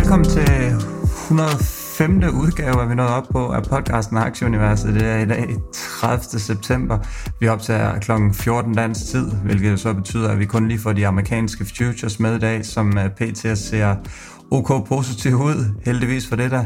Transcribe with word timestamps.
Velkommen 0.00 0.28
til 0.28 0.76
105. 1.02 2.22
udgave, 2.34 2.82
er 2.82 2.86
vi 2.86 2.94
nået 2.94 3.08
op 3.08 3.28
på 3.32 3.48
af 3.48 3.62
podcasten 3.62 4.16
Aktieuniverset. 4.16 4.94
Det 4.94 5.02
er 5.02 5.18
i 5.18 5.26
dag 5.26 5.56
30. 5.72 6.40
september. 6.40 6.98
Vi 7.40 7.48
optager 7.48 7.98
kl. 7.98 8.12
14 8.32 8.74
dansk 8.74 9.06
tid, 9.06 9.30
hvilket 9.30 9.80
så 9.80 9.94
betyder, 9.94 10.28
at 10.28 10.38
vi 10.38 10.44
kun 10.44 10.68
lige 10.68 10.78
får 10.78 10.92
de 10.92 11.06
amerikanske 11.06 11.64
futures 11.64 12.20
med 12.20 12.36
i 12.36 12.38
dag, 12.38 12.66
som 12.66 12.98
øh, 12.98 13.10
PT 13.10 13.58
ser 13.58 13.96
ok 14.50 14.88
positiv 14.88 15.34
ud, 15.34 15.74
heldigvis 15.84 16.28
for 16.28 16.36
det 16.36 16.50
der. 16.50 16.64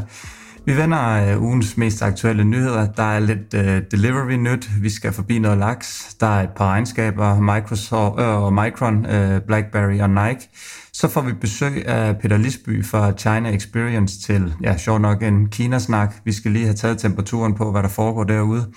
Vi 0.65 0.77
vender 0.77 1.33
øh, 1.33 1.41
ugens 1.41 1.77
mest 1.77 2.01
aktuelle 2.01 2.43
nyheder. 2.43 2.91
Der 2.91 3.03
er 3.03 3.19
lidt 3.19 3.53
uh, 3.53 3.61
delivery 3.91 4.33
nyt. 4.35 4.69
Vi 4.81 4.89
skal 4.89 5.13
forbi 5.13 5.39
noget 5.39 5.57
laks. 5.57 6.15
Der 6.19 6.27
er 6.27 6.43
et 6.43 6.49
par 6.55 6.65
regnskaber, 6.65 7.39
Microsoft 7.39 8.19
øh, 8.19 8.43
og 8.43 8.53
Micron, 8.53 9.05
øh, 9.05 9.41
BlackBerry 9.41 9.99
og 9.99 10.09
Nike. 10.09 10.49
Så 10.95 11.07
får 11.07 11.21
vi 11.21 11.33
besøg 11.33 11.87
af 11.87 12.17
Peter 12.19 12.37
Lisby 12.37 12.85
fra 12.85 13.11
China 13.11 13.49
Experience 13.49 14.21
til, 14.21 14.53
ja, 14.61 14.77
sjov 14.77 14.99
nok 14.99 15.23
en 15.23 15.49
Kinasnak. 15.49 16.15
Vi 16.23 16.31
skal 16.31 16.51
lige 16.51 16.65
have 16.65 16.75
taget 16.75 16.97
temperaturen 16.97 17.55
på, 17.55 17.71
hvad 17.71 17.83
der 17.83 17.89
foregår 17.89 18.23
derude. 18.23 18.71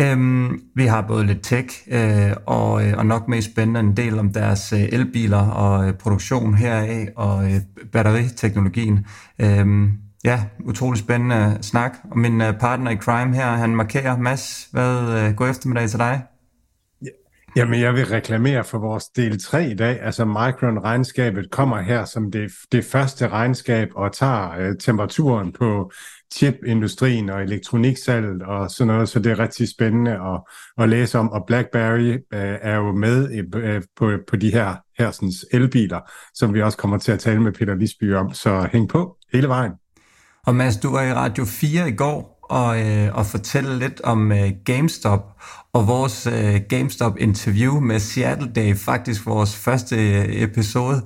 Øhm, 0.00 0.60
vi 0.74 0.86
har 0.86 1.00
både 1.00 1.26
lidt 1.26 1.42
tech 1.42 1.68
øh, 1.88 2.32
og, 2.46 2.86
øh, 2.86 2.94
og 2.98 3.06
nok 3.06 3.28
mest 3.28 3.50
spændende 3.52 3.80
en 3.80 3.96
del 3.96 4.18
om 4.18 4.32
deres 4.32 4.72
øh, 4.72 4.80
elbiler 4.80 5.50
og 5.50 5.88
øh, 5.88 5.94
produktion 5.94 6.54
heraf 6.54 7.08
og 7.16 7.52
øh, 7.52 7.60
batteriteknologien. 7.92 9.06
Øhm, 9.38 9.92
ja, 10.24 10.44
utrolig 10.64 10.98
spændende 10.98 11.58
snak. 11.60 11.92
Og 12.10 12.18
min 12.18 12.40
øh, 12.40 12.58
partner 12.58 12.90
i 12.90 12.96
crime 12.96 13.34
her, 13.34 13.46
han 13.46 13.76
markerer. 13.76 14.18
Mads, 14.18 14.68
hvad 14.72 15.22
øh, 15.22 15.34
går 15.34 15.46
eftermiddag 15.46 15.90
til 15.90 15.98
dig? 15.98 16.22
Jamen, 17.56 17.80
jeg 17.80 17.94
vil 17.94 18.06
reklamere 18.06 18.64
for 18.64 18.78
vores 18.78 19.08
del 19.08 19.42
3 19.42 19.70
i 19.70 19.74
dag. 19.74 20.02
Altså, 20.02 20.24
Micron-regnskabet 20.24 21.50
kommer 21.50 21.80
her 21.80 22.04
som 22.04 22.30
det, 22.30 22.52
det 22.72 22.84
første 22.84 23.28
regnskab 23.28 23.88
og 23.94 24.12
tager 24.12 24.50
øh, 24.58 24.76
temperaturen 24.80 25.52
på 25.52 25.90
chipindustrien 26.34 27.30
og 27.30 27.42
elektroniksalget 27.42 28.42
og 28.42 28.70
sådan 28.70 28.94
noget, 28.94 29.08
så 29.08 29.18
det 29.18 29.32
er 29.32 29.38
rigtig 29.38 29.68
spændende 29.68 30.12
at, 30.12 30.40
at 30.78 30.88
læse 30.88 31.18
om. 31.18 31.32
Og 31.32 31.44
BlackBerry 31.46 32.12
øh, 32.12 32.58
er 32.62 32.76
jo 32.76 32.92
med 32.92 33.46
øh, 33.54 33.82
på, 33.96 34.12
på 34.28 34.36
de 34.36 34.52
her 34.52 34.74
hersens 34.98 35.46
elbiler, 35.52 36.00
som 36.34 36.54
vi 36.54 36.62
også 36.62 36.78
kommer 36.78 36.98
til 36.98 37.12
at 37.12 37.18
tale 37.18 37.42
med 37.42 37.52
Peter 37.52 37.74
Lisby 37.74 38.14
om, 38.14 38.34
så 38.34 38.68
hæng 38.72 38.88
på 38.88 39.16
hele 39.32 39.48
vejen. 39.48 39.72
Og 40.46 40.54
Mads, 40.54 40.76
du 40.76 40.90
var 40.90 41.02
i 41.02 41.12
Radio 41.12 41.44
4 41.44 41.88
i 41.88 41.92
går 41.92 42.36
og, 42.50 42.80
øh, 42.80 43.16
og 43.16 43.26
fortælle 43.26 43.78
lidt 43.78 44.00
om 44.00 44.32
øh, 44.32 44.50
GameStop 44.64 45.36
og 45.76 45.86
vores 45.86 46.26
øh, 46.26 46.60
GameStop-interview 46.68 47.80
med 47.80 48.00
Seattle 48.00 48.50
Day, 48.54 48.76
faktisk 48.76 49.26
vores 49.26 49.56
første 49.56 49.96
øh, 49.96 50.42
episode. 50.42 51.02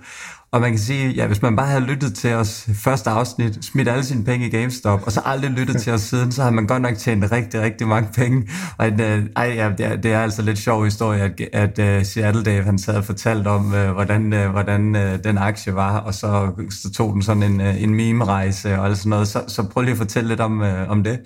Og 0.53 0.61
man 0.61 0.71
kan 0.71 0.79
sige, 0.79 1.11
ja, 1.11 1.27
hvis 1.27 1.43
man 1.43 1.57
bare 1.57 1.67
havde 1.67 1.85
lyttet 1.85 2.15
til 2.15 2.35
os 2.35 2.69
første 2.75 3.11
afsnit, 3.11 3.65
smidt 3.65 3.89
alle 3.89 4.05
sine 4.05 4.25
penge 4.25 4.47
i 4.47 4.51
GameStop, 4.51 5.03
og 5.07 5.12
så 5.12 5.21
aldrig 5.25 5.51
lyttet 5.51 5.81
til 5.81 5.93
os 5.93 6.01
siden, 6.01 6.33
så 6.33 6.43
har 6.43 6.51
man 6.51 6.67
godt 6.67 6.83
nok 6.83 6.97
tjent 6.97 7.33
rigtig, 7.33 7.61
rigtig 7.61 7.89
mange 7.89 8.09
penge. 8.15 8.49
Og 8.79 8.89
en, 8.89 9.01
øh, 9.01 9.27
ej, 9.37 9.53
ja, 9.56 9.71
det, 9.78 9.87
er, 9.87 9.97
det 9.97 10.12
er 10.12 10.21
altså 10.21 10.43
lidt 10.43 10.59
sjov 10.59 10.84
historie, 10.84 11.23
at, 11.23 11.41
at 11.53 11.78
øh, 11.78 12.05
Seattle 12.05 12.44
Dave, 12.44 12.62
han 12.62 12.78
sad 12.78 12.94
og 12.94 13.05
fortalte 13.05 13.49
om, 13.49 13.75
øh, 13.75 13.93
hvordan, 13.93 14.33
øh, 14.33 14.50
hvordan 14.50 14.97
øh, 14.97 15.25
den 15.25 15.39
aktie 15.39 15.75
var, 15.75 15.99
og 15.99 16.15
så, 16.15 16.50
så 16.71 16.93
tog 16.93 17.15
den 17.15 17.23
sådan 17.23 17.43
en, 17.43 17.61
øh, 17.61 17.83
en 17.83 17.94
meme-rejse 17.94 18.78
og 18.78 18.87
alt 18.87 18.99
sådan 18.99 19.11
noget. 19.11 19.28
Så, 19.28 19.44
så 19.49 19.62
prøv 19.62 19.83
lige 19.83 19.93
at 19.93 19.99
fortælle 19.99 20.28
lidt 20.28 20.41
om, 20.41 20.62
øh, 20.62 20.91
om 20.91 21.05
det. 21.05 21.21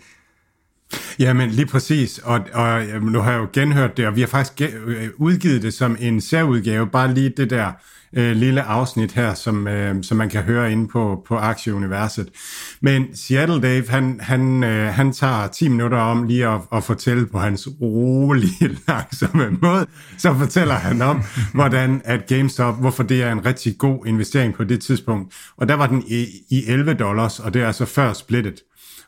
Jamen 1.18 1.50
lige 1.50 1.66
præcis, 1.66 2.18
og, 2.18 2.40
og 2.52 2.82
nu 3.02 3.18
har 3.18 3.30
jeg 3.32 3.40
jo 3.40 3.48
genhørt 3.52 3.96
det, 3.96 4.06
og 4.06 4.16
vi 4.16 4.20
har 4.20 4.28
faktisk 4.28 4.72
øh, 4.86 5.08
udgivet 5.16 5.62
det 5.62 5.74
som 5.74 5.96
en 6.00 6.20
særudgave, 6.20 6.86
bare 6.86 7.14
lige 7.14 7.32
det 7.36 7.50
der 7.50 7.72
øh, 8.16 8.36
lille 8.36 8.62
afsnit 8.62 9.12
her, 9.12 9.34
som, 9.34 9.68
øh, 9.68 10.04
som 10.04 10.16
man 10.16 10.28
kan 10.28 10.42
høre 10.42 10.72
inde 10.72 10.88
på, 10.88 11.24
på 11.28 11.36
Aktieuniverset. 11.36 12.28
Men 12.80 13.16
Seattle 13.16 13.62
Dave, 13.62 13.88
han, 13.88 14.20
han, 14.22 14.64
øh, 14.64 14.94
han 14.94 15.12
tager 15.12 15.46
10 15.46 15.68
minutter 15.68 15.98
om 15.98 16.22
lige 16.22 16.48
at, 16.48 16.60
at 16.72 16.84
fortælle 16.84 17.26
på 17.26 17.38
hans 17.38 17.68
rolige, 17.80 18.78
langsomme 18.88 19.58
måde, 19.62 19.86
så 20.18 20.34
fortæller 20.34 20.74
han 20.74 21.02
om, 21.02 21.22
hvordan 21.54 22.02
at 22.04 22.26
GameStop, 22.26 22.80
hvorfor 22.80 23.02
det 23.02 23.22
er 23.22 23.32
en 23.32 23.46
rigtig 23.46 23.78
god 23.78 24.06
investering 24.06 24.54
på 24.54 24.64
det 24.64 24.80
tidspunkt. 24.80 25.34
Og 25.56 25.68
der 25.68 25.74
var 25.74 25.86
den 25.86 26.04
i, 26.06 26.26
i 26.50 26.64
11 26.66 26.94
dollars, 26.94 27.40
og 27.40 27.54
det 27.54 27.62
er 27.62 27.66
altså 27.66 27.84
før 27.84 28.12
splittet. 28.12 28.54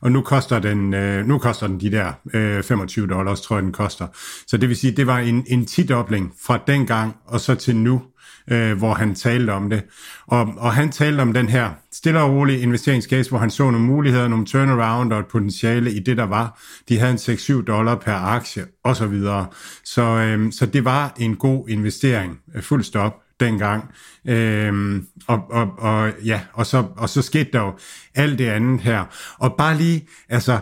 Og 0.00 0.12
nu 0.12 0.20
koster 0.20 0.58
den, 0.58 0.94
øh, 0.94 1.26
nu 1.26 1.38
koster 1.38 1.66
den 1.66 1.80
de 1.80 1.90
der 1.90 2.12
øh, 2.34 2.62
25 2.62 3.06
dollars, 3.06 3.40
tror 3.40 3.56
jeg, 3.56 3.62
den 3.62 3.72
koster. 3.72 4.06
Så 4.46 4.56
det 4.56 4.68
vil 4.68 4.76
sige, 4.76 4.90
det 4.96 5.06
var 5.06 5.18
en, 5.18 5.44
en 5.46 5.66
tidobling 5.66 6.32
fra 6.46 6.58
dengang 6.66 7.16
og 7.26 7.40
så 7.40 7.54
til 7.54 7.76
nu 7.76 8.02
øh, 8.50 8.78
hvor 8.78 8.94
han 8.94 9.14
talte 9.14 9.50
om 9.50 9.70
det. 9.70 9.82
Og, 10.26 10.52
og 10.56 10.72
han 10.72 10.92
talte 10.92 11.20
om 11.20 11.32
den 11.32 11.48
her 11.48 11.70
stille 11.92 12.20
og 12.20 12.32
rolig 12.32 12.62
investeringscase, 12.62 13.30
hvor 13.30 13.38
han 13.38 13.50
så 13.50 13.62
nogle 13.62 13.86
muligheder, 13.86 14.28
nogle 14.28 14.46
turnaround 14.46 15.12
og 15.12 15.20
et 15.20 15.26
potentiale 15.26 15.92
i 15.92 15.98
det, 15.98 16.16
der 16.16 16.26
var. 16.26 16.60
De 16.88 16.98
havde 16.98 17.12
en 17.12 17.18
6-7 17.18 17.64
dollar 17.64 17.94
per 17.94 18.14
aktie 18.14 18.66
osv. 18.84 18.94
Så, 18.94 19.06
videre. 19.06 19.46
så, 19.84 20.02
øh, 20.02 20.52
så 20.52 20.66
det 20.66 20.84
var 20.84 21.14
en 21.18 21.36
god 21.36 21.68
investering, 21.68 22.38
fuld 22.60 22.82
stop 22.82 23.25
dengang. 23.40 23.84
Øhm, 24.28 25.06
og, 25.26 25.50
og, 25.50 25.72
og, 25.78 26.12
ja, 26.24 26.40
og, 26.52 26.66
så, 26.66 26.84
og 26.96 27.08
så 27.08 27.22
skete 27.22 27.48
der 27.52 27.60
jo 27.60 27.78
alt 28.14 28.38
det 28.38 28.46
andet 28.46 28.80
her. 28.80 29.04
Og 29.38 29.54
bare 29.58 29.76
lige, 29.76 30.08
altså, 30.28 30.58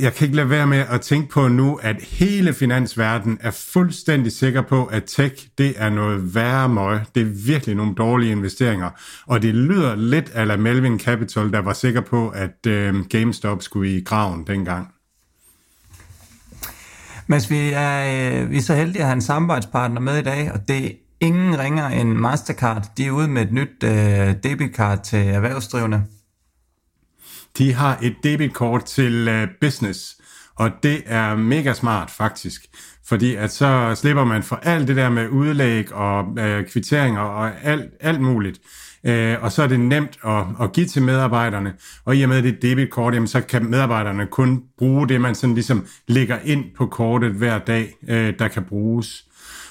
jeg 0.00 0.14
kan 0.14 0.24
ikke 0.24 0.36
lade 0.36 0.50
være 0.50 0.66
med 0.66 0.84
at 0.90 1.00
tænke 1.00 1.28
på 1.28 1.48
nu, 1.48 1.78
at 1.82 1.96
hele 2.02 2.54
finansverdenen 2.54 3.38
er 3.40 3.50
fuldstændig 3.50 4.32
sikker 4.32 4.62
på, 4.62 4.84
at 4.84 5.04
tech, 5.06 5.48
det 5.58 5.74
er 5.76 5.90
noget 5.90 6.34
værre 6.34 6.68
møg. 6.68 7.00
Det 7.14 7.20
er 7.20 7.46
virkelig 7.46 7.74
nogle 7.74 7.94
dårlige 7.94 8.32
investeringer. 8.32 8.90
Og 9.26 9.42
det 9.42 9.54
lyder 9.54 9.96
lidt 9.96 10.30
ala 10.34 10.56
Melvin 10.56 11.00
Capital, 11.00 11.52
der 11.52 11.58
var 11.58 11.72
sikker 11.72 12.00
på, 12.00 12.28
at 12.28 12.66
øh, 12.66 13.04
GameStop 13.04 13.62
skulle 13.62 13.96
i 13.96 14.04
graven 14.04 14.46
dengang. 14.46 14.88
Men 17.26 17.40
vi 17.48 17.70
er, 17.72 18.42
øh, 18.42 18.50
vi 18.50 18.56
er 18.56 18.62
så 18.62 18.74
heldige 18.74 18.98
at 18.98 19.06
have 19.06 19.14
en 19.14 19.22
samarbejdspartner 19.22 20.00
med 20.00 20.18
i 20.18 20.22
dag, 20.22 20.52
og 20.52 20.68
det 20.68 20.96
ingen 21.20 21.58
ringer 21.58 21.86
end 21.86 22.12
Mastercard. 22.12 22.86
De 22.96 23.06
er 23.06 23.10
ude 23.10 23.28
med 23.28 23.42
et 23.42 23.52
nyt 23.52 23.84
øh, 23.84 24.34
debitkort 24.42 25.00
til 25.00 25.28
erhvervsdrivende. 25.28 26.04
De 27.58 27.74
har 27.74 27.98
et 28.02 28.16
debitkort 28.22 28.84
til 28.84 29.28
øh, 29.28 29.48
business, 29.60 30.16
og 30.56 30.70
det 30.82 31.02
er 31.06 31.36
mega 31.36 31.74
smart 31.74 32.10
faktisk, 32.10 32.66
fordi 33.06 33.34
at 33.34 33.52
så 33.52 33.94
slipper 33.94 34.24
man 34.24 34.42
for 34.42 34.56
alt 34.56 34.88
det 34.88 34.96
der 34.96 35.08
med 35.10 35.28
udlæg 35.28 35.92
og 35.92 36.38
øh, 36.38 36.66
kvitteringer 36.66 37.20
og 37.20 37.62
alt, 37.62 37.90
alt 38.00 38.20
muligt. 38.20 38.60
Øh, 39.04 39.36
og 39.42 39.52
så 39.52 39.62
er 39.62 39.66
det 39.66 39.80
nemt 39.80 40.18
at, 40.24 40.44
at 40.60 40.72
give 40.72 40.86
til 40.86 41.02
medarbejderne, 41.02 41.74
og 42.04 42.16
i 42.16 42.22
og 42.22 42.28
med 42.28 42.42
det 42.42 42.62
debitkort, 42.62 43.14
jamen, 43.14 43.26
så 43.26 43.40
kan 43.40 43.66
medarbejderne 43.66 44.26
kun 44.26 44.62
bruge 44.78 45.08
det, 45.08 45.20
man 45.20 45.34
sådan 45.34 45.54
ligesom 45.54 45.86
lægger 46.08 46.38
ind 46.44 46.64
på 46.76 46.86
kortet 46.86 47.32
hver 47.32 47.58
dag, 47.58 47.94
øh, 48.08 48.34
der 48.38 48.48
kan 48.48 48.64
bruges. 48.64 49.27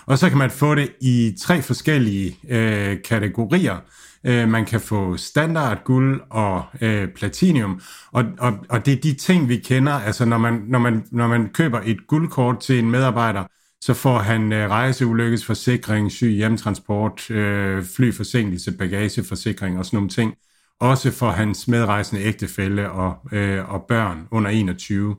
Og 0.07 0.17
så 0.17 0.29
kan 0.29 0.37
man 0.37 0.51
få 0.51 0.75
det 0.75 0.91
i 1.01 1.35
tre 1.41 1.61
forskellige 1.61 2.37
øh, 2.49 2.97
kategorier. 3.05 3.77
Øh, 4.23 4.49
man 4.49 4.65
kan 4.65 4.81
få 4.81 5.17
standard 5.17 5.83
guld 5.83 6.21
og 6.29 6.63
øh, 6.81 7.07
platinium, 7.07 7.81
og, 8.11 8.25
og, 8.39 8.53
og 8.69 8.85
det 8.85 8.93
er 8.93 9.01
de 9.01 9.13
ting, 9.13 9.49
vi 9.49 9.57
kender. 9.57 9.93
Altså 9.93 10.25
når 10.25 10.37
man, 10.37 10.63
når 10.67 10.79
man, 10.79 11.07
når 11.11 11.27
man 11.27 11.49
køber 11.49 11.81
et 11.85 12.07
guldkort 12.07 12.59
til 12.59 12.79
en 12.79 12.91
medarbejder, 12.91 13.43
så 13.81 13.93
får 13.93 14.19
han 14.19 14.53
øh, 14.53 14.69
rejseulykkesforsikring, 14.69 16.11
syg 16.11 16.31
hjemtransport, 16.31 17.31
øh, 17.31 17.83
flyforsinkelse, 17.95 18.71
bagageforsikring 18.71 19.79
og 19.79 19.85
sådan 19.85 19.97
nogle 19.97 20.09
ting. 20.09 20.33
Også 20.79 21.11
for 21.11 21.29
hans 21.29 21.67
medrejsende 21.67 22.23
ægtefælle 22.23 22.91
og, 22.91 23.15
øh, 23.31 23.73
og 23.73 23.85
børn 23.87 24.27
under 24.31 24.51
21. 24.51 25.15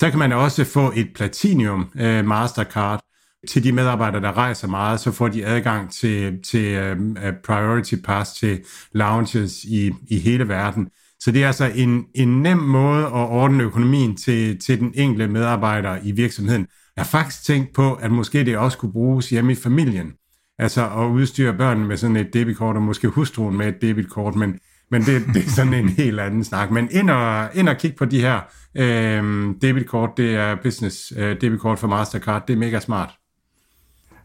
Så 0.00 0.10
kan 0.10 0.18
man 0.18 0.32
også 0.32 0.64
få 0.64 0.92
et 0.96 1.08
Platinum 1.14 1.90
øh, 1.96 2.24
Mastercard, 2.24 3.00
til 3.48 3.64
de 3.64 3.72
medarbejdere, 3.72 4.22
der 4.22 4.36
rejser 4.36 4.68
meget, 4.68 5.00
så 5.00 5.12
får 5.12 5.28
de 5.28 5.46
adgang 5.46 5.92
til, 5.92 6.42
til 6.42 6.92
uh, 6.92 7.32
priority 7.44 7.94
pass 8.04 8.32
til 8.32 8.60
lounges 8.92 9.64
i, 9.64 9.90
i 10.10 10.18
hele 10.18 10.48
verden. 10.48 10.88
Så 11.20 11.30
det 11.30 11.42
er 11.42 11.46
altså 11.46 11.70
en, 11.74 12.04
en 12.14 12.42
nem 12.42 12.58
måde 12.58 13.06
at 13.06 13.12
ordne 13.12 13.64
økonomien 13.64 14.16
til, 14.16 14.58
til 14.58 14.80
den 14.80 14.92
enkelte 14.94 15.28
medarbejder 15.28 15.98
i 16.02 16.12
virksomheden. 16.12 16.66
Jeg 16.96 17.04
har 17.04 17.08
faktisk 17.08 17.44
tænkt 17.44 17.74
på, 17.74 17.94
at 17.94 18.10
måske 18.10 18.44
det 18.44 18.56
også 18.56 18.78
kunne 18.78 18.92
bruges 18.92 19.30
hjemme 19.30 19.52
i 19.52 19.54
familien. 19.54 20.12
Altså 20.58 20.88
at 20.88 21.06
udstyre 21.06 21.54
børnene 21.54 21.86
med 21.86 21.96
sådan 21.96 22.16
et 22.16 22.34
debitkort, 22.34 22.76
og 22.76 22.82
måske 22.82 23.08
hustruen 23.08 23.56
med 23.56 23.68
et 23.68 23.82
debitkort, 23.82 24.34
men 24.34 24.58
men 24.90 25.02
det, 25.02 25.22
det 25.34 25.44
er 25.46 25.50
sådan 25.50 25.74
en 25.74 25.88
helt 25.88 26.20
anden 26.20 26.44
snak. 26.44 26.70
Men 26.70 26.88
ind 26.90 27.10
og, 27.10 27.48
ind 27.54 27.68
og 27.68 27.76
kig 27.76 27.94
på 27.94 28.04
de 28.04 28.20
her 28.20 28.40
øh, 28.76 29.54
debitkort, 29.62 30.10
det 30.16 30.34
er 30.34 30.56
business 30.62 31.12
øh, 31.16 31.40
debitkort 31.40 31.78
for 31.78 31.88
Mastercard, 31.88 32.46
det 32.46 32.52
er 32.52 32.58
mega 32.58 32.80
smart. 32.80 33.10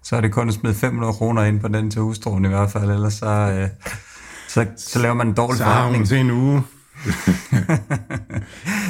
Så 0.08 0.16
er 0.16 0.22
det 0.22 0.32
kun 0.32 0.48
at 0.48 0.54
smide 0.54 0.74
500 0.74 1.14
kroner 1.14 1.44
ind 1.44 1.60
på 1.60 1.68
den 1.68 1.92
til 1.92 2.02
hustruen 2.02 2.46
i 2.46 2.48
hvert 2.48 2.72
fald, 2.72 2.92
ellers 2.92 3.14
så, 3.14 3.26
øh, 3.26 3.70
så, 4.48 4.66
så 4.78 5.00
laver 5.00 5.16
man 5.16 5.28
en 5.28 5.34
dårlig 5.34 5.58
så 5.58 5.64
forretning. 5.64 6.08
Så 6.08 6.16
har 6.16 6.24
hun 6.24 6.30
til 6.30 6.36
en 6.36 6.44
uge. 6.44 6.64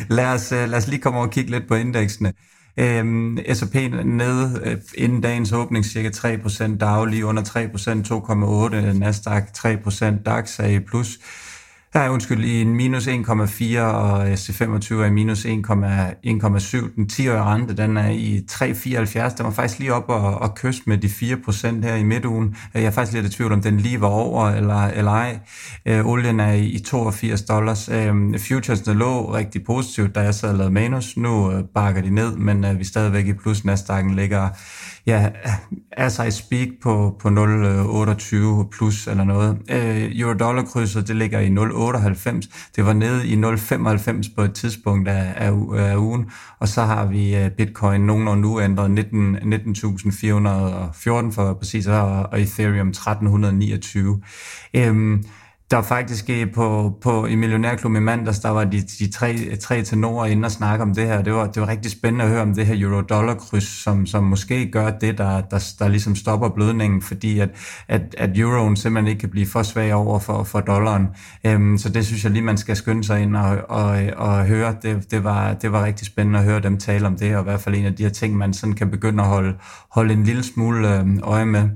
lad, 0.18 0.26
os, 0.26 0.52
øh, 0.52 0.70
lad 0.70 0.78
os 0.78 0.88
lige 0.88 1.02
komme 1.02 1.18
over 1.18 1.28
og 1.28 1.34
kigge 1.34 1.52
lidt 1.52 1.68
på 1.68 1.76
indeksene. 1.76 2.34
Øhm, 2.78 3.38
S&P 3.54 3.76
ned 4.06 4.62
øh, 4.64 4.78
inden 4.96 5.22
dagens 5.22 5.52
åbning 5.52 5.86
cirka 5.86 6.10
3%, 6.10 6.78
Dow 6.78 7.06
lige 7.06 7.26
under 7.26 7.44
3%, 7.44 8.92
2,8%, 8.94 9.00
Nasdaq 9.00 9.44
3%, 9.58 10.24
DAX 10.24 10.60
er 10.60 10.68
i 10.68 10.80
plus. 10.80 11.18
Nej, 11.98 12.10
undskyld, 12.10 12.46
i 12.46 12.62
en 12.62 12.76
minus 12.76 13.08
1,4, 13.08 13.80
og 13.80 14.28
øh, 14.28 14.34
C25 14.34 14.94
er 14.94 15.06
i 15.06 15.12
minus 15.12 15.46
1,7. 15.46 15.50
Den 16.96 17.10
10-årige 17.12 17.42
rente, 17.42 17.78
den 17.78 17.98
er 17.98 18.10
i 18.10 18.46
3,74. 18.52 19.38
Den 19.38 19.46
var 19.46 19.52
faktisk 19.52 19.80
lige 19.80 19.94
op 19.94 20.10
og, 20.10 20.42
og 20.42 20.56
kysse 20.56 20.82
med 20.86 20.98
de 20.98 21.08
4% 21.08 21.84
her 21.84 21.96
i 21.96 22.04
midtugen. 22.04 22.56
Jeg 22.74 22.84
er 22.84 22.92
faktisk 22.92 23.14
lidt 23.14 23.34
i 23.34 23.38
tvivl, 23.38 23.52
om 23.52 23.62
den 23.62 23.78
lige 23.78 24.02
var 24.02 24.08
over 24.08 24.50
eller, 24.50 24.88
eller 24.88 25.12
ej. 25.12 25.40
Øh, 25.86 26.06
olien 26.06 26.40
er 26.40 26.54
i 26.54 26.80
82 26.86 27.42
dollars. 27.42 27.90
Øh, 27.90 28.40
futuresne 28.40 28.94
lå 28.94 29.34
rigtig 29.34 29.64
positivt, 29.64 30.16
da 30.16 30.20
jeg 30.20 30.36
sad 30.36 30.50
og 30.50 30.56
lavede 30.56 30.74
manus. 30.74 31.18
Nu 31.18 31.52
øh, 31.52 31.64
bakker 31.76 32.02
de 32.02 32.10
ned, 32.10 32.36
men 32.36 32.66
øh, 32.66 32.76
vi 32.76 32.82
er 32.82 32.86
stadigvæk 32.86 33.28
i 33.28 33.34
plus. 33.34 33.60
Nasdaq'en 33.60 34.16
ligger 34.16 34.50
ja, 35.08 35.30
as 35.92 36.20
I 36.20 36.32
speak 36.32 36.68
på, 36.82 37.16
på 37.20 37.28
0,28 37.28 38.36
øh, 38.36 38.66
plus 38.72 39.08
eller 39.08 39.24
noget. 39.24 39.58
Øh, 39.70 40.20
Euro-dollar-krydset, 40.20 41.08
det 41.08 41.16
ligger 41.16 41.40
i 41.40 41.48
0,98. 41.48 42.72
Det 42.76 42.86
var 42.86 42.94
nede 42.94 43.28
i 43.28 43.36
0,95 43.36 44.36
på 44.36 44.42
et 44.42 44.54
tidspunkt 44.54 45.08
af, 45.08 45.34
af, 45.36 45.52
af 45.78 45.96
ugen. 45.98 46.26
Og 46.60 46.68
så 46.68 46.82
har 46.82 47.06
vi 47.06 47.36
øh, 47.36 47.52
Bitcoin 47.52 48.02
nogenlunde 48.02 48.64
ændret 48.64 48.92
19, 48.92 49.36
19.414 49.36 51.32
for 51.32 51.54
præcis, 51.54 51.88
og, 51.88 52.24
og 52.32 52.42
Ethereum 52.42 52.88
1329. 52.88 54.22
Øhm, 54.74 55.24
der 55.72 55.78
var 55.78 55.84
faktisk 55.84 56.30
øh, 56.30 56.54
på, 56.54 56.98
på 57.02 57.26
i 57.26 57.36
Millionærklub 57.36 57.96
i 57.96 58.00
mandags, 58.00 58.40
der 58.40 58.50
var 58.50 58.64
de, 58.64 58.82
de 58.82 59.12
tre, 59.12 59.56
tre 59.56 59.84
tenorer 59.84 60.26
inde 60.26 60.46
og 60.46 60.52
snakke 60.52 60.84
om 60.84 60.94
det 60.94 61.08
her. 61.08 61.22
Det 61.22 61.34
var, 61.34 61.48
det 61.48 61.62
var 61.62 61.68
rigtig 61.68 61.92
spændende 61.92 62.26
at 62.26 62.32
høre 62.32 62.42
om 62.42 62.54
det 62.54 62.66
her 62.66 62.76
euro-dollar-kryds, 62.78 63.84
som, 63.84 64.06
som 64.06 64.24
måske 64.24 64.72
gør 64.72 64.90
det, 64.90 65.18
der, 65.18 65.42
der, 65.42 65.74
der 65.80 65.88
ligesom 65.88 66.16
stopper 66.16 66.50
blødningen, 66.50 67.02
fordi 67.02 67.40
at, 67.40 67.50
at, 67.88 68.16
at 68.18 68.38
euroen 68.38 68.76
simpelthen 68.76 69.08
ikke 69.08 69.20
kan 69.20 69.30
blive 69.30 69.48
for 69.48 69.64
svag 69.64 69.94
over 69.94 70.20
for, 70.20 70.44
for 70.44 70.60
dollaren. 70.60 71.08
Øhm, 71.44 71.78
så 71.78 71.90
det 71.90 72.06
synes 72.06 72.24
jeg 72.24 72.32
lige, 72.32 72.44
man 72.44 72.58
skal 72.58 72.76
skynde 72.76 73.04
sig 73.04 73.22
ind 73.22 73.36
og, 73.36 73.58
og, 73.70 74.00
og 74.18 74.46
høre. 74.46 74.76
Det, 74.82 75.12
det, 75.12 75.24
var, 75.24 75.54
det 75.54 75.72
var 75.72 75.84
rigtig 75.84 76.08
spændende 76.08 76.40
at 76.40 76.46
høre 76.46 76.60
dem 76.60 76.78
tale 76.78 77.08
om 77.08 77.16
det, 77.16 77.36
og 77.36 77.42
i 77.42 77.44
hvert 77.44 77.62
fald 77.62 77.76
en 77.76 77.86
af 77.86 77.96
de 77.96 78.04
her 78.04 78.10
ting, 78.10 78.38
man 78.38 78.54
sådan 78.54 78.76
kan 78.76 78.92
begynde 78.92 79.24
at 79.24 79.30
holde, 79.30 79.54
holde 79.92 80.14
en 80.14 80.24
lille 80.24 80.44
smule 80.44 81.00
øhm, 81.00 81.20
øje 81.24 81.46
med. 81.46 81.70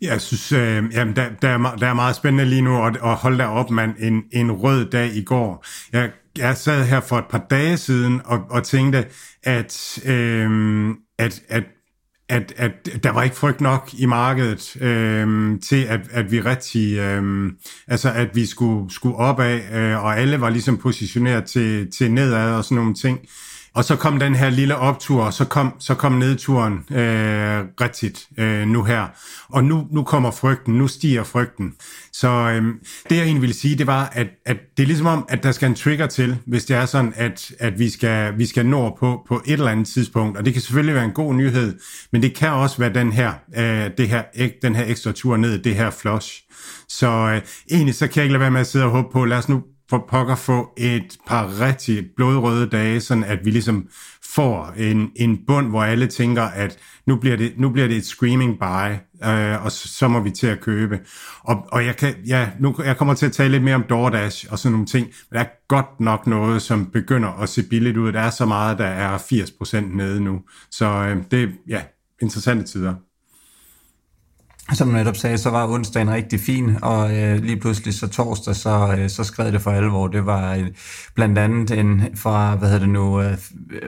Jeg 0.00 0.20
synes, 0.20 0.52
øh, 0.52 0.84
jamen, 0.92 1.16
der, 1.16 1.28
der, 1.42 1.48
er, 1.48 1.76
der 1.76 1.86
er 1.86 1.94
meget 1.94 2.16
spændende 2.16 2.44
lige 2.44 2.62
nu 2.62 2.86
at, 2.86 2.96
at 2.96 3.14
holde 3.14 3.38
der 3.38 3.46
op, 3.46 3.70
mand, 3.70 3.94
en, 3.98 4.22
en 4.32 4.52
rød 4.52 4.90
dag 4.90 5.16
i 5.16 5.24
går. 5.24 5.66
Jeg, 5.92 6.10
jeg 6.38 6.56
sad 6.56 6.84
her 6.84 7.00
for 7.00 7.18
et 7.18 7.24
par 7.30 7.46
dage 7.50 7.76
siden 7.76 8.20
og, 8.24 8.40
og 8.50 8.64
tænkte, 8.64 9.06
at, 9.42 9.98
øh, 10.06 10.88
at, 11.18 11.42
at 11.48 11.64
at, 12.28 12.52
at 12.56 13.02
der 13.02 13.10
var 13.10 13.22
ikke 13.22 13.36
frygt 13.36 13.60
nok 13.60 13.90
i 13.98 14.06
markedet 14.06 14.76
øh, 14.82 15.60
til, 15.60 15.82
at, 15.82 16.00
at 16.10 16.32
vi 16.32 16.40
rigtig, 16.40 16.98
øh, 16.98 17.52
altså 17.88 18.12
at 18.12 18.28
vi 18.34 18.46
skulle, 18.46 18.90
skulle 18.90 19.16
opad, 19.16 19.60
øh, 19.72 20.04
og 20.04 20.18
alle 20.18 20.40
var 20.40 20.50
ligesom 20.50 20.78
positioneret 20.78 21.44
til, 21.44 21.90
til 21.90 22.10
nedad 22.12 22.50
og 22.50 22.64
sådan 22.64 22.76
nogle 22.76 22.94
ting. 22.94 23.18
Og 23.74 23.84
så 23.84 23.96
kom 23.96 24.18
den 24.18 24.34
her 24.34 24.50
lille 24.50 24.76
optur, 24.76 25.22
og 25.24 25.32
så 25.32 25.44
kom, 25.44 25.74
så 25.78 25.94
kom 25.94 26.12
nedturen 26.12 26.72
øh, 26.72 27.64
rigtigt 27.80 28.28
øh, 28.38 28.66
nu 28.66 28.84
her. 28.84 29.06
Og 29.48 29.64
nu, 29.64 29.86
nu 29.90 30.02
kommer 30.02 30.30
frygten, 30.30 30.74
nu 30.74 30.88
stiger 30.88 31.24
frygten. 31.24 31.74
Så 32.12 32.28
øh, 32.28 32.74
det 33.10 33.16
jeg 33.16 33.24
egentlig 33.24 33.40
ville 33.40 33.54
sige, 33.54 33.78
det 33.78 33.86
var, 33.86 34.08
at, 34.12 34.26
at 34.46 34.56
det 34.76 34.82
er 34.82 34.86
ligesom 34.86 35.06
om, 35.06 35.24
at 35.28 35.42
der 35.42 35.52
skal 35.52 35.68
en 35.68 35.74
trigger 35.74 36.06
til, 36.06 36.38
hvis 36.46 36.64
det 36.64 36.76
er 36.76 36.86
sådan, 36.86 37.12
at, 37.16 37.52
at 37.58 37.78
vi, 37.78 37.90
skal, 37.90 38.38
vi 38.38 38.46
skal 38.46 38.66
nå 38.66 38.96
på, 39.00 39.24
på 39.28 39.42
et 39.46 39.52
eller 39.52 39.70
andet 39.70 39.86
tidspunkt. 39.86 40.38
Og 40.38 40.44
det 40.44 40.52
kan 40.52 40.62
selvfølgelig 40.62 40.94
være 40.94 41.04
en 41.04 41.12
god 41.12 41.34
nyhed, 41.34 41.78
men 42.12 42.22
det 42.22 42.34
kan 42.34 42.50
også 42.50 42.78
være 42.78 42.94
den 42.94 43.12
her, 43.12 43.32
øh, 43.56 43.90
det 43.98 44.08
her, 44.08 44.22
den 44.62 44.76
her 44.76 44.84
ekstra 44.86 45.12
tur 45.12 45.36
ned, 45.36 45.58
det 45.58 45.74
her 45.74 45.90
flush. 45.90 46.42
Så 46.88 47.08
øh, 47.08 47.40
egentlig 47.70 47.94
så 47.94 48.06
kan 48.06 48.16
jeg 48.16 48.24
ikke 48.24 48.32
lade 48.32 48.40
være 48.40 48.50
med 48.50 48.60
at 48.60 48.66
sidde 48.66 48.84
og 48.84 48.90
håbe 48.90 49.08
på, 49.12 49.24
lad 49.24 49.38
os 49.38 49.48
nu 49.48 49.62
for 49.92 50.04
pokker 50.08 50.34
få 50.34 50.72
et 50.76 51.18
par 51.26 51.60
rigtig 51.60 52.06
blodrøde 52.16 52.66
dage, 52.66 53.00
sådan 53.00 53.24
at 53.24 53.38
vi 53.44 53.50
ligesom 53.50 53.88
får 54.24 54.72
en, 54.76 55.10
en 55.16 55.38
bund, 55.46 55.68
hvor 55.68 55.82
alle 55.82 56.06
tænker, 56.06 56.42
at 56.42 56.78
nu 57.06 57.16
bliver 57.16 57.36
det, 57.36 57.52
nu 57.56 57.70
bliver 57.70 57.88
det 57.88 57.96
et 57.96 58.06
screaming 58.06 58.58
buy, 58.58 58.90
øh, 59.28 59.64
og 59.64 59.72
så, 59.72 59.88
så 59.88 60.08
må 60.08 60.20
vi 60.20 60.30
til 60.30 60.46
at 60.46 60.60
købe. 60.60 61.00
Og, 61.40 61.66
og 61.72 61.84
jeg, 61.84 61.96
kan, 61.96 62.14
ja, 62.26 62.48
nu, 62.60 62.74
jeg 62.84 62.96
kommer 62.96 63.14
til 63.14 63.26
at 63.26 63.32
tale 63.32 63.52
lidt 63.52 63.62
mere 63.62 63.74
om 63.74 63.84
DoorDash 63.88 64.46
og 64.50 64.58
sådan 64.58 64.72
nogle 64.72 64.86
ting, 64.86 65.06
men 65.06 65.38
der 65.38 65.44
er 65.44 65.48
godt 65.68 66.00
nok 66.00 66.26
noget, 66.26 66.62
som 66.62 66.86
begynder 66.86 67.28
at 67.28 67.48
se 67.48 67.62
billigt 67.62 67.96
ud. 67.96 68.12
Der 68.12 68.20
er 68.20 68.30
så 68.30 68.46
meget, 68.46 68.78
der 68.78 68.86
er 68.86 69.18
80% 69.18 69.96
nede 69.96 70.20
nu. 70.20 70.40
Så 70.70 70.86
øh, 70.86 71.16
det 71.30 71.42
er 71.42 71.48
ja, 71.68 71.82
interessante 72.20 72.64
tider 72.64 72.94
som 74.74 74.88
du 74.88 74.94
netop 74.94 75.16
sagde, 75.16 75.38
så 75.38 75.50
var 75.50 75.68
onsdagen 75.68 76.10
rigtig 76.10 76.40
fin, 76.40 76.76
og 76.82 77.16
øh, 77.16 77.42
lige 77.42 77.60
pludselig 77.60 77.94
så 77.94 78.08
torsdag, 78.08 78.56
så, 78.56 78.96
øh, 78.98 79.10
så 79.10 79.24
skred 79.24 79.52
det 79.52 79.60
for 79.60 79.70
alvor. 79.70 80.08
Det 80.08 80.26
var 80.26 80.54
øh, 80.54 80.66
blandt 81.14 81.38
andet 81.38 81.78
en 81.78 82.02
fra, 82.14 82.54
hvad 82.54 82.68
hedder 82.68 82.84
det 82.84 82.88
nu, 82.88 83.20
øh, 83.20 83.36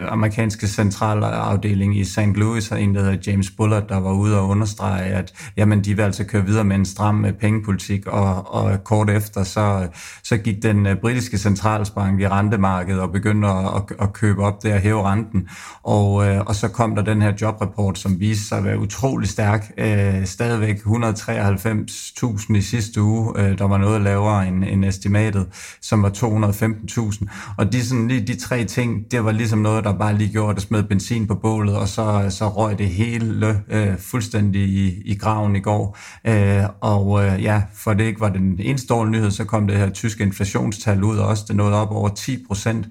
amerikanske 0.09 0.69
centralafdeling 0.69 1.99
i 1.99 2.05
St. 2.05 2.19
Louis, 2.19 2.73
og 2.73 2.83
en, 2.83 2.95
der 2.95 3.01
hedder 3.03 3.31
James 3.31 3.51
Bullard, 3.51 3.89
der 3.89 4.01
var 4.01 4.13
ude 4.13 4.41
og 4.41 4.49
understrege, 4.49 5.05
at 5.05 5.33
jamen, 5.57 5.85
de 5.85 5.97
vil 5.97 6.03
altså 6.03 6.25
køre 6.25 6.47
videre 6.47 6.65
med 6.65 6.77
en 6.77 6.85
stram 6.85 7.25
øh, 7.25 7.33
pengepolitik, 7.33 8.07
og, 8.07 8.55
og 8.55 8.85
kort 8.85 9.11
efter, 9.11 9.45
så, 9.45 9.89
så 10.23 10.37
gik 10.37 10.63
den 10.63 10.87
øh, 10.87 10.97
britiske 10.97 11.39
centralbank 11.39 12.21
i 12.21 12.29
rentemarkedet 12.29 13.01
og 13.01 13.13
begyndte 13.13 13.49
at, 13.49 13.67
at, 13.77 13.83
at 14.01 14.13
købe 14.13 14.43
op 14.43 14.63
der 14.63 14.75
og 14.75 14.81
hæve 14.81 15.03
renten, 15.03 15.49
og, 15.83 16.27
øh, 16.27 16.41
og 16.41 16.55
så 16.55 16.69
kom 16.69 16.95
der 16.95 17.03
den 17.03 17.23
her 17.23 17.33
jobrapport, 17.41 17.99
som 17.99 18.21
viste 18.21 18.49
sig 18.49 18.59
at 18.59 18.65
være 18.65 18.79
utrolig 18.79 19.29
stærk, 19.29 19.73
øh, 19.79 20.27
stadigvæk 20.27 20.74
fik 20.75 20.87
193.000 20.87 22.57
i 22.57 22.61
sidste 22.61 23.03
uge. 23.03 23.41
Øh, 23.41 23.59
der 23.59 23.65
var 23.65 23.79
noget 23.79 24.01
lavere 24.03 24.49
end, 24.49 24.65
end 24.65 24.85
estimatet, 24.85 25.47
som 25.83 26.03
var 26.03 26.11
215.000. 26.11 27.55
Og 27.59 27.73
de, 27.73 27.87
sådan, 27.87 28.09
lige 28.09 28.21
de 28.21 28.37
tre 28.37 28.65
ting, 28.65 29.11
det 29.11 29.25
var 29.25 29.33
ligesom 29.33 29.59
noget, 29.59 29.85
der 29.85 29.99
bare 29.99 30.19
lige 30.19 30.33
gjorde, 30.33 30.57
at 30.57 30.63
smed 30.63 30.83
benzin 30.83 31.27
på 31.27 31.35
bålet, 31.35 31.77
og 31.77 31.89
så, 31.89 32.27
så 32.31 32.49
røg 32.49 32.79
det 32.79 32.89
hele 32.89 33.63
øh, 33.71 33.99
fuldstændig 33.99 34.63
i, 34.63 35.03
i 35.05 35.15
graven 35.15 35.57
i 35.57 35.61
går. 35.61 35.99
Øh, 36.27 36.65
og 36.81 37.25
øh, 37.25 37.43
ja, 37.43 37.63
for 37.75 37.95
det 37.95 38.05
ikke 38.05 38.21
var 38.21 38.29
den 38.29 38.57
eneste 38.61 38.87
dårlige 38.87 39.13
nyhed, 39.13 39.31
så 39.31 39.45
kom 39.45 39.67
det 39.67 39.77
her 39.77 39.91
tyske 39.91 40.25
inflationstal 40.25 41.05
ud 41.05 41.17
også. 41.17 41.45
Det 41.49 41.57
nåede 41.57 41.75
op 41.75 41.91
over 41.91 42.09
10 42.09 42.45
procent. 42.47 42.87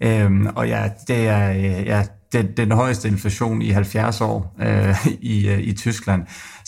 Øh, 0.00 0.30
og 0.54 0.68
ja, 0.68 0.88
det 1.08 1.28
er, 1.28 1.50
øh, 1.50 1.86
ja, 1.86 2.04
den, 2.32 2.46
den 2.56 2.72
højeste 2.72 3.08
inflation 3.08 3.62
i 3.62 3.70
70 3.70 4.20
år 4.20 4.56
øh, 4.60 5.06
i, 5.20 5.48
øh, 5.48 5.60
i 5.60 5.72
Tyskland. 5.72 6.22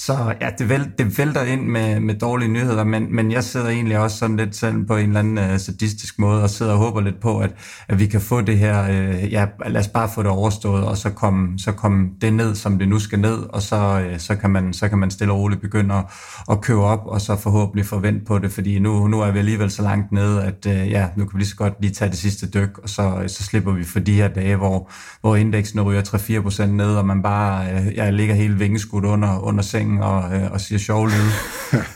Så 0.06 0.34
ja, 0.40 0.50
det, 0.58 0.68
væl, 0.68 0.90
det 0.98 1.18
vælter 1.18 1.42
ind 1.42 1.66
med, 1.66 2.00
med 2.00 2.14
dårlige 2.14 2.48
nyheder, 2.48 2.84
men, 2.84 3.14
men 3.14 3.32
jeg 3.32 3.44
sidder 3.44 3.68
egentlig 3.68 3.98
også 3.98 4.16
sådan 4.16 4.36
lidt 4.36 4.56
selv 4.56 4.84
på 4.84 4.96
en 4.96 5.06
eller 5.06 5.20
anden 5.20 5.52
uh, 5.52 5.58
sadistisk 5.58 6.18
måde 6.18 6.42
og 6.42 6.50
sidder 6.50 6.72
og 6.72 6.78
håber 6.78 7.00
lidt 7.00 7.20
på, 7.20 7.38
at, 7.38 7.50
at 7.88 7.98
vi 7.98 8.06
kan 8.06 8.20
få 8.20 8.40
det 8.40 8.58
her, 8.58 8.88
uh, 8.88 9.32
ja, 9.32 9.46
lad 9.66 9.80
os 9.80 9.88
bare 9.88 10.08
få 10.14 10.22
det 10.22 10.30
overstået, 10.30 10.84
og 10.84 10.96
så 10.96 11.10
komme 11.10 11.58
så 11.58 11.72
kom 11.72 12.10
det 12.20 12.32
ned, 12.32 12.54
som 12.54 12.78
det 12.78 12.88
nu 12.88 12.98
skal 12.98 13.18
ned, 13.18 13.38
og 13.38 13.62
så, 13.62 14.06
uh, 14.12 14.18
så, 14.18 14.36
kan, 14.36 14.50
man, 14.50 14.72
så 14.72 14.88
kan 14.88 14.98
man 14.98 15.10
stille 15.10 15.32
og 15.32 15.38
roligt 15.38 15.60
begynde 15.60 15.94
at, 15.94 16.04
at 16.50 16.60
købe 16.60 16.80
op, 16.80 17.06
og 17.06 17.20
så 17.20 17.36
forhåbentlig 17.36 17.86
forvente 17.86 18.24
på 18.24 18.38
det, 18.38 18.52
fordi 18.52 18.78
nu, 18.78 19.06
nu 19.06 19.20
er 19.20 19.30
vi 19.30 19.38
alligevel 19.38 19.70
så 19.70 19.82
langt 19.82 20.12
nede, 20.12 20.44
at 20.44 20.66
uh, 20.66 20.90
ja, 20.90 21.08
nu 21.16 21.24
kan 21.24 21.38
vi 21.38 21.40
lige 21.40 21.48
så 21.48 21.56
godt 21.56 21.74
lige 21.80 21.92
tage 21.92 22.10
det 22.10 22.18
sidste 22.18 22.50
dyk, 22.50 22.78
og 22.78 22.88
så, 22.88 23.24
så 23.26 23.42
slipper 23.42 23.72
vi 23.72 23.84
for 23.84 24.00
de 24.00 24.12
her 24.12 24.28
dage, 24.28 24.56
hvor, 24.56 24.90
hvor 25.20 25.36
indeksen 25.36 25.80
ryger 25.80 26.02
3-4% 26.02 26.64
ned, 26.64 26.94
og 26.94 27.06
man 27.06 27.22
bare 27.22 27.64
uh, 27.74 27.96
ja, 27.96 28.10
ligger 28.10 28.34
helt 28.34 28.60
vingeskudt 28.60 29.04
under, 29.04 29.38
under 29.38 29.62
sengen, 29.62 29.89
sengen 29.90 30.02
og, 30.02 30.34
øh, 30.34 30.52
og 30.52 30.60
siger 30.60 30.78
sjov 30.78 31.06
lyde. 31.06 31.32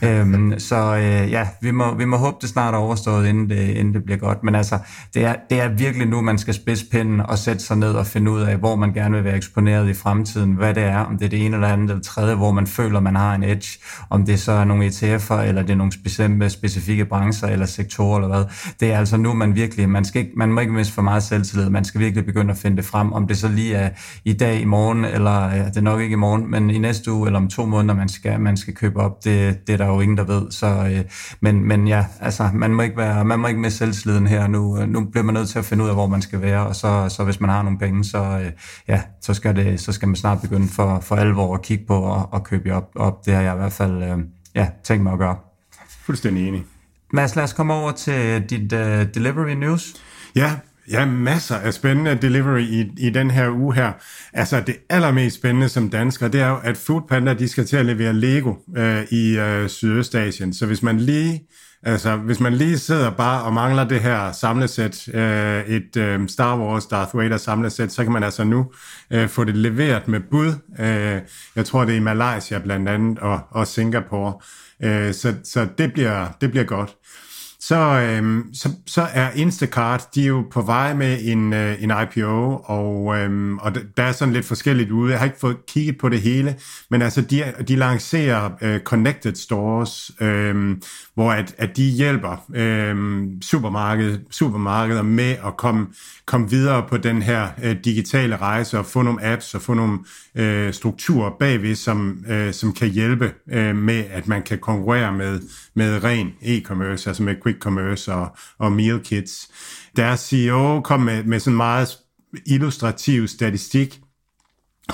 øhm, 0.21 0.59
så 0.59 0.97
øh, 0.97 1.31
ja, 1.31 1.49
vi 1.61 1.71
må, 1.71 1.95
vi 1.95 2.05
må 2.05 2.17
håbe, 2.17 2.37
det 2.41 2.49
snart 2.49 2.75
er 2.75 2.79
overstået, 2.79 3.27
inden 3.27 3.51
det, 3.51 3.69
inden 3.69 3.95
det 3.95 4.05
bliver 4.05 4.19
godt. 4.19 4.45
Men 4.45 4.55
altså, 4.55 4.79
det 5.15 5.25
er, 5.25 5.35
det 5.51 5.61
er 5.61 5.69
virkelig 5.69 6.09
nu, 6.09 6.21
man 6.21 6.39
skal 6.39 6.55
spidse 6.55 6.87
pinden 6.91 7.21
og 7.21 7.39
sætte 7.39 7.65
sig 7.65 7.77
ned 7.77 7.93
og 7.93 8.07
finde 8.07 8.31
ud 8.31 8.41
af, 8.41 8.57
hvor 8.57 8.77
man 8.77 8.93
gerne 8.93 9.17
vil 9.17 9.25
være 9.25 9.37
eksponeret 9.37 9.89
i 9.89 9.95
fremtiden, 9.95 10.53
hvad 10.53 10.75
det 10.75 10.83
er, 10.83 10.99
om 10.99 11.19
det 11.19 11.25
er 11.25 11.29
det 11.29 11.47
ene 11.47 11.57
eller 11.57 11.69
andet 11.69 11.91
eller 11.91 12.03
tredje, 12.03 12.35
hvor 12.35 12.53
man 12.53 12.67
føler, 12.67 13.01
man 13.01 13.17
har 13.17 13.35
en 13.35 13.43
edge, 13.43 13.79
om 14.11 14.27
det 14.27 14.41
så 14.41 14.53
er 14.53 14.65
nogle 14.65 14.87
ETF'er, 14.87 15.41
eller 15.41 15.63
det 15.63 15.71
er 15.71 15.77
nogle 15.77 15.93
specifikke, 15.93 16.51
specifikke 16.51 17.05
brancher 17.05 17.49
eller 17.49 17.67
sektorer 17.67 18.17
eller 18.17 18.29
hvad. 18.29 18.45
Det 18.81 18.93
er 18.93 18.99
altså 18.99 19.17
nu, 19.17 19.33
man 19.33 19.55
virkelig, 19.55 19.89
man, 19.89 20.05
skal 20.05 20.21
ikke, 20.23 20.33
man 20.37 20.53
må 20.53 20.61
ikke 20.61 20.73
miste 20.73 20.93
for 20.93 21.03
meget 21.03 21.23
selvtillid, 21.23 21.71
man 21.71 21.85
skal 21.85 22.01
virkelig 22.01 22.27
begynde 22.27 22.51
at 22.51 22.59
finde 22.59 22.77
det 22.77 22.85
frem, 22.85 23.13
om 23.13 23.27
det 23.27 23.39
så 23.39 23.45
så 23.45 23.49
lige 23.49 23.75
er 23.75 23.91
i 24.25 24.33
dag, 24.33 24.61
i 24.61 24.65
morgen, 24.65 25.05
eller 25.05 25.51
ja, 25.51 25.65
det 25.65 25.77
er 25.77 25.81
nok 25.81 26.01
ikke 26.01 26.13
i 26.13 26.17
morgen, 26.17 26.51
men 26.51 26.71
i 26.71 26.79
næste 26.79 27.13
uge 27.13 27.29
eller 27.29 27.39
om 27.39 27.49
to 27.49 27.67
måneder, 27.67 27.84
man 27.93 28.09
skal, 28.09 28.41
man 28.41 28.57
skal 28.57 28.75
købe 28.75 29.01
op, 29.01 29.25
det, 29.25 29.67
det 29.67 29.73
er 29.73 29.77
der 29.77 29.87
jo 29.87 30.01
ingen, 30.01 30.17
der 30.17 30.25
ved. 30.25 30.51
Så, 30.51 30.67
øh, 30.67 31.05
men, 31.41 31.69
men 31.69 31.89
ja, 31.89 32.07
altså, 32.21 32.51
man 32.55 32.71
må 32.71 32.83
ikke 32.83 32.97
være, 32.97 33.25
man 33.25 33.39
må 33.39 33.49
ikke 33.49 33.61
med 33.61 33.71
selvsliden 33.71 34.27
her 34.27 34.47
nu. 34.47 34.87
Nu 34.87 35.05
bliver 35.05 35.25
man 35.25 35.35
nødt 35.35 35.49
til 35.49 35.59
at 35.59 35.65
finde 35.65 35.85
ud 35.85 35.89
af, 35.89 35.95
hvor 35.95 36.07
man 36.07 36.23
skal 36.23 36.43
være, 36.43 36.67
og 36.67 36.77
så, 36.77 37.09
så 37.09 37.25
hvis 37.25 37.41
man 37.41 37.51
har 37.51 37.63
nogle 37.63 37.79
penge, 37.79 38.05
så, 38.05 38.19
øh, 38.19 38.53
ja, 38.89 39.03
så, 39.21 39.35
skal 39.35 39.57
det, 39.57 39.81
så 39.81 39.93
skal 39.93 40.09
man 40.09 40.17
snart 40.17 40.41
begynde 40.41 40.69
for, 40.69 41.01
for 41.01 41.17
alvor 41.17 41.55
at 41.55 41.63
kigge 41.63 41.85
på 41.87 41.97
og, 41.97 42.29
og 42.33 42.45
købe 42.45 42.75
op, 42.75 42.91
op. 42.97 43.27
Det 43.27 43.35
har 43.35 43.43
jeg 43.43 43.55
i 43.55 43.57
hvert 43.57 43.73
fald 43.73 44.03
øh, 44.03 44.19
ja, 44.55 44.69
tænkt 44.85 45.03
mig 45.03 45.13
at 45.13 45.19
gøre. 45.19 45.37
Fuldstændig 46.05 46.49
enig. 46.49 46.65
Mads, 47.13 47.37
lad 47.37 47.45
os 47.45 47.53
komme 47.53 47.75
over 47.75 47.93
til 47.93 48.43
dit 48.51 48.73
uh, 48.73 48.79
delivery 49.15 49.51
news. 49.51 49.95
Ja, 50.37 50.53
ja, 50.91 51.07
masser 51.07 51.57
af 51.57 51.75
spændende 51.75 52.19
delivery 52.23 52.61
i, 52.61 52.91
i 52.99 53.11
den 53.11 53.31
her 53.31 53.51
uge 53.51 53.75
her. 53.75 53.93
Altså 54.33 54.61
det 54.61 54.77
allermest 54.91 55.37
spændende 55.37 55.69
som 55.69 55.91
dansker, 55.91 56.29
det 56.29 56.41
er 56.41 56.49
jo, 56.49 56.57
at 56.63 56.77
Foodpanda 56.77 57.35
de 57.35 57.49
skal 57.49 57.67
til 57.67 57.77
at 57.77 57.87
levere 57.87 58.13
Lego 58.13 58.55
øh, 58.77 59.05
i 59.11 59.39
øh, 59.39 59.69
Sydøstasien. 59.69 60.55
Så 60.55 60.67
hvis 60.67 60.83
man 60.83 61.01
lige 61.01 61.47
Altså, 61.87 62.17
hvis 62.17 62.41
man 62.41 62.55
lige 62.55 62.79
sidder 62.79 63.11
bare 63.11 63.43
og 63.43 63.53
mangler 63.53 63.85
det 63.85 64.01
her 64.01 64.33
samlesæt, 64.33 65.09
øh, 65.15 65.65
et 65.67 65.97
øh, 65.97 66.29
Star 66.29 66.59
Wars 66.59 66.87
Darth 66.87 67.19
Vader 67.19 67.37
samlesæt, 67.37 67.93
så 67.93 68.03
kan 68.03 68.13
man 68.13 68.23
altså 68.23 68.45
nu 68.45 68.67
øh, 69.11 69.29
få 69.29 69.45
det 69.45 69.57
leveret 69.57 70.09
med 70.09 70.21
bud. 70.31 70.53
Øh, 70.79 71.21
jeg 71.57 71.67
tror, 71.67 71.85
det 71.85 71.93
er 71.93 71.97
i 71.97 72.01
Malaysia 72.01 72.59
blandt 72.59 72.89
andet, 72.89 73.19
og, 73.19 73.41
og 73.51 73.67
Singapore. 73.67 74.35
Øh, 74.83 75.15
så 75.15 75.35
så 75.45 75.67
det, 75.79 75.93
bliver, 75.93 76.27
det 76.41 76.51
bliver 76.51 76.65
godt 76.65 76.97
så, 77.69 77.77
øhm, 77.77 78.55
så, 78.55 78.69
så 78.87 79.07
er 79.13 79.31
Instacart, 79.31 80.15
de 80.15 80.23
er 80.23 80.27
jo 80.27 80.45
på 80.51 80.63
vej 80.63 80.95
med 80.95 81.19
en, 81.23 81.53
øh, 81.53 81.83
en 81.83 81.93
IPO, 82.03 82.63
og, 82.65 83.17
øhm, 83.17 83.59
og 83.59 83.75
der 83.97 84.03
er 84.03 84.13
sådan 84.13 84.35
lidt 84.35 84.47
forskelligt 84.47 84.91
ude. 84.91 85.11
Jeg 85.11 85.19
har 85.19 85.27
ikke 85.27 85.41
fået 85.41 85.57
kigget 85.67 85.99
på 85.99 86.09
det 86.09 86.21
hele, 86.21 86.57
men 86.91 87.03
altså 87.03 87.21
de, 87.21 87.45
de 87.69 87.77
lancerer 87.77 88.51
øh, 88.63 88.81
Connected 88.81 89.35
Stores, 89.35 90.11
øhm, 90.21 90.83
hvor 91.15 91.33
at, 91.33 91.55
at 91.59 91.77
de 91.77 91.83
hjælper 91.83 92.45
øhm, 92.55 93.43
supermarked, 93.43 94.19
supermarkeder 94.31 95.03
med 95.03 95.37
at 95.47 95.57
komme, 95.57 95.87
komme 96.27 96.51
videre 96.51 96.87
på 96.89 96.97
den 96.97 97.23
her 97.23 97.49
øh, 97.63 97.77
digitale 97.85 98.37
rejse 98.37 98.79
og 98.79 98.87
få 98.87 99.03
nogle 99.03 99.25
apps 99.25 99.55
og 99.55 99.63
få 99.63 99.75
nogle 99.75 99.99
øh, 100.35 100.73
strukturer 100.73 101.31
bagved, 101.39 101.75
som, 101.75 102.25
øh, 102.29 102.53
som 102.53 102.73
kan 102.73 102.89
hjælpe 102.89 103.33
øh, 103.53 103.77
med, 103.77 104.05
at 104.11 104.29
man 104.29 104.43
kan 104.43 104.59
konkurrere 104.59 105.13
med, 105.13 105.41
med 105.75 106.05
ren 106.05 106.29
e-commerce, 106.43 107.09
altså 107.09 107.23
med 107.23 107.35
quick 107.43 107.54
commerce 107.61 108.15
og, 108.15 108.37
og 108.59 108.73
meal 108.73 109.01
kits. 109.01 109.49
Deres 109.97 110.21
CEO 110.21 110.81
kom 110.81 111.01
med, 111.01 111.25
med 111.25 111.41
sådan 111.41 111.57
meget 111.57 111.99
illustrativ 112.47 113.29
statistik. 113.29 114.01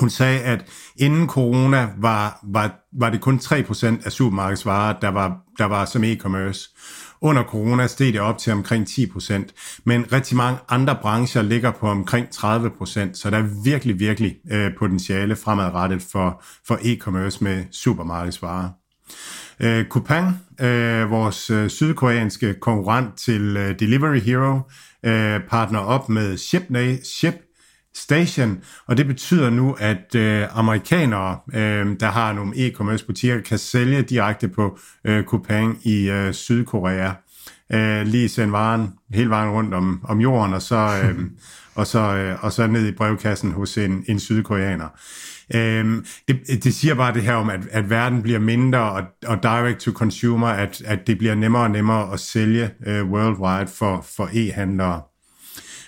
Hun 0.01 0.11
sagde, 0.11 0.41
at 0.41 0.65
inden 0.97 1.29
corona 1.29 1.89
var, 1.99 2.41
var, 2.43 2.75
var 2.93 3.11
det 3.11 3.21
kun 3.21 3.37
3% 3.37 3.87
af 4.05 4.13
supermarkedsvarer, 4.13 4.99
der 5.01 5.09
var, 5.09 5.39
der 5.59 5.65
var 5.65 5.85
som 5.85 6.05
e-commerce. 6.05 6.77
Under 7.23 7.43
corona 7.43 7.87
steg 7.87 8.13
det 8.13 8.21
op 8.21 8.39
til 8.39 8.53
omkring 8.53 8.87
10%, 8.89 9.83
men 9.85 10.13
rigtig 10.13 10.37
mange 10.37 10.59
andre 10.69 10.99
brancher 11.03 11.43
ligger 11.43 11.71
på 11.71 11.89
omkring 11.89 12.27
30%, 12.27 13.15
så 13.15 13.31
der 13.31 13.39
er 13.39 13.63
virkelig, 13.65 13.99
virkelig 13.99 14.37
øh, 14.53 14.71
potentiale 14.79 15.37
fremadrettet 15.37 16.03
for, 16.13 16.43
for 16.67 16.75
e-commerce 16.75 17.45
med 17.45 17.65
supermarkedsvarer. 17.73 18.69
Øh, 19.61 19.85
Coupang, 19.85 20.39
øh, 20.61 21.11
vores 21.11 21.51
øh, 21.51 21.71
sydkoreanske 21.71 22.55
konkurrent 22.55 23.19
til 23.19 23.57
øh, 23.57 23.79
Delivery 23.81 24.21
Hero, 24.21 24.61
øh, 25.05 25.41
partner 25.49 25.79
op 25.79 26.09
med 26.09 26.37
Ship, 26.37 26.63
Ship 27.05 27.35
Station, 27.95 28.59
og 28.87 28.97
det 28.97 29.07
betyder 29.07 29.51
nu, 29.51 29.77
at 29.79 30.15
øh, 30.15 30.59
amerikanere, 30.59 31.39
øh, 31.55 32.01
der 32.01 32.11
har 32.11 32.33
nogle 32.33 32.53
e-commerce 32.57 33.07
butikker, 33.07 33.41
kan 33.41 33.59
sælge 33.59 34.03
direkte 34.03 34.49
på 34.49 34.79
øh, 35.05 35.25
Coupang 35.25 35.87
i 35.87 36.11
øh, 36.11 36.33
Sydkorea. 36.33 37.11
Øh, 37.73 38.07
lige 38.07 38.29
sende 38.29 38.53
varen, 38.53 38.89
hele 39.15 39.31
vejen 39.31 39.51
rundt 39.51 39.75
om, 39.75 40.01
om 40.05 40.21
jorden, 40.21 40.55
og 40.55 40.63
så, 40.63 41.01
øh, 41.05 41.19
og, 41.75 41.87
så, 41.87 41.99
øh, 41.99 42.45
og 42.45 42.53
så 42.53 42.67
ned 42.67 42.87
i 42.87 42.93
brevkassen 42.93 43.53
hos 43.53 43.79
en, 43.79 44.05
en 44.09 44.21
sydkoreaner. 44.21 44.89
Øhm, 45.55 46.05
det, 46.29 46.65
det 46.65 46.75
siger 46.75 46.95
bare 46.95 47.15
det 47.15 47.23
her 47.23 47.35
om, 47.35 47.51
at, 47.51 47.61
at 47.71 47.91
verden 47.91 48.23
bliver 48.23 48.39
mindre 48.39 48.79
og, 48.79 49.03
og 49.27 49.43
direct 49.43 49.81
to 49.81 49.93
consumer, 49.93 50.47
at, 50.47 50.83
at 50.85 51.07
det 51.07 51.19
bliver 51.19 51.35
nemmere 51.35 51.63
og 51.63 51.71
nemmere 51.71 52.13
at 52.13 52.21
sælge 52.21 52.71
øh, 52.87 53.11
worldwide 53.11 53.71
for, 53.73 54.07
for 54.17 54.29
e-handlere. 54.33 55.01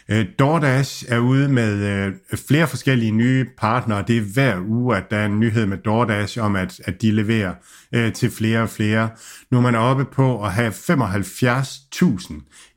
Øh, 0.09 0.26
DoorDash 0.38 1.04
er 1.09 1.19
ude 1.19 1.49
med 1.49 1.75
øh, 1.75 2.12
flere 2.49 2.66
forskellige 2.66 3.12
nye 3.12 3.47
partnere. 3.59 4.04
Det 4.09 4.16
er 4.16 4.21
hver 4.21 4.61
uge, 4.69 4.97
at 4.97 5.11
der 5.11 5.16
er 5.16 5.26
en 5.26 5.40
nyhed 5.40 5.66
med 5.66 5.78
DoorDash 5.78 6.38
om, 6.40 6.57
at, 6.57 6.81
at 6.85 7.02
de 7.02 7.11
leverer 7.11 7.54
øh, 7.95 8.12
til 8.12 8.31
flere 8.31 8.62
og 8.62 8.69
flere. 8.69 9.11
Nu 9.50 9.59
er 9.59 9.62
man 9.62 9.75
oppe 9.75 10.04
på 10.04 10.45
at 10.45 10.52
have 10.52 10.71
75.000 10.71 12.35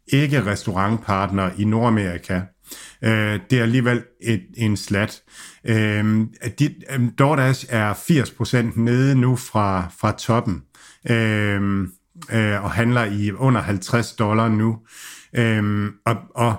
ikke-restaurantpartnere 0.08 1.52
i 1.58 1.64
Nordamerika. 1.64 2.42
Øh, 3.02 3.40
det 3.50 3.60
er 3.60 3.64
alligevel 3.64 4.04
et, 4.22 4.44
en 4.58 4.78
slat. 4.78 5.22
Øh, 5.68 6.28
de, 6.60 6.76
øh, 6.92 7.02
DoorDash 7.20 7.66
er 7.70 7.94
80% 7.94 8.80
nede 8.80 9.16
nu 9.16 9.36
fra, 9.36 9.88
fra 10.00 10.12
toppen, 10.12 10.64
øh, 11.10 11.88
øh, 12.32 12.64
og 12.64 12.72
handler 12.72 13.06
i 13.06 13.32
under 13.32 13.62
50 13.62 14.14
dollar 14.14 14.50
nu. 14.50 14.78
Øh, 15.34 15.92
og, 16.06 16.16
og 16.36 16.56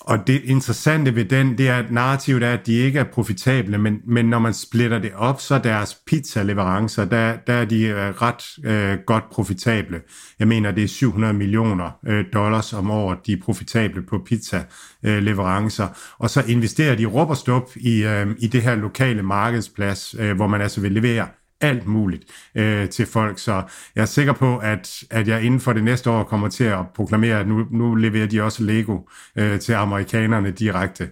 og 0.00 0.26
det 0.26 0.42
interessante 0.44 1.14
ved 1.14 1.24
den, 1.24 1.58
det 1.58 1.68
er, 1.68 1.78
at 1.78 1.90
narrativet 1.90 2.42
er, 2.42 2.52
at 2.52 2.66
de 2.66 2.72
ikke 2.72 2.98
er 2.98 3.04
profitable, 3.04 3.78
men, 3.78 4.00
men 4.06 4.24
når 4.24 4.38
man 4.38 4.54
splitter 4.54 4.98
det 4.98 5.12
op, 5.14 5.40
så 5.40 5.58
deres 5.58 5.94
pizza-leverancer, 6.06 7.04
der, 7.04 7.36
der 7.46 7.52
er 7.52 7.64
de 7.64 7.82
øh, 7.84 7.96
ret 7.96 8.42
øh, 8.64 8.98
godt 9.06 9.24
profitable. 9.30 10.00
Jeg 10.38 10.48
mener, 10.48 10.70
det 10.70 10.84
er 10.84 10.88
700 10.88 11.34
millioner 11.34 11.90
øh, 12.06 12.24
dollars 12.32 12.72
om 12.72 12.90
året, 12.90 13.18
de 13.26 13.32
er 13.32 13.36
profitable 13.44 14.02
på 14.02 14.18
pizza-leverancer. 14.18 15.84
Øh, 15.84 15.94
og 16.18 16.30
så 16.30 16.42
investerer 16.48 16.94
de 16.94 17.06
råb 17.06 17.30
og 17.30 17.36
stop 17.36 17.70
i, 17.76 18.02
øh, 18.04 18.26
i 18.38 18.46
det 18.46 18.62
her 18.62 18.74
lokale 18.74 19.22
markedsplads, 19.22 20.14
øh, 20.18 20.36
hvor 20.36 20.46
man 20.46 20.60
altså 20.60 20.80
vil 20.80 20.92
levere 20.92 21.26
alt 21.60 21.86
muligt 21.86 22.24
øh, 22.54 22.88
til 22.88 23.06
folk. 23.06 23.38
Så 23.38 23.62
jeg 23.96 24.02
er 24.02 24.06
sikker 24.06 24.32
på, 24.32 24.58
at, 24.58 25.04
at 25.10 25.28
jeg 25.28 25.42
inden 25.42 25.60
for 25.60 25.72
det 25.72 25.84
næste 25.84 26.10
år 26.10 26.24
kommer 26.24 26.48
til 26.48 26.64
at 26.64 26.88
proklamere, 26.94 27.40
at 27.40 27.48
nu, 27.48 27.66
nu 27.70 27.94
leverer 27.94 28.26
de 28.26 28.42
også 28.42 28.62
Lego 28.62 28.98
øh, 29.36 29.60
til 29.60 29.72
amerikanerne 29.72 30.50
direkte. 30.50 31.08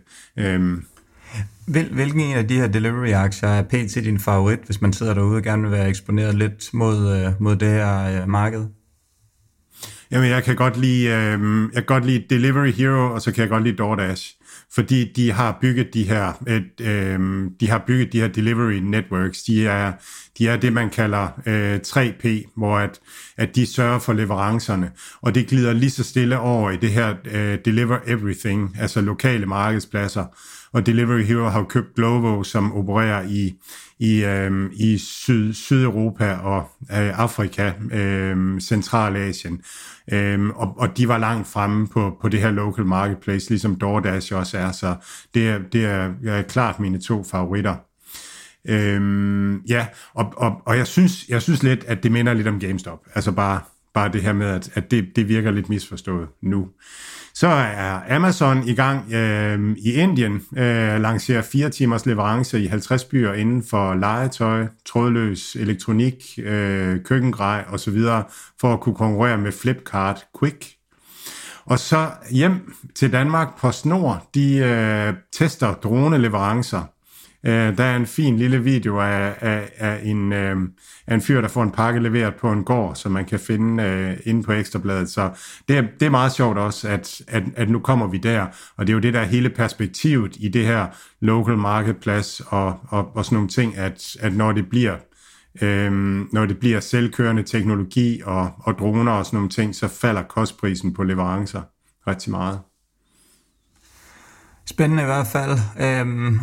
Hvil, 1.69 1.89
hvilken 1.93 2.21
en 2.21 2.37
af 2.37 2.49
de 2.49 2.55
her 2.55 2.69
delivery-aktier 2.69 3.49
er 3.49 3.63
pt. 3.63 3.95
din 3.95 4.21
favorit, 4.21 4.59
hvis 4.67 4.81
man 4.81 4.93
sidder 4.93 5.15
derude 5.15 5.37
og 5.37 5.43
gerne 5.43 5.63
vil 5.63 5.71
være 5.71 5.89
eksponeret 5.89 6.35
lidt 6.35 6.75
mod, 6.75 7.17
øh, 7.17 7.33
mod 7.41 7.57
det 7.57 7.69
her 7.69 8.23
øh, 8.23 8.29
marked? 8.29 8.67
Jamen, 10.11 10.31
jeg 10.31 10.45
kan 10.45 10.57
godt 10.57 10.77
lide, 10.77 11.05
øh, 11.07 11.63
jeg 11.75 11.83
kan 11.83 11.85
godt 11.87 12.07
lide 12.07 12.25
Delivery 12.31 12.71
Hero, 12.71 13.15
og 13.15 13.23
så 13.23 13.33
kan 13.33 13.43
jeg 13.43 13.49
godt 13.49 13.63
lide 13.63 13.77
DoorDash 13.77 14.38
fordi 14.75 15.13
de 15.13 15.33
har 15.33 15.59
bygget 15.61 15.95
de 15.95 16.05
her, 16.05 16.33
et, 16.49 16.87
øh, 16.87 17.51
de 17.61 17.69
har 17.69 17.85
bygget 17.87 18.13
de 18.13 18.21
her 18.21 18.29
delivery 18.29 18.75
networks. 18.75 19.43
De 19.43 19.67
er, 19.67 19.93
de 20.39 20.49
er 20.49 20.57
det, 20.57 20.73
man 20.73 20.91
kalder 20.91 21.29
øh, 21.47 21.81
3P, 21.87 22.53
hvor 22.57 22.79
at, 22.79 23.01
at 23.37 23.57
de 23.57 23.67
sørger 23.67 23.99
for 23.99 24.13
leverancerne, 24.13 24.91
og 25.21 25.35
det 25.35 25.47
glider 25.47 25.73
lige 25.73 25.91
så 25.91 26.05
stille 26.05 26.39
over 26.39 26.71
i 26.71 26.77
det 26.77 26.91
her 26.91 27.15
øh, 27.25 27.59
deliver 27.65 27.99
everything, 28.07 28.77
altså 28.81 29.01
lokale 29.01 29.47
markedspladser. 29.47 30.25
Og 30.73 30.87
Delivery 30.87 31.23
Hero 31.23 31.49
har 31.49 31.63
købt 31.65 31.95
Glovo, 31.95 32.43
som 32.43 32.73
opererer 32.73 33.23
i, 33.29 33.55
i, 33.99 34.25
øh, 34.25 34.71
i 34.73 34.99
Syd, 34.99 35.53
Sydeuropa 35.53 36.33
og 36.33 36.71
øh, 36.81 37.19
Afrika, 37.19 37.73
øh, 37.93 38.61
Centralasien. 38.61 39.63
Øh, 40.13 40.49
og, 40.49 40.75
og 40.79 40.97
de 40.97 41.09
var 41.09 41.19
langt 41.19 41.49
fremme 41.49 41.89
på, 41.89 42.19
på 42.21 42.29
det 42.29 42.41
her 42.41 42.51
local 42.51 42.85
marketplace, 42.85 43.51
ligesom 43.51 43.77
DoorDash 43.77 44.35
også 44.35 44.59
er, 44.59 44.73
så 44.73 44.97
det 45.35 45.49
er, 45.49 45.59
det 45.73 45.85
er, 45.85 46.11
er 46.27 46.43
klart 46.43 46.81
mine 46.81 47.01
to 47.01 47.25
favoritter. 47.25 47.75
Øhm, 48.69 49.57
ja, 49.57 49.87
og, 50.15 50.33
og, 50.37 50.63
og 50.67 50.77
jeg, 50.77 50.87
synes, 50.87 51.29
jeg 51.29 51.43
synes 51.43 51.63
lidt, 51.63 51.85
at 51.85 52.03
det 52.03 52.13
minder 52.13 52.35
lidt 52.35 52.49
om 52.49 52.61
GameStop. 52.61 52.99
Altså 53.15 53.33
bare, 53.33 53.61
bare 53.99 54.13
det 54.13 54.23
her 54.23 54.33
med, 54.33 54.47
at, 54.47 54.71
at 54.75 54.91
det, 54.91 55.17
det 55.17 55.29
virker 55.29 55.51
lidt 55.51 55.69
misforstået 55.69 56.29
nu. 56.43 56.69
Så 57.35 57.47
er 57.47 58.17
Amazon 58.17 58.69
i 58.69 58.75
gang 58.75 59.13
øh, 59.13 59.77
i 59.79 59.93
Indien, 59.93 60.33
øh, 60.57 61.01
lancerer 61.01 61.43
fire 61.43 61.71
timers 61.71 62.07
leverance 62.07 62.61
i 62.61 62.67
50 62.67 63.05
byer 63.05 63.33
inden 63.33 63.63
for 63.71 63.95
legetøj, 63.95 64.67
trådløs 64.87 65.57
elektronik, 65.57 66.39
øh, 66.39 67.05
køkkengrej 67.05 67.65
osv. 67.69 67.99
for 68.61 68.73
at 68.73 68.81
kunne 68.81 68.95
konkurrere 68.95 69.39
med 69.39 69.53
Flipkart 69.53 70.25
Quick. 70.41 70.67
Og 71.65 71.79
så 71.79 72.11
hjem 72.31 72.75
til 72.95 73.13
Danmark 73.13 73.59
på 73.61 73.73
Snor, 73.73 74.29
de 74.35 74.57
øh, 74.57 75.15
tester 75.33 75.75
droneleverancer 75.75 76.83
Øh, 77.47 77.77
der 77.77 77.85
er 77.85 77.97
en 77.97 78.07
fin 78.07 78.37
lille 78.37 78.65
video 78.65 79.01
af, 79.01 79.35
af, 79.41 79.71
af, 79.77 80.01
en, 80.03 80.33
øh, 80.33 80.57
af 81.07 81.15
en 81.15 81.21
fyr, 81.21 81.41
der 81.41 81.49
får 81.49 81.63
en 81.63 81.71
pakke 81.71 82.01
leveret 82.01 82.35
på 82.35 82.53
en 82.53 82.65
gård, 82.65 82.95
som 82.95 83.13
man 83.13 83.25
kan 83.25 83.41
finde 83.41 83.83
øh, 83.83 84.17
inde 84.25 84.43
på 84.43 84.53
Ekstrabladet. 84.53 85.11
Så 85.11 85.31
det 85.69 85.77
er, 85.79 85.83
det 86.01 86.07
er 86.07 86.11
meget 86.11 86.33
sjovt 86.33 86.59
også, 86.59 86.89
at, 86.89 87.23
at, 87.29 87.43
at 87.57 87.71
nu 87.71 87.79
kommer 87.79 88.07
vi 88.07 88.19
der, 88.19 88.47
og 88.77 88.87
det 88.87 88.93
er 88.93 88.95
jo 88.95 89.01
det 89.01 89.15
der 89.15 89.23
hele 89.23 89.51
perspektivet 89.51 90.37
i 90.41 90.49
det 90.49 90.67
her 90.67 90.87
local 91.21 91.57
marketplace 91.57 92.45
og, 92.47 92.81
og, 92.89 93.17
og 93.17 93.25
sådan 93.25 93.37
nogle 93.37 93.49
ting, 93.49 93.77
at, 93.77 94.17
at 94.21 94.37
når 94.37 94.53
det 94.53 94.69
bliver 94.69 94.97
Øhm, 95.63 96.29
når 96.33 96.47
det 96.47 96.59
bliver 96.59 96.81
selvkørende 96.81 97.43
teknologi 97.43 98.21
og, 98.25 98.51
og 98.59 98.79
droner 98.79 99.13
og 99.13 99.27
sådan 99.27 99.37
nogle 99.37 99.51
ting, 99.51 99.75
så 99.75 99.89
falder 99.89 100.23
kostprisen 100.23 100.95
på 100.95 101.03
leverancer 101.03 101.63
rigtig 102.07 102.31
meget. 102.31 102.61
Spændende 104.67 105.03
i 105.03 105.07
hvert 105.07 105.27
fald. 105.27 105.59
Øhm, 105.81 106.41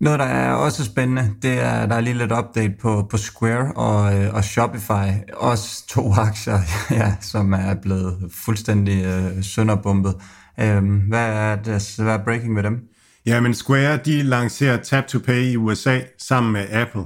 noget, 0.00 0.18
der 0.18 0.24
er 0.24 0.52
også 0.52 0.84
spændende, 0.84 1.34
det 1.42 1.60
er, 1.60 1.86
der 1.86 1.94
er 1.94 2.00
lige 2.00 2.18
lidt 2.18 2.32
update 2.32 2.74
på, 2.80 3.06
på 3.10 3.16
Square 3.16 3.72
og, 3.72 4.18
øh, 4.18 4.34
og 4.34 4.44
Shopify. 4.44 5.32
Også 5.32 5.86
to 5.88 6.12
aktier, 6.28 6.58
ja, 6.90 7.14
som 7.20 7.52
er 7.52 7.74
blevet 7.82 8.30
fuldstændig 8.44 9.04
øh, 9.04 9.44
sønderbumpet. 9.44 10.14
Øhm, 10.60 10.98
hvad, 10.98 11.28
er 11.28 11.56
det, 11.56 11.94
hvad 11.98 12.14
er 12.14 12.24
breaking 12.24 12.56
ved 12.56 12.62
dem? 12.62 12.80
Ja, 13.26 13.40
men 13.40 13.54
Square, 13.54 13.96
de 13.96 14.22
lancerer 14.22 14.76
Tap 14.76 15.06
to 15.06 15.18
Pay 15.18 15.42
i 15.42 15.56
USA 15.56 16.00
sammen 16.18 16.52
med 16.52 16.66
Apple. 16.70 17.04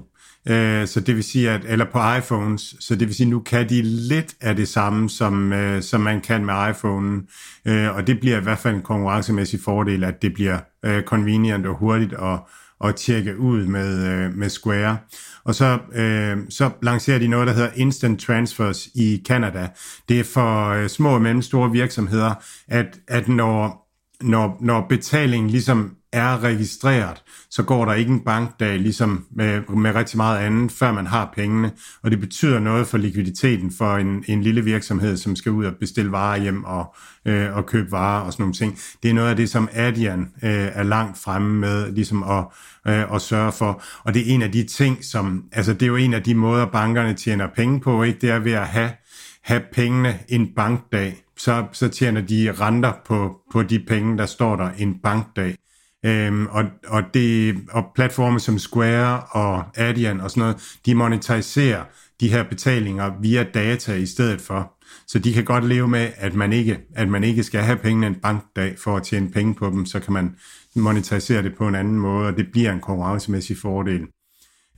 Øh, 0.49 0.87
så 0.87 1.00
det 1.00 1.16
vil 1.16 1.25
sige, 1.25 1.50
at, 1.50 1.61
eller 1.64 1.85
på 1.92 1.99
iPhones, 2.18 2.75
så 2.80 2.97
det 2.97 3.09
vil 3.09 3.14
sige, 3.14 3.30
nu 3.30 3.40
kan 3.40 3.68
de 3.68 3.83
lidt 3.83 4.35
af 4.40 4.57
det 4.57 4.68
samme, 4.68 5.11
som, 5.11 5.52
øh, 5.52 5.83
som 5.83 6.00
man 6.00 6.21
kan 6.21 6.45
med 6.45 6.71
iPhone. 6.71 7.23
Øh, 7.66 7.97
og 7.97 8.07
det 8.07 8.21
bliver 8.21 8.40
i 8.40 8.42
hvert 8.42 8.59
fald 8.59 8.75
en 8.75 8.83
konkurrencemæssig 8.83 9.61
fordel, 9.64 10.04
at 10.04 10.23
det 10.23 10.35
bliver 10.35 10.59
øh, 10.85 11.02
convenient 11.02 11.66
og 11.66 11.76
hurtigt 11.76 12.12
og 12.12 12.49
at 12.85 12.97
tjekke 12.97 13.38
ud 13.38 13.66
med, 13.66 14.06
øh, 14.08 14.37
med 14.37 14.49
Square. 14.49 14.99
Og 15.44 15.54
så, 15.54 15.78
øh, 15.94 16.38
så 16.50 16.70
lancerer 16.82 17.18
de 17.18 17.28
noget, 17.28 17.47
der 17.47 17.52
hedder 17.52 17.70
Instant 17.76 18.20
Transfers 18.20 18.87
i 18.94 19.23
Canada. 19.26 19.68
Det 20.08 20.20
er 20.20 20.25
for 20.25 20.68
øh, 20.68 20.88
små 20.88 21.14
og 21.14 21.23
mellemstore 21.23 21.70
virksomheder, 21.70 22.35
at, 22.68 22.99
at 23.08 23.28
når, 23.28 23.88
når, 24.20 24.56
når 24.61 24.87
betalingen 24.88 25.50
ligesom 25.50 25.98
er 26.12 26.45
registreret, 26.45 27.23
så 27.50 27.62
går 27.62 27.85
der 27.85 27.93
ikke 27.93 28.12
en 28.12 28.21
bankdag 28.21 28.79
ligesom 28.79 29.27
med, 29.31 29.61
med 29.77 29.95
rigtig 29.95 30.17
meget 30.17 30.38
andet, 30.38 30.73
før 30.73 30.93
man 30.93 31.07
har 31.07 31.33
pengene. 31.37 31.73
Og 32.03 32.11
det 32.11 32.21
betyder 32.21 32.59
noget 32.59 32.87
for 32.87 32.99
likviditeten 32.99 33.73
for 33.79 33.97
en, 33.97 34.25
en 34.29 34.43
lille 34.43 34.65
virksomhed, 34.65 35.17
som 35.17 35.37
skal 35.37 35.53
ud 35.53 35.65
og 35.65 35.73
bestille 35.81 36.12
varer 36.12 36.41
hjem 36.41 36.65
og, 36.65 36.95
øh, 37.25 37.57
og 37.57 37.67
købe 37.67 37.93
varer 37.93 38.21
og 38.21 38.33
sådan 38.33 38.43
nogle 38.43 38.55
ting. 38.55 38.79
Det 39.03 39.11
er 39.11 39.15
noget 39.15 39.31
af 39.31 39.37
det, 39.37 39.50
som 39.50 39.69
Adian 39.73 40.21
øh, 40.21 40.50
er 40.50 40.83
langt 40.83 41.19
fremme 41.19 41.61
med 41.61 41.93
ligesom 41.93 42.23
at, 42.23 42.45
øh, 42.88 43.15
at 43.15 43.23
sørge 43.23 43.53
for. 43.53 43.83
Og 44.05 44.15
det 44.15 44.31
er 44.31 44.35
en 44.35 44.43
af 44.43 44.53
de 44.53 44.67
ting, 44.67 45.05
som, 45.05 45.45
altså 45.53 45.73
det 45.73 45.83
er 45.83 45.87
jo 45.87 45.97
en 45.97 46.15
af 46.15 46.23
de 46.23 46.35
måder, 46.35 46.67
bankerne 46.67 47.15
tjener 47.15 47.49
penge 47.57 47.81
på, 47.81 48.03
ikke? 48.03 48.19
det 48.21 48.31
er 48.31 48.38
ved 48.38 48.53
at 48.53 48.67
have, 48.67 48.91
have 49.43 49.62
pengene 49.73 50.19
en 50.29 50.49
bankdag. 50.57 51.25
Så, 51.37 51.67
så 51.73 51.88
tjener 51.88 52.21
de 52.21 52.53
renter 52.61 52.93
på, 53.07 53.37
på 53.53 53.62
de 53.62 53.85
penge, 53.88 54.19
der 54.19 54.27
står 54.27 54.57
der 54.57 54.71
en 54.79 54.95
bankdag. 55.03 55.57
Øhm, 56.09 56.47
og, 56.47 56.65
og, 56.87 57.03
det, 57.15 57.57
og 57.71 57.85
platforme 57.95 58.41
som 58.41 58.59
Square 58.59 59.21
og 59.31 59.65
Adyen 59.77 60.21
og 60.21 60.31
sådan 60.31 60.41
noget, 60.41 60.79
de 60.87 60.95
monetiserer 60.95 61.85
de 62.21 62.29
her 62.29 62.43
betalinger 62.43 63.12
via 63.21 63.43
data 63.43 63.95
i 63.95 64.07
stedet 64.07 64.41
for. 64.41 64.73
Så 65.07 65.19
de 65.19 65.33
kan 65.33 65.45
godt 65.45 65.65
leve 65.65 65.88
med, 65.88 66.11
at 66.17 66.35
man 66.35 66.53
ikke, 66.53 66.79
at 66.95 67.09
man 67.09 67.25
ikke 67.25 67.43
skal 67.43 67.61
have 67.61 67.79
pengene 67.79 68.07
en 68.07 68.15
bankdag 68.15 68.79
for 68.79 68.97
at 68.97 69.03
tjene 69.03 69.31
penge 69.31 69.55
på 69.55 69.71
dem, 69.71 69.87
så 69.87 70.00
kan 70.00 70.12
man 70.12 70.37
monetisere 70.77 71.43
det 71.43 71.55
på 71.59 71.69
en 71.69 71.75
anden 71.75 71.99
måde, 71.99 72.29
og 72.29 72.37
det 72.37 72.47
bliver 72.53 72.73
en 72.73 72.81
konkurrencemæssig 72.81 73.57
fordel. 73.59 74.07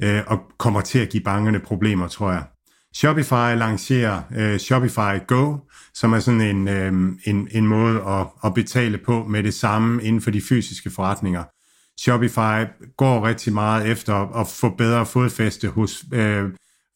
Øh, 0.03 0.23
og 0.27 0.41
kommer 0.59 0.81
til 0.81 0.99
at 0.99 1.09
give 1.09 1.23
bankerne 1.23 1.61
problemer, 1.61 2.09
tror 2.09 2.33
jeg. 2.33 2.43
Shopify 2.95 3.59
lancerer 3.59 4.23
øh, 4.37 4.59
Shopify 4.59 5.27
Go, 5.27 5.57
som 5.95 6.13
er 6.13 6.21
sådan 6.21 6.41
en, 6.41 6.69
øh, 6.69 6.93
en, 7.25 7.49
en 7.51 7.67
måde 7.67 8.03
at, 8.03 8.27
at 8.45 8.55
betale 8.55 8.99
på 8.99 9.25
med 9.25 9.43
det 9.43 9.55
samme 9.55 10.03
inden 10.03 10.23
for 10.23 10.31
de 10.31 10.41
fysiske 10.49 10.91
forretninger. 10.91 11.45
Shopify 12.01 12.71
går 12.97 13.27
rigtig 13.27 13.53
meget 13.53 13.87
efter 13.87 14.15
at 14.41 14.49
få 14.49 14.69
bedre 14.69 15.07
fodfæste 15.07 15.69
hos 15.69 16.05
øh, 16.13 16.51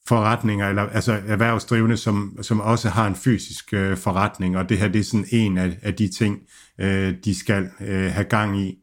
forretninger, 0.09 0.69
eller 0.69 0.83
altså 0.83 1.21
erhvervsdrivende, 1.27 1.97
som, 1.97 2.39
som 2.43 2.61
også 2.61 2.89
har 2.89 3.07
en 3.07 3.15
fysisk 3.15 3.73
øh, 3.73 3.97
forretning, 3.97 4.57
og 4.57 4.69
det 4.69 4.79
her 4.79 4.89
det 4.89 4.99
er 4.99 5.05
sådan 5.05 5.27
en 5.33 5.59
af, 5.59 5.79
af 5.83 5.95
de 5.95 6.09
ting, 6.09 6.39
øh, 6.81 7.15
de 7.25 7.39
skal 7.39 7.71
øh, 7.81 8.13
have 8.13 8.25
gang 8.25 8.61
i. 8.61 8.79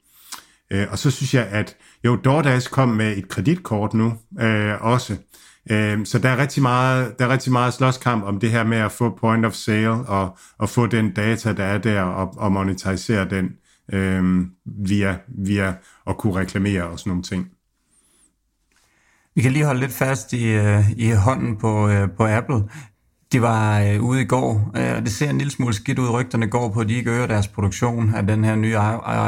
Øh, 0.71 0.87
og 0.91 0.99
så 0.99 1.11
synes 1.11 1.33
jeg, 1.33 1.47
at 1.47 1.75
jo, 2.05 2.15
DoorDash 2.15 2.69
kom 2.69 2.89
med 2.89 3.17
et 3.17 3.27
kreditkort 3.27 3.93
nu 3.93 4.13
øh, 4.41 4.81
også, 4.81 5.17
Øh, 5.69 6.05
så 6.05 6.19
der 6.19 6.29
er 6.29 6.37
rigtig 6.37 6.61
meget, 6.61 7.19
der 7.19 7.25
er 7.25 7.29
rigtig 7.29 7.51
meget 7.51 7.73
slåskamp 7.73 8.23
om 8.23 8.39
det 8.39 8.51
her 8.51 8.63
med 8.63 8.77
at 8.77 8.91
få 8.91 9.17
point 9.19 9.45
of 9.45 9.53
sale 9.53 9.91
og, 9.91 10.37
og 10.57 10.69
få 10.69 10.87
den 10.87 11.13
data, 11.13 11.53
der 11.53 11.63
er 11.63 11.77
der, 11.77 12.01
og, 12.01 12.33
og 12.37 12.51
monetisere 12.51 13.29
den 13.29 13.49
øh, 13.93 14.45
via, 14.65 15.17
via 15.27 15.73
at 16.07 16.17
kunne 16.17 16.35
reklamere 16.35 16.83
og 16.83 16.99
sådan 16.99 17.09
nogle 17.09 17.23
ting. 17.23 17.51
Vi 19.35 19.41
kan 19.41 19.51
lige 19.51 19.65
holde 19.65 19.79
lidt 19.79 19.91
fast 19.91 20.33
i, 20.33 20.47
øh, 20.47 20.91
i 20.91 21.11
hånden 21.11 21.57
på, 21.57 21.89
øh, 21.89 22.09
på 22.17 22.27
Apple. 22.27 22.63
De 23.31 23.41
var 23.41 23.79
øh, 23.79 24.03
ude 24.03 24.21
i 24.21 24.25
går, 24.25 24.71
øh, 24.77 24.95
og 24.97 25.01
det 25.01 25.11
ser 25.11 25.29
en 25.29 25.37
lille 25.37 25.51
smule 25.51 25.73
skidt 25.73 25.99
ud. 25.99 26.09
Rygterne 26.09 26.47
går 26.47 26.69
på, 26.69 26.79
at 26.79 26.89
de 26.89 26.93
ikke 26.93 27.11
øger 27.11 27.27
deres 27.27 27.47
produktion 27.47 28.15
af 28.15 28.27
den 28.27 28.43
her 28.43 28.55
nye 28.55 28.77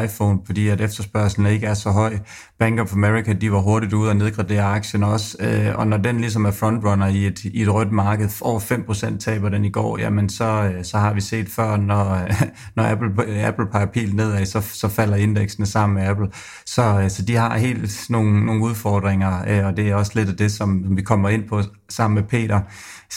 iPhone, 0.03 0.39
fordi 0.45 0.67
at 0.67 0.81
efterspørgselen 0.81 1.51
ikke 1.51 1.67
er 1.67 1.73
så 1.73 1.89
høj. 1.89 2.17
Bank 2.59 2.79
of 2.79 2.93
America, 2.93 3.33
de 3.33 3.51
var 3.51 3.59
hurtigt 3.59 3.93
ude 3.93 4.09
og 4.09 4.15
nedgradere 4.15 4.63
aktien 4.63 5.03
også, 5.03 5.37
øh, 5.39 5.79
og 5.79 5.87
når 5.87 5.97
den 5.97 6.19
ligesom 6.19 6.45
er 6.45 6.51
frontrunner 6.51 7.07
i 7.07 7.25
et, 7.27 7.43
i 7.43 7.61
et 7.61 7.73
rødt 7.73 7.91
marked, 7.91 8.29
over 8.41 8.59
5% 8.59 9.17
taber 9.17 9.49
den 9.49 9.65
i 9.65 9.69
går, 9.69 9.99
jamen 9.99 10.29
så, 10.29 10.45
øh, 10.45 10.83
så 10.83 10.97
har 10.97 11.13
vi 11.13 11.21
set 11.21 11.49
før, 11.49 11.77
når, 11.77 12.13
øh, 12.13 12.41
når 12.75 12.83
Apple, 12.83 13.45
Apple 13.45 13.65
peger 13.71 13.85
pil 13.85 14.15
nedad, 14.15 14.45
så, 14.45 14.61
så 14.61 14.87
falder 14.87 15.15
indeksene 15.15 15.65
sammen 15.65 15.95
med 15.95 16.09
Apple. 16.09 16.27
Så, 16.65 16.99
øh, 17.03 17.09
så 17.09 17.21
de 17.21 17.35
har 17.35 17.57
helt 17.57 18.05
nogle, 18.09 18.45
nogle 18.45 18.63
udfordringer, 18.63 19.43
øh, 19.47 19.65
og 19.65 19.77
det 19.77 19.89
er 19.89 19.95
også 19.95 20.11
lidt 20.15 20.29
af 20.29 20.35
det, 20.35 20.51
som 20.51 20.97
vi 20.97 21.01
kommer 21.01 21.29
ind 21.29 21.47
på 21.47 21.61
sammen 21.89 22.15
med 22.15 22.23
Peter 22.23 22.59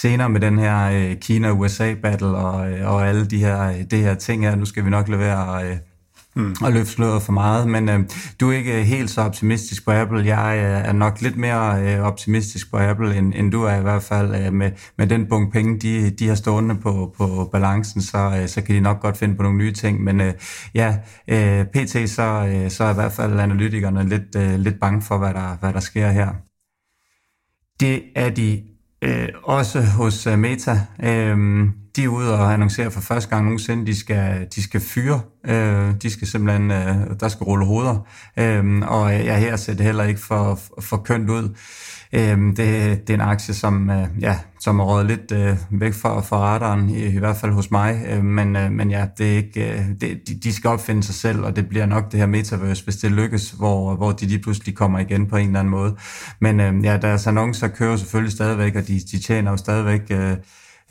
senere 0.00 0.28
med 0.28 0.40
den 0.40 0.58
her 0.58 0.90
øh, 0.90 1.16
Kina-USA-battle 1.16 2.28
og, 2.28 2.70
øh, 2.70 2.92
og 2.92 3.08
alle 3.08 3.26
de 3.26 3.38
her, 3.38 3.62
øh, 3.62 3.80
det 3.90 3.98
her 3.98 4.14
ting 4.14 4.42
her. 4.42 4.56
Nu 4.56 4.64
skal 4.64 4.84
vi 4.84 4.90
nok 4.90 5.08
levere 5.08 5.64
øh, 5.64 5.76
mm. 6.34 6.54
og 6.62 6.72
løfte 6.72 6.92
sløret 6.92 7.22
for 7.22 7.32
meget, 7.32 7.68
men 7.68 7.88
øh, 7.88 8.00
du 8.40 8.50
er 8.50 8.56
ikke 8.56 8.84
helt 8.84 9.10
så 9.10 9.20
optimistisk 9.20 9.84
på 9.84 9.90
Apple. 9.90 10.24
Jeg 10.24 10.56
øh, 10.58 10.88
er 10.88 10.92
nok 10.92 11.20
lidt 11.20 11.36
mere 11.36 11.82
øh, 11.82 12.00
optimistisk 12.00 12.70
på 12.70 12.78
Apple, 12.78 13.16
end, 13.16 13.32
end 13.36 13.52
du 13.52 13.62
er 13.62 13.76
i 13.76 13.82
hvert 13.82 14.02
fald. 14.02 14.46
Øh, 14.46 14.52
med, 14.52 14.70
med 14.98 15.06
den 15.06 15.26
bunke 15.28 15.52
penge, 15.52 15.78
de, 15.78 16.10
de 16.10 16.28
har 16.28 16.34
stående 16.34 16.74
på, 16.74 17.14
på 17.18 17.48
balancen, 17.52 18.02
så, 18.02 18.38
øh, 18.40 18.48
så 18.48 18.62
kan 18.62 18.74
de 18.74 18.80
nok 18.80 19.00
godt 19.00 19.16
finde 19.16 19.36
på 19.36 19.42
nogle 19.42 19.58
nye 19.58 19.72
ting. 19.72 20.04
Men 20.04 20.20
øh, 20.20 20.34
ja, 20.74 20.98
øh, 21.28 21.64
pt. 21.64 22.10
Så, 22.10 22.46
øh, 22.48 22.70
så 22.70 22.84
er 22.84 22.90
i 22.90 22.94
hvert 22.94 23.12
fald 23.12 23.40
analytikerne 23.40 24.08
lidt, 24.08 24.36
øh, 24.36 24.58
lidt 24.58 24.80
bange 24.80 25.02
for, 25.02 25.18
hvad 25.18 25.34
der, 25.34 25.56
hvad 25.60 25.72
der 25.72 25.80
sker 25.80 26.08
her. 26.08 26.28
Det 27.80 28.02
er 28.14 28.30
de 28.30 28.62
øh, 29.02 29.28
også 29.42 29.82
hos 29.82 30.26
uh, 30.26 30.38
Meta. 30.38 30.80
Øh, 31.02 31.68
de 31.96 32.04
er 32.04 32.08
ude 32.08 32.38
og 32.38 32.52
annoncere 32.52 32.90
for 32.90 33.00
første 33.00 33.30
gang 33.30 33.44
nogensinde, 33.44 33.86
de 33.86 33.98
skal, 33.98 34.46
de 34.54 34.62
skal 34.62 34.80
fyre. 34.80 35.20
Øh, 35.46 35.94
de 36.02 36.10
skal 36.10 36.28
simpelthen, 36.28 36.70
øh, 36.70 37.20
der 37.20 37.28
skal 37.28 37.44
rulle 37.44 37.66
hoveder. 37.66 38.06
Øh, 38.36 38.78
og 38.78 39.12
jeg 39.12 39.38
her 39.38 39.56
ser 39.56 39.74
det 39.74 39.86
heller 39.86 40.04
ikke 40.04 40.20
for, 40.20 40.60
for 40.80 40.96
kønt 40.96 41.30
ud. 41.30 41.56
Øh, 42.16 42.38
det, 42.38 42.58
det 43.06 43.10
er 43.10 43.14
en 43.14 43.20
aktie, 43.20 43.54
som, 43.54 43.90
øh, 43.90 44.06
ja, 44.20 44.38
som 44.60 44.80
er 44.80 44.84
røget 44.84 45.06
lidt 45.06 45.32
øh, 45.32 45.56
væk 45.70 45.94
fra, 45.94 46.20
fra 46.20 46.38
radaren, 46.38 46.90
i, 46.90 47.04
i 47.04 47.18
hvert 47.18 47.36
fald 47.36 47.52
hos 47.52 47.70
mig. 47.70 48.06
Øh, 48.10 48.24
men, 48.24 48.56
øh, 48.56 48.72
men 48.72 48.90
ja, 48.90 49.06
det 49.18 49.32
er 49.32 49.36
ikke, 49.36 49.72
øh, 49.72 49.84
det, 50.00 50.28
de, 50.28 50.34
de 50.34 50.52
skal 50.52 50.70
opfinde 50.70 51.02
sig 51.02 51.14
selv, 51.14 51.44
og 51.44 51.56
det 51.56 51.68
bliver 51.68 51.86
nok 51.86 52.12
det 52.12 52.20
her 52.20 52.26
metaverse, 52.26 52.84
hvis 52.84 52.96
det 52.96 53.12
lykkes, 53.12 53.50
hvor, 53.50 53.96
hvor 53.96 54.12
de 54.12 54.26
lige 54.26 54.38
pludselig 54.38 54.74
kommer 54.74 54.98
igen 54.98 55.26
på 55.26 55.36
en 55.36 55.46
eller 55.46 55.60
anden 55.60 55.70
måde. 55.70 55.96
Men 56.40 56.60
øh, 56.60 56.84
ja, 56.84 56.96
deres 56.96 57.26
annoncer 57.26 57.68
kører 57.68 57.96
selvfølgelig 57.96 58.32
stadigvæk, 58.32 58.76
og 58.76 58.88
de, 58.88 59.00
de 59.12 59.18
tjener 59.18 59.50
jo 59.50 59.56
stadigvæk... 59.56 60.02
Øh, 60.10 60.36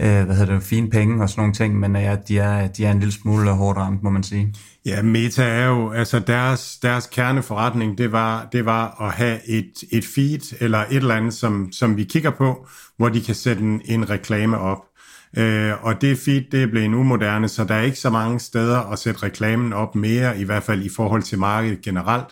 øh, 0.02 0.26
hvad 0.26 0.36
hedder 0.36 0.54
det, 0.54 0.64
fine 0.64 0.90
penge 0.90 1.24
og 1.24 1.30
sådan 1.30 1.42
nogle 1.42 1.54
ting, 1.54 1.80
men 1.80 1.96
ja, 1.96 2.16
de 2.28 2.40
er, 2.40 2.68
de 2.68 2.86
er 2.86 2.92
en 2.92 3.00
lille 3.00 3.14
smule 3.14 3.52
hårdt 3.52 3.78
ramt, 3.78 4.04
må 4.04 4.10
man 4.10 4.24
sige. 4.24 4.54
Ja, 4.86 5.02
Meta 5.02 5.44
er 5.44 5.66
jo, 5.66 5.92
altså 5.92 6.20
deres, 6.20 6.78
deres 6.82 7.08
kerneforretning, 7.08 7.98
det 7.98 8.12
var, 8.12 8.48
det 8.52 8.66
var 8.66 9.02
at 9.02 9.12
have 9.12 9.50
et, 9.50 9.74
et 9.92 10.06
feed 10.16 10.62
eller 10.62 10.80
et 10.80 10.96
eller 10.96 11.16
andet, 11.16 11.34
som, 11.34 11.72
som 11.72 11.98
vi 11.98 12.04
kigger 12.04 12.32
på, 12.32 12.68
hvor 12.98 13.10
de 13.10 13.22
kan 13.22 13.36
sætte 13.36 13.62
en, 13.62 13.82
en 13.86 14.10
reklame 14.10 14.58
op. 14.58 14.80
Øh, 15.38 15.86
og 15.86 16.02
det 16.02 16.18
feed, 16.18 16.44
det 16.52 16.64
er 16.64 16.68
blevet 16.68 16.94
umoderne, 16.94 17.48
så 17.48 17.64
der 17.64 17.76
er 17.76 17.82
ikke 17.82 18.00
så 18.00 18.10
mange 18.10 18.40
steder 18.40 18.80
at 18.80 19.00
sætte 19.00 19.24
reklamen 19.24 19.74
op 19.74 19.96
mere, 19.96 20.40
i 20.40 20.44
hvert 20.44 20.64
fald 20.64 20.84
i 20.84 20.90
forhold 20.96 21.24
til 21.24 21.40
markedet 21.40 21.82
generelt. 21.82 22.28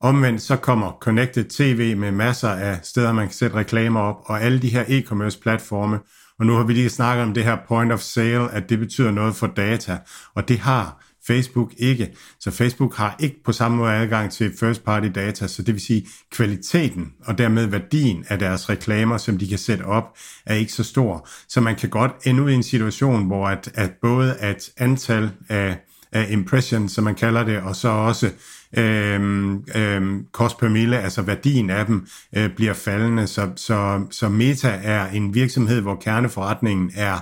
Omvendt 0.00 0.42
så 0.42 0.56
kommer 0.56 0.92
Connected 1.00 1.44
TV 1.44 1.96
med 1.96 2.12
masser 2.12 2.48
af 2.48 2.78
steder, 2.82 3.12
man 3.12 3.26
kan 3.26 3.34
sætte 3.34 3.56
reklamer 3.56 4.00
op, 4.00 4.16
og 4.24 4.42
alle 4.42 4.62
de 4.62 4.68
her 4.68 4.84
e-commerce 4.84 5.40
platforme, 5.42 5.98
og 6.42 6.46
nu 6.46 6.54
har 6.54 6.64
vi 6.64 6.72
lige 6.72 6.90
snakket 6.90 7.22
om 7.22 7.34
det 7.34 7.44
her 7.44 7.56
point 7.68 7.92
of 7.92 8.00
sale, 8.00 8.50
at 8.50 8.68
det 8.68 8.78
betyder 8.78 9.10
noget 9.10 9.34
for 9.34 9.46
data, 9.46 9.98
og 10.34 10.48
det 10.48 10.58
har 10.58 11.04
Facebook 11.26 11.72
ikke. 11.78 12.08
Så 12.40 12.50
Facebook 12.50 12.96
har 12.96 13.16
ikke 13.20 13.36
på 13.44 13.52
samme 13.52 13.76
måde 13.76 13.92
adgang 13.92 14.32
til 14.32 14.52
first 14.60 14.84
party 14.84 15.06
data, 15.06 15.46
så 15.46 15.62
det 15.62 15.74
vil 15.74 15.82
sige 15.82 16.06
kvaliteten 16.30 17.12
og 17.24 17.38
dermed 17.38 17.66
værdien 17.66 18.24
af 18.28 18.38
deres 18.38 18.68
reklamer, 18.68 19.16
som 19.18 19.38
de 19.38 19.48
kan 19.48 19.58
sætte 19.58 19.82
op, 19.82 20.16
er 20.46 20.54
ikke 20.54 20.72
så 20.72 20.84
stor. 20.84 21.28
Så 21.48 21.60
man 21.60 21.76
kan 21.76 21.88
godt 21.88 22.12
ende 22.24 22.42
ud 22.42 22.50
i 22.50 22.54
en 22.54 22.62
situation, 22.62 23.26
hvor 23.26 23.46
at, 23.46 23.70
at 23.74 23.90
både 24.02 24.36
at 24.36 24.70
antal 24.76 25.30
af, 25.48 25.76
af 26.12 26.26
impressions, 26.30 26.92
som 26.92 27.04
man 27.04 27.14
kalder 27.14 27.44
det, 27.44 27.58
og 27.58 27.76
så 27.76 27.88
også 27.88 28.30
øhm, 28.76 29.64
øhm, 29.74 30.26
kost 30.32 30.58
per 30.58 30.68
mille, 30.68 30.98
altså 30.98 31.22
værdien 31.22 31.70
af 31.70 31.86
dem, 31.86 32.06
øh, 32.36 32.50
bliver 32.56 32.74
faldende. 32.74 33.26
Så, 33.26 33.48
så, 33.56 34.04
så 34.10 34.28
Meta 34.28 34.80
er 34.82 35.06
en 35.06 35.34
virksomhed, 35.34 35.80
hvor 35.80 35.94
kerneforretningen 35.94 36.90
er 36.94 37.18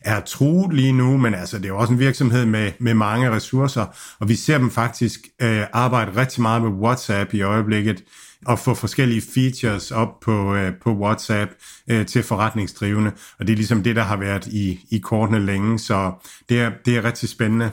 er 0.00 0.20
truet 0.20 0.72
lige 0.74 0.92
nu, 0.92 1.16
men 1.16 1.34
altså 1.34 1.58
det 1.58 1.68
er 1.68 1.72
også 1.72 1.92
en 1.92 1.98
virksomhed 1.98 2.46
med, 2.46 2.72
med 2.78 2.94
mange 2.94 3.30
ressourcer, 3.30 3.86
og 4.18 4.28
vi 4.28 4.34
ser 4.34 4.58
dem 4.58 4.70
faktisk 4.70 5.20
øh, 5.42 5.62
arbejde 5.72 6.16
rigtig 6.16 6.42
meget 6.42 6.62
med 6.62 6.70
WhatsApp 6.70 7.34
i 7.34 7.42
øjeblikket, 7.42 8.04
og 8.46 8.58
få 8.58 8.74
forskellige 8.74 9.22
features 9.34 9.90
op 9.90 10.20
på, 10.20 10.54
øh, 10.54 10.72
på 10.82 10.92
WhatsApp 10.92 11.50
øh, 11.90 12.06
til 12.06 12.22
forretningsdrivende, 12.22 13.12
og 13.38 13.46
det 13.46 13.52
er 13.52 13.56
ligesom 13.56 13.82
det, 13.82 13.96
der 13.96 14.02
har 14.02 14.16
været 14.16 14.46
i, 14.46 14.80
i 14.90 14.98
kortene 14.98 15.46
længe, 15.46 15.78
så 15.78 16.12
det 16.48 16.60
er, 16.60 16.70
det 16.84 16.96
er 16.96 17.04
rigtig 17.04 17.28
spændende. 17.28 17.70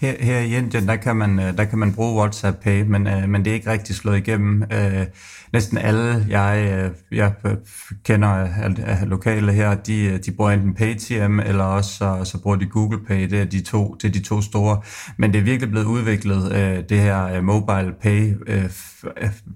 Her, 0.00 0.14
her 0.20 0.38
i 0.38 0.56
Indien, 0.56 0.88
der 0.88 0.96
kan 0.96 1.16
man, 1.16 1.38
øh, 1.38 1.56
der 1.56 1.64
kan 1.64 1.78
man 1.78 1.94
bruge 1.94 2.20
WhatsApp 2.20 2.62
Pay, 2.62 2.82
men, 2.82 3.06
øh, 3.06 3.28
men 3.28 3.44
det 3.44 3.50
er 3.50 3.54
ikke 3.54 3.70
rigtig 3.70 3.96
slået 3.96 4.16
igennem. 4.16 4.62
Øh, 4.72 5.06
næsten 5.54 5.78
alle, 5.78 6.26
jeg, 6.28 6.80
øh, 6.84 7.18
jeg 7.18 7.32
øh, 7.46 7.56
kender 8.04 8.28
af, 8.28 8.74
af 8.78 9.08
lokale 9.08 9.52
her, 9.52 9.74
de, 9.74 10.04
øh, 10.04 10.18
de 10.24 10.32
bruger 10.32 10.50
enten 10.50 10.74
Paytm, 10.74 11.40
eller 11.40 11.64
også 11.64 11.90
så, 11.90 12.20
så 12.24 12.38
bruger 12.42 12.56
de 12.56 12.66
Google 12.66 12.98
Pay. 13.06 13.30
Det 13.30 13.40
er 13.40 13.44
de 13.44 13.60
to, 13.60 13.96
det 14.02 14.08
er 14.08 14.12
de 14.12 14.22
to 14.22 14.42
store. 14.42 14.80
Men 15.16 15.32
det 15.32 15.38
er 15.38 15.42
virkelig 15.42 15.70
blevet 15.70 15.86
udviklet, 15.86 16.50
det 16.88 17.00
her 17.00 17.40
mobile 17.40 17.94
pay 18.02 18.34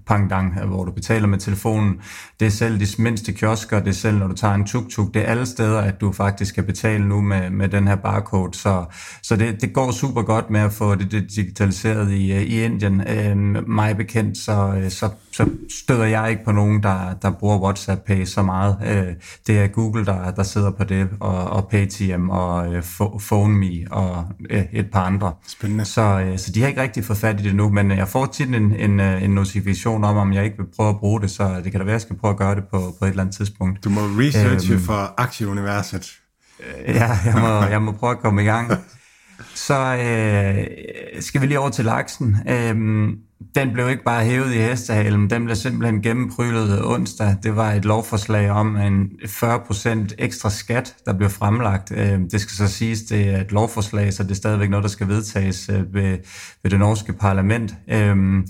pangdang, 0.07 0.65
hvor 0.65 0.85
du 0.85 0.91
betaler 0.91 1.27
med 1.27 1.37
telefonen. 1.37 2.01
Det 2.39 2.45
er 2.45 2.49
selv 2.51 2.79
de 2.79 2.87
mindste 3.01 3.31
kiosker, 3.31 3.79
det 3.79 3.89
er 3.89 3.93
selv 3.93 4.17
når 4.17 4.27
du 4.27 4.33
tager 4.35 4.53
en 4.53 4.65
tuk-tuk. 4.65 5.13
Det 5.13 5.21
er 5.21 5.25
alle 5.25 5.45
steder, 5.45 5.79
at 5.79 6.01
du 6.01 6.11
faktisk 6.11 6.55
kan 6.55 6.63
betale 6.63 7.07
nu 7.07 7.21
med, 7.21 7.49
med 7.49 7.69
den 7.69 7.87
her 7.87 7.95
barcode. 7.95 8.57
Så, 8.57 8.85
så 9.23 9.35
det, 9.35 9.61
det 9.61 9.73
går 9.73 9.91
super 9.91 10.21
godt 10.21 10.49
med 10.49 10.59
at 10.59 10.71
få 10.71 10.95
det 10.95 11.11
digitaliseret 11.35 12.11
i, 12.11 12.33
i 12.33 12.63
Indien. 12.63 13.01
Øh, 13.07 13.67
mig 13.69 13.97
bekendt, 13.97 14.37
så, 14.37 14.85
så, 14.89 15.09
så 15.39 15.49
støder 15.69 16.05
jeg 16.05 16.29
ikke 16.29 16.45
på 16.45 16.51
nogen, 16.51 16.83
der, 16.83 17.13
der 17.21 17.31
bruger 17.31 17.59
WhatsApp 17.59 18.05
Pay 18.05 18.25
så 18.25 18.41
meget. 18.41 18.77
Øh, 18.85 19.13
det 19.47 19.59
er 19.59 19.67
Google, 19.67 20.05
der, 20.05 20.31
der 20.31 20.43
sidder 20.43 20.71
på 20.71 20.83
det, 20.83 21.09
og, 21.19 21.49
og 21.49 21.67
Paytm 21.69 22.29
og 22.29 22.73
øh, 22.73 22.83
PhoneMe 23.27 23.87
og 23.91 24.25
øh, 24.49 24.63
et 24.73 24.91
par 24.91 25.03
andre. 25.03 25.33
Spændende. 25.47 25.85
Så, 25.85 26.01
øh, 26.01 26.37
så 26.37 26.51
de 26.51 26.61
har 26.61 26.67
ikke 26.67 26.81
rigtig 26.81 27.05
fået 27.05 27.19
fat 27.19 27.39
i 27.39 27.43
det 27.43 27.55
nu, 27.55 27.69
men 27.69 27.91
jeg 27.91 28.07
får 28.07 28.25
tit 28.25 28.47
en, 28.47 28.75
en, 28.75 28.99
øh, 28.99 29.23
en 29.23 29.29
notifikation 29.29 30.03
om, 30.03 30.17
om 30.17 30.33
jeg 30.33 30.45
ikke 30.45 30.57
vil 30.57 30.67
prøve 30.75 30.89
at 30.89 30.99
bruge 30.99 31.21
det, 31.21 31.31
så 31.31 31.61
det 31.63 31.71
kan 31.71 31.79
da 31.79 31.85
være, 31.85 31.87
at 31.87 31.93
jeg 31.93 32.01
skal 32.01 32.15
prøve 32.15 32.31
at 32.31 32.37
gøre 32.37 32.55
det 32.55 32.63
på, 32.71 32.95
på 32.99 33.05
et 33.05 33.09
eller 33.09 33.23
andet 33.23 33.35
tidspunkt. 33.35 33.83
Du 33.83 33.89
må 33.89 34.01
researche 34.01 34.73
øhm, 34.73 34.83
for 34.83 35.13
aktieuniverset. 35.17 36.11
Ja, 36.87 37.17
jeg 37.25 37.35
må, 37.41 37.63
jeg 37.73 37.81
må 37.81 37.91
prøve 37.91 38.11
at 38.11 38.19
komme 38.19 38.41
i 38.41 38.45
gang. 38.45 38.71
Så 39.55 39.95
øh, 39.95 41.21
skal 41.21 41.41
vi 41.41 41.45
lige 41.45 41.59
over 41.59 41.69
til 41.69 41.85
laksen. 41.85 42.37
Øhm, 42.49 43.15
den 43.55 43.73
blev 43.73 43.89
ikke 43.89 44.03
bare 44.03 44.25
hævet 44.25 44.53
i 44.53 44.57
hestehalen, 44.57 45.29
den 45.29 45.43
blev 45.43 45.55
simpelthen 45.55 46.01
gennemprylet 46.01 46.85
onsdag. 46.85 47.35
Det 47.43 47.55
var 47.55 47.71
et 47.71 47.85
lovforslag 47.85 48.49
om 48.49 48.75
en 48.75 49.09
40% 49.25 50.07
ekstra 50.17 50.49
skat, 50.49 50.95
der 51.05 51.13
blev 51.13 51.29
fremlagt. 51.29 51.91
Øh, 51.91 52.19
det 52.31 52.41
skal 52.41 52.55
så 52.55 52.67
siges, 52.67 53.01
det 53.01 53.29
er 53.29 53.41
et 53.41 53.51
lovforslag, 53.51 54.13
så 54.13 54.23
det 54.23 54.31
er 54.31 54.35
stadigvæk 54.35 54.69
noget, 54.69 54.83
der 54.83 54.89
skal 54.89 55.07
vedtages 55.07 55.69
øh, 55.69 55.93
ved, 55.93 56.17
ved 56.63 56.71
det 56.71 56.79
norske 56.79 57.13
parlament. 57.13 57.75
Øh, 57.89 58.43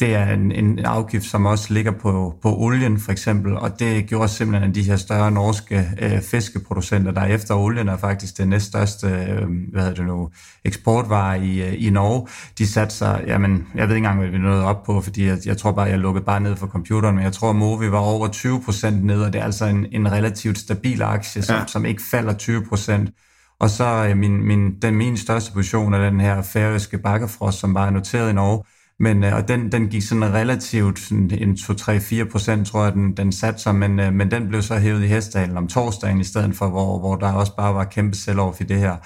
det 0.00 0.14
er 0.14 0.26
en, 0.26 0.52
en 0.52 0.78
afgift, 0.78 1.24
som 1.24 1.46
også 1.46 1.74
ligger 1.74 1.92
på, 1.92 2.34
på 2.42 2.56
olien 2.56 3.00
for 3.00 3.12
eksempel, 3.12 3.56
og 3.56 3.80
det 3.80 4.06
gjorde 4.06 4.28
simpelthen, 4.28 4.70
at 4.70 4.74
de 4.74 4.82
her 4.82 4.96
større 4.96 5.30
norske 5.30 5.90
øh, 6.02 6.22
fiskeproducenter, 6.22 7.12
der 7.12 7.24
efter 7.24 7.54
olien 7.54 7.88
er 7.88 7.96
faktisk 7.96 8.38
det 8.38 8.48
næststørste 8.48 9.06
øh, 9.06 9.48
hvad 9.72 9.82
hedder 9.82 9.94
det 9.94 10.06
nu, 10.06 10.30
eksportvare 10.64 11.44
i, 11.44 11.62
øh, 11.62 11.86
i 11.86 11.90
Norge, 11.90 12.28
de 12.58 12.66
satte 12.66 12.94
sig, 12.94 13.24
jamen, 13.26 13.66
jeg 13.74 13.88
ved 13.88 13.96
ikke 13.96 14.06
engang, 14.06 14.20
hvad 14.20 14.28
vi 14.28 14.38
nåede 14.38 14.64
op 14.64 14.82
på, 14.82 15.00
fordi 15.00 15.26
jeg, 15.26 15.38
jeg 15.46 15.56
tror 15.56 15.72
bare, 15.72 15.86
jeg 15.86 15.98
lukkede 15.98 16.24
bare 16.24 16.40
ned 16.40 16.56
for 16.56 16.66
computeren, 16.66 17.14
men 17.14 17.24
jeg 17.24 17.32
tror, 17.32 17.50
at 17.50 17.56
Movi 17.56 17.90
var 17.90 17.98
over 17.98 18.28
20% 18.28 18.90
ned, 18.90 19.22
og 19.22 19.32
det 19.32 19.40
er 19.40 19.44
altså 19.44 19.64
en, 19.64 19.86
en 19.92 20.12
relativt 20.12 20.58
stabil 20.58 21.02
aktie, 21.02 21.42
som, 21.42 21.56
ja. 21.56 21.66
som 21.66 21.84
ikke 21.84 22.02
falder 22.10 22.32
20%. 22.32 23.56
Og 23.60 23.70
så 23.70 24.06
øh, 24.08 24.16
min, 24.16 24.46
min, 24.46 24.80
den, 24.82 24.94
min 24.94 25.16
største 25.16 25.52
position 25.52 25.94
er 25.94 26.10
den 26.10 26.20
her 26.20 26.42
færøske 26.42 26.98
bakkefrost, 26.98 27.58
som 27.58 27.74
bare 27.74 27.86
er 27.86 27.90
noteret 27.90 28.30
i 28.30 28.32
Norge, 28.32 28.64
men, 29.00 29.24
øh, 29.24 29.34
og 29.34 29.48
den, 29.48 29.72
den 29.72 29.88
gik 29.88 30.02
sådan 30.02 30.32
relativt 30.34 30.98
sådan 30.98 31.30
en 31.38 31.52
2-3-4 31.52 32.30
procent, 32.30 32.66
tror 32.66 32.84
jeg, 32.84 32.92
den, 32.92 33.16
den 33.16 33.32
satte 33.32 33.60
sig, 33.60 33.74
men, 33.74 34.00
øh, 34.00 34.12
men 34.12 34.30
den 34.30 34.48
blev 34.48 34.62
så 34.62 34.78
hævet 34.78 35.04
i 35.04 35.06
hestehalen 35.06 35.56
om 35.56 35.68
torsdagen 35.68 36.20
i 36.20 36.24
stedet 36.24 36.56
for, 36.56 36.68
hvor, 36.68 36.98
hvor 36.98 37.16
der 37.16 37.32
også 37.32 37.56
bare 37.56 37.74
var 37.74 37.84
kæmpe 37.84 38.16
sell 38.16 38.40
i 38.60 38.64
det 38.64 38.78
her. 38.78 38.96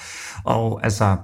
Og 0.44 0.84
altså, 0.84 1.16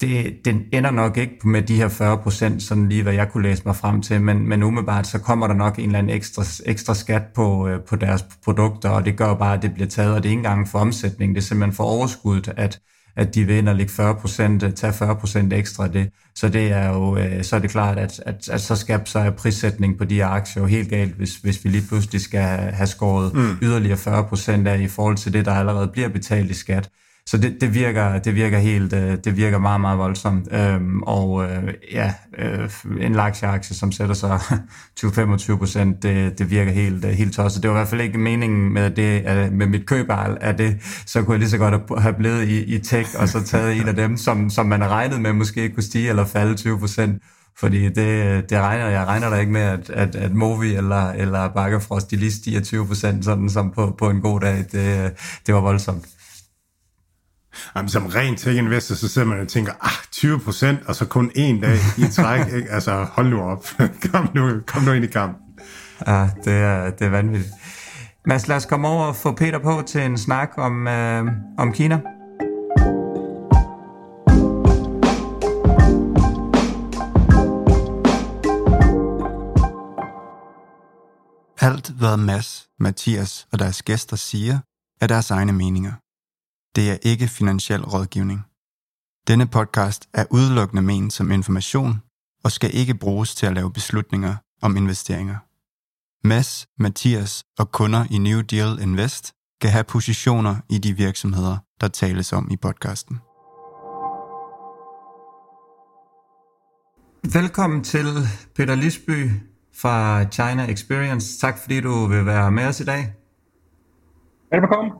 det, 0.00 0.38
den 0.44 0.62
ender 0.72 0.90
nok 0.90 1.16
ikke 1.16 1.48
med 1.48 1.62
de 1.62 1.76
her 1.76 1.88
40 1.88 2.18
procent, 2.18 2.62
sådan 2.62 2.88
lige 2.88 3.02
hvad 3.02 3.12
jeg 3.12 3.28
kunne 3.28 3.42
læse 3.42 3.62
mig 3.66 3.76
frem 3.76 4.02
til, 4.02 4.20
men, 4.20 4.48
men 4.48 4.62
umiddelbart 4.62 5.06
så 5.06 5.18
kommer 5.18 5.46
der 5.46 5.54
nok 5.54 5.78
en 5.78 5.84
eller 5.84 5.98
anden 5.98 6.16
ekstra, 6.16 6.44
ekstra 6.66 6.94
skat 6.94 7.22
på, 7.34 7.68
øh, 7.68 7.80
på 7.88 7.96
deres 7.96 8.24
produkter, 8.44 8.88
og 8.88 9.04
det 9.04 9.16
gør 9.16 9.34
bare, 9.34 9.56
at 9.56 9.62
det 9.62 9.74
bliver 9.74 9.88
taget, 9.88 10.14
og 10.14 10.22
det 10.22 10.28
er 10.28 10.30
ikke 10.30 10.38
engang 10.38 10.68
for 10.68 10.78
omsætning, 10.78 11.34
det 11.34 11.40
er 11.40 11.44
simpelthen 11.44 11.76
for 11.76 11.84
overskuddet, 11.84 12.52
at, 12.56 12.80
at 13.16 13.34
de 13.34 13.44
vil 13.44 13.56
ind 13.56 13.68
og 13.68 13.74
lægge 13.74 13.92
40 13.92 14.14
procent, 14.14 14.76
tage 14.76 14.92
40 14.92 15.16
procent 15.16 15.52
ekstra 15.52 15.84
af 15.84 15.92
det. 15.92 16.10
Så 16.34 16.48
det 16.48 16.72
er 16.72 16.88
jo, 16.88 17.16
øh, 17.16 17.44
så 17.44 17.56
er 17.56 17.60
det 17.60 17.70
klart, 17.70 17.98
at, 17.98 18.20
at, 18.26 18.48
at 18.48 18.60
så 18.60 18.76
skal 18.76 19.00
så 19.04 19.18
er 19.18 19.30
prissætning 19.30 19.98
på 19.98 20.04
de 20.04 20.24
aktier 20.24 20.62
jo 20.62 20.66
helt 20.66 20.90
galt, 20.90 21.14
hvis, 21.14 21.36
hvis 21.36 21.64
vi 21.64 21.70
lige 21.70 21.88
pludselig 21.88 22.20
skal 22.20 22.42
have 22.72 22.86
skåret 22.86 23.34
mm. 23.34 23.56
yderligere 23.62 23.96
40 23.96 24.24
procent 24.24 24.68
af 24.68 24.80
i 24.80 24.88
forhold 24.88 25.16
til 25.16 25.32
det, 25.32 25.44
der 25.44 25.52
allerede 25.52 25.88
bliver 25.88 26.08
betalt 26.08 26.50
i 26.50 26.54
skat. 26.54 26.90
Så 27.26 27.36
det, 27.38 27.56
det, 27.60 27.74
virker, 27.74 28.18
det 28.18 28.34
virker 28.34 28.58
helt, 28.58 28.92
øh, 28.92 29.18
det 29.24 29.36
virker 29.36 29.58
meget, 29.58 29.80
meget 29.80 29.98
voldsomt. 29.98 30.48
Øhm, 30.52 31.02
og 31.02 31.44
øh, 31.44 31.74
ja, 31.92 32.14
øh, 32.38 32.70
en 33.00 33.12
laksieaktie, 33.12 33.76
som 33.76 33.92
sætter 33.92 34.14
sig 34.14 34.38
20-25 35.00 35.56
procent, 35.56 36.02
det, 36.02 36.38
det 36.38 36.50
virker 36.50 36.72
helt, 36.72 37.04
øh, 37.04 37.10
helt 37.10 37.34
tosset. 37.34 37.62
Det 37.62 37.70
var 37.70 37.76
i 37.76 37.78
hvert 37.78 37.88
fald 37.88 38.00
ikke 38.00 38.18
meningen 38.18 38.72
med, 38.72 38.90
det, 38.90 39.52
med 39.52 39.66
mit 39.66 39.86
køb 39.86 40.06
af 40.10 40.56
det. 40.56 40.76
Så 41.06 41.22
kunne 41.22 41.32
jeg 41.32 41.38
lige 41.38 41.50
så 41.50 41.58
godt 41.58 42.02
have 42.02 42.14
blevet 42.14 42.48
i, 42.48 42.64
i 42.64 42.78
tech, 42.78 43.10
og 43.18 43.28
så 43.28 43.42
taget 43.44 43.76
en 43.76 43.88
af 43.88 43.96
dem, 43.96 44.16
som, 44.16 44.50
som 44.50 44.66
man 44.66 44.90
regnede 44.90 45.20
med 45.20 45.32
måske 45.32 45.68
kunne 45.68 45.82
stige 45.82 46.08
eller 46.08 46.24
falde 46.24 46.54
20 46.54 46.78
procent. 46.78 47.22
Fordi 47.58 47.84
det, 47.88 48.50
det 48.50 48.58
regner, 48.58 48.86
jeg 48.86 49.06
regner 49.06 49.30
da 49.30 49.36
ikke 49.36 49.52
med, 49.52 49.60
at, 49.60 49.90
at, 49.90 50.16
at 50.16 50.34
Movi 50.34 50.74
eller, 50.74 51.10
eller 51.10 51.48
Bakkefrost, 51.48 52.10
de 52.10 52.16
lige 52.16 52.32
stiger 52.32 52.60
20 52.60 52.86
procent, 52.86 53.24
sådan 53.24 53.50
som 53.50 53.70
på, 53.70 53.94
på 53.98 54.10
en 54.10 54.20
god 54.20 54.40
dag. 54.40 54.64
Det, 54.72 55.12
det 55.46 55.54
var 55.54 55.60
voldsomt. 55.60 56.04
Jamen, 57.76 57.88
som 57.88 58.06
ren 58.06 58.36
tech-investor, 58.36 58.94
så 58.94 59.08
sidder 59.08 59.28
man 59.28 59.40
og 59.40 59.48
tænker, 59.48 59.72
ah, 59.80 60.06
20 60.12 60.40
procent, 60.40 60.78
og 60.86 60.94
så 60.94 61.06
kun 61.06 61.30
en 61.34 61.60
dag 61.60 61.76
i 61.98 62.08
træk. 62.12 62.46
Ikke? 62.56 62.70
Altså, 62.70 63.06
hold 63.12 63.28
nu 63.28 63.40
op. 63.40 63.66
kom, 64.12 64.28
nu, 64.34 64.60
kom 64.66 64.82
nu 64.82 64.92
ind 64.92 65.04
i 65.04 65.08
kampen. 65.08 65.40
Ja, 66.06 66.28
det 66.44 66.52
er, 66.52 66.90
det 66.90 67.06
er 67.06 67.10
vanvittigt. 67.10 67.52
Mads, 68.26 68.48
lad 68.48 68.56
os 68.56 68.66
komme 68.66 68.88
over 68.88 69.04
og 69.04 69.16
få 69.16 69.32
Peter 69.32 69.58
på 69.58 69.82
til 69.86 70.02
en 70.02 70.18
snak 70.18 70.50
om, 70.56 70.88
øh, 70.88 71.26
om 71.58 71.72
Kina. 71.72 72.00
Alt, 81.60 81.88
hvad 81.98 82.16
Mads, 82.16 82.68
Mathias 82.80 83.46
og 83.52 83.58
deres 83.58 83.82
gæster 83.82 84.16
siger, 84.16 84.58
er 85.00 85.06
deres 85.06 85.30
egne 85.30 85.52
meninger. 85.52 85.92
Det 86.76 86.90
er 86.90 86.96
ikke 87.02 87.28
finansiel 87.28 87.84
rådgivning. 87.84 88.40
Denne 89.28 89.46
podcast 89.46 90.08
er 90.14 90.24
udelukkende 90.30 90.82
ment 90.82 91.12
som 91.12 91.30
information 91.30 92.02
og 92.44 92.52
skal 92.52 92.70
ikke 92.74 92.94
bruges 92.94 93.34
til 93.34 93.46
at 93.46 93.54
lave 93.54 93.72
beslutninger 93.72 94.34
om 94.62 94.76
investeringer. 94.76 95.36
Mads, 96.28 96.66
Mathias 96.78 97.44
og 97.58 97.72
kunder 97.72 98.04
i 98.10 98.18
New 98.18 98.40
Deal 98.40 98.78
Invest 98.82 99.32
kan 99.60 99.70
have 99.70 99.84
positioner 99.84 100.56
i 100.68 100.78
de 100.78 100.92
virksomheder, 100.92 101.56
der 101.80 101.88
tales 101.88 102.32
om 102.32 102.50
i 102.50 102.56
podcasten. 102.56 103.16
Velkommen 107.32 107.84
til 107.84 108.06
Peter 108.56 108.74
Lisby 108.74 109.30
fra 109.74 110.24
China 110.24 110.70
Experience. 110.70 111.38
Tak 111.40 111.58
fordi 111.58 111.80
du 111.80 112.06
vil 112.06 112.26
være 112.26 112.50
med 112.50 112.66
os 112.66 112.80
i 112.80 112.84
dag. 112.84 113.14
Velkommen. 114.52 114.92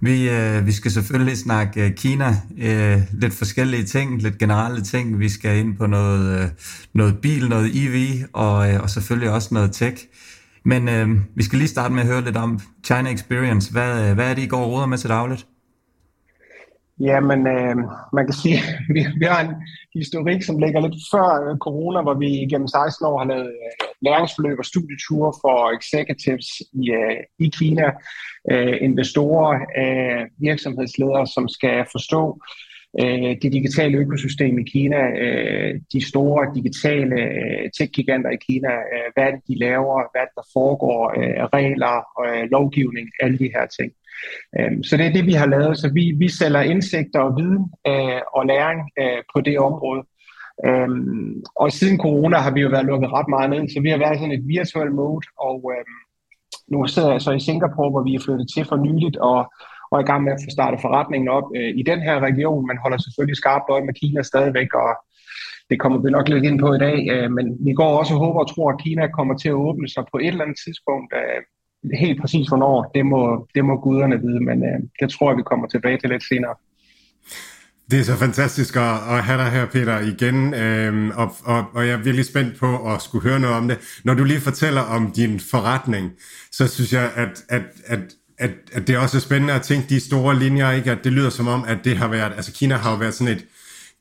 Vi, 0.00 0.30
øh, 0.30 0.66
vi 0.66 0.72
skal 0.72 0.90
selvfølgelig 0.90 1.38
snakke 1.38 1.84
øh, 1.84 1.94
Kina, 1.94 2.36
øh, 2.58 3.00
lidt 3.12 3.34
forskellige 3.34 3.84
ting, 3.84 4.22
lidt 4.22 4.38
generelle 4.38 4.82
ting. 4.82 5.18
Vi 5.18 5.28
skal 5.28 5.58
ind 5.58 5.76
på 5.76 5.86
noget, 5.86 6.40
øh, 6.40 6.48
noget 6.92 7.18
bil, 7.18 7.48
noget 7.48 7.70
EV 7.74 8.24
og, 8.32 8.72
øh, 8.72 8.80
og 8.82 8.90
selvfølgelig 8.90 9.30
også 9.30 9.48
noget 9.54 9.72
tech. 9.72 10.04
Men 10.64 10.88
øh, 10.88 11.08
vi 11.34 11.42
skal 11.42 11.58
lige 11.58 11.68
starte 11.68 11.94
med 11.94 12.02
at 12.02 12.08
høre 12.08 12.24
lidt 12.24 12.36
om 12.36 12.60
China 12.84 13.10
Experience. 13.10 13.72
Hvad, 13.72 14.08
øh, 14.08 14.14
hvad 14.14 14.30
er 14.30 14.34
det, 14.34 14.42
I 14.42 14.46
går 14.46 14.64
og 14.64 14.72
råder 14.72 14.86
med 14.86 14.98
til 14.98 15.10
dagligt? 15.10 15.46
Jamen, 17.00 17.46
øh, 17.46 17.76
man 18.12 18.24
kan 18.26 18.34
sige, 18.42 18.54
at 18.54 18.64
vi, 18.94 19.00
vi 19.18 19.24
har 19.24 19.40
en 19.40 19.54
historik, 19.94 20.42
som 20.42 20.58
ligger 20.58 20.80
lidt 20.80 21.02
før 21.12 21.28
øh, 21.44 21.58
corona, 21.58 22.02
hvor 22.02 22.14
vi 22.14 22.30
gennem 22.50 22.68
16 22.68 23.06
år 23.06 23.18
har 23.18 23.26
lavet 23.26 23.46
øh, 23.46 23.88
læringsforløb 24.02 24.58
og 24.58 24.64
studieture 24.64 25.32
for 25.42 25.56
executives 25.78 26.48
i, 26.82 26.90
øh, 26.90 27.20
i 27.38 27.48
Kina, 27.58 27.86
øh, 28.50 28.76
investorer, 28.80 29.52
øh, 29.82 30.26
virksomhedsledere, 30.38 31.26
som 31.26 31.48
skal 31.48 31.86
forstå 31.92 32.40
øh, 33.00 33.32
det 33.42 33.52
digitale 33.52 33.98
økosystem 33.98 34.58
i 34.58 34.62
Kina, 34.62 35.02
øh, 35.24 35.80
de 35.92 36.08
store 36.10 36.52
digitale 36.54 37.16
øh, 37.22 37.70
tech-giganter 37.76 38.30
i 38.30 38.42
Kina, 38.48 38.72
øh, 38.94 39.08
hvad 39.14 39.32
det, 39.32 39.40
de 39.48 39.58
laver, 39.58 39.96
hvad 40.12 40.26
der 40.36 40.44
foregår, 40.52 41.02
øh, 41.18 41.44
regler, 41.56 41.96
øh, 42.24 42.50
lovgivning, 42.50 43.08
alle 43.20 43.38
de 43.38 43.50
her 43.54 43.66
ting. 43.78 43.92
Øhm, 44.58 44.82
så 44.82 44.96
det 44.96 45.06
er 45.06 45.12
det, 45.12 45.26
vi 45.26 45.32
har 45.32 45.46
lavet. 45.46 45.78
Så 45.78 45.90
vi, 45.94 46.14
vi 46.18 46.28
sælger 46.28 46.60
indsigter 46.60 47.20
og 47.20 47.36
viden 47.36 47.64
øh, 47.86 48.20
og 48.36 48.46
læring 48.46 48.80
øh, 49.00 49.22
på 49.34 49.40
det 49.40 49.58
område. 49.58 50.02
Øhm, 50.66 51.42
og 51.56 51.72
siden 51.72 51.98
corona 51.98 52.36
har 52.36 52.50
vi 52.50 52.60
jo 52.60 52.68
været 52.68 52.86
lukket 52.86 53.12
ret 53.12 53.28
meget 53.28 53.50
ned, 53.50 53.68
så 53.68 53.80
vi 53.80 53.90
har 53.90 53.98
været 53.98 54.16
i 54.16 54.18
sådan 54.18 54.38
et 54.38 54.48
virtuel 54.48 54.92
mode, 54.92 55.26
og 55.48 55.72
øhm, 55.74 55.98
nu 56.72 56.86
sidder 56.86 57.12
jeg 57.12 57.20
så 57.20 57.32
i 57.32 57.40
Singapore, 57.40 57.90
hvor 57.90 58.02
vi 58.02 58.14
er 58.14 58.24
flyttet 58.24 58.48
til 58.54 58.64
for 58.64 58.76
nyligt, 58.76 59.16
og, 59.16 59.38
og 59.90 59.94
er 59.98 60.02
i 60.02 60.10
gang 60.10 60.22
med 60.24 60.32
at 60.32 60.42
få 60.44 60.50
startet 60.50 60.80
forretningen 60.80 61.28
op 61.28 61.46
øh, 61.56 61.70
i 61.80 61.82
den 61.90 62.00
her 62.06 62.16
region. 62.20 62.66
Man 62.66 62.78
holder 62.82 62.98
selvfølgelig 62.98 63.36
skarpt 63.36 63.70
øje 63.70 63.84
med 63.84 63.94
Kina 64.00 64.22
stadigvæk, 64.22 64.74
og 64.74 64.90
det 65.70 65.80
kommer 65.80 65.98
vi 65.98 66.10
nok 66.10 66.28
lidt 66.28 66.44
ind 66.44 66.58
på 66.58 66.68
i 66.74 66.78
dag, 66.78 66.98
øh, 67.12 67.30
men 67.36 67.46
vi 67.66 67.72
går 67.72 67.98
også 67.98 68.14
og 68.14 68.20
håber 68.20 68.40
og 68.40 68.50
tror, 68.54 68.70
at 68.70 68.80
Kina 68.84 69.06
kommer 69.06 69.34
til 69.38 69.48
at 69.48 69.60
åbne 69.66 69.88
sig 69.88 70.04
på 70.12 70.16
et 70.18 70.26
eller 70.26 70.44
andet 70.44 70.60
tidspunkt. 70.64 71.10
Øh, 71.20 71.40
helt 71.98 72.20
præcis 72.20 72.48
hvornår, 72.48 72.90
det 72.94 73.06
må, 73.06 73.48
det 73.54 73.64
må 73.64 73.80
guderne 73.80 74.20
vide, 74.20 74.40
men 74.40 74.62
øh, 74.62 74.78
det 75.00 75.10
tror 75.10 75.30
jeg, 75.30 75.36
vi 75.36 75.42
kommer 75.42 75.68
tilbage 75.68 75.98
til 75.98 76.10
lidt 76.10 76.24
senere. 76.28 76.54
Det 77.90 77.98
er 78.00 78.04
så 78.04 78.16
fantastisk 78.16 78.76
at, 78.76 78.82
at 78.82 79.24
have 79.24 79.38
dig 79.38 79.50
her, 79.50 79.66
Peter, 79.66 79.98
igen, 80.00 80.54
øhm, 80.54 81.10
og, 81.10 81.34
og, 81.44 81.64
og 81.74 81.86
jeg 81.86 81.92
er 81.92 82.02
virkelig 82.02 82.24
spændt 82.26 82.58
på 82.58 82.92
at 82.92 83.02
skulle 83.02 83.28
høre 83.28 83.40
noget 83.40 83.56
om 83.56 83.68
det. 83.68 84.00
Når 84.04 84.14
du 84.14 84.24
lige 84.24 84.40
fortæller 84.40 84.80
om 84.80 85.12
din 85.12 85.40
forretning, 85.40 86.10
så 86.52 86.66
synes 86.68 86.92
jeg, 86.92 87.10
at, 87.16 87.44
at, 87.48 87.62
at, 87.86 88.00
at, 88.38 88.50
at 88.72 88.86
det 88.86 88.94
er 88.94 88.98
også 88.98 89.20
spændende 89.20 89.54
at 89.54 89.62
tænke 89.62 89.88
de 89.88 90.00
store 90.00 90.38
linjer, 90.38 90.70
ikke? 90.70 90.90
at 90.90 91.04
det 91.04 91.12
lyder 91.12 91.30
som 91.30 91.48
om, 91.48 91.64
at 91.68 91.78
det 91.84 91.96
har 91.96 92.08
været, 92.08 92.32
altså 92.36 92.52
Kina 92.52 92.74
har 92.74 92.90
jo 92.90 92.96
været 92.96 93.14
sådan 93.14 93.34
et 93.36 93.44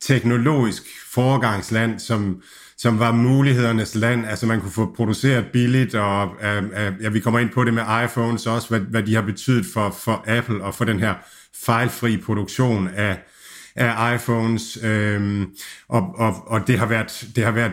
teknologisk 0.01 0.83
foregangsland, 1.13 1.99
som, 1.99 2.41
som 2.77 2.99
var 2.99 3.11
mulighedernes 3.11 3.95
land. 3.95 4.25
Altså 4.25 4.45
man 4.45 4.61
kunne 4.61 4.71
få 4.71 4.93
produceret 4.95 5.45
billigt, 5.53 5.95
og 5.95 6.29
øh, 6.43 6.63
øh, 6.63 6.93
ja, 7.01 7.09
vi 7.09 7.19
kommer 7.19 7.39
ind 7.39 7.49
på 7.49 7.63
det 7.63 7.73
med 7.73 7.83
iPhones 8.03 8.47
også, 8.47 8.69
hvad, 8.69 8.79
hvad 8.79 9.03
de 9.03 9.15
har 9.15 9.21
betydet 9.21 9.65
for, 9.73 9.95
for 10.03 10.23
Apple 10.27 10.63
og 10.63 10.75
for 10.75 10.85
den 10.85 10.99
her 10.99 11.13
fejlfri 11.63 12.17
produktion 12.17 12.87
af, 12.87 13.17
af 13.75 14.15
iPhones, 14.15 14.77
øhm, 14.83 15.45
og, 15.89 16.15
og, 16.17 16.47
og 16.47 16.67
det 16.67 16.79
har 16.79 16.85
været 16.85 17.27
det 17.35 17.43
har 17.43 17.51
været 17.51 17.71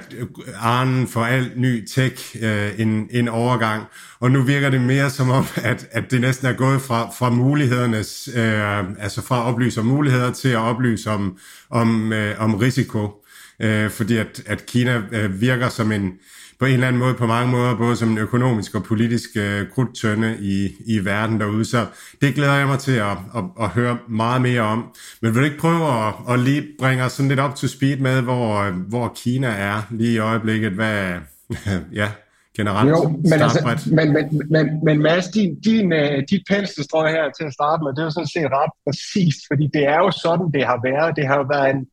arnen 0.56 1.08
for 1.08 1.24
al 1.24 1.52
ny 1.56 1.86
tech 1.86 2.36
øh, 2.42 2.80
en, 2.80 3.08
en 3.10 3.28
overgang, 3.28 3.84
og 4.20 4.30
nu 4.30 4.42
virker 4.42 4.70
det 4.70 4.80
mere 4.80 5.10
som 5.10 5.30
om, 5.30 5.46
at, 5.56 5.88
at 5.90 6.10
det 6.10 6.20
næsten 6.20 6.46
er 6.46 6.52
gået 6.52 6.82
fra, 6.82 7.10
fra 7.18 7.30
mulighedernes, 7.30 8.28
øh, 8.34 8.78
altså 8.98 9.22
fra 9.22 9.36
at 9.40 9.42
oplyse 9.42 9.80
om 9.80 9.86
muligheder 9.86 10.32
til 10.32 10.48
at 10.48 10.58
oplyse 10.58 11.10
om, 11.10 11.38
om, 11.70 12.12
øh, 12.12 12.40
om 12.40 12.54
risiko 12.54 13.23
øh, 13.60 13.90
fordi 13.90 14.16
at, 14.16 14.42
at 14.46 14.66
Kina 14.66 15.02
øh, 15.12 15.40
virker 15.40 15.68
som 15.68 15.92
en, 15.92 16.12
på 16.58 16.64
en 16.64 16.74
eller 16.74 16.86
anden 16.86 17.00
måde, 17.00 17.14
på 17.14 17.26
mange 17.26 17.50
måder, 17.52 17.76
både 17.76 17.96
som 17.96 18.10
en 18.10 18.18
økonomisk 18.18 18.74
og 18.74 18.82
politisk 18.82 19.30
øh, 19.36 19.70
krudtønde 19.74 20.36
i, 20.40 20.68
i 20.86 21.04
verden 21.04 21.40
derude. 21.40 21.64
Så 21.64 21.86
det 22.20 22.34
glæder 22.34 22.54
jeg 22.54 22.66
mig 22.66 22.78
til 22.78 22.92
at, 22.92 23.16
at, 23.36 23.44
at 23.60 23.68
høre 23.68 23.98
meget 24.08 24.42
mere 24.42 24.60
om. 24.60 24.94
Men 25.22 25.34
vil 25.34 25.40
du 25.40 25.44
ikke 25.44 25.58
prøve 25.58 26.06
at, 26.06 26.14
at 26.28 26.38
lige 26.38 26.66
bringe 26.78 27.04
os 27.04 27.12
sådan 27.12 27.28
lidt 27.28 27.40
op 27.40 27.56
til 27.56 27.68
speed 27.68 27.96
med, 27.96 28.22
hvor, 28.22 28.70
hvor 28.70 29.12
Kina 29.16 29.46
er 29.46 29.82
lige 29.90 30.14
i 30.14 30.18
øjeblikket? 30.18 30.72
Hvad, 30.72 31.14
ja, 32.00 32.08
generelt 32.56 32.90
jo, 32.90 33.08
men, 33.30 33.32
altså, 33.32 33.78
men, 33.86 34.12
men, 34.12 34.42
men, 34.50 34.84
men 34.84 35.02
Mads, 35.02 35.28
din, 35.28 35.60
din, 35.60 35.92
uh, 35.92 36.18
dit 36.30 36.42
penselstrøg 36.50 37.10
her 37.10 37.24
til 37.38 37.44
at 37.44 37.52
starte 37.52 37.82
med, 37.82 37.90
det 37.92 37.98
er 37.98 38.04
jo 38.04 38.10
sådan 38.10 38.34
set 38.36 38.48
ret 38.58 38.72
præcist, 38.84 39.40
fordi 39.50 39.66
det 39.74 39.84
er 39.94 39.98
jo 40.04 40.10
sådan, 40.24 40.46
det 40.56 40.64
har 40.70 40.80
været. 40.90 41.16
Det 41.16 41.26
har 41.26 41.36
jo 41.36 41.46
været 41.54 41.70
en, 41.74 41.86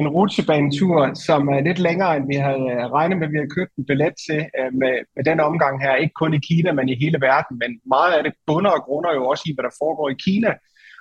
en 0.00 0.08
rutsjebanetur, 0.08 1.14
som 1.26 1.48
er 1.48 1.60
lidt 1.60 1.78
længere, 1.78 2.16
end 2.16 2.26
vi 2.32 2.36
havde 2.46 2.66
øh, 2.74 2.84
regnet 2.96 3.18
med, 3.18 3.26
at 3.26 3.32
vi 3.32 3.38
havde 3.40 3.56
købt 3.58 3.72
en 3.78 3.86
billet 3.90 4.14
til 4.26 4.40
øh, 4.58 4.70
med, 4.80 4.94
med 5.16 5.24
den 5.24 5.38
omgang 5.40 5.74
her. 5.84 5.94
Ikke 5.94 6.20
kun 6.22 6.34
i 6.34 6.44
Kina, 6.48 6.72
men 6.72 6.88
i 6.88 7.00
hele 7.02 7.18
verden. 7.20 7.54
Men 7.62 7.70
meget 7.94 8.12
af 8.12 8.22
det 8.24 8.32
bunder 8.46 8.70
og 8.70 8.82
grunder 8.88 9.12
jo 9.18 9.22
også 9.32 9.44
i, 9.46 9.54
hvad 9.54 9.64
der 9.68 9.78
foregår 9.82 10.08
i 10.10 10.22
Kina. 10.26 10.52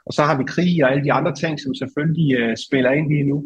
Og 0.08 0.14
så 0.14 0.22
har 0.28 0.36
vi 0.38 0.44
krig 0.54 0.84
og 0.84 0.92
alle 0.92 1.04
de 1.04 1.14
andre 1.20 1.34
ting, 1.42 1.54
som 1.60 1.72
selvfølgelig 1.82 2.30
uh, 2.40 2.54
spiller 2.68 2.92
ind 2.92 3.08
lige 3.14 3.30
nu. 3.32 3.38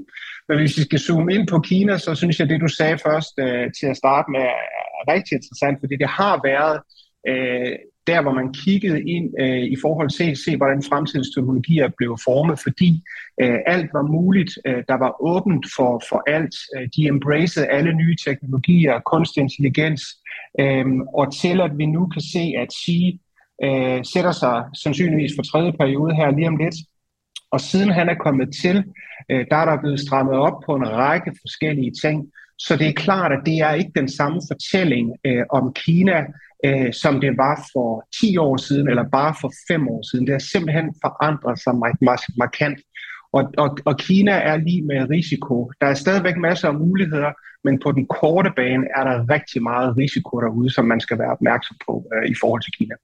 Men 0.47 0.57
hvis 0.59 0.77
vi 0.77 0.83
skal 0.87 0.99
zoome 0.99 1.33
ind 1.35 1.47
på 1.47 1.59
Kina, 1.59 1.97
så 1.97 2.15
synes 2.15 2.35
jeg, 2.39 2.45
at 2.45 2.49
det 2.49 2.61
du 2.61 2.67
sagde 2.67 2.97
først 3.07 3.33
uh, 3.45 3.65
til 3.77 3.87
at 3.91 3.99
starte 4.03 4.27
med 4.35 4.45
er 4.89 5.13
rigtig 5.13 5.33
interessant, 5.39 5.77
fordi 5.81 5.95
det 6.03 6.09
har 6.19 6.35
været 6.49 6.77
uh, 7.31 7.73
der, 8.07 8.21
hvor 8.21 8.33
man 8.33 8.53
kiggede 8.53 9.01
ind 9.15 9.33
øh, 9.39 9.63
i 9.63 9.77
forhold 9.81 10.09
til 10.09 10.31
at 10.31 10.37
se, 10.37 10.57
hvordan 10.57 10.83
fremtidens 10.89 11.29
teknologier 11.35 11.87
blev 11.97 12.17
formet, 12.23 12.59
fordi 12.59 13.03
øh, 13.41 13.59
alt 13.65 13.89
var 13.93 14.01
muligt. 14.01 14.51
Øh, 14.65 14.83
der 14.87 14.97
var 14.97 15.11
åbent 15.21 15.65
for, 15.75 16.03
for 16.09 16.23
alt. 16.27 16.55
Øh, 16.75 16.87
de 16.95 17.07
embraced 17.07 17.67
alle 17.69 17.93
nye 17.93 18.15
teknologier, 18.27 18.99
kunstig 18.99 19.41
intelligens, 19.41 20.01
øh, 20.59 20.85
og 21.19 21.25
til 21.41 21.61
at 21.61 21.71
vi 21.77 21.85
nu 21.85 22.07
kan 22.07 22.21
se, 22.21 22.43
at 22.63 22.69
Xi 22.79 23.19
øh, 23.63 23.99
sætter 24.13 24.31
sig 24.31 24.63
sandsynligvis 24.83 25.31
for 25.37 25.43
tredje 25.43 25.73
periode 25.79 26.15
her 26.15 26.31
lige 26.31 26.47
om 26.47 26.57
lidt, 26.57 26.75
og 27.51 27.61
siden 27.61 27.89
han 27.89 28.09
er 28.09 28.15
kommet 28.25 28.49
til, 28.61 28.83
øh, 29.31 29.45
der 29.51 29.57
er 29.57 29.65
der 29.65 29.81
blevet 29.81 29.99
strammet 29.99 30.35
op 30.35 30.57
på 30.65 30.75
en 30.75 30.89
række 30.89 31.31
forskellige 31.41 31.91
ting. 32.03 32.31
Så 32.59 32.75
det 32.75 32.87
er 32.87 32.93
klart, 32.93 33.31
at 33.31 33.39
det 33.45 33.57
er 33.57 33.73
ikke 33.73 33.91
den 33.95 34.09
samme 34.09 34.41
fortælling 34.51 35.13
øh, 35.25 35.43
om 35.49 35.73
Kina, 35.73 36.25
øh, 36.65 36.93
som 36.93 37.21
det 37.21 37.37
var 37.37 37.69
for 37.73 38.07
10 38.21 38.37
år 38.37 38.57
siden, 38.57 38.89
eller 38.89 39.09
bare 39.09 39.35
for 39.41 39.51
5 39.67 39.87
år 39.87 40.01
siden. 40.11 40.27
Det 40.27 40.33
har 40.33 40.39
simpelthen 40.39 40.95
forandret 41.03 41.59
sig 41.59 41.73
markant. 42.37 42.79
Og, 43.33 43.43
og, 43.57 43.77
og 43.85 43.97
Kina 43.97 44.31
er 44.31 44.57
lige 44.57 44.81
med 44.81 45.09
risiko. 45.09 45.71
Der 45.81 45.87
er 45.87 45.93
stadigvæk 45.93 46.37
masser 46.37 46.67
af 46.67 46.73
muligheder, 46.73 47.31
men 47.63 47.79
på 47.83 47.91
den 47.91 48.05
korte 48.05 48.51
bane 48.55 48.85
er 48.97 49.03
der 49.03 49.29
rigtig 49.33 49.63
meget 49.63 49.97
risiko 49.97 50.39
derude, 50.39 50.69
som 50.73 50.85
man 50.85 50.99
skal 50.99 51.19
være 51.19 51.31
opmærksom 51.31 51.77
på 51.87 52.05
øh, 52.13 52.29
i 52.31 52.35
forhold 52.41 52.61
til 52.61 52.73
Kina. 52.77 52.95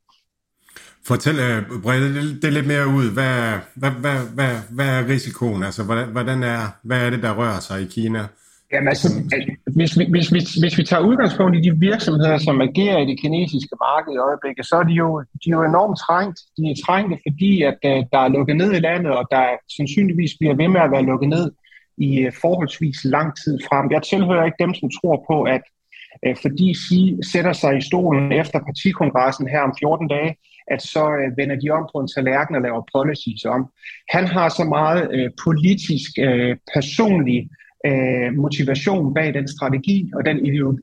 Fortæl, 1.08 1.36
uh, 1.36 1.82
brede 1.82 2.16
det, 2.16 2.42
det 2.42 2.54
lidt 2.54 2.68
mere 2.68 2.88
ud. 2.88 3.14
Hvad, 3.14 3.60
hvad, 3.76 3.92
hvad, 3.92 4.20
hvad, 4.34 4.56
hvad 4.70 4.88
er 4.88 5.08
risikoen? 5.08 5.64
Altså, 5.64 5.84
hvordan, 5.84 6.10
hvordan 6.10 6.44
er, 6.44 6.62
hvad 6.84 7.06
er 7.06 7.10
det, 7.10 7.24
der 7.24 7.34
rører 7.34 7.60
sig 7.60 7.82
i 7.82 7.86
Kina? 7.86 8.28
Jamen 8.74 8.88
altså, 8.88 9.08
hvis 9.76 10.00
vi, 10.00 10.06
hvis, 10.14 10.28
hvis, 10.30 10.48
hvis 10.62 10.78
vi 10.78 10.84
tager 10.84 11.08
udgangspunkt 11.10 11.58
i 11.58 11.62
de 11.62 11.80
virksomheder, 11.80 12.38
som 12.38 12.62
agerer 12.62 12.98
i 13.00 13.06
det 13.06 13.20
kinesiske 13.20 13.76
marked 13.88 14.14
i 14.14 14.24
øjeblikket, 14.28 14.66
så 14.66 14.76
er 14.76 14.84
de 14.84 14.94
jo, 15.04 15.10
de 15.42 15.48
er 15.50 15.58
jo 15.60 15.64
enormt 15.64 15.98
trængt. 16.06 16.38
De 16.58 16.62
er 16.72 16.78
trængte, 16.86 17.16
fordi 17.28 17.52
at 17.62 17.80
uh, 17.92 18.00
der 18.14 18.22
er 18.26 18.34
lukket 18.36 18.56
ned 18.56 18.72
i 18.74 18.86
landet, 18.88 19.12
og 19.20 19.24
der 19.32 19.44
sandsynligvis 19.78 20.34
bliver 20.40 20.56
ved 20.62 20.68
med 20.68 20.82
at 20.82 20.92
være 20.92 21.10
lukket 21.12 21.30
ned 21.30 21.46
i 21.98 22.10
uh, 22.28 22.34
forholdsvis 22.42 23.00
lang 23.16 23.30
tid 23.42 23.56
frem. 23.68 23.86
Jeg 23.92 24.02
tilhører 24.04 24.46
ikke 24.46 24.64
dem, 24.66 24.74
som 24.80 24.90
tror 24.98 25.18
på, 25.30 25.38
at 25.56 25.64
uh, 26.26 26.36
fordi 26.44 26.68
Xi 26.82 27.02
sætter 27.32 27.54
sig 27.54 27.78
i 27.78 27.88
stolen 27.90 28.32
efter 28.42 28.60
partikongressen 28.68 29.48
her 29.54 29.62
om 29.68 29.74
14 29.80 30.08
dage, 30.08 30.32
at 30.74 30.82
så 30.94 31.06
uh, 31.22 31.38
vender 31.40 31.58
de 31.62 31.70
om 31.78 31.84
på 31.92 31.98
en 32.00 32.12
tallerken 32.16 32.56
og 32.56 32.62
laver 32.62 32.84
policies 32.96 33.46
om. 33.56 33.62
Han 34.16 34.26
har 34.36 34.50
så 34.50 34.64
meget 34.78 35.02
uh, 35.18 35.30
politisk, 35.46 36.12
uh, 36.28 36.54
personlig 36.76 37.40
øh, 37.86 38.34
motivation 38.34 39.14
bag 39.14 39.34
den 39.34 39.48
strategi 39.48 40.12
og 40.16 40.26
den 40.26 40.38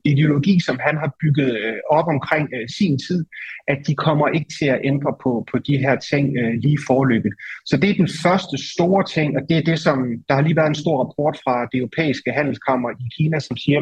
ideologi, 0.05 0.59
som 0.59 0.79
han 0.85 0.97
har 0.97 1.15
bygget 1.21 1.51
øh, 1.57 1.77
op 1.89 2.07
omkring 2.07 2.49
øh, 2.53 2.69
sin 2.69 2.99
tid, 3.07 3.25
at 3.67 3.77
de 3.87 3.95
kommer 3.95 4.27
ikke 4.27 4.51
til 4.59 4.65
at 4.65 4.81
ændre 4.83 5.13
på, 5.23 5.47
på 5.51 5.57
de 5.57 5.77
her 5.77 5.95
ting 5.95 6.37
øh, 6.37 6.53
lige 6.53 6.79
forløbet. 6.87 7.33
Så 7.65 7.77
det 7.77 7.89
er 7.89 7.93
den 7.93 8.09
første 8.23 8.55
store 8.73 9.03
ting, 9.03 9.37
og 9.37 9.41
det 9.49 9.57
er 9.57 9.61
det, 9.61 9.79
som 9.79 9.97
der 10.27 10.35
har 10.35 10.41
lige 10.41 10.55
været 10.55 10.69
en 10.69 10.83
stor 10.83 10.97
rapport 11.03 11.37
fra 11.43 11.65
det 11.71 11.77
europæiske 11.77 12.31
handelskammer 12.31 12.89
i 12.89 13.05
Kina, 13.17 13.39
som 13.39 13.57
siger, 13.57 13.79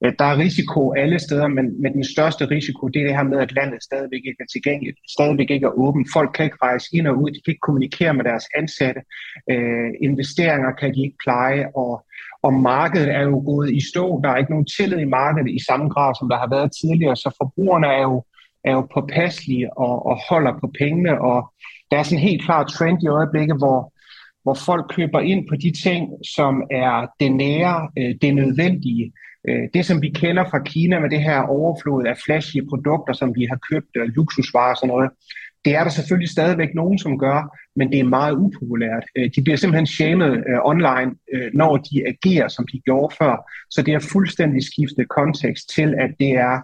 at 0.00 0.06
øh, 0.06 0.12
der 0.18 0.24
er 0.24 0.38
risiko 0.38 0.92
alle 0.92 1.18
steder, 1.18 1.48
men, 1.48 1.82
men 1.82 1.92
den 1.92 2.04
største 2.04 2.50
risiko, 2.50 2.88
det 2.88 3.02
er 3.02 3.06
det 3.06 3.16
her 3.16 3.22
med, 3.22 3.38
at 3.38 3.52
landet 3.52 3.82
stadigvæk 3.82 4.22
ikke 4.24 4.40
er 4.40 4.52
tilgængeligt, 4.52 4.98
stadigvæk 5.08 5.50
ikke 5.50 5.66
er 5.66 5.78
åbent. 5.84 6.08
Folk 6.12 6.30
kan 6.34 6.44
ikke 6.44 6.62
rejse 6.62 6.86
ind 6.92 7.06
og 7.06 7.22
ud, 7.22 7.30
de 7.30 7.40
kan 7.44 7.52
ikke 7.52 7.66
kommunikere 7.68 8.14
med 8.14 8.24
deres 8.24 8.44
ansatte, 8.56 9.00
øh, 9.50 9.90
investeringer 10.08 10.72
kan 10.80 10.94
de 10.94 11.00
ikke 11.06 11.18
pleje, 11.24 11.64
og 11.74 12.06
og 12.42 12.52
markedet 12.54 13.14
er 13.14 13.22
jo 13.22 13.42
gået 13.50 13.70
i 13.78 13.80
stå. 13.90 14.20
Der 14.22 14.28
er 14.30 14.36
ikke 14.36 14.50
nogen 14.50 14.70
tillid 14.76 14.98
i 14.98 15.14
markedet 15.20 15.50
i 15.50 15.64
samme 15.68 15.88
grad, 15.88 16.14
som 16.18 16.28
der 16.28 16.38
har 16.38 16.48
været 16.56 16.70
tidligere, 16.80 17.16
så 17.16 17.34
forbrugerne 17.40 17.86
er 17.86 18.02
jo, 18.02 18.24
er 18.64 18.72
jo 18.72 18.86
påpasselige 18.94 19.78
og, 19.78 20.06
og 20.06 20.16
holder 20.30 20.52
på 20.60 20.70
pengene, 20.78 21.20
og 21.20 21.52
der 21.90 21.98
er 21.98 22.02
sådan 22.02 22.18
en 22.18 22.28
helt 22.28 22.44
klar 22.44 22.64
trend 22.64 23.02
i 23.02 23.08
øjeblikket, 23.08 23.56
hvor, 23.56 23.92
hvor 24.42 24.54
folk 24.54 24.84
køber 24.96 25.20
ind 25.20 25.48
på 25.48 25.56
de 25.56 25.72
ting, 25.84 26.02
som 26.36 26.62
er 26.70 27.06
det 27.20 27.32
nære, 27.32 27.90
øh, 27.98 28.14
det 28.22 28.34
nødvendige. 28.34 29.12
Øh, 29.48 29.64
det, 29.74 29.86
som 29.86 30.02
vi 30.02 30.08
kender 30.08 30.44
fra 30.50 30.62
Kina 30.62 31.00
med 31.00 31.10
det 31.10 31.22
her 31.22 31.40
overflod 31.40 32.04
af 32.06 32.16
flashy 32.24 32.68
produkter, 32.68 33.12
som 33.12 33.34
vi 33.34 33.44
har 33.50 33.58
købt, 33.70 33.96
og 33.96 34.06
luksusvarer 34.06 34.70
og 34.70 34.76
sådan 34.76 34.88
noget, 34.94 35.10
det 35.64 35.74
er 35.74 35.82
der 35.84 35.90
selvfølgelig 35.90 36.28
stadigvæk 36.28 36.68
nogen, 36.74 36.98
som 36.98 37.18
gør, 37.18 37.38
men 37.76 37.92
det 37.92 38.00
er 38.00 38.14
meget 38.18 38.34
upopulært. 38.34 39.04
Øh, 39.16 39.30
de 39.36 39.42
bliver 39.42 39.56
simpelthen 39.56 39.86
shamed 39.86 40.32
øh, 40.48 40.58
online, 40.64 41.10
øh, 41.34 41.50
når 41.54 41.76
de 41.76 41.96
agerer, 42.12 42.48
som 42.48 42.66
de 42.72 42.80
gjorde 42.80 43.14
før. 43.18 43.50
Så 43.70 43.82
det 43.82 43.94
er 43.94 44.08
fuldstændig 44.12 44.62
skiftet 44.64 45.08
kontekst 45.08 45.74
til, 45.76 45.94
at 45.98 46.10
det 46.20 46.30
er 46.30 46.56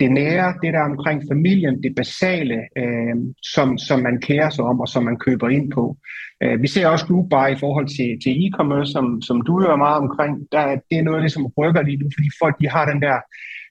det 0.00 0.10
nære, 0.12 0.54
det 0.62 0.72
der 0.72 0.90
omkring 0.92 1.22
familien, 1.32 1.82
det 1.82 1.94
basale, 1.96 2.58
øh, 2.80 3.16
som, 3.42 3.78
som 3.78 3.98
man 4.00 4.20
kærer 4.20 4.50
sig 4.50 4.64
om 4.64 4.80
og 4.80 4.88
som 4.88 5.04
man 5.04 5.18
køber 5.18 5.48
ind 5.48 5.72
på. 5.72 5.96
Øh, 6.42 6.62
vi 6.62 6.68
ser 6.68 6.86
også 6.86 7.06
group 7.06 7.30
buy 7.30 7.48
i 7.56 7.60
forhold 7.64 7.88
til, 7.96 8.10
til 8.22 8.32
e-commerce, 8.44 8.92
som, 8.92 9.22
som 9.22 9.40
du 9.46 9.60
hører 9.62 9.76
meget 9.76 9.98
omkring. 10.04 10.34
Der, 10.52 10.64
det 10.90 10.96
er 10.98 11.02
noget 11.02 11.18
af 11.18 11.22
det, 11.22 11.32
som 11.32 11.46
rykker 11.58 11.82
lige 11.82 11.96
nu, 11.96 12.06
fordi 12.16 12.28
folk 12.42 12.54
de 12.60 12.68
har 12.68 12.84
den 12.92 13.02
der 13.02 13.16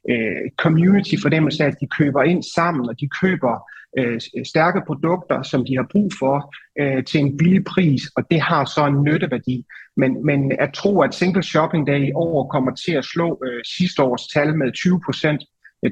øh, 0.10 0.50
community 0.58 1.16
fornemmelse 1.22 1.64
af, 1.64 1.68
at 1.68 1.80
de 1.82 1.88
køber 1.88 2.24
ind 2.24 2.44
sammen, 2.44 2.90
og 2.90 3.00
de 3.00 3.10
køber 3.22 3.54
øh, 3.98 4.20
øh, 4.38 4.46
stærke 4.46 4.82
produkter, 4.88 5.44
som 5.44 5.66
de 5.66 5.76
har 5.76 5.88
brug 5.92 6.12
for, 6.20 6.54
øh, 6.80 7.04
til 7.04 7.20
en 7.20 7.38
billig 7.38 7.64
pris, 7.64 8.02
og 8.16 8.24
det 8.32 8.42
har 8.42 8.66
så 8.66 8.86
en 8.88 9.04
nytteværdi. 9.04 9.66
Men, 9.98 10.26
men 10.26 10.52
at 10.60 10.74
tro, 10.74 11.02
at 11.02 11.14
single 11.14 11.44
shopping 11.44 11.88
day 11.88 12.08
i 12.08 12.12
år 12.16 12.48
kommer 12.48 12.72
til 12.76 12.92
at 12.92 13.06
slå 13.06 13.42
øh, 13.46 13.62
sidste 13.78 14.04
års 14.04 14.28
tal 14.28 14.58
med 14.58 14.72
20 14.72 15.02
procent, 15.06 15.42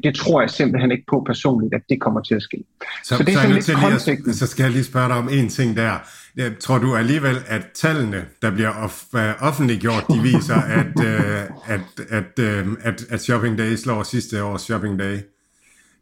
det 0.03 0.15
tror 0.15 0.41
jeg 0.41 0.49
simpelthen 0.49 0.91
ikke 0.91 1.03
på 1.07 1.23
personligt, 1.25 1.73
at 1.73 1.81
det 1.89 2.01
kommer 2.01 2.21
til 2.21 2.35
at 2.35 2.41
ske. 2.41 2.63
Så, 3.03 3.17
så 3.17 3.23
det 3.23 3.33
er 3.33 3.41
så, 3.41 3.47
lidt 3.47 3.77
kontekst. 3.77 4.39
Så 4.39 4.47
skal 4.47 4.63
jeg 4.63 4.71
lige 4.71 4.83
spørge 4.83 5.07
dig 5.07 5.17
om 5.17 5.29
en 5.31 5.49
ting 5.49 5.77
der. 5.77 5.97
Jeg 6.35 6.51
tror 6.59 6.77
du 6.77 6.95
alligevel, 6.95 7.35
at 7.47 7.61
tallene, 7.73 8.25
der 8.41 8.51
bliver 8.51 8.69
off, 8.69 9.03
uh, 9.13 9.47
offentliggjort, 9.47 10.03
de 10.13 10.19
viser, 10.21 10.61
at, 10.81 10.99
uh, 10.99 11.73
at, 11.73 11.81
at, 12.09 12.65
uh, 12.65 12.73
at, 12.81 13.05
at 13.09 13.21
Shopping 13.21 13.57
Day 13.57 13.75
slår 13.75 14.03
sidste 14.03 14.43
års 14.43 14.61
Shopping 14.61 14.99
Day? 14.99 15.17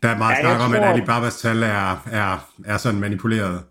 Der 0.04 0.10
er 0.10 0.18
meget 0.18 0.36
ja, 0.36 0.42
snak 0.42 0.62
om, 0.62 0.72
tror... 0.72 0.80
at 0.80 0.94
Alibabas 0.94 1.42
tal 1.42 1.64
er, 1.64 2.08
er, 2.12 2.50
er 2.66 2.78
sådan 2.78 3.00
manipuleret 3.00 3.62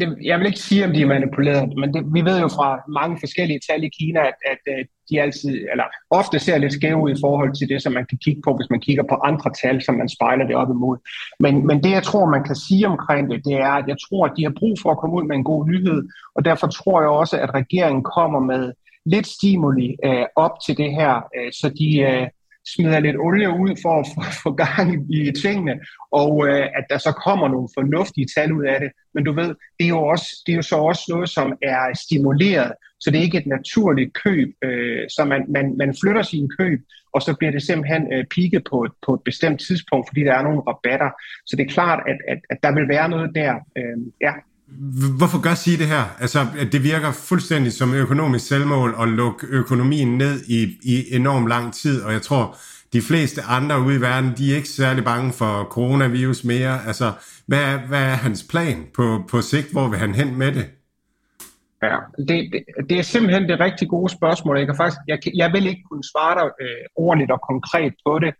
det, 0.00 0.18
jeg 0.22 0.38
vil 0.38 0.46
ikke 0.46 0.58
sige, 0.58 0.84
om 0.86 0.92
de 0.92 1.02
er 1.02 1.06
manipuleret, 1.06 1.76
men 1.80 1.94
det, 1.94 2.02
vi 2.14 2.20
ved 2.24 2.40
jo 2.40 2.48
fra 2.48 2.68
mange 2.88 3.16
forskellige 3.20 3.60
tal 3.68 3.84
i 3.84 3.90
Kina, 3.98 4.20
at, 4.20 4.38
at 4.52 4.62
øh, 4.72 4.84
de 5.10 5.20
altid, 5.20 5.54
eller 5.72 5.84
ofte 6.10 6.38
ser 6.38 6.58
lidt 6.58 6.72
skæve 6.72 7.02
ud 7.02 7.10
i 7.10 7.20
forhold 7.20 7.52
til 7.58 7.68
det, 7.68 7.82
som 7.82 7.92
man 7.92 8.06
kan 8.10 8.18
kigge 8.24 8.42
på, 8.44 8.56
hvis 8.56 8.70
man 8.70 8.80
kigger 8.80 9.04
på 9.10 9.14
andre 9.14 9.50
tal, 9.62 9.82
som 9.82 9.94
man 9.94 10.08
spejler 10.08 10.46
det 10.46 10.56
op 10.56 10.70
imod. 10.70 10.96
Men, 11.40 11.66
men 11.66 11.82
det, 11.82 11.90
jeg 11.90 12.02
tror, 12.02 12.34
man 12.36 12.44
kan 12.44 12.56
sige 12.56 12.86
omkring 12.86 13.30
det, 13.30 13.44
det 13.44 13.54
er, 13.54 13.74
at 13.80 13.88
jeg 13.88 13.96
tror, 14.04 14.26
at 14.26 14.32
de 14.36 14.42
har 14.42 14.54
brug 14.58 14.76
for 14.82 14.90
at 14.90 14.98
komme 14.98 15.16
ud 15.16 15.24
med 15.28 15.36
en 15.36 15.44
god 15.44 15.66
nyhed, 15.68 16.08
og 16.34 16.44
derfor 16.44 16.66
tror 16.66 17.00
jeg 17.00 17.10
også, 17.10 17.36
at 17.44 17.54
regeringen 17.54 18.02
kommer 18.02 18.40
med 18.40 18.72
lidt 19.06 19.26
stimuli 19.26 19.96
øh, 20.04 20.26
op 20.36 20.54
til 20.66 20.76
det 20.76 20.90
her, 20.90 21.14
øh, 21.36 21.52
så 21.52 21.66
de, 21.78 21.98
øh, 22.00 22.26
smider 22.74 23.00
lidt 23.00 23.16
olie 23.16 23.48
ud 23.48 23.72
for 23.82 24.00
at 24.00 24.06
få 24.42 24.50
gang 24.64 25.14
i 25.14 25.32
tingene, 25.42 25.80
og 26.12 26.48
øh, 26.48 26.66
at 26.78 26.84
der 26.90 26.98
så 26.98 27.12
kommer 27.12 27.48
nogle 27.48 27.68
fornuftige 27.78 28.26
tal 28.36 28.52
ud 28.52 28.64
af 28.64 28.80
det. 28.80 28.90
Men 29.14 29.24
du 29.24 29.32
ved, 29.32 29.48
det 29.78 29.84
er 29.84 29.88
jo, 29.88 30.02
også, 30.02 30.26
det 30.46 30.52
er 30.52 30.56
jo 30.56 30.62
så 30.62 30.76
også 30.76 31.04
noget, 31.08 31.28
som 31.28 31.52
er 31.62 31.98
stimuleret, 32.04 32.72
så 33.00 33.10
det 33.10 33.18
er 33.18 33.22
ikke 33.22 33.38
et 33.38 33.46
naturligt 33.46 34.14
køb. 34.14 34.48
Øh, 34.64 35.08
så 35.08 35.24
man, 35.24 35.44
man, 35.48 35.76
man 35.76 35.94
flytter 36.02 36.22
sin 36.22 36.50
køb, 36.58 36.80
og 37.14 37.22
så 37.22 37.34
bliver 37.38 37.52
det 37.52 37.62
simpelthen 37.62 38.12
øh, 38.12 38.24
pigget 38.24 38.64
på, 38.70 38.88
på 39.06 39.14
et 39.14 39.20
bestemt 39.24 39.60
tidspunkt, 39.60 40.08
fordi 40.08 40.20
der 40.24 40.34
er 40.34 40.42
nogle 40.42 40.62
rabatter. 40.68 41.10
Så 41.46 41.56
det 41.56 41.64
er 41.66 41.74
klart, 41.74 42.00
at, 42.08 42.18
at, 42.28 42.38
at 42.50 42.58
der 42.62 42.72
vil 42.74 42.88
være 42.88 43.08
noget 43.08 43.30
der. 43.34 43.54
Øh, 43.78 43.98
ja, 44.20 44.32
Hvorfor 45.18 45.40
gør 45.40 45.54
sige 45.54 45.78
det 45.78 45.86
her? 45.86 46.04
Altså, 46.20 46.46
at 46.58 46.72
det 46.72 46.82
virker 46.82 47.12
fuldstændig 47.12 47.72
som 47.72 47.94
økonomisk 47.94 48.46
selvmål 48.46 48.94
at 49.00 49.08
lukke 49.08 49.46
økonomien 49.46 50.18
ned 50.18 50.40
i, 50.48 50.78
i 50.82 51.14
enorm 51.14 51.46
lang 51.46 51.74
tid, 51.74 52.02
og 52.02 52.12
jeg 52.12 52.22
tror, 52.22 52.56
de 52.92 53.02
fleste 53.02 53.42
andre 53.42 53.80
ude 53.80 53.96
i 53.96 54.00
verden, 54.00 54.32
de 54.38 54.52
er 54.52 54.56
ikke 54.56 54.68
særlig 54.68 55.04
bange 55.04 55.32
for 55.32 55.64
coronavirus 55.64 56.44
mere. 56.44 56.86
Altså, 56.86 57.12
hvad 57.46 57.62
er, 57.62 57.78
hvad 57.86 58.02
er 58.02 58.14
hans 58.14 58.46
plan 58.50 58.86
på, 58.94 59.24
på 59.28 59.40
sigt? 59.40 59.72
Hvor 59.72 59.88
vil 59.88 59.98
han 59.98 60.14
hen 60.14 60.38
med 60.38 60.52
det? 60.52 60.66
Ja, 61.82 61.96
det, 62.18 62.52
det, 62.52 62.64
det 62.88 62.98
er 62.98 63.02
simpelthen 63.02 63.48
det 63.48 63.60
rigtig 63.60 63.88
gode 63.88 64.12
spørgsmål. 64.12 64.58
Jeg, 64.58 64.66
kan 64.66 64.76
faktisk, 64.76 65.00
jeg, 65.08 65.18
jeg 65.34 65.52
vil 65.52 65.66
ikke 65.66 65.82
kunne 65.90 66.04
svare 66.12 66.34
dig 66.40 66.50
øh, 66.60 66.84
ordentligt 66.96 67.30
og 67.30 67.40
konkret 67.50 67.94
på 68.06 68.18
det 68.18 68.34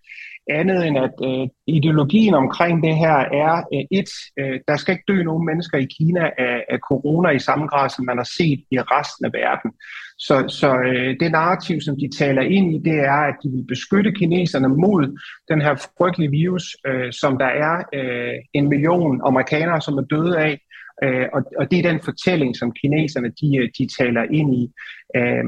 andet 0.50 0.86
end 0.86 0.98
at 0.98 1.14
øh, 1.24 1.48
ideologien 1.66 2.34
omkring 2.34 2.82
det 2.82 2.96
her 2.96 3.16
er 3.44 3.54
øh, 3.74 3.98
et, 3.98 4.10
øh, 4.40 4.60
der 4.68 4.76
skal 4.76 4.92
ikke 4.92 5.04
dø 5.08 5.22
nogen 5.22 5.46
mennesker 5.46 5.78
i 5.78 5.86
Kina 5.96 6.30
af, 6.38 6.64
af 6.68 6.78
corona 6.88 7.28
i 7.30 7.38
samme 7.38 7.66
grad, 7.66 7.88
som 7.90 8.04
man 8.04 8.16
har 8.16 8.30
set 8.38 8.60
i 8.70 8.78
resten 8.78 9.24
af 9.24 9.32
verden. 9.32 9.70
Så, 10.18 10.44
så 10.60 10.70
øh, 10.78 11.16
det 11.20 11.32
narrativ, 11.32 11.80
som 11.80 11.96
de 11.96 12.16
taler 12.18 12.42
ind 12.42 12.74
i, 12.74 12.78
det 12.90 12.98
er, 12.98 13.20
at 13.30 13.36
de 13.42 13.48
vil 13.50 13.64
beskytte 13.68 14.12
kineserne 14.12 14.68
mod 14.68 15.18
den 15.48 15.60
her 15.60 15.74
frygtelige 15.98 16.30
virus, 16.30 16.76
øh, 16.86 17.12
som 17.12 17.38
der 17.38 17.50
er 17.66 17.74
øh, 17.94 18.34
en 18.54 18.68
million 18.68 19.20
amerikanere, 19.24 19.80
som 19.80 19.98
er 19.98 20.02
døde 20.02 20.38
af, 20.38 20.58
Øh, 21.04 21.26
og, 21.32 21.42
og 21.58 21.70
det 21.70 21.78
er 21.78 21.90
den 21.90 22.00
fortælling, 22.00 22.56
som 22.56 22.72
kineserne 22.72 23.28
de, 23.40 23.56
øh, 23.56 23.68
de 23.78 23.88
taler 23.98 24.22
ind 24.22 24.54
i. 24.54 24.72
Øh, 25.16 25.44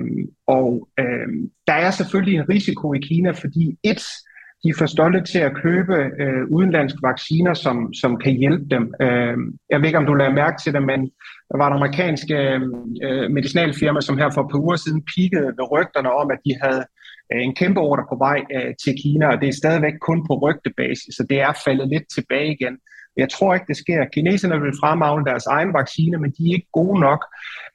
og 0.47 0.88
øh, 1.01 1.29
der 1.67 1.73
er 1.73 1.91
selvfølgelig 1.91 2.37
en 2.38 2.49
risiko 2.49 2.95
i 2.95 2.99
Kina, 2.99 3.31
fordi 3.31 3.77
et, 3.83 4.03
de 4.64 4.68
er 4.68 4.75
for 4.79 4.87
stolte 4.87 5.22
til 5.33 5.38
at 5.38 5.55
købe 5.55 5.96
øh, 6.22 6.44
udenlandske 6.51 6.98
vacciner, 7.03 7.55
som, 7.55 7.94
som 7.94 8.16
kan 8.16 8.33
hjælpe 8.33 8.64
dem. 8.70 8.94
Øh, 9.01 9.37
jeg 9.70 9.79
ved 9.79 9.87
ikke, 9.87 9.98
om 9.98 10.07
du 10.07 10.14
lader 10.14 10.33
mærke 10.33 10.57
til 10.64 10.72
det, 10.72 10.83
men 10.83 11.01
der 11.51 11.57
var 11.57 11.70
et 11.70 11.75
amerikansk 11.75 12.27
øh, 12.31 12.61
øh 13.07 13.31
medicinalfirma, 13.31 14.01
som 14.01 14.18
her 14.18 14.31
for 14.31 14.42
et 14.42 14.51
par 14.51 14.59
uger 14.59 14.77
siden 14.77 15.03
pikkede 15.14 15.46
ved 15.59 15.72
rygterne 15.72 16.12
om, 16.12 16.31
at 16.31 16.38
de 16.46 16.53
havde 16.62 16.85
øh, 17.33 17.42
en 17.42 17.55
kæmpe 17.55 17.81
ordre 17.81 18.05
på 18.11 18.16
vej 18.16 18.38
øh, 18.57 18.75
til 18.85 18.94
Kina, 19.03 19.27
og 19.33 19.40
det 19.40 19.48
er 19.48 19.61
stadigvæk 19.62 19.96
kun 20.01 20.27
på 20.27 20.35
rygtebasis, 20.44 21.14
så 21.16 21.27
det 21.31 21.40
er 21.40 21.53
faldet 21.64 21.88
lidt 21.88 22.07
tilbage 22.14 22.53
igen. 22.53 22.79
Jeg 23.16 23.29
tror 23.31 23.55
ikke, 23.55 23.66
det 23.68 23.77
sker. 23.77 24.05
Kineserne 24.05 24.61
vil 24.61 24.79
fremavle 24.81 25.25
deres 25.25 25.46
egen 25.46 25.72
vaccine, 25.72 26.18
men 26.18 26.31
de 26.31 26.42
er 26.48 26.55
ikke 26.55 26.68
gode 26.72 27.01
nok, 27.01 27.25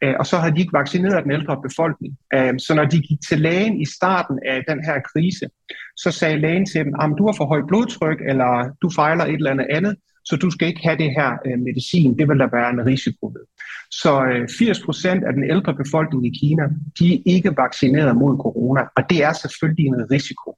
øh, 0.03 0.15
og 0.19 0.25
så 0.25 0.37
har 0.37 0.49
de 0.49 0.59
ikke 0.59 0.73
vaccineret 0.73 1.23
den 1.23 1.31
ældre 1.31 1.61
befolkning. 1.67 2.17
Øh, 2.33 2.53
så 2.59 2.73
når 2.73 2.85
de 2.85 3.01
gik 3.01 3.17
til 3.29 3.39
lægen 3.41 3.81
i 3.81 3.85
starten 3.85 4.39
af 4.45 4.63
den 4.69 4.79
her 4.85 4.97
krise, 5.11 5.45
så 5.97 6.11
sagde 6.11 6.39
lægen 6.39 6.65
til 6.65 6.85
dem, 6.85 6.93
at 7.01 7.09
du 7.17 7.25
har 7.25 7.33
for 7.37 7.45
højt 7.45 7.67
blodtryk, 7.67 8.19
eller 8.29 8.71
du 8.81 8.89
fejler 8.89 9.25
et 9.25 9.33
eller 9.33 9.51
andet 9.51 9.67
andet, 9.69 9.95
så 10.25 10.35
du 10.35 10.49
skal 10.51 10.67
ikke 10.67 10.81
have 10.83 10.97
det 10.97 11.11
her 11.11 11.31
øh, 11.45 11.59
medicin. 11.59 12.17
Det 12.19 12.27
vil 12.29 12.39
der 12.39 12.49
være 12.51 12.69
en 12.69 12.85
risiko 12.85 13.25
ved. 13.25 13.45
Så 13.91 14.25
øh, 14.25 14.47
80 14.59 14.79
procent 14.85 15.23
af 15.23 15.33
den 15.33 15.43
ældre 15.43 15.75
befolkning 15.75 16.25
i 16.25 16.39
Kina, 16.39 16.63
de 16.99 17.13
er 17.13 17.19
ikke 17.25 17.57
vaccineret 17.57 18.15
mod 18.15 18.37
corona, 18.37 18.81
og 18.97 19.03
det 19.09 19.23
er 19.23 19.33
selvfølgelig 19.33 19.85
en 19.85 20.11
risiko. 20.11 20.57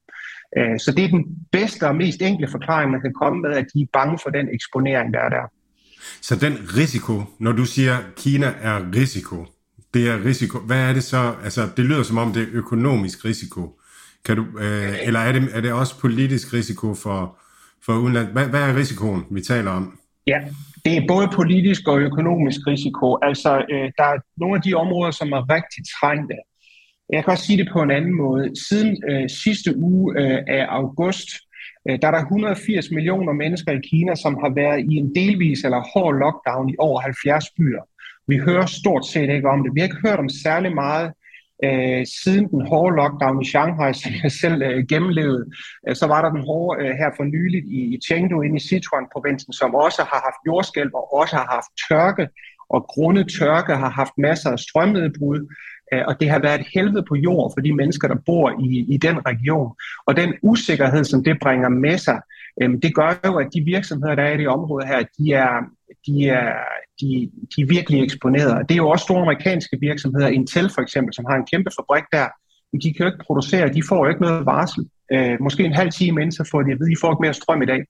Øh, 0.58 0.80
så 0.80 0.92
det 0.98 1.04
er 1.06 1.10
den 1.10 1.26
bedste 1.52 1.88
og 1.88 1.96
mest 1.96 2.22
enkle 2.22 2.48
forklaring, 2.48 2.92
man 2.92 3.02
kan 3.02 3.14
komme 3.14 3.42
med, 3.42 3.52
at 3.52 3.66
de 3.74 3.82
er 3.82 3.86
bange 3.94 4.20
for 4.24 4.30
den 4.30 4.48
eksponering, 4.54 5.14
der 5.14 5.20
er 5.20 5.30
der. 5.30 5.46
Så 6.22 6.36
den 6.36 6.54
risiko, 6.78 7.24
når 7.40 7.52
du 7.52 7.66
siger, 7.66 7.98
at 7.98 8.04
Kina 8.16 8.54
er 8.62 8.96
risiko, 8.96 9.46
det 9.94 10.10
er 10.10 10.26
risiko, 10.26 10.60
hvad 10.60 10.90
er 10.90 10.94
det 10.94 11.04
så? 11.04 11.34
Altså, 11.44 11.70
det 11.78 11.86
lyder 11.86 12.04
som 12.04 12.18
om 12.18 12.34
det 12.34 12.44
er 12.44 12.48
økonomisk 12.52 13.26
risiko. 13.26 13.79
Kan 14.26 14.36
du, 14.36 14.44
øh, 14.60 15.08
eller 15.08 15.20
er 15.20 15.32
det, 15.32 15.50
er 15.54 15.62
det 15.62 15.74
også 15.74 16.00
politisk 16.00 16.54
risiko 16.54 16.94
for, 16.94 17.38
for 17.86 17.94
udenland? 17.94 18.28
Hvad, 18.32 18.46
hvad 18.46 18.62
er 18.62 18.76
risikoen, 18.76 19.26
vi 19.32 19.42
taler 19.42 19.72
om? 19.72 20.00
Ja, 20.28 20.40
det 20.86 20.98
er 20.98 21.08
både 21.08 21.28
politisk 21.34 21.88
og 21.88 22.00
økonomisk 22.00 22.60
risiko. 22.68 23.18
Altså, 23.22 23.66
øh, 23.72 23.92
der 23.98 24.04
er 24.04 24.18
nogle 24.38 24.56
af 24.56 24.62
de 24.62 24.74
områder, 24.74 25.12
som 25.12 25.32
er 25.32 25.50
rigtig 25.50 25.84
trængte. 26.00 26.36
Jeg 27.14 27.24
kan 27.24 27.32
også 27.32 27.46
sige 27.46 27.58
det 27.58 27.70
på 27.74 27.82
en 27.82 27.92
anden 27.92 28.16
måde. 28.18 28.52
Siden 28.68 29.04
øh, 29.10 29.30
sidste 29.30 29.78
uge 29.78 30.20
øh, 30.22 30.40
af 30.48 30.66
august, 30.70 31.30
øh, 31.90 32.00
der 32.02 32.08
er 32.08 32.12
der 32.12 32.20
180 32.20 32.92
millioner 32.92 33.34
mennesker 33.34 33.72
i 33.72 33.82
Kina, 33.90 34.16
som 34.16 34.34
har 34.44 34.52
været 34.56 34.80
i 34.92 34.96
en 34.96 35.16
delvis 35.16 35.64
eller 35.64 35.82
hård 35.94 36.16
lockdown 36.20 36.70
i 36.70 36.76
over 36.80 37.00
70 37.02 37.46
byer. 37.58 37.84
Vi 38.28 38.38
hører 38.38 38.66
stort 38.66 39.06
set 39.06 39.30
ikke 39.30 39.50
om 39.50 39.64
det. 39.64 39.72
Vi 39.74 39.80
har 39.80 39.88
ikke 39.88 40.08
hørt 40.08 40.20
om 40.20 40.30
særlig 40.30 40.76
meget 40.76 41.12
øh, 41.64 42.06
siden 42.22 42.48
den 42.50 42.62
hårde 42.68 42.96
lockdown 42.96 43.42
i 43.42 43.46
Shanghai, 43.46 43.94
som 43.94 44.12
jeg 44.24 44.32
selv 44.32 44.62
øh, 44.62 44.86
gennemlevede. 44.92 45.46
Øh, 45.88 45.96
så 45.96 46.06
var 46.08 46.22
der 46.22 46.30
den 46.30 46.44
hårde 46.50 46.84
øh, 46.84 46.92
her 47.02 47.10
for 47.18 47.24
nyligt 47.24 47.66
i, 47.66 47.80
i 47.96 48.00
Chengdu 48.06 48.42
inde 48.42 48.56
i 48.56 48.68
Sichuan-provincen, 48.70 49.54
som 49.54 49.76
også 49.76 50.02
har 50.02 50.22
haft 50.28 50.40
jordskælv 50.48 50.92
og 50.94 51.14
også 51.14 51.36
har 51.36 51.48
haft 51.56 51.72
tørke, 51.90 52.28
og 52.70 52.86
grundet 52.94 53.28
tørke 53.40 53.76
har 53.76 53.90
haft 53.90 54.14
masser 54.18 54.50
af 54.52 54.60
strømnedbrud. 54.60 55.40
Øh, 55.94 56.04
og 56.08 56.20
det 56.20 56.30
har 56.30 56.40
været 56.40 56.60
et 56.60 56.68
helvede 56.74 57.06
på 57.10 57.16
jord 57.16 57.52
for 57.56 57.62
de 57.62 57.74
mennesker, 57.76 58.08
der 58.08 58.18
bor 58.26 58.50
i, 58.66 58.94
i 58.94 58.98
den 58.98 59.18
region. 59.28 59.76
Og 60.08 60.18
den 60.18 60.34
usikkerhed, 60.42 61.04
som 61.04 61.24
det 61.24 61.38
bringer 61.42 61.70
med 61.70 61.98
sig, 61.98 62.22
øh, 62.62 62.70
det 62.84 62.96
gør 62.96 63.20
jo, 63.26 63.36
at 63.36 63.48
de 63.54 63.62
virksomheder, 63.62 64.16
der 64.16 64.24
er 64.24 64.34
i 64.34 64.38
det 64.38 64.48
område 64.48 64.88
her, 64.88 65.00
de 65.18 65.34
er, 65.34 65.54
de 66.08 66.30
er, 66.30 66.54
de, 67.02 67.32
de 67.56 67.62
er 67.62 67.66
virkelig 67.66 68.04
eksponeret. 68.04 68.70
Det 68.70 68.76
er 68.76 68.84
jo 68.84 68.90
også 68.90 69.04
store 69.04 69.22
amerikanske 69.22 69.78
virksomheder, 69.82 70.28
Intel 70.28 70.70
for 70.76 70.82
eksempel, 70.82 71.14
som 71.14 71.26
har 71.30 71.36
en 71.36 71.48
kæmpe 71.52 71.70
fabrik 71.78 72.04
der, 72.12 72.28
men 72.72 72.82
de 72.82 72.94
kan 72.94 73.04
jo 73.06 73.12
ikke 73.12 73.26
producere, 73.28 73.74
de 73.74 73.84
får 73.90 74.06
jo 74.06 74.10
ikke 74.10 74.22
noget 74.22 74.46
varsel. 74.46 74.90
Øh, 75.14 75.38
måske 75.40 75.64
en 75.64 75.74
halv 75.74 75.92
time 75.92 76.22
inden, 76.22 76.32
så 76.32 76.44
får 76.52 76.62
de 76.62 76.72
at 76.72 76.80
vide, 76.80 76.92
at 76.92 76.96
de 76.96 77.02
får 77.02 77.12
ikke 77.12 77.22
mere 77.22 77.34
strøm 77.34 77.62
i 77.62 77.66
dag. 77.66 77.82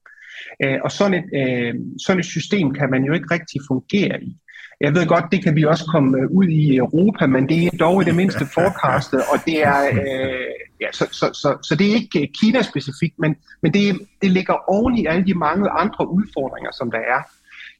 Øh, 0.63 0.77
og 0.84 0.92
sådan 0.92 1.13
et, 1.19 1.27
øh, 1.42 1.73
sådan 2.06 2.19
et 2.19 2.25
system 2.25 2.73
kan 2.73 2.90
man 2.90 3.04
jo 3.04 3.13
ikke 3.13 3.27
rigtig 3.31 3.62
fungere 3.67 4.23
i. 4.23 4.38
Jeg 4.81 4.96
ved 4.96 5.06
godt, 5.08 5.25
det 5.31 5.44
kan 5.44 5.56
vi 5.56 5.63
også 5.65 5.86
komme 5.86 6.17
øh, 6.17 6.27
ud 6.31 6.48
i 6.48 6.77
Europa, 6.77 7.25
men 7.27 7.50
det 7.50 7.65
er 7.65 7.77
dog 7.79 8.02
i 8.02 8.06
det 8.06 8.15
mindste 8.15 8.46
forecastet, 8.58 9.21
og 9.34 9.38
det 9.46 9.58
er, 9.63 9.81
øh, 9.94 10.52
ja, 10.81 10.90
så, 10.92 11.06
så, 11.12 11.25
så, 11.42 11.58
så 11.67 11.75
det 11.75 11.90
er 11.90 11.94
ikke 11.94 12.21
øh, 12.21 12.27
Kina-specifikt, 12.42 13.15
men, 13.19 13.36
men 13.62 13.73
det, 13.73 14.00
det 14.21 14.31
ligger 14.31 14.54
oven 14.67 14.98
i 14.98 15.06
alle 15.06 15.25
de 15.25 15.34
mange 15.34 15.69
andre 15.69 16.12
udfordringer, 16.12 16.71
som 16.71 16.92
der 16.92 17.00
er. 17.15 17.21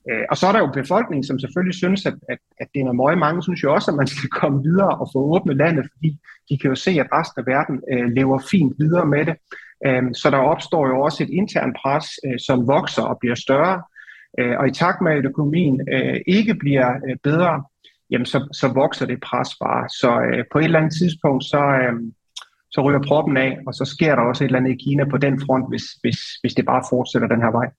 Øh, 0.10 0.26
og 0.30 0.38
så 0.38 0.48
er 0.48 0.52
der 0.52 0.60
jo 0.60 0.72
befolkningen, 0.82 1.24
som 1.24 1.40
selvfølgelig 1.40 1.76
synes, 1.76 2.06
at, 2.06 2.14
at, 2.30 2.38
at 2.60 2.68
det 2.74 2.80
er 2.80 2.84
noget 2.84 2.96
møg. 2.96 3.18
Mange 3.18 3.44
synes 3.44 3.64
jo 3.64 3.74
også, 3.74 3.92
at 3.92 3.98
man 3.98 4.08
skal 4.08 4.30
komme 4.42 4.64
videre 4.64 4.98
og 5.02 5.10
få 5.14 5.20
åbnet 5.36 5.58
landet, 5.58 5.86
fordi 5.94 6.18
de 6.50 6.58
kan 6.58 6.70
jo 6.70 6.76
se, 6.76 6.92
at 6.92 7.08
resten 7.14 7.40
af 7.42 7.48
verden 7.48 7.82
øh, 7.94 8.12
lever 8.12 8.40
fint 8.52 8.74
videre 8.80 9.06
med 9.06 9.26
det. 9.26 9.36
Øh, 9.88 10.04
så 10.14 10.30
der 10.30 10.38
opstår 10.38 10.88
jo 10.88 11.02
også 11.02 11.24
et 11.24 11.30
internt 11.30 11.78
pres, 11.82 12.06
øh, 12.26 12.40
som 12.40 12.68
vokser 12.68 13.02
og 13.02 13.18
bliver 13.20 13.36
større. 13.36 13.82
Øh, 14.40 14.58
og 14.60 14.68
i 14.68 14.72
takt 14.72 15.02
med, 15.02 15.12
at 15.12 15.26
økonomien 15.26 15.82
øh, 15.94 16.22
ikke 16.28 16.54
bliver 16.54 16.90
øh, 17.08 17.16
bedre, 17.24 17.64
jamen 18.10 18.26
så, 18.26 18.48
så 18.54 18.68
vokser 18.68 19.06
det 19.06 19.22
pres 19.22 19.50
bare. 19.64 19.90
Så 19.90 20.22
øh, 20.22 20.46
på 20.52 20.60
et 20.60 20.64
eller 20.64 20.80
andet 20.80 20.98
tidspunkt, 21.02 21.44
så, 21.44 21.62
øh, 21.82 21.94
så 22.72 22.82
ryger 22.82 23.02
proppen 23.08 23.38
af, 23.38 23.58
og 23.68 23.74
så 23.74 23.86
sker 23.86 24.16
der 24.16 24.22
også 24.22 24.44
et 24.44 24.46
eller 24.46 24.60
andet 24.60 24.72
i 24.72 24.84
Kina 24.84 25.04
på 25.04 25.18
den 25.18 25.42
front, 25.46 25.66
hvis, 25.70 25.84
hvis, 26.02 26.20
hvis 26.42 26.54
det 26.54 26.66
bare 26.66 26.84
fortsætter 26.90 27.28
den 27.28 27.42
her 27.42 27.52
vej. 27.52 27.70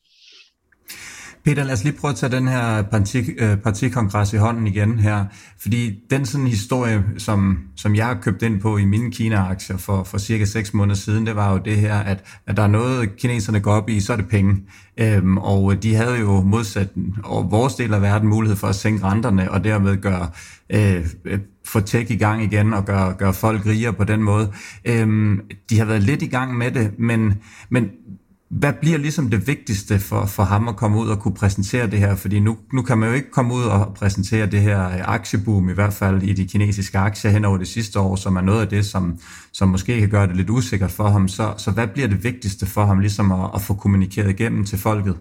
Peter, 1.45 1.65
lad 1.65 1.73
os 1.73 1.85
lige 1.85 1.97
prøve 1.97 2.11
at 2.11 2.17
tage 2.17 2.33
den 2.33 2.49
her 2.49 2.83
parti, 2.83 3.19
øh, 3.39 3.57
partikongres 3.57 4.33
i 4.33 4.37
hånden 4.37 4.67
igen 4.67 4.99
her, 4.99 5.25
fordi 5.59 5.99
den 6.11 6.27
sådan 6.27 6.47
historie, 6.47 7.05
som, 7.19 7.59
som 7.77 7.95
jeg 7.95 8.07
har 8.07 8.15
købt 8.15 8.43
ind 8.43 8.61
på 8.61 8.77
i 8.77 8.85
mine 8.85 9.11
Kina-aktier 9.11 9.77
for, 9.77 10.05
for 10.05 10.19
cirka 10.19 10.45
6 10.45 10.75
måneder 10.75 10.97
siden, 10.97 11.27
det 11.27 11.37
var 11.37 11.53
jo 11.53 11.59
det 11.65 11.77
her, 11.77 11.95
at, 11.95 12.25
at 12.47 12.57
der 12.57 12.63
er 12.63 12.67
noget, 12.67 13.17
kineserne 13.17 13.61
går 13.61 13.73
op 13.73 13.89
i, 13.89 14.01
så 14.01 14.13
er 14.13 14.17
det 14.17 14.29
penge. 14.29 14.57
Øhm, 14.99 15.39
og 15.39 15.83
de 15.83 15.95
havde 15.95 16.19
jo 16.19 16.41
modsat 16.41 16.89
og 17.25 17.51
vores 17.51 17.75
del 17.75 17.95
af 17.95 18.03
verden 18.03 18.29
mulighed 18.29 18.57
for 18.57 18.67
at 18.67 18.75
sænke 18.75 19.05
renterne, 19.05 19.51
og 19.51 19.65
dermed 19.65 19.97
gøre 19.97 20.29
øh, 20.71 21.07
få 21.67 21.81
tech 21.81 22.11
i 22.11 22.17
gang 22.17 22.43
igen 22.43 22.75
og 22.75 22.85
gøre, 22.85 23.15
gøre 23.19 23.35
folk 23.35 23.67
rigere 23.67 23.93
på 23.93 24.05
den 24.05 24.23
måde. 24.23 24.53
Øhm, 24.85 25.41
de 25.71 25.79
har 25.79 25.85
været 25.85 26.03
lidt 26.03 26.23
i 26.23 26.27
gang 26.27 26.59
med 26.59 26.71
det, 26.71 26.91
men, 26.99 27.35
men 27.71 27.91
hvad 28.51 28.73
bliver 28.81 28.99
ligesom 28.99 29.31
det 29.31 29.47
vigtigste 29.47 29.99
for, 29.99 30.27
for 30.27 30.43
ham 30.43 30.69
at 30.69 30.77
komme 30.77 30.99
ud 30.99 31.09
og 31.09 31.19
kunne 31.19 31.35
præsentere 31.35 31.87
det 31.87 31.99
her? 31.99 32.15
Fordi 32.15 32.41
nu, 32.41 32.57
nu 32.73 32.83
kan 32.83 32.99
man 32.99 33.09
jo 33.09 33.15
ikke 33.15 33.31
komme 33.31 33.55
ud 33.55 33.65
og 33.65 33.95
præsentere 33.95 34.47
det 34.47 34.61
her 34.61 34.87
øh, 34.87 35.09
aktieboom, 35.09 35.71
i 35.71 35.73
hvert 35.73 35.93
fald 35.93 36.23
i 36.23 36.33
de 36.33 36.49
kinesiske 36.49 36.99
aktier 36.99 37.31
hen 37.31 37.45
over 37.45 37.59
det 37.59 37.69
sidste 37.69 38.01
år, 38.01 38.17
som 38.17 38.37
er 38.37 38.41
noget 38.41 38.61
af 38.61 38.69
det, 38.69 38.85
som, 38.85 39.19
som 39.53 39.69
måske 39.69 40.01
kan 40.01 40.11
gøre 40.11 40.27
det 40.27 40.37
lidt 40.37 40.51
usikkert 40.51 40.91
for 40.91 41.09
ham. 41.09 41.29
Så, 41.29 41.55
så 41.57 41.71
hvad 41.71 41.87
bliver 41.87 42.09
det 42.09 42.25
vigtigste 42.25 42.67
for 42.67 42.85
ham 42.85 42.99
ligesom 42.99 43.33
at, 43.33 43.51
at 43.55 43.61
få 43.61 43.75
kommunikeret 43.75 44.31
igennem 44.31 44.65
til 44.65 44.79
folket? 44.79 45.17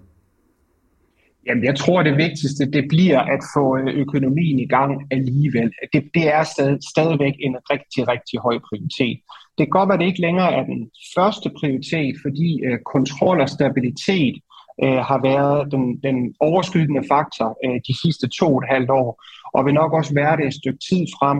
Jamen, 1.47 1.63
jeg 1.63 1.75
tror, 1.75 2.03
det 2.03 2.17
vigtigste, 2.17 2.71
det 2.71 2.85
bliver 2.89 3.19
at 3.19 3.39
få 3.55 3.77
øh, 3.77 3.99
økonomien 4.03 4.59
i 4.59 4.67
gang 4.67 4.91
alligevel. 5.11 5.71
Det, 5.93 6.03
det 6.13 6.33
er 6.35 6.43
stadig, 6.43 6.77
stadigvæk 6.93 7.33
en 7.39 7.55
rigtig, 7.71 8.07
rigtig 8.07 8.39
høj 8.39 8.59
prioritet. 8.67 9.17
Det 9.59 9.67
kan 9.67 9.79
godt 9.79 9.89
være, 9.89 9.97
at 9.97 9.99
det 9.99 10.11
ikke 10.11 10.27
længere 10.27 10.53
er 10.53 10.63
den 10.63 10.91
første 11.15 11.49
prioritet, 11.59 12.15
fordi 12.23 12.49
øh, 12.67 12.79
kontrol 12.93 13.41
og 13.41 13.49
stabilitet 13.49 14.35
øh, 14.83 15.01
har 15.09 15.19
været 15.31 15.71
den, 15.71 15.83
den 16.07 16.17
overskydende 16.39 17.03
faktor 17.13 17.47
øh, 17.65 17.79
de 17.87 17.93
sidste 18.03 18.27
to 18.39 18.47
og 18.55 18.61
et 18.61 18.71
halvt 18.73 18.91
år, 19.01 19.09
og 19.53 19.65
vil 19.65 19.73
nok 19.73 19.91
også 19.93 20.13
være 20.13 20.37
det 20.37 20.45
et 20.47 20.59
stykke 20.61 20.81
tid 20.89 21.03
frem. 21.17 21.39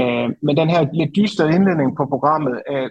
Øh, 0.00 0.28
men 0.46 0.56
den 0.60 0.68
her 0.74 0.80
lidt 1.00 1.16
dystre 1.16 1.54
indledning 1.54 1.90
på 1.96 2.04
programmet 2.12 2.54
øh, 2.72 2.88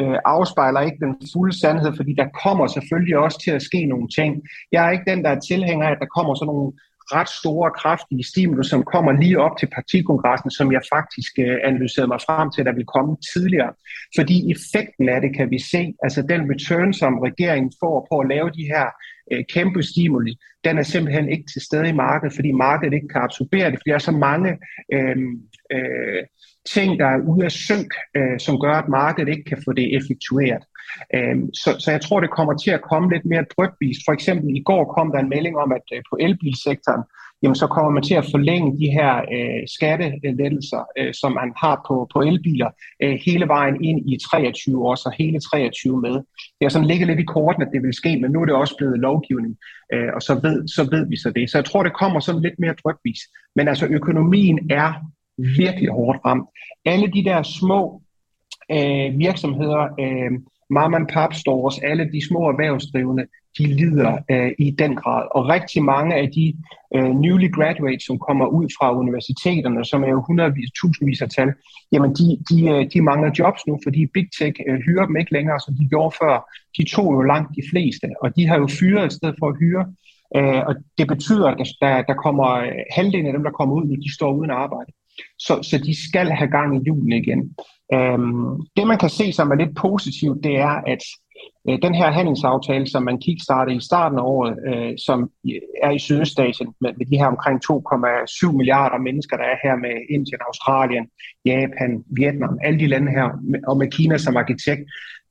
øh, 0.00 0.18
afspejler 0.34 0.80
ikke 0.80 1.04
den 1.04 1.14
fulde 1.32 1.60
sandhed, 1.60 1.92
fordi 1.96 2.12
der 2.22 2.28
kommer 2.42 2.66
selvfølgelig 2.66 3.18
også 3.18 3.38
til 3.44 3.52
at 3.58 3.66
ske 3.68 3.80
nogle 3.86 4.08
ting. 4.18 4.30
Jeg 4.72 4.86
er 4.86 4.90
ikke 4.90 5.10
den, 5.12 5.24
der 5.24 5.30
er 5.30 5.40
tilhænger 5.40 5.86
af, 5.86 5.92
at 5.92 6.02
der 6.02 6.14
kommer 6.16 6.34
sådan 6.34 6.50
nogle 6.52 6.72
ret 7.16 7.28
store, 7.28 7.70
kraftige 7.70 8.24
stimuli, 8.24 8.64
som 8.68 8.82
kommer 8.82 9.12
lige 9.12 9.40
op 9.40 9.58
til 9.58 9.68
partikongressen, 9.74 10.50
som 10.50 10.72
jeg 10.72 10.82
faktisk 10.94 11.32
øh, 11.38 11.58
analyserede 11.64 12.08
mig 12.08 12.20
frem 12.26 12.50
til, 12.50 12.64
der 12.64 12.72
vil 12.72 12.86
komme 12.86 13.16
tidligere. 13.32 13.72
Fordi 14.16 14.36
effekten 14.52 15.08
af 15.08 15.20
det 15.20 15.36
kan 15.36 15.50
vi 15.50 15.58
se, 15.58 15.94
altså 16.02 16.22
den 16.22 16.42
return, 16.52 16.92
som 16.92 17.18
regeringen 17.18 17.72
får 17.80 18.06
på 18.10 18.18
at 18.18 18.28
lave 18.28 18.50
de 18.50 18.64
her 18.72 18.86
øh, 19.32 19.44
kæmpe 19.54 19.82
stimuli, 19.82 20.32
den 20.64 20.78
er 20.78 20.82
simpelthen 20.82 21.28
ikke 21.28 21.46
til 21.52 21.62
stede 21.62 21.88
i 21.88 21.92
markedet, 21.92 22.34
fordi 22.34 22.52
markedet 22.52 22.94
ikke 22.94 23.08
kan 23.08 23.22
absorbere 23.22 23.70
det, 23.70 23.78
fordi 23.78 23.90
der 23.90 23.94
er 23.94 24.08
så 24.10 24.16
mange 24.28 24.50
øh, 24.92 25.16
øh, 25.72 26.22
ting, 26.74 26.98
der 26.98 27.06
er 27.06 27.24
ude 27.30 27.44
af 27.44 27.52
synk, 27.52 27.90
øh, 28.16 28.38
som 28.40 28.60
gør, 28.60 28.72
at 28.72 28.88
markedet 28.88 29.28
ikke 29.28 29.44
kan 29.44 29.62
få 29.64 29.72
det 29.72 29.96
effektueret. 29.96 30.62
Øhm, 31.14 31.54
så, 31.54 31.70
så 31.78 31.90
jeg 31.90 32.00
tror, 32.00 32.20
det 32.20 32.30
kommer 32.30 32.54
til 32.56 32.70
at 32.70 32.82
komme 32.90 33.12
lidt 33.14 33.24
mere 33.24 33.44
drøbvist. 33.54 34.00
For 34.06 34.12
eksempel 34.12 34.56
i 34.56 34.62
går 34.68 34.84
kom 34.96 35.12
der 35.12 35.18
en 35.18 35.28
melding 35.28 35.56
om, 35.56 35.72
at 35.72 35.86
øh, 35.94 36.02
på 36.10 36.16
elbilsektoren, 36.20 37.02
jamen 37.42 37.54
så 37.54 37.66
kommer 37.66 37.90
man 37.90 38.02
til 38.02 38.14
at 38.14 38.30
forlænge 38.30 38.78
de 38.80 38.88
her 38.98 39.12
øh, 39.36 39.62
skattelettelser, 39.76 40.82
øh, 40.98 41.14
som 41.20 41.32
man 41.32 41.52
har 41.62 41.76
på, 41.88 42.08
på 42.12 42.18
elbiler, 42.20 42.70
øh, 43.02 43.18
hele 43.26 43.46
vejen 43.48 43.84
ind 43.84 44.10
i 44.12 44.18
23 44.30 44.86
år, 44.86 44.94
så 44.94 45.14
hele 45.18 45.40
23 45.40 46.00
med. 46.00 46.14
Det 46.56 46.62
har 46.62 46.68
sådan 46.68 46.88
ligget 46.88 47.08
lidt 47.08 47.20
i 47.20 47.32
korten, 47.36 47.62
at 47.62 47.72
det 47.72 47.82
vil 47.82 47.94
ske, 47.94 48.20
men 48.20 48.30
nu 48.30 48.40
er 48.40 48.44
det 48.44 48.54
også 48.54 48.74
blevet 48.78 48.98
lovgivning, 48.98 49.56
øh, 49.92 50.10
og 50.14 50.22
så 50.22 50.34
ved, 50.42 50.68
så 50.68 50.82
ved 50.90 51.08
vi 51.08 51.16
så 51.16 51.30
det. 51.36 51.50
Så 51.50 51.58
jeg 51.58 51.64
tror, 51.64 51.82
det 51.82 51.98
kommer 52.00 52.20
sådan 52.20 52.42
lidt 52.42 52.58
mere 52.58 52.74
drøbvis. 52.84 53.20
Men 53.56 53.68
altså 53.68 53.86
økonomien 53.86 54.58
er 54.70 54.92
virkelig 55.38 55.90
hårdt 55.90 56.18
ramt. 56.24 56.48
Alle 56.84 57.06
de 57.12 57.24
der 57.24 57.42
små 57.42 58.02
øh, 58.70 59.18
virksomheder, 59.18 59.82
øh, 60.00 60.30
mom 60.70 60.94
and 60.94 61.08
pop 61.14 61.34
stores, 61.34 61.78
alle 61.78 62.04
de 62.12 62.26
små 62.28 62.48
erhvervsdrivende, 62.48 63.26
de 63.58 63.66
lider 63.66 64.18
øh, 64.30 64.52
i 64.58 64.70
den 64.70 64.96
grad. 64.96 65.24
Og 65.30 65.48
rigtig 65.48 65.82
mange 65.82 66.14
af 66.14 66.30
de 66.36 66.54
øh, 66.94 67.10
newly 67.24 67.50
graduates, 67.50 68.04
som 68.06 68.18
kommer 68.18 68.46
ud 68.46 68.66
fra 68.78 68.96
universiteterne, 68.96 69.84
som 69.84 70.04
er 70.04 70.08
jo 70.08 70.24
hundredvis, 70.26 70.70
tusindvis 70.80 71.22
af 71.22 71.28
tal, 71.28 71.52
jamen 71.92 72.10
de, 72.10 72.26
de, 72.50 72.58
øh, 72.72 72.90
de 72.92 73.00
mangler 73.02 73.30
jobs 73.38 73.66
nu, 73.66 73.78
fordi 73.84 74.06
Big 74.06 74.28
Tech 74.38 74.60
øh, 74.68 74.78
hyrer 74.86 75.06
dem 75.06 75.16
ikke 75.16 75.32
længere, 75.32 75.60
som 75.60 75.74
de 75.74 75.88
gjorde 75.88 76.16
før. 76.20 76.34
De 76.78 76.84
tog 76.94 77.12
jo 77.14 77.20
langt 77.22 77.50
de 77.56 77.62
fleste, 77.70 78.06
og 78.22 78.36
de 78.36 78.46
har 78.46 78.58
jo 78.58 78.66
fyret 78.78 79.12
i 79.12 79.14
stedet 79.16 79.36
for 79.38 79.48
at 79.48 79.58
hyre. 79.60 79.84
Øh, 80.36 80.62
og 80.68 80.74
det 80.98 81.06
betyder, 81.08 81.48
at 81.48 81.68
der, 81.80 82.02
der 82.02 82.14
kommer 82.24 82.48
øh, 82.66 82.82
halvdelen 82.96 83.26
af 83.26 83.32
dem, 83.32 83.42
der 83.42 83.50
kommer 83.58 83.74
ud 83.74 83.84
nu, 83.84 83.94
de 83.94 84.14
står 84.14 84.32
uden 84.32 84.50
arbejde. 84.50 84.92
Så, 85.38 85.62
så 85.62 85.78
de 85.78 86.08
skal 86.08 86.30
have 86.30 86.50
gang 86.50 86.76
i 86.76 86.84
julen 86.86 87.12
igen. 87.12 87.56
Øhm, 87.94 88.60
det 88.76 88.86
man 88.86 88.98
kan 88.98 89.10
se, 89.10 89.32
som 89.32 89.50
er 89.50 89.54
lidt 89.54 89.76
positivt, 89.76 90.44
det 90.44 90.56
er, 90.56 90.74
at 90.86 91.02
øh, 91.68 91.78
den 91.82 91.94
her 91.94 92.10
handelsaftale, 92.10 92.86
som 92.86 93.02
man 93.02 93.20
kickstartede 93.20 93.76
i 93.76 93.80
starten 93.80 94.18
af 94.18 94.22
året, 94.22 94.54
øh, 94.68 94.92
som 95.06 95.30
er 95.82 95.90
i 95.90 95.98
Sydøstasien 95.98 96.68
med, 96.80 96.90
med 96.98 97.06
de 97.06 97.18
her 97.18 97.26
omkring 97.26 97.56
2,7 97.70 98.56
milliarder 98.56 98.98
mennesker, 98.98 99.36
der 99.36 99.44
er 99.44 99.56
her 99.64 99.76
med 99.76 99.94
Indien, 100.10 100.40
Australien, 100.48 101.06
Japan, 101.44 102.04
Vietnam, 102.16 102.58
alle 102.64 102.78
de 102.78 102.86
lande 102.86 103.10
her, 103.12 103.28
og 103.66 103.76
med 103.76 103.90
Kina 103.90 104.18
som 104.18 104.36
arkitekt, 104.36 104.84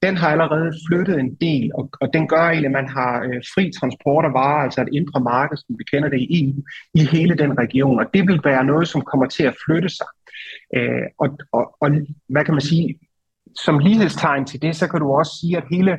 den 0.03 0.17
har 0.17 0.29
allerede 0.29 0.71
flyttet 0.87 1.19
en 1.19 1.35
del, 1.35 1.71
og, 1.75 1.89
og 2.01 2.13
den 2.13 2.27
gør 2.27 2.45
egentlig, 2.47 2.65
at 2.65 2.79
man 2.81 2.89
har 2.89 3.13
øh, 3.27 3.41
fri 3.53 3.71
transport 3.79 4.25
af 4.25 4.33
varer, 4.33 4.63
altså 4.63 4.81
et 4.81 4.89
indre 4.91 5.19
marked, 5.21 5.57
som 5.57 5.75
vi 5.79 5.83
kender 5.91 6.09
det 6.09 6.19
i 6.21 6.27
EU, 6.39 6.61
i 6.93 7.01
hele 7.15 7.35
den 7.35 7.57
region, 7.59 7.99
og 7.99 8.05
det 8.13 8.27
vil 8.27 8.41
være 8.43 8.63
noget, 8.63 8.87
som 8.87 9.01
kommer 9.01 9.25
til 9.25 9.43
at 9.43 9.55
flytte 9.65 9.89
sig. 9.89 10.07
Øh, 10.75 11.05
og, 11.19 11.27
og, 11.51 11.77
og 11.81 11.89
hvad 12.29 12.45
kan 12.45 12.53
man 12.53 12.61
sige, 12.61 12.99
som 13.55 13.79
lighedstegn 13.79 14.45
til 14.45 14.61
det, 14.61 14.75
så 14.75 14.87
kan 14.87 14.99
du 14.99 15.11
også 15.11 15.31
sige, 15.41 15.57
at 15.57 15.63
hele, 15.71 15.97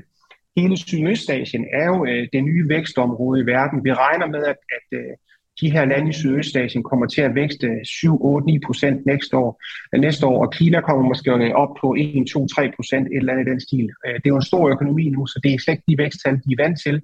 hele 0.56 0.76
Sydøstasien 0.76 1.64
er 1.72 1.86
jo 1.86 2.06
øh, 2.06 2.28
det 2.32 2.44
nye 2.44 2.68
vækstområde 2.68 3.40
i 3.40 3.46
verden. 3.46 3.84
Vi 3.84 3.92
regner 3.92 4.26
med, 4.26 4.44
at, 4.44 4.56
at 4.76 4.98
øh, 4.98 5.12
de 5.60 5.70
her 5.70 5.84
lande 5.84 6.10
i 6.10 6.12
Sydøstasien 6.12 6.82
kommer 6.82 7.06
til 7.06 7.20
at 7.20 7.34
vækste 7.34 7.68
7, 7.84 8.24
8, 8.24 8.46
9 8.46 8.58
procent 8.66 9.06
næste 9.06 9.36
år, 9.36 9.62
øh, 9.94 10.00
næste 10.00 10.26
år, 10.26 10.46
og 10.46 10.52
Kina 10.52 10.80
kommer 10.80 11.08
måske 11.08 11.54
op 11.54 11.76
på 11.80 11.94
1, 11.98 12.26
2, 12.32 12.46
3 12.46 12.72
procent, 12.76 13.06
et 13.06 13.16
eller 13.16 13.32
andet 13.32 13.46
i 13.46 13.50
den 13.50 13.60
stil. 13.60 13.90
Øh, 14.06 14.14
det 14.14 14.26
er 14.26 14.34
jo 14.34 14.36
en 14.36 14.50
stor 14.52 14.68
økonomi 14.68 15.08
nu, 15.08 15.26
så 15.26 15.40
det 15.42 15.54
er 15.54 15.58
slet 15.58 15.74
ikke 15.74 15.84
de 15.88 15.98
væksttal, 15.98 16.34
de 16.34 16.52
er 16.52 16.62
vant 16.62 16.80
til. 16.86 17.02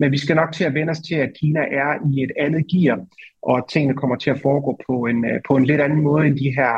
Men 0.00 0.12
vi 0.12 0.18
skal 0.18 0.36
nok 0.36 0.52
til 0.52 0.64
at 0.64 0.74
vende 0.74 0.90
os 0.90 1.00
til, 1.00 1.14
at 1.14 1.32
Kina 1.40 1.60
er 1.60 1.90
i 2.12 2.22
et 2.22 2.32
andet 2.38 2.64
gear, 2.72 3.06
og 3.42 3.58
at 3.58 3.64
tingene 3.72 3.94
kommer 3.96 4.16
til 4.16 4.30
at 4.30 4.40
foregå 4.40 4.80
på 4.86 5.06
en, 5.06 5.24
øh, 5.24 5.40
på 5.48 5.56
en 5.56 5.64
lidt 5.64 5.80
anden 5.80 6.00
måde 6.02 6.26
end 6.26 6.36
de 6.38 6.54
her 6.58 6.72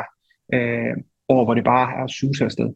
øh, 0.53 0.95
år, 1.29 1.43
hvor 1.45 1.53
det 1.53 1.63
bare 1.63 2.03
er 2.03 2.07
suset 2.07 2.45
afsted. 2.45 2.69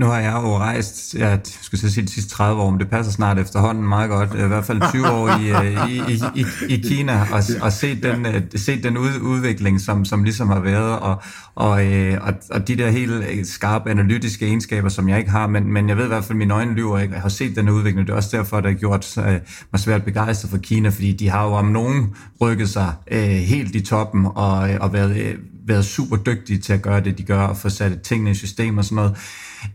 Nu 0.00 0.06
har 0.06 0.18
jeg 0.18 0.32
jo 0.32 0.58
rejst, 0.58 1.14
jeg 1.14 1.40
skulle 1.62 1.90
sige 1.90 2.06
de 2.06 2.10
sidste 2.10 2.30
30 2.30 2.62
år, 2.62 2.70
men 2.70 2.80
det 2.80 2.90
passer 2.90 3.12
snart 3.12 3.38
efterhånden 3.38 3.88
meget 3.88 4.10
godt, 4.10 4.34
i 4.34 4.46
hvert 4.46 4.64
fald 4.64 4.82
20 4.90 5.10
år 5.10 5.28
i, 5.28 5.50
øh, 5.50 5.90
i, 5.90 6.12
i, 6.12 6.22
i, 6.34 6.74
i 6.74 6.76
Kina, 6.76 7.20
og, 7.32 7.42
og 7.62 7.72
set 7.72 8.02
den, 8.02 8.26
øh, 8.26 8.42
set 8.56 8.84
den 8.84 8.98
ud, 8.98 9.20
udvikling, 9.20 9.80
som, 9.80 10.04
som 10.04 10.24
ligesom 10.24 10.48
har 10.48 10.60
været, 10.60 10.98
og, 10.98 11.22
og, 11.54 11.86
øh, 11.86 12.18
og, 12.20 12.34
og 12.50 12.68
de 12.68 12.76
der 12.76 12.90
helt 12.90 13.46
skarpe 13.46 13.90
analytiske 13.90 14.46
egenskaber, 14.46 14.88
som 14.88 15.08
jeg 15.08 15.18
ikke 15.18 15.30
har, 15.30 15.46
men, 15.46 15.72
men 15.72 15.88
jeg 15.88 15.96
ved 15.96 16.04
i 16.04 16.08
hvert 16.08 16.24
fald, 16.24 16.36
at 16.36 16.38
mine 16.38 16.54
øjne 16.54 16.74
lyver 16.74 16.98
ikke, 16.98 17.14
jeg 17.14 17.22
har 17.22 17.28
set 17.28 17.56
den 17.56 17.68
udvikling, 17.68 18.06
det 18.06 18.12
er 18.12 18.16
også 18.16 18.36
derfor, 18.36 18.60
det 18.60 18.70
har 18.70 18.78
gjort 18.78 19.18
mig 19.72 19.80
svært 19.80 20.04
begejstret 20.04 20.50
for 20.50 20.58
Kina, 20.58 20.88
fordi 20.88 21.12
de 21.12 21.28
har 21.28 21.44
jo 21.44 21.52
om 21.52 21.66
nogen 21.66 22.14
rykket 22.40 22.68
sig 22.68 22.92
helt 23.46 23.74
i 23.74 23.80
toppen, 23.80 24.26
og, 24.26 24.58
og 24.80 24.92
været, 24.92 25.36
været 25.66 25.84
super 25.84 26.16
dygtige 26.16 26.58
til 26.58 26.72
at 26.72 26.82
gøre 26.82 27.00
det, 27.00 27.18
de 27.18 27.22
gør, 27.22 27.40
og 27.40 27.56
få 27.56 27.68
sat 27.68 28.02
tingene 28.02 28.30
i 28.30 28.34
system 28.34 28.78
og 28.78 28.84
sådan 28.84 28.96
noget 28.96 29.16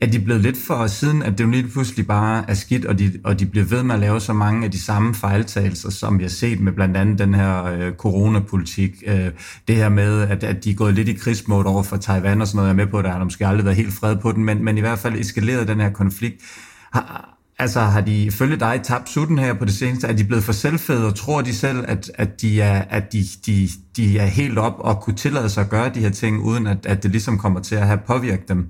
at 0.02 0.14
de 0.14 0.20
blevet 0.20 0.42
lidt 0.42 0.58
for 0.68 0.88
siden, 0.88 1.24
at 1.24 1.38
det 1.38 1.44
jo 1.44 1.50
lige 1.50 1.68
pludselig 1.68 2.08
bare 2.08 2.44
er 2.48 2.54
skidt, 2.54 2.86
og 2.86 3.00
de, 3.00 3.20
og 3.24 3.40
de 3.40 3.46
bliver 3.46 3.66
ved 3.66 3.84
med 3.84 3.96
at 3.96 4.02
lave 4.02 4.20
så 4.20 4.34
mange 4.34 4.66
af 4.66 4.72
de 4.72 4.82
samme 4.82 5.16
fejltagelser, 5.16 5.90
som 5.90 6.18
vi 6.18 6.24
har 6.24 6.30
set 6.30 6.60
med 6.60 6.72
blandt 6.72 6.98
andet 6.98 7.20
den 7.20 7.34
her 7.34 7.64
øh, 7.64 7.94
coronapolitik. 7.94 9.04
Øh, 9.08 9.32
det 9.68 9.76
her 9.76 9.90
med, 9.90 10.22
at, 10.22 10.44
at 10.44 10.64
de 10.64 10.72
er 10.72 10.76
gået 10.76 10.94
lidt 10.94 11.08
i 11.08 11.14
krigsmål 11.14 11.68
over 11.68 11.84
for 11.84 11.98
Taiwan 11.98 12.42
og 12.42 12.48
sådan 12.48 12.58
noget, 12.58 12.68
jeg 12.68 12.74
er 12.74 12.86
med 12.86 12.88
på, 12.88 13.02
der 13.02 13.12
har 13.12 13.24
måske 13.24 13.48
aldrig 13.48 13.66
været 13.66 13.78
helt 13.78 13.94
fred 13.94 14.16
på 14.16 14.32
den, 14.32 14.46
men, 14.46 14.64
men 14.64 14.78
i 14.78 14.82
hvert 14.82 15.00
fald 15.00 15.16
eskaleret 15.16 15.68
den 15.68 15.80
her 15.80 15.90
konflikt. 15.90 16.42
Har, 16.94 17.35
Altså 17.60 17.80
har 17.80 18.02
de 18.02 18.26
ifølge 18.26 18.58
dig 18.58 18.82
tabt 18.84 19.10
sutten 19.10 19.40
her 19.40 19.54
på 19.54 19.66
det 19.66 19.74
seneste? 19.74 20.08
Er 20.08 20.14
de 20.14 20.24
blevet 20.24 20.44
for 20.44 20.52
selvfede, 20.52 21.08
og 21.08 21.16
tror 21.16 21.42
de 21.42 21.54
selv, 21.54 21.86
at, 21.88 22.12
at, 22.16 22.42
de, 22.42 22.62
er, 22.62 22.82
at 22.90 23.14
de, 23.14 23.20
de, 23.46 23.68
de 23.98 24.20
er 24.20 24.26
helt 24.26 24.58
op 24.60 24.80
og 24.80 25.02
kunne 25.02 25.16
tillade 25.16 25.50
sig 25.50 25.64
at 25.64 25.70
gøre 25.70 25.90
de 25.90 26.00
her 26.00 26.10
ting, 26.10 26.44
uden 26.44 26.68
at, 26.68 26.86
at 26.86 27.04
det 27.04 27.12
ligesom 27.12 27.38
kommer 27.38 27.60
til 27.60 27.76
at 27.76 27.88
have 27.88 28.00
påvirket 28.08 28.50
dem? 28.50 28.70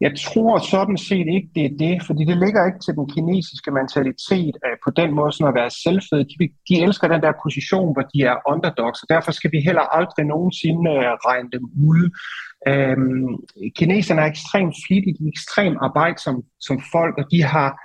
Jeg 0.00 0.12
tror 0.26 0.58
sådan 0.58 0.98
set 0.98 1.26
ikke, 1.36 1.48
det 1.54 1.64
er 1.64 1.74
det, 1.78 1.94
fordi 2.06 2.22
det 2.24 2.36
ligger 2.44 2.66
ikke 2.66 2.82
til 2.84 2.94
den 2.94 3.06
kinesiske 3.14 3.70
mentalitet 3.70 4.54
at 4.68 4.74
på 4.84 4.90
den 5.00 5.10
måde 5.18 5.32
sådan 5.32 5.52
at 5.52 5.58
være 5.60 5.70
selvfede. 5.84 6.24
De, 6.30 6.34
de 6.68 6.74
elsker 6.84 7.06
den 7.08 7.22
der 7.26 7.32
position, 7.44 7.92
hvor 7.94 8.04
de 8.12 8.18
er 8.32 8.36
underdogs, 8.52 9.02
og 9.02 9.08
derfor 9.14 9.32
skal 9.38 9.52
vi 9.52 9.60
heller 9.68 9.86
aldrig 9.98 10.24
nogensinde 10.34 10.90
øh, 10.90 11.12
regne 11.28 11.48
dem 11.56 11.64
ud. 11.90 12.02
Øhm, 12.68 13.28
kineserne 13.76 14.20
er 14.20 14.26
ekstremt 14.26 14.76
flittige, 14.86 15.16
de 15.18 15.24
er 15.24 15.28
ekstremt 15.28 15.78
arbejdsomme 15.80 16.42
som 16.60 16.82
folk, 16.92 17.14
og 17.18 17.24
de 17.30 17.42
har 17.42 17.78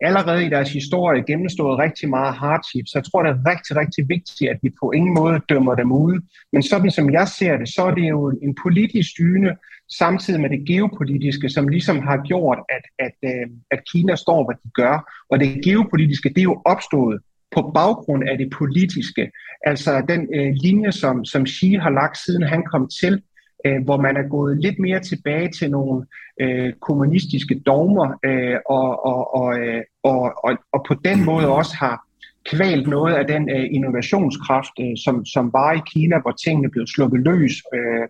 allerede 0.00 0.46
i 0.46 0.48
deres 0.48 0.72
historie 0.72 1.24
gennemstået 1.26 1.78
rigtig 1.78 2.08
meget 2.08 2.34
hardship, 2.34 2.84
så 2.86 2.98
jeg 2.98 3.04
tror, 3.04 3.22
det 3.22 3.30
er 3.30 3.50
rigtig, 3.50 3.76
rigtig 3.76 4.08
vigtigt, 4.08 4.50
at 4.50 4.58
vi 4.62 4.70
på 4.80 4.90
ingen 4.90 5.14
måde 5.14 5.40
dømmer 5.48 5.74
dem 5.74 5.92
ud. 5.92 6.20
Men 6.52 6.62
sådan 6.62 6.90
som 6.90 7.12
jeg 7.12 7.28
ser 7.28 7.56
det, 7.56 7.68
så 7.68 7.82
er 7.82 7.94
det 7.94 8.08
jo 8.08 8.38
en 8.42 8.56
politisk 8.62 9.10
styne, 9.10 9.56
samtidig 9.98 10.40
med 10.40 10.50
det 10.50 10.66
geopolitiske, 10.66 11.48
som 11.48 11.68
ligesom 11.68 11.98
har 11.98 12.22
gjort, 12.26 12.58
at, 12.68 12.84
at, 12.98 13.16
øh, 13.30 13.46
at 13.70 13.80
Kina 13.92 14.16
står, 14.16 14.44
hvad 14.44 14.56
de 14.64 14.70
gør. 14.74 15.24
Og 15.30 15.40
det 15.40 15.64
geopolitiske, 15.64 16.28
det 16.28 16.38
er 16.38 16.50
jo 16.52 16.62
opstået 16.64 17.20
på 17.54 17.70
baggrund 17.74 18.28
af 18.28 18.38
det 18.38 18.50
politiske. 18.58 19.30
Altså 19.66 20.04
den 20.08 20.28
øh, 20.34 20.52
linje, 20.54 20.92
som, 20.92 21.24
som 21.24 21.46
Xi 21.46 21.72
har 21.74 21.90
lagt, 21.90 22.18
siden 22.18 22.42
han 22.42 22.62
kom 22.72 22.88
til, 23.00 23.22
øh, 23.66 23.84
hvor 23.84 23.96
man 23.96 24.16
er 24.16 24.28
gået 24.28 24.58
lidt 24.58 24.78
mere 24.78 25.00
tilbage 25.00 25.48
til 25.48 25.70
nogle 25.70 26.06
øh, 26.40 26.72
kommunistiske 26.72 27.60
dogmer, 27.66 28.18
øh, 28.24 28.56
og, 28.68 29.04
og, 29.06 29.34
og, 29.34 29.58
øh, 29.58 29.82
og, 30.02 30.44
og, 30.44 30.52
og 30.72 30.84
på 30.88 30.94
den 31.04 31.24
måde 31.24 31.48
også 31.48 31.76
har 31.76 32.04
kvalt 32.50 32.86
noget 32.88 33.14
af 33.14 33.26
den 33.26 33.50
øh, 33.50 33.66
innovationskraft, 33.70 34.74
øh, 34.80 34.96
som, 35.04 35.24
som 35.24 35.52
var 35.52 35.72
i 35.72 35.80
Kina, 35.86 36.20
hvor 36.20 36.34
tingene 36.44 36.70
blev 36.70 36.86
sluppet 36.86 37.20
løs. 37.20 37.62
Øh, 37.74 38.08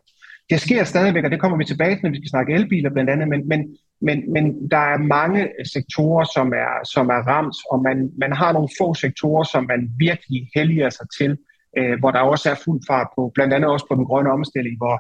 det 0.50 0.61
sker 0.61 0.84
stadigvæk, 0.84 1.24
og 1.24 1.30
det 1.30 1.40
kommer 1.40 1.59
vi 1.59 1.64
tilbage 1.64 1.94
til, 1.94 2.02
når 2.02 2.11
vi 2.11 2.16
skal 2.16 2.28
snakke 2.28 2.55
elbiler 2.55 2.90
blandt 2.90 3.11
andet, 3.11 3.28
men, 3.28 3.48
men, 3.48 3.76
men, 4.00 4.32
men 4.32 4.70
der 4.70 4.84
er 4.92 4.98
mange 4.98 5.48
sektorer, 5.74 6.24
som 6.34 6.52
er, 6.52 6.84
som 6.94 7.07
er 7.09 7.22
ramt, 7.32 7.57
og 7.70 7.82
man, 7.82 8.11
man 8.18 8.32
har 8.32 8.52
nogle 8.52 8.68
få 8.80 8.94
sektorer, 8.94 9.44
som 9.44 9.64
man 9.64 9.90
virkelig 9.98 10.48
helliger 10.55 10.90
sig 10.90 11.07
til, 11.18 11.38
øh, 11.78 11.98
hvor 11.98 12.11
der 12.11 12.18
også 12.18 12.50
er 12.50 12.62
fuld 12.64 12.80
fart 12.88 13.09
på, 13.16 13.32
blandt 13.34 13.55
andet 13.55 13.70
også 13.70 13.86
på 13.90 13.94
den 13.94 14.05
grønne 14.05 14.30
omstilling, 14.30 14.76
hvor, 14.76 14.96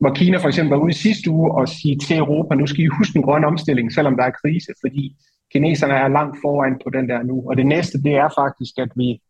hvor 0.00 0.14
Kina 0.14 0.36
for 0.38 0.48
eksempel 0.48 0.70
var 0.70 0.82
ude 0.84 0.90
i 0.90 1.02
sidste 1.06 1.30
uge 1.30 1.50
og 1.50 1.68
sige 1.68 1.96
til 1.98 2.16
Europa, 2.16 2.54
nu 2.54 2.66
skal 2.66 2.84
I 2.84 2.96
huske 2.98 3.14
den 3.14 3.22
grønne 3.22 3.46
omstilling, 3.46 3.92
selvom 3.92 4.16
der 4.16 4.24
er 4.24 4.38
krise, 4.42 4.72
fordi 4.84 5.16
kineserne 5.52 5.94
er 5.94 6.08
langt 6.08 6.36
foran 6.42 6.80
på 6.84 6.90
den 6.90 7.08
der 7.08 7.22
nu. 7.22 7.44
Og 7.48 7.56
det 7.56 7.66
næste, 7.66 8.02
det 8.02 8.14
er 8.14 8.28
faktisk, 8.38 8.74
at 8.78 8.90
vi 8.96 9.20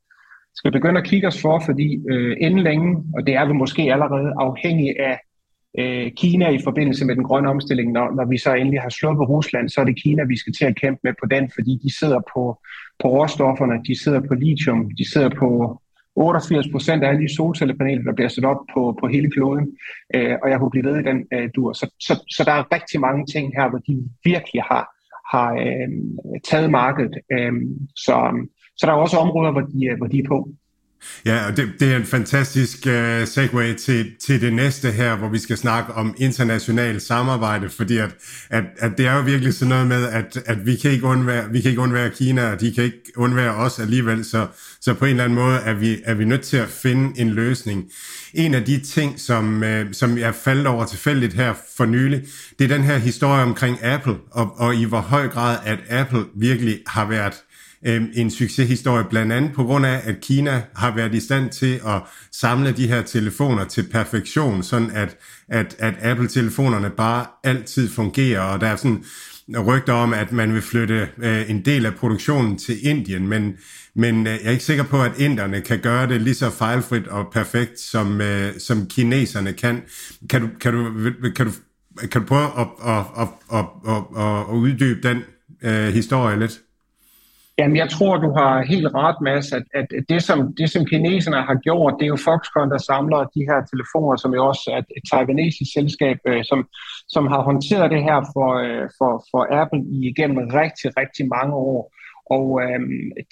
skal 0.55 0.73
begynde 0.73 1.01
at 1.01 1.07
kigge 1.07 1.27
os 1.27 1.41
for, 1.43 1.63
fordi 1.67 1.89
øh, 2.11 2.37
inden 2.41 2.61
længe, 2.61 3.05
og 3.17 3.27
det 3.27 3.35
er 3.35 3.47
vi 3.47 3.53
måske 3.53 3.83
allerede 3.83 4.33
afhængige 4.39 5.01
af 5.01 5.19
øh, 5.79 6.13
Kina 6.17 6.49
i 6.49 6.61
forbindelse 6.65 7.05
med 7.05 7.15
den 7.17 7.25
grønne 7.25 7.51
omstilling, 7.51 7.93
når, 7.93 8.15
når 8.15 8.25
vi 8.25 8.39
så 8.39 8.55
endelig 8.55 8.81
har 8.81 8.89
sluppet 8.89 9.29
Rusland, 9.29 9.69
så 9.69 9.81
er 9.81 9.85
det 9.85 10.03
Kina, 10.03 10.23
vi 10.25 10.37
skal 10.37 10.53
til 10.53 10.65
at 10.65 10.77
kæmpe 10.77 11.01
med 11.05 11.13
på 11.23 11.27
den, 11.31 11.51
fordi 11.55 11.79
de 11.83 11.99
sidder 11.99 12.21
på, 12.35 12.43
på 13.03 13.09
råstofferne, 13.09 13.83
de 13.89 14.03
sidder 14.03 14.21
på 14.21 14.35
lithium, 14.35 14.91
de 14.99 15.11
sidder 15.13 15.29
på 15.29 15.81
88 16.17 16.69
procent 16.73 17.03
af 17.03 17.09
alle 17.09 17.23
de 17.23 17.35
solcellepaneler, 17.37 18.03
der 18.03 18.15
bliver 18.15 18.29
sat 18.29 18.45
op 18.45 18.61
på, 18.75 18.99
på 19.01 19.07
hele 19.07 19.31
kloden, 19.31 19.77
øh, 20.15 20.37
og 20.43 20.51
jeg 20.51 20.59
kunne 20.59 20.71
blive 20.71 20.85
ved 20.85 21.01
i 21.01 21.03
den 21.03 21.27
øh, 21.33 21.51
dur. 21.57 21.73
Så, 21.73 21.95
så, 22.01 22.25
så 22.31 22.45
der 22.45 22.53
er 22.53 22.73
rigtig 22.75 23.01
mange 23.01 23.27
ting 23.27 23.53
her, 23.57 23.69
hvor 23.69 23.79
de 23.79 23.95
virkelig 24.25 24.63
har, 24.63 24.85
har 25.33 25.51
øh, 25.67 25.89
taget 26.45 26.71
markedet. 26.71 27.15
Øh, 27.33 27.53
så, 27.97 28.17
så 28.77 28.87
der 28.87 28.93
er 28.93 28.97
også 28.97 29.17
områder, 29.17 29.53
hvor 29.53 29.61
de, 29.61 29.87
øh, 29.87 29.97
hvor 29.99 30.07
de 30.07 30.19
er 30.19 30.29
på. 30.29 30.49
Ja, 31.25 31.47
og 31.47 31.57
det, 31.57 31.73
det 31.81 31.93
er 31.93 31.97
en 31.97 32.07
fantastisk 32.07 32.87
uh, 32.87 33.29
segue 33.29 33.75
til, 33.75 34.13
til 34.21 34.41
det 34.41 34.53
næste 34.53 34.91
her, 34.91 35.17
hvor 35.17 35.29
vi 35.29 35.39
skal 35.39 35.57
snakke 35.57 35.93
om 35.95 36.15
internationalt 36.19 37.03
samarbejde, 37.03 37.69
fordi 37.69 37.97
at, 37.97 38.11
at, 38.51 38.65
at 38.79 38.93
det 38.99 39.07
er 39.07 39.15
jo 39.15 39.21
virkelig 39.21 39.55
sådan 39.55 39.69
noget 39.69 39.87
med, 39.87 40.09
at, 40.09 40.43
at 40.47 40.67
vi, 40.67 40.77
kan 40.77 40.91
ikke 40.91 41.05
undvære, 41.05 41.51
vi 41.51 41.61
kan 41.61 41.69
ikke 41.69 41.81
undvære 41.81 42.11
Kina, 42.11 42.53
og 42.53 42.61
de 42.61 42.75
kan 42.75 42.85
ikke 42.85 43.13
undvære 43.17 43.55
os 43.55 43.79
alligevel, 43.79 44.25
så, 44.25 44.47
så 44.81 44.95
på 44.95 45.05
en 45.05 45.11
eller 45.11 45.25
anden 45.25 45.39
måde 45.39 45.57
er 45.57 45.75
vi, 45.75 45.99
er 46.05 46.15
vi 46.15 46.25
nødt 46.25 46.43
til 46.43 46.57
at 46.57 46.69
finde 46.69 47.21
en 47.21 47.31
løsning. 47.31 47.85
En 48.35 48.55
af 48.55 48.65
de 48.65 48.81
ting, 48.81 49.21
som, 49.21 49.63
uh, 49.63 49.93
som 49.93 50.19
jeg 50.19 50.35
faldt 50.35 50.67
over 50.67 50.87
tilfældigt 50.87 51.35
her 51.35 51.55
for 51.77 51.85
nylig, 51.85 52.23
det 52.59 52.65
er 52.65 52.77
den 52.77 52.85
her 52.85 52.99
historie 52.99 53.43
omkring 53.43 53.85
Apple, 53.85 54.17
og, 54.31 54.61
og 54.61 54.75
i 54.75 54.85
hvor 54.85 55.01
høj 55.01 55.29
grad, 55.29 55.59
at 55.65 55.79
Apple 55.91 56.25
virkelig 56.37 56.79
har 56.87 57.05
været 57.09 57.35
øh, 57.87 58.03
en 58.15 58.31
succeshistorie, 58.31 59.05
blandt 59.11 59.33
andet 59.33 59.53
på 59.53 59.65
grund 59.65 59.87
af, 59.87 60.01
at 60.05 60.21
Kina 60.21 60.63
har 60.75 60.95
været 60.95 61.15
i 61.15 61.21
stand 61.21 61.51
til 61.51 61.81
at 61.87 62.03
samle 62.33 62.73
de 62.73 62.89
her 62.89 63.03
telefoner 63.03 63.65
til 63.65 63.83
perfektion, 63.83 64.63
sådan 64.63 64.91
at, 64.91 65.17
at, 65.49 65.77
at 65.79 65.95
Apple-telefonerne 66.03 66.91
bare 66.91 67.27
altid 67.45 67.91
fungerer, 67.91 68.41
og 68.41 68.61
der 68.61 68.67
er 68.67 68.77
sådan 68.77 69.05
rygter 69.67 69.93
om, 69.93 70.15
at 70.15 70.33
man 70.33 70.55
vil 70.55 70.63
flytte 70.63 71.09
øh, 71.19 71.51
en 71.51 71.65
del 71.65 71.87
af 71.87 71.95
produktionen 71.95 72.59
til 72.59 72.87
Indien, 72.87 73.29
men, 73.29 73.57
men 73.95 74.27
øh, 74.27 74.33
jeg 74.33 74.41
er 74.45 74.51
ikke 74.51 74.65
sikker 74.65 74.85
på, 74.85 75.03
at 75.03 75.13
inderne 75.19 75.61
kan 75.61 75.79
gøre 75.79 76.09
det 76.09 76.23
lige 76.23 76.35
så 76.35 76.51
fejlfrit 76.51 77.07
og 77.07 77.27
perfekt, 77.33 77.81
som, 77.81 78.21
øh, 78.21 78.59
som 78.59 78.87
kineserne 78.87 79.53
kan. 79.53 79.83
Kan 80.31 80.41
du, 80.41 80.49
kan 80.61 80.73
du, 80.73 80.93
kan 81.37 81.47
du, 81.47 81.53
kan 82.09 82.21
du 82.21 82.27
prøve 82.27 82.61
at, 82.61 82.67
at, 82.87 83.05
at, 83.19 83.29
at, 83.53 83.65
at, 83.89 84.03
at 84.51 84.55
uddybe 84.55 85.09
den 85.09 85.23
øh, 85.63 85.95
historie 85.95 86.39
lidt? 86.39 86.61
Jamen, 87.59 87.77
jeg 87.77 87.91
tror, 87.91 88.17
du 88.17 88.31
har 88.33 88.63
helt 88.63 88.89
ret, 88.95 89.17
Mads, 89.21 89.53
at, 89.53 89.63
at 89.75 89.87
det, 90.09 90.23
som, 90.23 90.55
det, 90.59 90.71
som 90.71 90.87
kineserne 90.87 91.43
har 91.43 91.55
gjort, 91.55 91.95
det 91.99 92.05
er 92.05 92.15
jo 92.15 92.25
Foxconn, 92.27 92.71
der 92.71 92.79
samler 92.79 93.31
de 93.35 93.43
her 93.51 93.59
telefoner, 93.73 94.17
som 94.17 94.35
jo 94.35 94.47
også 94.47 94.71
er 94.75 94.79
et 94.79 95.05
taiwanesisk 95.13 95.73
selskab, 95.73 96.19
øh, 96.27 96.45
som, 96.45 96.69
som 97.09 97.27
har 97.27 97.43
håndteret 97.43 97.91
det 97.91 98.03
her 98.03 98.19
for, 98.35 98.51
øh, 98.67 98.89
for, 98.99 99.13
for 99.31 99.43
Apple 99.63 99.83
igennem 100.11 100.39
rigtig, 100.61 100.89
rigtig 101.01 101.29
mange 101.29 101.55
år. 101.55 101.93
Og 102.37 102.63
øh, 102.63 102.81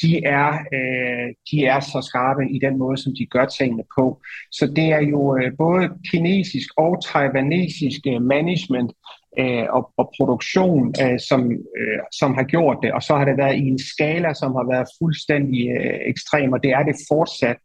de, 0.03 0.24
er, 0.24 0.51
øh, 0.77 1.27
de 1.51 1.66
er 1.74 1.81
så 1.81 2.01
skarpe 2.09 2.45
i 2.57 2.59
den 2.59 2.79
måde, 2.79 2.97
som 2.97 3.12
de 3.18 3.27
gør 3.27 3.47
tingene 3.47 3.85
på. 3.99 4.20
Så 4.53 4.64
det 4.77 4.89
er 4.99 5.03
jo 5.12 5.37
øh, 5.37 5.53
både 5.59 5.85
kinesisk 6.11 6.68
og 6.77 6.93
taiwanesisk 7.12 8.01
øh, 8.07 8.22
management, 8.22 8.91
øh, 9.39 9.66
og, 9.76 9.82
og 9.97 10.12
produktion, 10.18 10.95
øh, 11.03 11.18
som, 11.28 11.41
øh, 11.80 12.01
som 12.20 12.34
har 12.34 12.43
gjort 12.43 12.78
det. 12.82 12.93
Og 12.93 13.03
så 13.03 13.12
har 13.16 13.24
det 13.24 13.37
været 13.37 13.57
i 13.57 13.68
en 13.68 13.78
skala, 13.78 14.34
som 14.34 14.51
har 14.59 14.66
været 14.72 14.89
fuldstændig 14.99 15.62
øh, 15.76 15.99
ekstrem, 16.12 16.53
og 16.53 16.62
det 16.62 16.70
er 16.70 16.82
det 16.82 16.97
fortsat. 17.11 17.57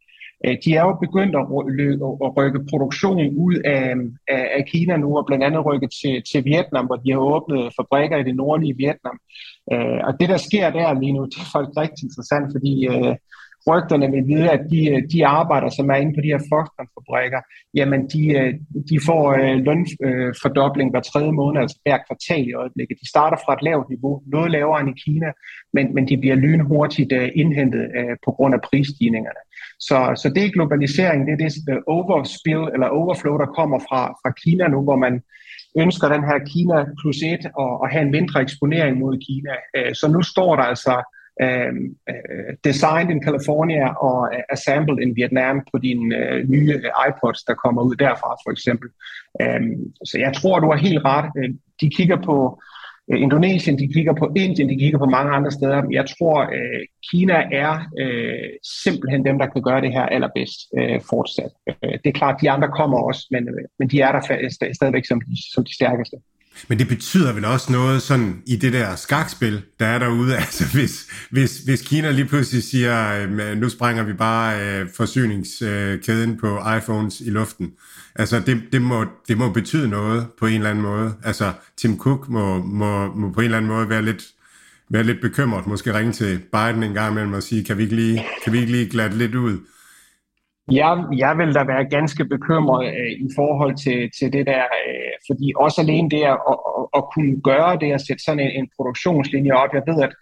Øh, 0.46 0.56
de 0.64 0.70
er 0.78 0.82
jo 0.88 0.94
begyndt 1.06 1.34
at, 1.40 1.46
at 2.24 2.30
rykke 2.38 2.60
produktionen 2.70 3.28
ud 3.46 3.54
af, 3.64 3.94
af, 4.28 4.44
af 4.58 4.62
Kina 4.72 4.96
nu, 4.96 5.18
og 5.18 5.26
blandt 5.26 5.44
andet 5.44 5.66
rykke 5.66 5.88
til, 5.98 6.14
til 6.30 6.44
Vietnam, 6.44 6.86
hvor 6.86 6.96
de 6.96 7.10
har 7.12 7.22
åbnet 7.34 7.72
fabrikker 7.78 8.16
i 8.16 8.28
det 8.28 8.36
nordlige 8.36 8.76
Vietnam. 8.76 9.16
Øh, 9.72 10.00
og 10.06 10.12
det, 10.20 10.28
der 10.28 10.36
sker 10.48 10.70
der 10.70 11.00
lige 11.00 11.12
nu, 11.12 11.22
det 11.32 11.38
er 11.44 11.52
faktisk 11.54 11.76
rigtig 11.82 12.02
interessant, 12.08 12.46
fordi 12.54 12.74
øh, 12.92 13.14
rygterne 13.70 14.10
vil 14.10 14.26
vide, 14.26 14.50
at 14.50 14.62
de, 14.70 14.80
øh, 14.92 15.02
de 15.12 15.26
arbejder, 15.26 15.68
som 15.68 15.90
er 15.90 15.94
inde 15.94 16.14
på 16.14 16.20
de 16.20 16.32
her 16.34 16.42
Foxconn-fabrikker, 16.50 17.40
jamen 17.74 18.00
de, 18.12 18.22
øh, 18.38 18.54
de 18.90 18.96
får 19.06 19.22
øh, 19.42 19.56
lønfordobling 19.68 20.90
hver 20.90 21.00
tredje 21.00 21.32
måned, 21.32 21.60
altså 21.60 21.78
hver 21.84 21.98
kvartal 22.06 22.48
i 22.48 22.54
øjeblikket. 22.62 22.96
De 23.02 23.08
starter 23.08 23.36
fra 23.44 23.52
et 23.54 23.62
lavt 23.62 23.88
niveau, 23.88 24.22
noget 24.26 24.50
lavere 24.50 24.80
end 24.80 24.90
i 24.90 25.00
Kina, 25.04 25.30
men, 25.72 25.94
men 25.94 26.08
de 26.08 26.16
bliver 26.16 26.34
lynhurtigt 26.34 27.12
indhentet 27.12 27.84
på 28.24 28.30
grund 28.36 28.54
af 28.54 28.60
prisstigningerne. 28.68 29.42
Så, 29.80 29.98
så 30.22 30.28
det 30.34 30.44
er 30.44 30.56
globalisering, 30.56 31.26
det 31.26 31.32
er 31.32 31.42
det 31.44 31.82
overspill 31.86 32.64
eller 32.74 32.88
overflow, 32.88 33.36
der 33.38 33.46
kommer 33.46 33.78
fra, 33.78 34.02
fra 34.22 34.30
Kina 34.42 34.68
nu, 34.68 34.82
hvor 34.82 34.96
man 34.96 35.22
ønsker 35.78 36.08
den 36.08 36.24
her 36.28 36.38
Kina 36.52 36.78
plus 37.00 37.18
et 37.32 37.44
og, 37.54 37.80
og 37.80 37.88
have 37.88 38.02
en 38.02 38.10
mindre 38.10 38.40
eksponering 38.42 38.98
mod 38.98 39.14
Kina. 39.26 39.54
Så 39.94 40.08
nu 40.08 40.22
står 40.22 40.56
der 40.56 40.62
altså 40.62 40.94
Øhm, 41.40 41.96
øh, 42.08 42.56
designed 42.64 43.10
in 43.10 43.22
California 43.22 43.86
og 43.88 44.30
assembled 44.50 44.98
in 45.02 45.16
Vietnam 45.16 45.60
på 45.72 45.78
dine 45.78 46.16
øh, 46.16 46.48
nye 46.48 46.72
øh, 46.72 47.08
iPods, 47.08 47.42
der 47.42 47.54
kommer 47.54 47.82
ud 47.82 47.94
derfra 47.96 48.36
for 48.44 48.50
eksempel. 48.50 48.88
Øh, 49.42 49.60
så 50.04 50.18
jeg 50.18 50.32
tror, 50.34 50.60
du 50.60 50.70
har 50.70 50.78
helt 50.78 51.04
ret. 51.04 51.30
Øh, 51.38 51.50
de 51.80 51.90
kigger 51.90 52.22
på 52.22 52.60
øh, 53.10 53.20
Indonesien, 53.20 53.78
de 53.78 53.92
kigger 53.94 54.14
på 54.14 54.32
Indien, 54.36 54.68
de 54.68 54.78
kigger 54.78 54.98
på 54.98 55.06
mange 55.06 55.32
andre 55.32 55.50
steder. 55.50 55.82
Jeg 55.90 56.06
tror, 56.06 56.38
øh, 56.42 56.82
Kina 57.10 57.38
er 57.52 57.72
øh, 57.98 58.50
simpelthen 58.84 59.24
dem, 59.24 59.38
der 59.38 59.46
kan 59.46 59.62
gøre 59.62 59.80
det 59.80 59.92
her 59.92 60.06
allerbedst 60.06 60.58
øh, 60.78 61.00
fortsat. 61.10 61.52
Øh, 61.68 61.92
det 62.02 62.06
er 62.06 62.18
klart, 62.20 62.40
de 62.40 62.50
andre 62.50 62.68
kommer 62.68 62.98
også, 62.98 63.26
men, 63.30 63.48
øh, 63.48 63.64
men 63.78 63.88
de 63.88 64.00
er 64.00 64.12
der 64.12 64.20
stadigvæk 64.72 65.06
som 65.06 65.20
de, 65.20 65.36
som 65.54 65.64
de 65.64 65.74
stærkeste. 65.74 66.16
Men 66.68 66.78
det 66.78 66.88
betyder 66.88 67.32
vel 67.32 67.44
også 67.44 67.72
noget 67.72 68.02
sådan 68.02 68.42
i 68.46 68.56
det 68.56 68.72
der 68.72 68.96
skakspil, 68.96 69.62
der 69.80 69.86
er 69.86 69.98
derude. 69.98 70.36
Altså 70.42 70.64
hvis, 70.72 71.06
hvis, 71.30 71.58
hvis 71.58 71.82
Kina 71.82 72.10
lige 72.10 72.24
pludselig 72.24 72.62
siger, 72.62 73.22
øhm, 73.22 73.40
øh, 73.40 73.56
nu 73.56 73.68
sprænger 73.68 74.02
vi 74.02 74.12
bare 74.12 74.60
øh, 74.66 74.88
forsyningskæden 74.96 76.30
øh, 76.30 76.38
på 76.38 76.58
iPhones 76.78 77.20
i 77.20 77.30
luften. 77.30 77.70
Altså 78.14 78.40
det, 78.46 78.62
det, 78.72 78.82
må, 78.82 79.04
det 79.28 79.38
må 79.38 79.50
betyde 79.50 79.88
noget 79.88 80.26
på 80.38 80.46
en 80.46 80.54
eller 80.54 80.70
anden 80.70 80.82
måde. 80.82 81.14
Altså 81.22 81.52
Tim 81.76 81.98
Cook 81.98 82.28
må, 82.28 82.62
må, 82.62 83.14
må 83.14 83.32
på 83.32 83.40
en 83.40 83.44
eller 83.44 83.58
anden 83.58 83.70
måde 83.70 83.88
være 83.88 84.02
lidt, 84.02 84.24
være 84.90 85.02
lidt 85.02 85.20
bekymret, 85.20 85.66
måske 85.66 85.98
ringe 85.98 86.12
til 86.12 86.40
Biden 86.52 86.82
en 86.82 86.94
gang 86.94 87.12
imellem 87.12 87.32
og 87.32 87.42
sige, 87.42 87.64
kan 87.64 87.78
vi 87.78 87.82
ikke 87.82 87.96
lige, 87.96 88.24
kan 88.44 88.52
vi 88.52 88.58
ikke 88.58 88.72
lige 88.72 88.90
glatte 88.90 89.18
lidt 89.18 89.34
ud? 89.34 89.58
Jeg, 90.70 91.04
jeg 91.16 91.38
vil 91.38 91.54
da 91.54 91.64
være 91.64 91.90
ganske 91.90 92.24
bekymret 92.24 92.86
øh, 92.86 93.10
i 93.10 93.28
forhold 93.36 93.76
til, 93.76 94.10
til 94.18 94.32
det 94.32 94.46
der, 94.46 94.62
øh, 94.62 95.12
fordi 95.28 95.52
også 95.56 95.80
alene 95.80 96.10
det 96.10 96.22
at, 96.22 96.38
at, 96.50 96.58
at 96.96 97.04
kunne 97.14 97.40
gøre 97.40 97.78
det, 97.78 97.92
at 97.92 98.00
sætte 98.06 98.24
sådan 98.24 98.40
en, 98.40 98.50
en 98.50 98.68
produktionslinje 98.76 99.52
op, 99.52 99.74
jeg 99.74 99.82
ved, 99.86 100.02
at 100.02 100.12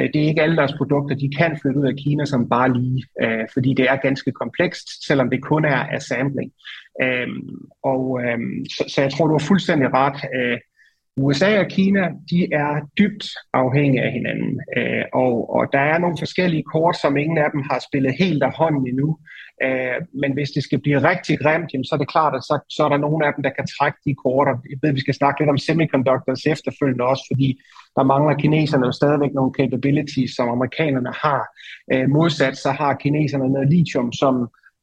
øh, 0.00 0.08
det 0.12 0.22
er 0.22 0.28
ikke 0.28 0.42
alle 0.42 0.56
deres 0.56 0.74
produkter, 0.78 1.16
de 1.16 1.30
kan 1.38 1.58
flytte 1.62 1.80
ud 1.80 1.86
af 1.86 1.96
Kina 1.96 2.24
som 2.24 2.48
bare 2.48 2.72
lige, 2.72 3.04
øh, 3.22 3.44
fordi 3.52 3.74
det 3.74 3.90
er 3.90 3.96
ganske 3.96 4.32
komplekst, 4.32 5.06
selvom 5.06 5.30
det 5.30 5.42
kun 5.42 5.64
er 5.64 5.86
assembling. 5.96 6.52
Øh, 7.02 7.28
og 7.82 8.20
øh, 8.24 8.38
så, 8.76 8.84
så 8.88 9.02
jeg 9.02 9.10
tror, 9.12 9.26
du 9.26 9.34
har 9.38 9.46
fuldstændig 9.48 9.88
ret. 9.94 10.18
Øh, 10.36 10.58
USA 11.16 11.60
og 11.60 11.66
Kina, 11.66 12.08
de 12.30 12.48
er 12.52 12.80
dybt 12.98 13.24
afhængige 13.52 14.02
af 14.02 14.12
hinanden, 14.12 14.60
øh, 14.76 15.04
og, 15.12 15.54
og 15.54 15.68
der 15.72 15.78
er 15.78 15.98
nogle 15.98 16.16
forskellige 16.18 16.62
kort, 16.62 16.96
som 16.96 17.16
ingen 17.16 17.38
af 17.38 17.50
dem 17.52 17.62
har 17.70 17.78
spillet 17.88 18.14
helt 18.18 18.42
af 18.42 18.52
hånden 18.56 18.86
endnu. 18.86 19.18
Øh, 19.62 19.98
men 20.20 20.32
hvis 20.32 20.50
det 20.50 20.62
skal 20.62 20.80
blive 20.80 21.08
rigtig 21.10 21.38
grimt, 21.38 21.72
jamen, 21.72 21.84
så 21.84 21.94
er 21.94 21.98
det 21.98 22.08
klart, 22.08 22.34
at 22.34 22.42
så, 22.42 22.54
så 22.76 22.84
er 22.84 22.88
der 22.88 22.96
nogle 23.06 23.26
af 23.26 23.32
dem, 23.34 23.42
der 23.42 23.50
kan 23.58 23.66
trække 23.66 23.98
de 24.06 24.14
kort. 24.14 24.48
Jeg 24.70 24.78
ved, 24.82 24.92
vi 24.92 25.00
skal 25.00 25.14
snakke 25.14 25.40
lidt 25.40 25.50
om 25.50 25.58
semiconductors 25.58 26.46
efterfølgende 26.46 27.04
også, 27.04 27.24
fordi 27.32 27.48
der 27.96 28.02
mangler 28.12 28.34
kineserne 28.42 28.86
jo 28.86 28.92
stadigvæk 28.92 29.32
nogle 29.34 29.52
capabilities, 29.60 30.30
som 30.36 30.48
amerikanerne 30.48 31.12
har. 31.24 31.42
Øh, 31.92 32.08
modsat 32.10 32.56
så 32.56 32.70
har 32.70 32.94
kineserne 32.94 33.48
noget 33.48 33.68
lithium, 33.68 34.12
som 34.12 34.34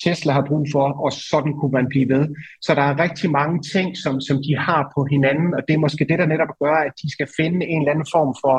Tesla 0.03 0.33
har 0.33 0.45
brug 0.49 0.65
for, 0.71 0.87
og 1.05 1.11
sådan 1.11 1.53
kunne 1.59 1.71
man 1.71 1.87
blive 1.89 2.09
ved. 2.09 2.35
Så 2.61 2.75
der 2.75 2.81
er 2.81 2.99
rigtig 2.99 3.31
mange 3.31 3.61
ting, 3.73 3.97
som, 4.03 4.21
som 4.21 4.37
de 4.37 4.57
har 4.57 4.91
på 4.95 5.07
hinanden, 5.11 5.53
og 5.53 5.61
det 5.67 5.73
er 5.73 5.85
måske 5.85 6.05
det, 6.09 6.19
der 6.19 6.25
netop 6.25 6.53
gør, 6.63 6.75
at 6.87 6.93
de 7.01 7.11
skal 7.11 7.27
finde 7.39 7.65
en 7.65 7.81
eller 7.81 7.91
anden 7.91 8.11
form 8.15 8.31
for 8.43 8.57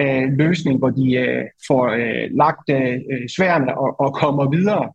øh, 0.00 0.26
løsning, 0.42 0.78
hvor 0.78 0.90
de 0.90 1.06
øh, 1.14 1.44
får 1.68 1.84
øh, 2.00 2.24
lagt 2.42 2.66
øh, 2.70 2.94
øh 3.12 3.28
sværene 3.36 3.78
og, 3.78 4.00
og 4.00 4.14
kommer 4.14 4.50
videre. 4.56 4.86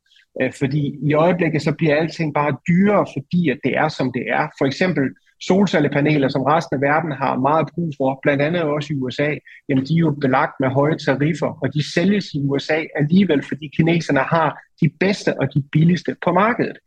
Øh, 0.42 0.52
fordi 0.60 0.84
i 1.10 1.14
øjeblikket 1.14 1.62
så 1.62 1.72
bliver 1.78 1.96
alting 1.96 2.34
bare 2.34 2.58
dyrere, 2.70 3.06
fordi 3.16 3.50
at 3.50 3.60
det 3.64 3.74
er, 3.78 3.88
som 3.88 4.12
det 4.16 4.24
er. 4.40 4.48
For 4.60 4.66
eksempel 4.66 5.04
solcellepaneler, 5.48 6.30
som 6.30 6.42
resten 6.42 6.76
af 6.76 6.82
verden 6.82 7.12
har 7.12 7.40
meget 7.40 7.68
brug 7.74 7.94
for, 7.98 8.20
blandt 8.24 8.42
andet 8.44 8.62
også 8.62 8.94
i 8.94 8.96
USA, 8.96 9.36
jamen 9.70 9.86
de 9.86 9.94
er 9.94 9.98
jo 9.98 10.12
belagt 10.22 10.54
med 10.60 10.70
høje 10.70 10.98
tariffer, 10.98 11.58
og 11.62 11.74
de 11.74 11.94
sælges 11.94 12.26
i 12.34 12.40
USA 12.44 12.80
alligevel, 12.96 13.44
fordi 13.44 13.68
kineserne 13.78 14.20
har 14.20 14.60
de 14.82 14.90
bedste 15.00 15.40
og 15.40 15.54
de 15.54 15.64
billigste 15.72 16.16
på 16.26 16.32
markedet. 16.32 16.78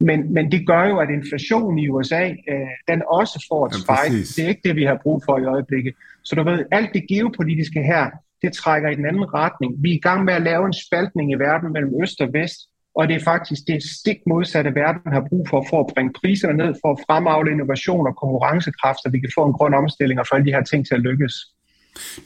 Men, 0.00 0.34
men 0.34 0.52
det 0.52 0.66
gør 0.66 0.84
jo, 0.84 0.98
at 0.98 1.10
inflationen 1.10 1.78
i 1.78 1.88
USA, 1.88 2.24
øh, 2.28 2.70
den 2.88 3.02
også 3.08 3.46
får 3.50 3.66
et 3.66 3.74
spike. 3.74 4.16
Ja, 4.16 4.32
det 4.36 4.44
er 4.44 4.48
ikke 4.48 4.68
det, 4.68 4.76
vi 4.76 4.84
har 4.84 4.98
brug 5.02 5.22
for 5.24 5.38
i 5.38 5.44
øjeblikket. 5.44 5.94
Så 6.24 6.34
du 6.34 6.42
ved, 6.42 6.64
alt 6.72 6.90
det 6.94 7.08
geopolitiske 7.08 7.82
her, 7.82 8.10
det 8.42 8.52
trækker 8.52 8.88
i 8.90 8.94
den 8.94 9.06
anden 9.06 9.34
retning. 9.34 9.82
Vi 9.82 9.90
er 9.90 9.94
i 9.94 9.98
gang 10.08 10.24
med 10.24 10.34
at 10.34 10.42
lave 10.42 10.66
en 10.66 10.72
spaltning 10.72 11.32
i 11.32 11.34
verden 11.34 11.72
mellem 11.72 12.02
øst 12.02 12.20
og 12.20 12.32
vest, 12.32 12.60
og 13.00 13.08
det 13.08 13.16
er 13.16 13.24
faktisk 13.24 13.62
det 13.66 13.82
stik 13.82 14.16
modsatte, 14.26 14.70
verden 14.74 15.12
har 15.12 15.24
brug 15.28 15.48
for, 15.50 15.66
for 15.70 15.80
at 15.80 15.88
bringe 15.94 16.12
priserne 16.20 16.56
ned, 16.62 16.74
for 16.82 16.90
at 16.92 17.00
fremavle 17.06 17.52
innovation 17.52 18.06
og 18.06 18.14
konkurrencekraft, 18.22 18.98
så 19.02 19.08
vi 19.12 19.18
kan 19.20 19.30
få 19.38 19.42
en 19.46 19.52
grøn 19.52 19.74
omstilling 19.74 20.20
og 20.20 20.26
få 20.26 20.34
alle 20.34 20.46
de 20.46 20.56
her 20.56 20.64
ting 20.64 20.86
til 20.86 20.94
at 20.94 21.00
lykkes. 21.00 21.34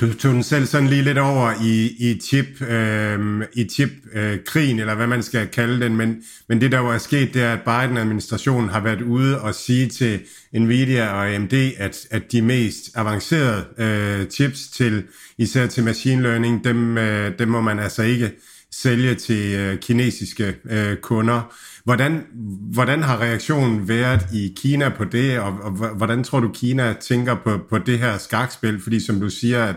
Du 0.01 0.15
tog 0.15 0.33
den 0.35 0.43
selv 0.43 0.67
sådan 0.67 0.89
lige 0.89 1.03
lidt 1.03 1.19
over 1.19 1.53
i, 1.63 1.75
i 2.09 2.21
chip, 2.21 2.63
øh, 2.63 3.43
i 3.53 3.65
chip 3.69 3.91
øh, 4.13 4.39
krigen, 4.47 4.79
eller 4.79 4.95
hvad 4.95 5.07
man 5.07 5.23
skal 5.23 5.49
kalde 5.49 5.85
den, 5.85 5.97
men, 5.97 6.23
men 6.49 6.61
det 6.61 6.73
der 6.73 6.79
jo 6.79 6.89
er 6.89 6.99
sket, 6.99 7.35
det 7.35 7.43
er, 7.43 7.53
at 7.53 7.61
Biden-administrationen 7.61 8.69
har 8.69 8.81
været 8.81 9.03
ude 9.03 9.41
og 9.41 9.55
sige 9.55 9.89
til 9.89 10.21
Nvidia 10.53 11.09
og 11.09 11.35
AMD, 11.35 11.55
at, 11.79 12.07
at 12.11 12.33
de 12.33 12.43
mest 12.43 12.91
avancerede 12.95 13.65
øh, 13.79 14.31
chips 14.31 14.69
til, 14.69 15.05
især 15.39 15.67
til 15.67 15.85
machine 15.85 16.23
learning, 16.23 16.65
dem, 16.65 16.99
øh, 16.99 17.39
dem 17.39 17.49
må 17.49 17.61
man 17.61 17.79
altså 17.79 18.03
ikke 18.03 18.31
sælge 18.83 19.15
til 19.15 19.55
øh, 19.59 19.79
kinesiske 19.79 20.55
øh, 20.71 20.97
kunder. 20.97 21.55
Hvordan, 21.85 22.27
hvordan 22.75 23.03
har 23.03 23.21
reaktionen 23.21 23.89
været 23.89 24.27
i 24.35 24.55
Kina 24.57 24.89
på 24.89 25.05
det, 25.05 25.39
og, 25.41 25.53
og 25.63 25.71
hvordan 25.71 26.25
tror 26.25 26.41
du, 26.41 26.49
Kina 26.49 26.93
tænker 26.93 27.35
på, 27.35 27.59
på 27.71 27.79
det 27.79 27.99
her 27.99 28.19
skakspil? 28.19 28.81
Fordi 28.83 29.01
som 29.01 29.21
du 29.21 29.31
siger, 29.31 29.65
at, 29.65 29.77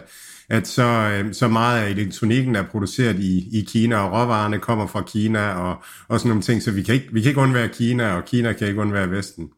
at 0.49 0.67
så, 0.67 0.83
øh, 0.83 1.33
så 1.33 1.47
meget 1.47 1.83
af 1.83 1.89
elektronikken 1.89 2.55
er 2.55 2.63
produceret 2.63 3.19
i, 3.19 3.59
i 3.59 3.65
Kina, 3.67 3.95
og 3.95 4.11
råvarerne 4.11 4.59
kommer 4.59 4.87
fra 4.87 5.01
Kina, 5.01 5.39
og, 5.39 5.83
og 6.07 6.19
sådan 6.19 6.29
nogle 6.29 6.41
ting, 6.41 6.61
så 6.61 6.71
vi 6.71 6.83
kan, 6.83 6.93
ikke, 6.95 7.07
vi 7.11 7.21
kan 7.21 7.29
ikke 7.29 7.41
undvære 7.41 7.67
Kina, 7.67 8.13
og 8.13 8.25
Kina 8.25 8.53
kan 8.53 8.67
ikke 8.67 8.81
undvære 8.81 9.11
Vesten. 9.11 9.49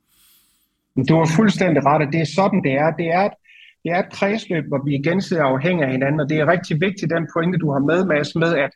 Du 1.09 1.15
har 1.17 1.29
fuldstændig 1.35 1.85
ret, 1.85 2.07
og 2.07 2.13
det 2.13 2.21
er 2.21 2.29
sådan, 2.35 2.63
det 2.63 2.71
er. 2.71 2.91
Det 2.91 3.07
er 3.07 3.25
et, 3.25 3.31
det 3.83 3.91
er 3.91 3.99
et 3.99 4.11
kredsløb, 4.11 4.65
hvor 4.67 4.81
vi 4.85 4.95
er 4.95 5.19
sidder 5.19 5.43
afhængige 5.43 5.85
af 5.85 5.91
hinanden, 5.91 6.19
og 6.19 6.29
det 6.29 6.37
er 6.39 6.51
rigtig 6.51 6.81
vigtigt, 6.81 7.11
den 7.11 7.27
pointe, 7.33 7.57
du 7.57 7.71
har 7.71 7.79
med, 7.79 8.05
Mads, 8.05 8.35
med 8.35 8.55
at 8.55 8.71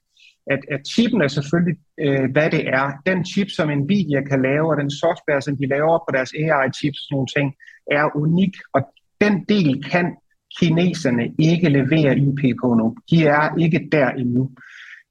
at, 0.48 0.60
at 0.72 0.82
chipen 0.94 1.22
er 1.22 1.28
selvfølgelig, 1.28 1.78
øh, 2.00 2.32
hvad 2.32 2.50
det 2.52 2.68
er. 2.68 2.92
Den 3.06 3.26
chip, 3.26 3.50
som 3.50 3.70
Nvidia 3.70 4.22
kan 4.22 4.42
lave, 4.42 4.70
og 4.72 4.78
den 4.78 4.92
software, 4.92 5.42
som 5.42 5.58
de 5.58 5.68
laver 5.68 5.98
på 5.98 6.10
deres 6.14 6.32
AI-chips 6.34 7.00
og 7.02 7.08
sådan 7.10 7.28
ting, 7.38 7.54
er 7.92 8.06
unik, 8.16 8.56
og 8.74 8.82
den 9.22 9.46
del 9.50 9.84
kan 9.84 10.16
kineserne 10.60 11.32
ikke 11.40 11.70
levere 11.70 12.18
IP 12.18 12.56
på 12.62 12.74
nu. 12.74 12.96
De 13.12 13.26
er 13.26 13.56
ikke 13.60 13.90
der 13.92 14.10
endnu. 14.10 14.50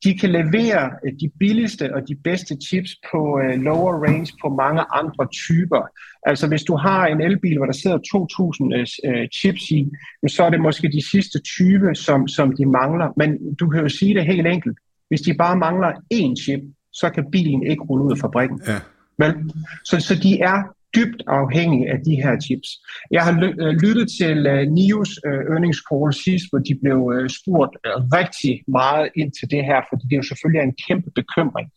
De 0.05 0.19
kan 0.19 0.31
levere 0.31 0.91
øh, 1.05 1.13
de 1.21 1.31
billigste 1.39 1.95
og 1.95 2.09
de 2.09 2.15
bedste 2.15 2.57
chips 2.69 2.91
på 3.13 3.41
øh, 3.45 3.61
lower 3.61 3.93
range 4.05 4.33
på 4.43 4.49
mange 4.49 4.83
andre 4.93 5.27
typer. 5.33 5.83
Altså 6.27 6.49
hvis 6.49 6.63
du 6.63 6.77
har 6.77 7.07
en 7.07 7.21
elbil, 7.21 7.57
hvor 7.57 7.67
der 7.67 7.73
sidder 7.73 7.99
2.000 7.99 8.77
øh, 8.79 8.87
øh, 9.09 9.29
chips 9.29 9.71
i, 9.71 9.91
så 10.29 10.45
er 10.45 10.51
det 10.51 10.61
måske 10.61 10.89
de 10.89 11.11
sidste 11.11 11.41
20, 11.41 11.95
som, 11.95 12.29
som 12.29 12.57
de 12.57 12.67
mangler. 12.67 13.09
Men 13.17 13.55
du 13.55 13.69
kan 13.69 13.81
jo 13.81 13.89
sige 13.89 14.15
det 14.15 14.27
helt 14.27 14.47
enkelt. 14.47 14.79
Hvis 15.13 15.21
de 15.21 15.35
bare 15.35 15.57
mangler 15.67 15.91
én 16.19 16.33
chip, 16.43 16.61
så 16.93 17.11
kan 17.15 17.31
bilen 17.31 17.63
ikke 17.67 17.83
rulle 17.83 18.05
ud 18.05 18.13
af 18.13 18.19
fabrikken. 18.19 18.61
Ja. 18.67 18.79
Vel? 19.19 19.33
Så, 19.85 20.01
så 20.01 20.15
de 20.15 20.41
er 20.41 20.59
dybt 20.97 21.23
afhængige 21.27 21.91
af 21.93 21.99
de 22.07 22.15
her 22.23 22.41
chips. 22.41 22.69
Jeg 23.11 23.23
har 23.27 23.33
øh, 23.63 23.75
lyttet 23.85 24.07
til 24.19 24.39
uh, 24.53 24.63
NIO's 24.79 25.13
uh, 25.29 25.43
earnings 25.53 25.81
call 25.89 26.09
sidst, 26.25 26.45
hvor 26.51 26.59
de 26.69 26.75
blev 26.83 26.99
uh, 27.15 27.27
spurgt 27.39 27.75
uh, 27.87 27.97
rigtig 28.19 28.55
meget 28.79 29.09
ind 29.21 29.31
til 29.39 29.47
det 29.55 29.63
her, 29.69 29.81
fordi 29.89 30.03
det 30.09 30.15
er 30.15 30.23
jo 30.23 30.31
selvfølgelig 30.33 30.63
en 30.63 30.77
kæmpe 30.87 31.11
bekymring. 31.21 31.69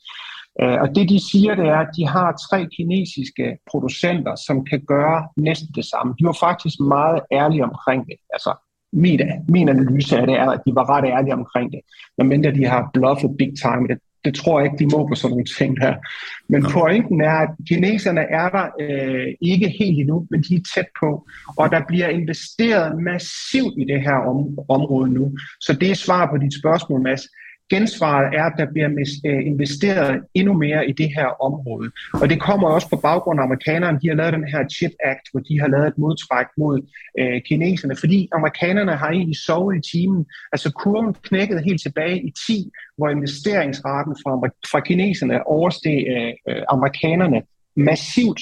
Uh, 0.63 0.77
og 0.83 0.87
det 0.95 1.09
de 1.13 1.19
siger, 1.31 1.55
det 1.55 1.67
er, 1.75 1.81
at 1.85 1.91
de 1.97 2.03
har 2.15 2.29
tre 2.47 2.59
kinesiske 2.75 3.45
producenter, 3.71 4.33
som 4.47 4.65
kan 4.69 4.81
gøre 4.93 5.19
næsten 5.37 5.69
det 5.79 5.85
samme. 5.93 6.09
De 6.19 6.23
var 6.29 6.37
faktisk 6.47 6.77
meget 6.95 7.19
ærlige 7.39 7.63
omkring 7.71 8.01
det. 8.09 8.17
Altså, 8.35 8.51
min, 8.95 9.21
min 9.49 9.69
analyse 9.69 10.17
af 10.17 10.27
det 10.27 10.35
er, 10.35 10.49
at 10.49 10.61
de 10.65 10.75
var 10.75 10.89
ret 10.89 11.05
ærlige 11.05 11.33
omkring 11.33 11.71
det. 11.71 11.79
Medmindre 12.17 12.51
de 12.51 12.65
har 12.65 12.89
bluffet 12.93 13.35
big 13.37 13.51
time. 13.63 13.87
Det, 13.87 13.97
det 14.25 14.35
tror 14.35 14.59
jeg 14.59 14.65
ikke, 14.65 14.83
de 14.83 14.97
må 14.97 15.07
på 15.07 15.15
sådan 15.15 15.29
nogle 15.29 15.45
ting 15.59 15.79
her. 15.81 15.95
Men 16.49 16.61
ja. 16.61 16.69
pointen 16.69 17.21
er, 17.21 17.37
at 17.45 17.49
kineserne 17.67 18.21
er 18.21 18.49
der 18.49 18.65
øh, 18.79 19.27
ikke 19.41 19.69
helt 19.79 19.99
endnu, 19.99 20.27
men 20.31 20.41
de 20.41 20.55
er 20.55 20.59
tæt 20.75 20.89
på. 20.99 21.27
Og 21.57 21.71
der 21.71 21.81
bliver 21.87 22.09
investeret 22.09 23.01
massivt 23.01 23.73
i 23.77 23.85
det 23.91 24.01
her 24.01 24.19
om, 24.31 24.37
område 24.69 25.09
nu. 25.11 25.31
Så 25.61 25.73
det 25.73 25.91
er 25.91 25.95
svar 25.95 26.29
på 26.31 26.37
dit 26.37 26.59
spørgsmål, 26.61 27.01
Mads. 27.01 27.23
Gensvaret 27.69 28.27
er, 28.39 28.43
at 28.43 28.53
der 28.57 28.71
bliver 28.73 28.89
øh, 29.25 29.45
investeret 29.45 30.21
endnu 30.33 30.53
mere 30.53 30.89
i 30.89 30.91
det 30.91 31.09
her 31.17 31.27
område. 31.47 31.91
Og 32.21 32.29
det 32.29 32.41
kommer 32.41 32.67
også 32.67 32.89
på 32.89 32.95
baggrund 32.95 33.39
af 33.39 33.43
amerikanerne. 33.43 33.99
De 34.01 34.07
har 34.07 34.15
lavet 34.15 34.33
den 34.33 34.47
her 34.53 34.67
Chip 34.75 34.91
Act, 35.03 35.25
hvor 35.31 35.39
de 35.39 35.59
har 35.59 35.67
lavet 35.67 35.87
et 35.87 35.97
modtræk 35.97 36.45
mod 36.57 36.77
øh, 37.19 37.41
kineserne, 37.41 37.95
fordi 37.95 38.29
amerikanerne 38.33 38.95
har 38.95 39.09
egentlig 39.09 39.37
sovet 39.45 39.77
i 39.77 39.91
timen. 39.91 40.25
Altså 40.51 40.71
kurven 40.71 41.13
knækkede 41.13 41.61
helt 41.63 41.81
tilbage 41.81 42.17
i 42.27 42.31
10, 42.47 42.69
hvor 42.97 43.09
investeringsraten 43.09 44.15
fra, 44.23 44.31
fra 44.71 44.79
kineserne 44.79 45.47
oversteg 45.47 46.05
øh, 46.15 46.33
øh, 46.49 46.63
amerikanerne 46.69 47.41
massivt. 47.75 48.41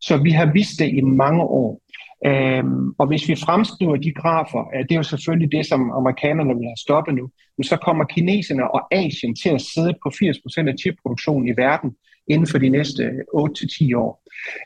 Så 0.00 0.16
vi 0.16 0.30
har 0.30 0.52
vidst 0.52 0.78
det 0.78 0.88
i 0.88 1.00
mange 1.00 1.42
år. 1.42 1.83
Øhm, 2.26 2.90
og 2.98 3.06
hvis 3.06 3.28
vi 3.28 3.34
fremskriver 3.46 3.96
de 3.96 4.12
grafer, 4.12 4.62
øh, 4.74 4.82
det 4.82 4.92
er 4.92 4.96
jo 4.96 5.02
selvfølgelig 5.02 5.52
det, 5.52 5.66
som 5.66 5.90
amerikanerne 5.90 6.54
vil 6.54 6.64
have 6.64 6.84
stoppet 6.86 7.14
nu, 7.14 7.30
men 7.56 7.64
så 7.64 7.76
kommer 7.76 8.04
kineserne 8.04 8.70
og 8.74 8.94
Asien 8.94 9.36
til 9.36 9.48
at 9.48 9.60
sidde 9.60 9.94
på 10.02 10.08
80% 10.08 10.68
af 10.68 10.74
chipproduktionen 10.80 11.48
i 11.48 11.56
verden 11.56 11.90
inden 12.28 12.46
for 12.46 12.58
de 12.58 12.68
næste 12.68 13.02
8-10 13.36 13.96
år. 13.96 14.22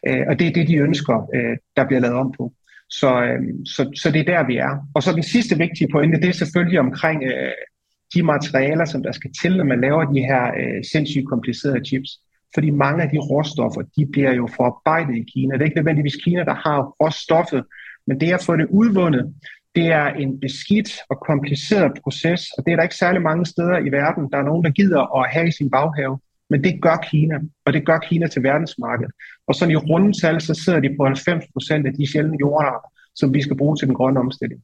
Øh, 0.08 0.24
og 0.28 0.38
det 0.38 0.46
er 0.46 0.52
det, 0.52 0.68
de 0.68 0.76
ønsker, 0.76 1.28
øh, 1.34 1.56
der 1.76 1.86
bliver 1.86 2.00
lavet 2.00 2.16
om 2.16 2.32
på. 2.38 2.52
Så, 2.90 3.22
øh, 3.22 3.40
så, 3.64 3.90
så 4.02 4.10
det 4.10 4.20
er 4.20 4.32
der, 4.34 4.46
vi 4.46 4.56
er. 4.56 4.88
Og 4.94 5.02
så 5.02 5.12
den 5.12 5.22
sidste 5.22 5.58
vigtige 5.58 5.88
pointe, 5.92 6.20
det 6.20 6.28
er 6.28 6.32
selvfølgelig 6.32 6.80
omkring 6.80 7.22
øh, 7.24 7.52
de 8.14 8.22
materialer, 8.22 8.84
som 8.84 9.02
der 9.02 9.12
skal 9.12 9.30
til, 9.42 9.56
når 9.56 9.64
man 9.64 9.80
laver 9.80 10.04
de 10.04 10.20
her 10.20 10.44
øh, 10.60 10.84
sindssygt 10.92 11.28
komplicerede 11.28 11.84
chips. 11.84 12.10
Fordi 12.54 12.70
mange 12.70 13.02
af 13.02 13.08
de 13.08 13.18
råstoffer, 13.18 13.82
de 13.96 14.06
bliver 14.06 14.32
jo 14.32 14.48
forarbejdet 14.56 15.16
i 15.16 15.30
Kina. 15.32 15.54
Det 15.54 15.60
er 15.60 15.64
ikke 15.64 15.76
nødvendigvis 15.76 16.16
Kina, 16.24 16.44
der 16.44 16.54
har 16.54 16.94
råstoffet, 17.00 17.64
men 18.06 18.20
det 18.20 18.32
at 18.32 18.44
få 18.46 18.56
det 18.56 18.66
udvundet, 18.70 19.34
det 19.74 19.86
er 19.86 20.06
en 20.06 20.40
beskidt 20.40 20.90
og 21.10 21.20
kompliceret 21.20 21.92
proces, 22.02 22.50
og 22.58 22.66
det 22.66 22.72
er 22.72 22.76
der 22.76 22.82
ikke 22.82 23.02
særlig 23.04 23.22
mange 23.22 23.46
steder 23.46 23.78
i 23.78 23.88
verden, 23.88 24.30
der 24.32 24.38
er 24.38 24.42
nogen, 24.42 24.64
der 24.64 24.70
gider 24.70 25.16
at 25.18 25.30
have 25.30 25.48
i 25.48 25.52
sin 25.52 25.70
baghave. 25.70 26.18
Men 26.50 26.64
det 26.64 26.82
gør 26.82 26.96
Kina, 26.96 27.38
og 27.64 27.72
det 27.72 27.86
gør 27.86 27.98
Kina 27.98 28.26
til 28.26 28.42
verdensmarkedet. 28.42 29.12
Og 29.46 29.54
sådan 29.54 29.72
i 29.72 29.76
rundetal, 29.76 30.40
så 30.40 30.54
sidder 30.54 30.80
de 30.80 30.96
på 30.96 31.04
90 31.04 31.44
procent 31.52 31.86
af 31.86 31.92
de 31.92 32.12
sjældne 32.12 32.36
jordarter, 32.40 32.92
som 33.14 33.34
vi 33.34 33.42
skal 33.42 33.56
bruge 33.56 33.76
til 33.76 33.88
den 33.88 33.94
grønne 33.94 34.20
omstilling. 34.20 34.62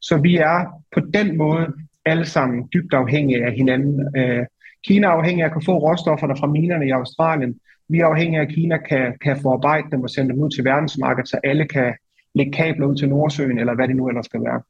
Så 0.00 0.16
vi 0.16 0.36
er 0.36 0.82
på 0.94 1.00
den 1.14 1.36
måde 1.36 1.66
alle 2.04 2.24
sammen 2.24 2.68
dybt 2.74 2.94
afhængige 2.94 3.44
af 3.44 3.52
hinanden. 3.52 4.16
Øh, 4.16 4.46
Kina 4.86 5.06
er 5.06 5.10
afhængig 5.10 5.42
af 5.42 5.46
at 5.46 5.52
kunne 5.52 5.64
få 5.64 5.78
råstofferne 5.78 6.36
fra 6.40 6.46
minerne 6.46 6.86
i 6.86 6.90
Australien. 6.90 7.54
Vi 7.88 7.98
er 7.98 8.06
afhængige 8.06 8.40
af, 8.40 8.44
at 8.44 8.54
Kina 8.54 8.76
kan, 8.76 9.12
kan 9.24 9.36
forarbejde 9.42 9.86
dem 9.92 10.02
og 10.02 10.10
sende 10.10 10.32
dem 10.32 10.42
ud 10.42 10.50
til 10.50 10.64
verdensmarkedet, 10.64 11.28
så 11.30 11.40
alle 11.44 11.68
kan 11.68 11.92
lægge 12.34 12.52
kabler 12.52 12.86
ud 12.86 12.96
til 12.96 13.08
Nordsøen, 13.08 13.58
eller 13.58 13.74
hvad 13.74 13.88
det 13.88 13.96
nu 13.96 14.08
ellers 14.08 14.24
skal 14.24 14.40
være. 14.40 14.60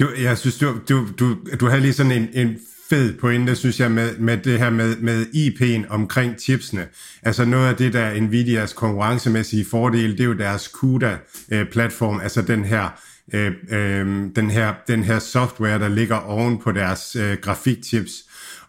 Du, 0.00 0.06
jeg 0.22 0.38
synes, 0.38 0.58
du, 0.58 0.66
du, 0.88 1.06
du, 1.18 1.36
du 1.60 1.66
har 1.68 1.76
lige 1.76 1.92
sådan 1.92 2.12
en, 2.12 2.28
en 2.34 2.58
fed 2.90 3.18
pointe, 3.18 3.56
synes 3.56 3.80
jeg, 3.80 3.90
med, 3.90 4.18
med 4.18 4.36
det 4.36 4.58
her 4.58 4.70
med, 4.70 4.96
med 4.96 5.26
IP'en 5.26 5.94
omkring 5.94 6.40
chipsene. 6.40 6.86
Altså 7.22 7.44
noget 7.44 7.68
af 7.68 7.76
det, 7.76 7.92
der 7.92 8.00
er 8.00 8.20
Nvidias 8.20 8.72
konkurrencemæssige 8.72 9.64
fordel, 9.70 10.12
det 10.12 10.20
er 10.20 10.24
jo 10.24 10.32
deres 10.32 10.62
CUDA-platform, 10.62 12.20
altså 12.20 12.42
den 12.42 12.64
her, 12.64 13.00
øh, 13.34 13.52
øh, 13.70 14.06
den, 14.36 14.50
her, 14.50 14.74
den 14.88 15.02
her 15.02 15.18
software, 15.18 15.78
der 15.78 15.88
ligger 15.88 16.16
oven 16.16 16.58
på 16.58 16.72
deres 16.72 17.16
øh, 17.16 17.36
grafikchips. 17.42 18.12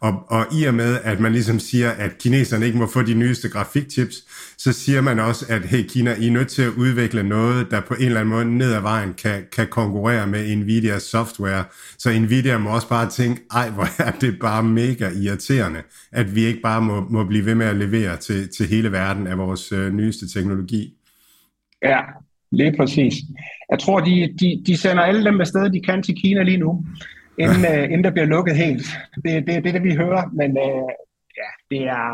Og, 0.03 0.23
og 0.27 0.45
i 0.59 0.63
og 0.63 0.73
med, 0.73 0.97
at 1.03 1.19
man 1.19 1.31
ligesom 1.31 1.59
siger, 1.59 1.91
at 1.91 2.17
kineserne 2.17 2.65
ikke 2.65 2.77
må 2.77 2.87
få 2.87 3.01
de 3.01 3.13
nyeste 3.13 3.49
grafikchips, 3.49 4.15
så 4.57 4.73
siger 4.73 5.01
man 5.01 5.19
også, 5.19 5.45
at 5.49 5.61
hey 5.61 5.83
Kina, 5.87 6.15
I 6.19 6.27
er 6.27 6.31
nødt 6.31 6.47
til 6.47 6.61
at 6.61 6.69
udvikle 6.69 7.23
noget, 7.23 7.71
der 7.71 7.81
på 7.81 7.93
en 7.93 8.05
eller 8.05 8.19
anden 8.19 8.33
måde 8.33 8.57
ned 8.57 8.73
ad 8.73 8.81
vejen 8.81 9.13
kan, 9.13 9.43
kan 9.51 9.67
konkurrere 9.67 10.27
med 10.27 10.55
Nvidias 10.55 11.03
software. 11.03 11.63
Så 11.97 12.19
Nvidia 12.19 12.57
må 12.57 12.69
også 12.69 12.89
bare 12.89 13.09
tænke, 13.09 13.41
ej 13.51 13.69
hvor 13.69 14.01
er 14.07 14.11
det 14.21 14.39
bare 14.39 14.63
mega 14.63 15.09
irriterende, 15.21 15.81
at 16.11 16.35
vi 16.35 16.45
ikke 16.45 16.61
bare 16.61 16.81
må, 16.81 17.05
må 17.09 17.23
blive 17.25 17.45
ved 17.45 17.55
med 17.55 17.65
at 17.65 17.75
levere 17.75 18.17
til, 18.17 18.49
til 18.57 18.67
hele 18.67 18.91
verden 18.91 19.27
af 19.27 19.37
vores 19.37 19.71
øh, 19.71 19.93
nyeste 19.93 20.33
teknologi. 20.33 20.93
Ja, 21.83 21.99
lige 22.51 22.73
præcis. 22.77 23.13
Jeg 23.71 23.79
tror, 23.79 23.99
de, 23.99 24.33
de, 24.39 24.63
de 24.65 24.77
sender 24.77 25.03
alle 25.03 25.25
dem 25.25 25.41
afsted, 25.41 25.69
de 25.69 25.81
kan 25.81 26.03
til 26.03 26.15
Kina 26.15 26.43
lige 26.43 26.57
nu 26.57 26.85
inden, 27.37 27.65
øh, 27.73 27.83
inden 27.83 28.03
der 28.03 28.11
bliver 28.11 28.25
lukket 28.25 28.55
helt. 28.55 28.85
Det, 29.23 29.47
det, 29.47 29.63
det 29.63 29.73
det, 29.73 29.83
vi 29.83 29.95
hører, 29.95 30.23
men 30.33 30.49
øh, 30.57 30.89
ja, 31.41 31.49
det 31.71 31.81
er, 31.87 32.07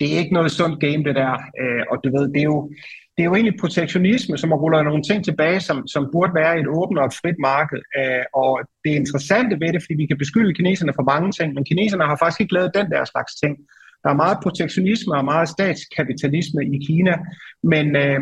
det 0.00 0.14
er 0.14 0.18
ikke 0.18 0.34
noget 0.34 0.52
sundt 0.52 0.80
game, 0.80 1.04
det 1.04 1.14
der. 1.14 1.32
Øh, 1.60 1.82
og 1.90 1.96
du 2.04 2.08
ved, 2.16 2.28
det 2.34 2.40
er 2.40 2.50
jo, 2.54 2.70
det 3.14 3.20
er 3.22 3.24
jo 3.24 3.34
egentlig 3.34 3.60
protektionisme, 3.60 4.38
som 4.38 4.52
ruller 4.52 4.82
nogle 4.82 5.02
ting 5.02 5.24
tilbage, 5.24 5.60
som, 5.60 5.86
som 5.86 6.08
burde 6.12 6.34
være 6.34 6.60
et 6.60 6.68
åbent 6.68 6.98
og 6.98 7.06
et 7.06 7.18
frit 7.20 7.38
marked. 7.38 7.80
Øh, 7.98 8.24
og 8.34 8.60
det 8.84 8.90
interessante 8.90 9.60
ved 9.60 9.72
det, 9.72 9.82
fordi 9.82 9.94
vi 9.94 10.06
kan 10.06 10.18
beskylde 10.18 10.54
kineserne 10.54 10.92
for 10.96 11.02
mange 11.12 11.32
ting, 11.32 11.54
men 11.54 11.64
kineserne 11.64 12.04
har 12.04 12.16
faktisk 12.16 12.40
ikke 12.40 12.54
lavet 12.54 12.74
den 12.74 12.90
der 12.90 13.04
slags 13.04 13.34
ting. 13.42 13.54
Der 14.02 14.10
er 14.10 14.22
meget 14.24 14.38
protektionisme 14.42 15.16
og 15.16 15.24
meget 15.24 15.48
statskapitalisme 15.48 16.60
i 16.64 16.78
Kina, 16.86 17.14
men, 17.62 17.96
øh, 17.96 18.20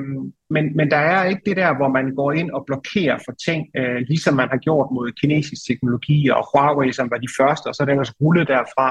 men, 0.51 0.77
men 0.77 0.91
der 0.91 0.97
er 0.97 1.25
ikke 1.25 1.43
det 1.47 1.57
der, 1.57 1.77
hvor 1.77 1.89
man 1.89 2.15
går 2.15 2.33
ind 2.33 2.51
og 2.51 2.65
blokerer 2.67 3.19
for 3.25 3.33
ting, 3.47 3.67
øh, 3.77 3.97
ligesom 3.97 4.35
man 4.35 4.49
har 4.49 4.57
gjort 4.57 4.89
mod 4.93 5.13
kinesisk 5.21 5.67
teknologi 5.67 6.29
og 6.29 6.47
Huawei, 6.51 6.93
som 6.93 7.11
var 7.11 7.19
de 7.19 7.35
første, 7.39 7.67
og 7.67 7.75
så 7.75 7.83
er 7.83 7.85
det 7.85 7.93
ellers 7.93 8.15
rullet 8.21 8.49
derfra. 8.49 8.89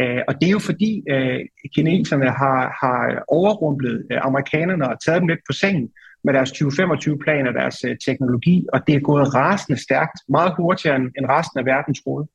Øh, 0.00 0.20
og 0.28 0.34
det 0.34 0.46
er 0.46 0.56
jo 0.58 0.58
fordi 0.58 1.02
øh, 1.10 1.40
kineserne 1.74 2.30
har, 2.30 2.60
har 2.82 3.24
overrumplet 3.28 4.06
øh, 4.10 4.18
amerikanerne 4.22 4.88
og 4.88 4.96
taget 5.04 5.20
dem 5.20 5.28
lidt 5.28 5.40
på 5.48 5.52
sengen 5.52 5.88
med 6.24 6.32
deres 6.34 6.50
2025-plan 6.52 7.48
og 7.48 7.54
deres 7.54 7.84
øh, 7.84 7.96
teknologi, 8.06 8.66
og 8.72 8.86
det 8.86 8.94
er 8.94 9.00
gået 9.00 9.34
rasende 9.34 9.82
stærkt, 9.82 10.18
meget 10.28 10.52
hurtigere 10.56 10.96
end, 10.96 11.06
end 11.18 11.26
resten 11.28 11.58
af 11.58 11.66
verden 11.66 11.94
troede. 11.94 12.26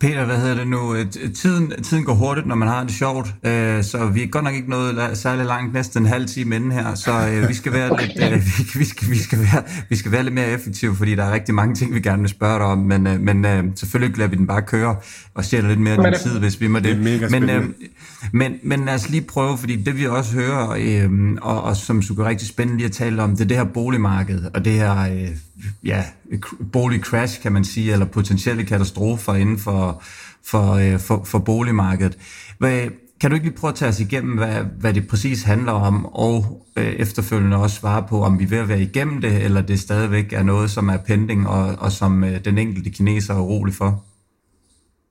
Peter, 0.00 0.24
hvad 0.24 0.36
hedder 0.36 0.54
det 0.54 0.68
nu? 0.68 0.94
Tiden, 1.34 1.82
tiden 1.82 2.04
går 2.04 2.14
hurtigt, 2.14 2.46
når 2.46 2.54
man 2.54 2.68
har 2.68 2.84
det 2.84 2.92
sjovt, 2.92 3.34
øh, 3.42 3.84
så 3.84 4.06
vi 4.14 4.22
er 4.22 4.26
godt 4.26 4.44
nok 4.44 4.54
ikke 4.54 4.70
nået 4.70 5.10
særlig 5.14 5.46
langt, 5.46 5.74
næsten 5.74 6.02
en 6.02 6.08
halv 6.08 6.26
time 6.26 6.56
inden 6.56 6.72
her, 6.72 6.94
så 6.94 7.28
øh, 7.28 7.48
vi 7.48 7.54
skal 7.54 7.72
være 7.72 7.90
okay. 7.92 8.06
lidt, 8.06 8.32
øh, 8.32 8.40
vi, 8.58 8.78
vi, 8.78 8.84
skal, 8.84 9.10
vi, 9.10 9.18
skal 9.18 9.38
være, 9.38 9.62
vi 9.88 9.96
skal 9.96 10.12
være 10.12 10.22
lidt 10.22 10.34
mere 10.34 10.48
effektive, 10.48 10.96
fordi 10.96 11.14
der 11.14 11.24
er 11.24 11.32
rigtig 11.32 11.54
mange 11.54 11.74
ting, 11.74 11.94
vi 11.94 12.00
gerne 12.00 12.22
vil 12.22 12.28
spørge 12.28 12.58
dig 12.58 12.66
om, 12.66 12.78
men, 12.78 13.06
øh, 13.06 13.20
men 13.20 13.44
øh, 13.44 13.64
selvfølgelig 13.74 14.18
lader 14.18 14.30
vi 14.30 14.36
den 14.36 14.46
bare 14.46 14.62
køre 14.62 14.96
og 15.34 15.44
stjæler 15.44 15.68
lidt 15.68 15.80
mere 15.80 16.06
af 16.06 16.12
din 16.12 16.20
tid, 16.20 16.38
hvis 16.38 16.60
vi 16.60 16.66
må 16.66 16.78
det. 16.78 16.84
det 16.84 16.92
er 16.92 17.18
mega 17.18 17.28
men, 17.28 17.50
øh, 17.50 17.64
men, 18.32 18.54
men 18.62 18.84
lad 18.84 18.94
os 18.94 19.08
lige 19.08 19.22
prøve, 19.22 19.58
fordi 19.58 19.76
det 19.76 19.98
vi 19.98 20.06
også 20.06 20.32
hører, 20.34 20.70
øh, 20.78 21.10
og, 21.42 21.62
og 21.62 21.76
som 21.76 22.02
du 22.02 22.14
rigtig 22.14 22.48
spændende 22.48 22.78
lige 22.78 22.86
at 22.86 22.92
tale 22.92 23.22
om, 23.22 23.30
det 23.30 23.40
er 23.40 23.48
det 23.48 23.56
her 23.56 23.64
boligmarked, 23.64 24.44
og 24.54 24.64
det 24.64 24.72
her 24.72 25.00
øh, 25.00 25.28
ja, 25.84 26.04
boligcrash, 26.72 27.42
kan 27.42 27.52
man 27.52 27.64
sige, 27.64 27.92
eller 27.92 28.06
potentielle 28.06 28.64
katastrofer 28.64 29.34
inden 29.34 29.58
for, 29.58 30.02
for, 30.50 30.72
øh, 30.72 30.98
for, 30.98 31.24
for 31.24 31.38
boligmarkedet. 31.38 32.18
Hvad, 32.58 32.88
kan 33.20 33.30
du 33.30 33.34
ikke 33.34 33.46
lige 33.46 33.58
prøve 33.60 33.68
at 33.68 33.74
tage 33.74 33.88
os 33.88 34.00
igennem, 34.00 34.36
hvad, 34.36 34.64
hvad 34.80 34.94
det 34.94 35.08
præcis 35.08 35.42
handler 35.42 35.72
om, 35.72 36.06
og 36.06 36.66
øh, 36.76 36.84
efterfølgende 36.84 37.56
også 37.56 37.76
svare 37.76 38.06
på, 38.08 38.22
om 38.22 38.38
vi 38.38 38.44
er 38.44 38.48
ved 38.48 38.58
at 38.58 38.68
være 38.68 38.80
igennem 38.80 39.20
det, 39.20 39.44
eller 39.44 39.62
det 39.62 39.80
stadigvæk 39.80 40.32
er 40.32 40.42
noget, 40.42 40.70
som 40.70 40.88
er 40.88 40.96
pending, 41.06 41.48
og, 41.48 41.64
og 41.78 41.92
som 41.92 42.24
øh, 42.24 42.44
den 42.44 42.58
enkelte 42.58 42.90
kineser 42.90 43.34
er 43.34 43.40
urolig 43.40 43.74
for? 43.74 44.04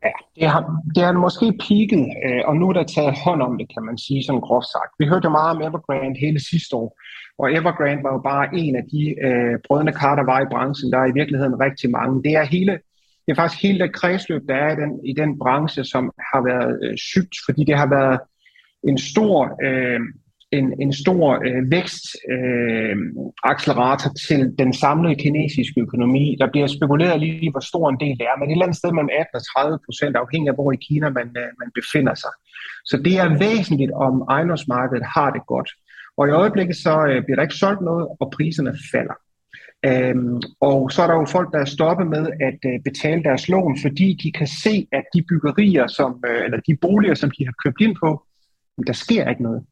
Ja, 0.03 0.11
det 0.35 0.49
har, 0.49 0.61
det 0.95 1.03
har 1.03 1.11
måske 1.11 1.45
peaked, 1.67 2.05
øh, 2.25 2.41
og 2.47 2.55
nu 2.55 2.69
er 2.69 2.73
der 2.73 2.83
taget 2.83 3.19
hånd 3.25 3.41
om 3.41 3.57
det, 3.57 3.67
kan 3.73 3.83
man 3.85 3.97
sige, 3.97 4.23
sådan 4.23 4.41
groft 4.41 4.67
sagt. 4.75 4.91
Vi 4.99 5.05
hørte 5.05 5.29
meget 5.29 5.55
om 5.55 5.61
Evergrande 5.61 6.19
hele 6.19 6.39
sidste 6.51 6.75
år, 6.75 6.89
og 7.37 7.53
Evergrande 7.53 8.03
var 8.03 8.13
jo 8.13 8.19
bare 8.19 8.55
en 8.55 8.75
af 8.75 8.83
de 8.91 9.15
øh, 9.27 9.59
brødende 9.67 9.91
kar, 9.91 10.15
der 10.15 10.23
var 10.23 10.41
i 10.41 10.51
branchen. 10.51 10.91
Der 10.91 10.99
er 10.99 11.05
i 11.05 11.13
virkeligheden 11.13 11.59
rigtig 11.59 11.89
mange. 11.89 12.23
Det 12.23 12.31
er 12.31 12.43
hele 12.43 12.79
det 13.25 13.31
er 13.31 13.35
faktisk 13.35 13.63
hele 13.63 13.79
det 13.79 13.93
kredsløb, 13.93 14.41
der 14.47 14.55
er 14.55 14.71
i 14.71 14.75
den, 14.81 15.05
i 15.05 15.13
den 15.13 15.39
branche, 15.39 15.83
som 15.83 16.11
har 16.33 16.41
været 16.49 16.79
øh, 16.83 16.97
sygt, 16.97 17.35
fordi 17.45 17.63
det 17.63 17.77
har 17.77 17.89
været 17.89 18.19
en 18.89 18.97
stor, 18.97 19.57
øh, 19.65 19.99
en, 20.51 20.81
en 20.81 20.93
stor 20.93 21.41
øh, 21.47 21.71
vækstaccelerator 21.71 24.09
øh, 24.09 24.15
til 24.27 24.55
den 24.59 24.73
samlede 24.73 25.15
kinesiske 25.15 25.81
økonomi. 25.81 26.37
Der 26.39 26.51
bliver 26.51 26.67
spekuleret 26.67 27.19
lige, 27.19 27.51
hvor 27.51 27.65
stor 27.71 27.89
en 27.89 27.99
del 27.99 28.17
det 28.19 28.25
er, 28.31 28.37
men 28.39 28.49
et 28.49 28.51
eller 28.51 28.65
andet 28.65 28.77
sted 28.77 28.91
mellem 28.91 29.09
18 29.19 29.35
og 29.39 29.45
30 29.55 29.79
procent, 29.85 30.15
afhængig 30.15 30.49
af 30.49 30.55
hvor 30.55 30.71
i 30.71 30.77
Kina 30.87 31.09
man, 31.09 31.29
øh, 31.41 31.49
man 31.61 31.69
befinder 31.79 32.15
sig. 32.23 32.33
Så 32.89 32.95
det 33.05 33.15
er 33.23 33.37
væsentligt, 33.47 33.91
om 33.91 34.15
ejendomsmarkedet 34.29 35.05
har 35.15 35.29
det 35.35 35.43
godt. 35.53 35.69
Og 36.17 36.27
i 36.27 36.31
øjeblikket 36.31 36.75
så 36.75 37.05
øh, 37.09 37.23
bliver 37.23 37.35
der 37.35 37.43
ikke 37.43 37.55
solgt 37.55 37.81
noget, 37.81 38.07
og 38.19 38.31
priserne 38.31 38.73
falder. 38.91 39.13
Øhm, 39.85 40.41
og 40.59 40.91
så 40.91 41.01
er 41.01 41.07
der 41.07 41.13
jo 41.13 41.25
folk, 41.25 41.53
der 41.53 41.59
er 41.59 41.65
stoppet 41.65 42.07
med 42.07 42.29
at 42.41 42.59
øh, 42.71 42.79
betale 42.83 43.23
deres 43.23 43.49
lån, 43.49 43.77
fordi 43.81 44.19
de 44.23 44.31
kan 44.31 44.47
se, 44.47 44.87
at 44.91 45.03
de 45.13 45.23
byggerier, 45.29 45.87
som, 45.87 46.23
øh, 46.27 46.45
eller 46.45 46.59
de 46.67 46.77
boliger, 46.81 47.13
som 47.13 47.31
de 47.31 47.45
har 47.45 47.53
købt 47.63 47.81
ind 47.81 47.95
på, 48.03 48.23
der 48.87 48.93
sker 48.93 49.29
ikke 49.29 49.43
noget. 49.43 49.63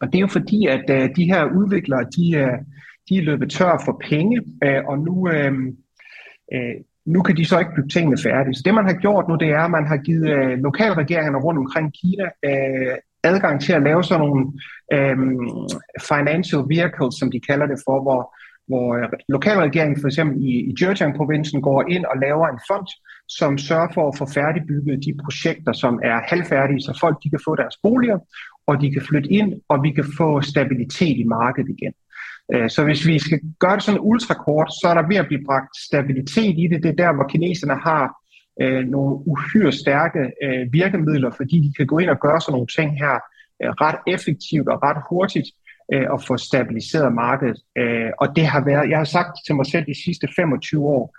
Og 0.00 0.06
det 0.06 0.14
er 0.14 0.20
jo 0.20 0.26
fordi, 0.26 0.66
at 0.66 0.90
øh, 0.90 1.16
de 1.16 1.24
her 1.24 1.44
udviklere, 1.44 2.04
de, 2.16 2.36
øh, 2.36 2.58
de 3.08 3.18
er 3.18 3.22
løbet 3.22 3.50
tør 3.50 3.82
for 3.84 4.02
penge, 4.08 4.42
øh, 4.64 4.84
og 4.84 4.98
nu, 4.98 5.30
øh, 5.30 5.52
øh, 6.54 6.74
nu 7.06 7.22
kan 7.22 7.36
de 7.36 7.44
så 7.44 7.58
ikke 7.58 7.74
bygge 7.76 7.88
tingene 7.88 8.18
færdige. 8.22 8.54
Så 8.54 8.62
det, 8.64 8.74
man 8.74 8.86
har 8.86 8.94
gjort 9.04 9.28
nu, 9.28 9.36
det 9.36 9.48
er, 9.48 9.60
at 9.60 9.70
man 9.70 9.86
har 9.86 9.96
givet 9.96 10.30
øh, 10.30 10.58
lokalregeringerne 10.58 11.38
rundt 11.38 11.58
omkring 11.58 11.92
Kina 12.00 12.24
øh, 12.44 12.96
adgang 13.24 13.60
til 13.60 13.72
at 13.72 13.82
lave 13.82 14.04
sådan 14.04 14.26
nogle 14.26 14.52
øhm, 14.92 15.38
financial 16.08 16.62
vehicles, 16.68 17.14
som 17.18 17.30
de 17.30 17.40
kalder 17.40 17.66
det 17.66 17.78
for, 17.86 18.02
hvor, 18.02 18.34
hvor 18.68 18.96
øh, 18.96 19.08
lokalregeringen 19.28 20.00
for 20.00 20.08
eksempel 20.08 20.36
i, 20.44 20.52
i 20.70 20.74
Zhejiang-provincen 20.78 21.62
går 21.62 21.84
ind 21.88 22.04
og 22.04 22.16
laver 22.20 22.46
en 22.48 22.60
fond, 22.70 22.86
som 23.28 23.58
sørger 23.58 23.88
for 23.94 24.08
at 24.08 24.18
få 24.18 24.26
færdigbygget 24.26 25.04
de 25.06 25.14
projekter, 25.24 25.72
som 25.72 26.00
er 26.02 26.20
halvfærdige, 26.28 26.80
så 26.80 26.98
folk 27.00 27.16
de 27.24 27.30
kan 27.30 27.40
få 27.44 27.56
deres 27.56 27.76
boliger, 27.82 28.18
og 28.66 28.80
de 28.80 28.92
kan 28.92 29.02
flytte 29.02 29.32
ind, 29.32 29.52
og 29.68 29.82
vi 29.82 29.90
kan 29.90 30.04
få 30.16 30.40
stabilitet 30.40 31.16
i 31.18 31.24
markedet 31.24 31.70
igen. 31.78 31.92
Øh, 32.54 32.70
så 32.70 32.84
hvis 32.84 33.06
vi 33.06 33.18
skal 33.18 33.40
gøre 33.58 33.74
det 33.74 33.82
sådan 33.82 34.00
ultrakort, 34.00 34.68
så 34.80 34.86
er 34.90 34.94
der 34.94 35.08
ved 35.08 35.16
at 35.16 35.26
blive 35.26 35.44
bragt 35.46 35.76
stabilitet 35.76 36.54
i 36.58 36.66
det. 36.70 36.82
Det 36.82 36.90
er 36.90 37.02
der, 37.04 37.12
hvor 37.12 37.26
kineserne 37.28 37.74
har 37.74 38.19
øh, 38.60 38.84
nogle 38.84 39.16
uhyre 39.26 39.72
stærke 39.72 40.32
øh, 40.44 40.72
virkemidler, 40.72 41.30
fordi 41.30 41.56
de 41.60 41.72
kan 41.76 41.86
gå 41.86 41.98
ind 41.98 42.10
og 42.10 42.20
gøre 42.20 42.40
sådan 42.40 42.52
nogle 42.52 42.66
ting 42.66 42.98
her 42.98 43.14
øh, 43.62 43.70
ret 43.70 43.98
effektivt 44.14 44.68
og 44.68 44.82
ret 44.82 45.02
hurtigt 45.10 45.48
øh, 45.92 46.06
og 46.10 46.22
få 46.22 46.36
stabiliseret 46.36 47.12
markedet. 47.12 47.58
Øh, 47.78 48.10
og 48.18 48.36
det 48.36 48.46
har 48.46 48.64
været, 48.64 48.90
jeg 48.90 48.98
har 48.98 49.10
sagt 49.18 49.32
til 49.46 49.54
mig 49.54 49.66
selv 49.66 49.86
de 49.86 50.02
sidste 50.04 50.28
25 50.36 50.84
år, 50.84 51.16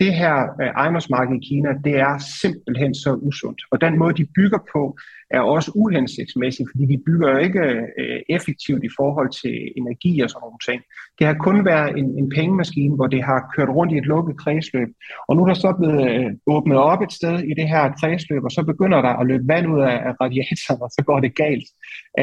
det 0.00 0.14
her 0.14 0.34
øh, 0.62 0.66
ejendomsmarked 0.66 1.36
i 1.36 1.46
Kina, 1.48 1.68
det 1.84 1.94
er 2.08 2.18
simpelthen 2.42 2.94
så 2.94 3.12
usundt. 3.14 3.62
Og 3.70 3.80
den 3.80 3.98
måde, 3.98 4.14
de 4.14 4.26
bygger 4.36 4.58
på, 4.72 4.98
er 5.30 5.40
også 5.40 5.70
uhensigtsmæssig, 5.74 6.66
fordi 6.70 6.86
de 6.86 7.02
bygger 7.06 7.30
jo 7.30 7.38
ikke 7.38 7.64
øh, 8.00 8.20
effektivt 8.28 8.84
i 8.84 8.88
forhold 8.98 9.30
til 9.42 9.56
energi 9.76 10.20
og 10.20 10.30
sådan 10.30 10.40
nogle 10.44 10.62
ting. 10.68 10.82
Det 11.18 11.26
har 11.26 11.34
kun 11.34 11.64
været 11.64 11.98
en, 11.98 12.18
en 12.18 12.28
pengemaskine, 12.30 12.94
hvor 12.94 13.06
det 13.06 13.22
har 13.24 13.52
kørt 13.56 13.68
rundt 13.68 13.92
i 13.92 13.98
et 13.98 14.06
lukket 14.06 14.38
kredsløb. 14.38 14.88
Og 15.28 15.36
nu 15.36 15.42
er 15.42 15.46
der 15.46 15.54
så 15.54 15.72
blevet 15.78 16.02
øh, 16.10 16.30
åbnet 16.46 16.78
op 16.78 17.02
et 17.02 17.12
sted 17.12 17.38
i 17.50 17.54
det 17.54 17.68
her 17.68 17.92
kredsløb, 18.00 18.44
og 18.44 18.50
så 18.50 18.62
begynder 18.62 19.00
der 19.02 19.12
at 19.20 19.26
løbe 19.26 19.48
vand 19.48 19.66
ud 19.74 19.80
af, 19.80 19.96
af 20.08 20.12
radiatoren, 20.20 20.82
og 20.82 20.90
så 20.90 21.02
går 21.06 21.20
det 21.20 21.36
galt. 21.36 21.68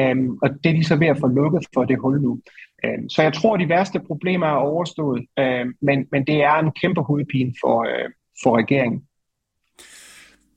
Um, 0.00 0.38
og 0.42 0.48
det 0.64 0.70
er 0.70 0.76
de 0.76 0.84
så 0.84 0.96
ved 0.96 1.06
at 1.06 1.20
få 1.20 1.26
lukket 1.26 1.64
for 1.74 1.84
det 1.84 1.98
hul 1.98 2.20
nu. 2.22 2.40
Øhm, 2.86 3.08
så 3.08 3.22
jeg 3.22 3.32
tror, 3.32 3.54
at 3.54 3.60
de 3.60 3.68
værste 3.68 4.00
problemer 4.06 4.46
er 4.46 4.60
overstået, 4.72 5.26
øhm, 5.38 5.74
men, 5.82 6.06
men 6.12 6.26
det 6.26 6.34
er 6.34 6.54
en 6.54 6.72
kæmpe 6.80 7.00
hovedpine 7.02 7.52
for, 7.60 7.76
øhm, 7.82 8.12
for 8.42 8.58
regeringen. 8.58 9.02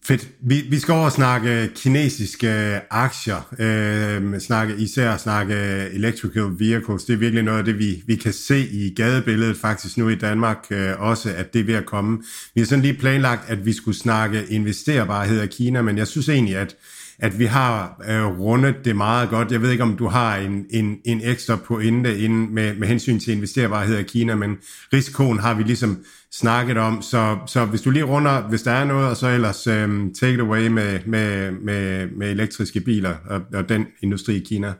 Fedt. 0.09 0.27
Vi, 0.41 0.55
vi 0.69 0.79
skal 0.79 0.93
over 0.93 1.05
og 1.05 1.11
snakke 1.11 1.69
kinesiske 1.75 2.47
øh, 2.47 2.79
aktier, 2.89 3.55
øh, 3.59 4.39
snakke, 4.39 4.75
især 4.77 5.17
snakke 5.17 5.55
electrical 5.93 6.49
vehicles. 6.59 7.05
Det 7.05 7.13
er 7.13 7.17
virkelig 7.17 7.43
noget 7.43 7.59
af 7.59 7.65
det, 7.65 7.79
vi, 7.79 8.03
vi 8.07 8.15
kan 8.15 8.33
se 8.33 8.59
i 8.59 8.93
gadebilledet 8.95 9.57
faktisk 9.57 9.97
nu 9.97 10.09
i 10.09 10.15
Danmark 10.15 10.67
øh, 10.71 11.01
også, 11.01 11.29
at 11.37 11.53
det 11.53 11.61
er 11.61 11.65
ved 11.65 11.75
at 11.75 11.85
komme. 11.85 12.23
Vi 12.55 12.61
har 12.61 12.65
sådan 12.65 12.81
lige 12.81 12.93
planlagt, 12.93 13.49
at 13.49 13.65
vi 13.65 13.73
skulle 13.73 13.97
snakke 13.97 14.43
investerbarhed 14.49 15.39
af 15.39 15.49
Kina, 15.49 15.81
men 15.81 15.97
jeg 15.97 16.07
synes 16.07 16.29
egentlig, 16.29 16.55
at 16.55 16.75
at 17.19 17.39
vi 17.39 17.45
har 17.45 18.01
øh, 18.09 18.39
rundet 18.39 18.75
det 18.85 18.95
meget 18.95 19.29
godt. 19.29 19.51
Jeg 19.51 19.61
ved 19.61 19.71
ikke, 19.71 19.83
om 19.83 19.97
du 19.97 20.07
har 20.07 20.37
en, 20.37 20.65
en, 20.69 20.99
en 21.05 21.21
ekstra 21.23 21.55
pointe 21.55 22.19
inden 22.19 22.55
med, 22.55 22.75
med 22.75 22.87
hensyn 22.87 23.19
til 23.19 23.35
investerbarhed 23.35 23.97
af 23.97 24.05
Kina, 24.05 24.35
men 24.35 24.57
risikoen 24.93 25.39
har 25.39 25.53
vi 25.53 25.63
ligesom 25.63 26.03
snakket 26.31 26.77
om. 26.77 27.01
Så, 27.01 27.37
så 27.45 27.65
hvis 27.65 27.81
du 27.81 27.89
lige 27.91 28.03
runder, 28.03 28.41
hvis 28.41 28.61
der 28.61 28.71
er 28.71 28.85
noget, 28.85 29.09
og 29.09 29.17
så 29.17 29.27
ellers 29.27 29.67
øh, 29.67 29.89
take 30.19 30.33
it 30.33 30.39
away 30.39 30.67
med, 30.67 30.99
med, 31.05 31.51
med, 31.51 32.09
med 32.17 32.31
elektriske 32.31 32.79
biler 32.79 33.13
og, 33.29 33.41
og 33.53 33.69
den 33.69 33.87
industri 34.03 34.35
i 34.35 34.45
Kina. 34.49 34.73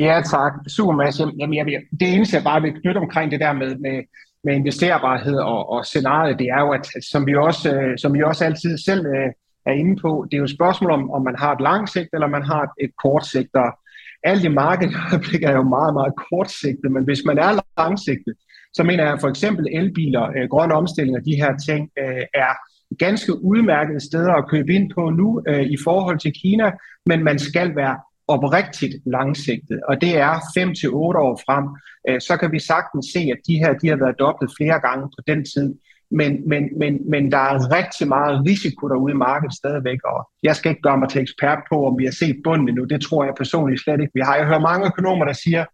Ja, 0.00 0.22
tak. 0.30 0.52
Super, 0.68 0.92
Mads. 0.92 1.20
Jamen, 1.20 1.54
jeg, 1.54 1.66
jeg, 1.72 1.82
det 2.00 2.14
eneste, 2.14 2.36
jeg 2.36 2.44
bare 2.44 2.62
vil 2.62 2.72
knytte 2.72 2.98
omkring 2.98 3.30
det 3.30 3.40
der 3.40 3.52
med, 3.52 3.76
med, 3.76 4.02
med 4.44 4.54
investerbarhed 4.54 5.36
og, 5.36 5.70
og 5.70 5.86
scenariet, 5.86 6.38
det 6.38 6.46
er 6.46 6.60
jo, 6.60 6.70
at 6.72 6.86
som 7.10 7.26
vi 7.26 7.34
også, 7.34 7.74
øh, 7.74 7.98
som 7.98 8.14
vi 8.14 8.22
også 8.22 8.44
altid 8.44 8.78
selv 8.78 9.06
øh, 9.06 9.32
er 9.66 9.72
inde 9.72 9.96
på, 10.02 10.26
det 10.30 10.36
er 10.36 10.38
jo 10.38 10.44
et 10.44 10.58
spørgsmål 10.58 10.90
om, 10.90 11.10
om 11.10 11.22
man 11.22 11.36
har 11.38 11.52
et 11.52 11.60
langt 11.60 11.90
sigt, 11.90 12.08
eller 12.12 12.26
man 12.26 12.42
har 12.42 12.62
et, 12.62 12.84
et 12.84 12.90
kort 13.02 13.26
sigt. 13.26 13.54
Og 13.54 13.78
alt 14.22 14.44
i 14.44 14.48
markedet 14.48 14.94
er 15.42 15.52
jo 15.52 15.62
meget, 15.62 15.94
meget 15.94 16.12
kortsigtet, 16.28 16.92
men 16.92 17.04
hvis 17.04 17.22
man 17.26 17.38
er 17.38 17.50
langsigtet, 17.78 18.34
så 18.72 18.82
mener 18.82 19.04
jeg 19.04 19.20
for 19.20 19.28
eksempel 19.28 19.66
elbiler, 19.72 20.24
øh, 20.36 20.48
grøn 20.48 20.72
omstilling 20.72 21.16
og 21.16 21.24
de 21.24 21.34
her 21.42 21.56
ting 21.68 21.90
øh, 21.98 22.24
er 22.34 22.52
ganske 22.98 23.44
udmærkede 23.44 24.00
steder 24.00 24.32
at 24.32 24.48
købe 24.48 24.74
ind 24.74 24.90
på 24.94 25.10
nu 25.10 25.42
øh, 25.48 25.62
i 25.62 25.76
forhold 25.84 26.18
til 26.18 26.32
Kina, 26.42 26.72
men 27.06 27.24
man 27.24 27.38
skal 27.38 27.76
være 27.76 27.96
oprigtigt 28.28 28.94
langsigtet, 29.06 29.80
og 29.88 30.00
det 30.00 30.18
er 30.18 30.34
5 30.54 30.74
til 30.74 30.88
otte 30.90 31.18
år 31.20 31.40
frem, 31.46 31.64
øh, 32.08 32.20
så 32.20 32.36
kan 32.36 32.52
vi 32.52 32.58
sagtens 32.58 33.06
se, 33.14 33.20
at 33.34 33.40
de 33.48 33.58
her 33.58 33.72
de 33.72 33.88
har 33.88 33.96
været 33.96 34.18
dobbelt 34.18 34.50
flere 34.58 34.80
gange 34.80 35.04
på 35.16 35.20
den 35.26 35.44
tid. 35.44 35.74
Men, 36.10 36.48
men, 36.48 36.68
men, 36.78 37.10
men 37.10 37.32
der 37.32 37.38
er 37.38 37.76
rigtig 37.78 38.08
meget 38.08 38.46
risiko 38.46 38.88
derude 38.88 39.12
i 39.12 39.16
markedet 39.16 39.56
stadigvæk, 39.56 39.98
og 40.04 40.28
jeg 40.42 40.56
skal 40.56 40.70
ikke 40.70 40.82
gøre 40.82 40.98
mig 40.98 41.08
til 41.08 41.20
ekspert 41.20 41.58
på, 41.70 41.86
om 41.86 41.98
vi 41.98 42.04
har 42.04 42.12
set 42.12 42.36
bunden 42.44 42.74
nu. 42.74 42.84
Det 42.84 43.00
tror 43.00 43.24
jeg 43.24 43.34
personligt 43.36 43.82
slet 43.82 44.00
ikke, 44.00 44.14
vi 44.14 44.20
har. 44.20 44.36
Jeg 44.36 44.46
hører 44.46 44.68
mange 44.70 44.86
økonomer, 44.86 45.24
der 45.24 45.32
siger, 45.32 45.64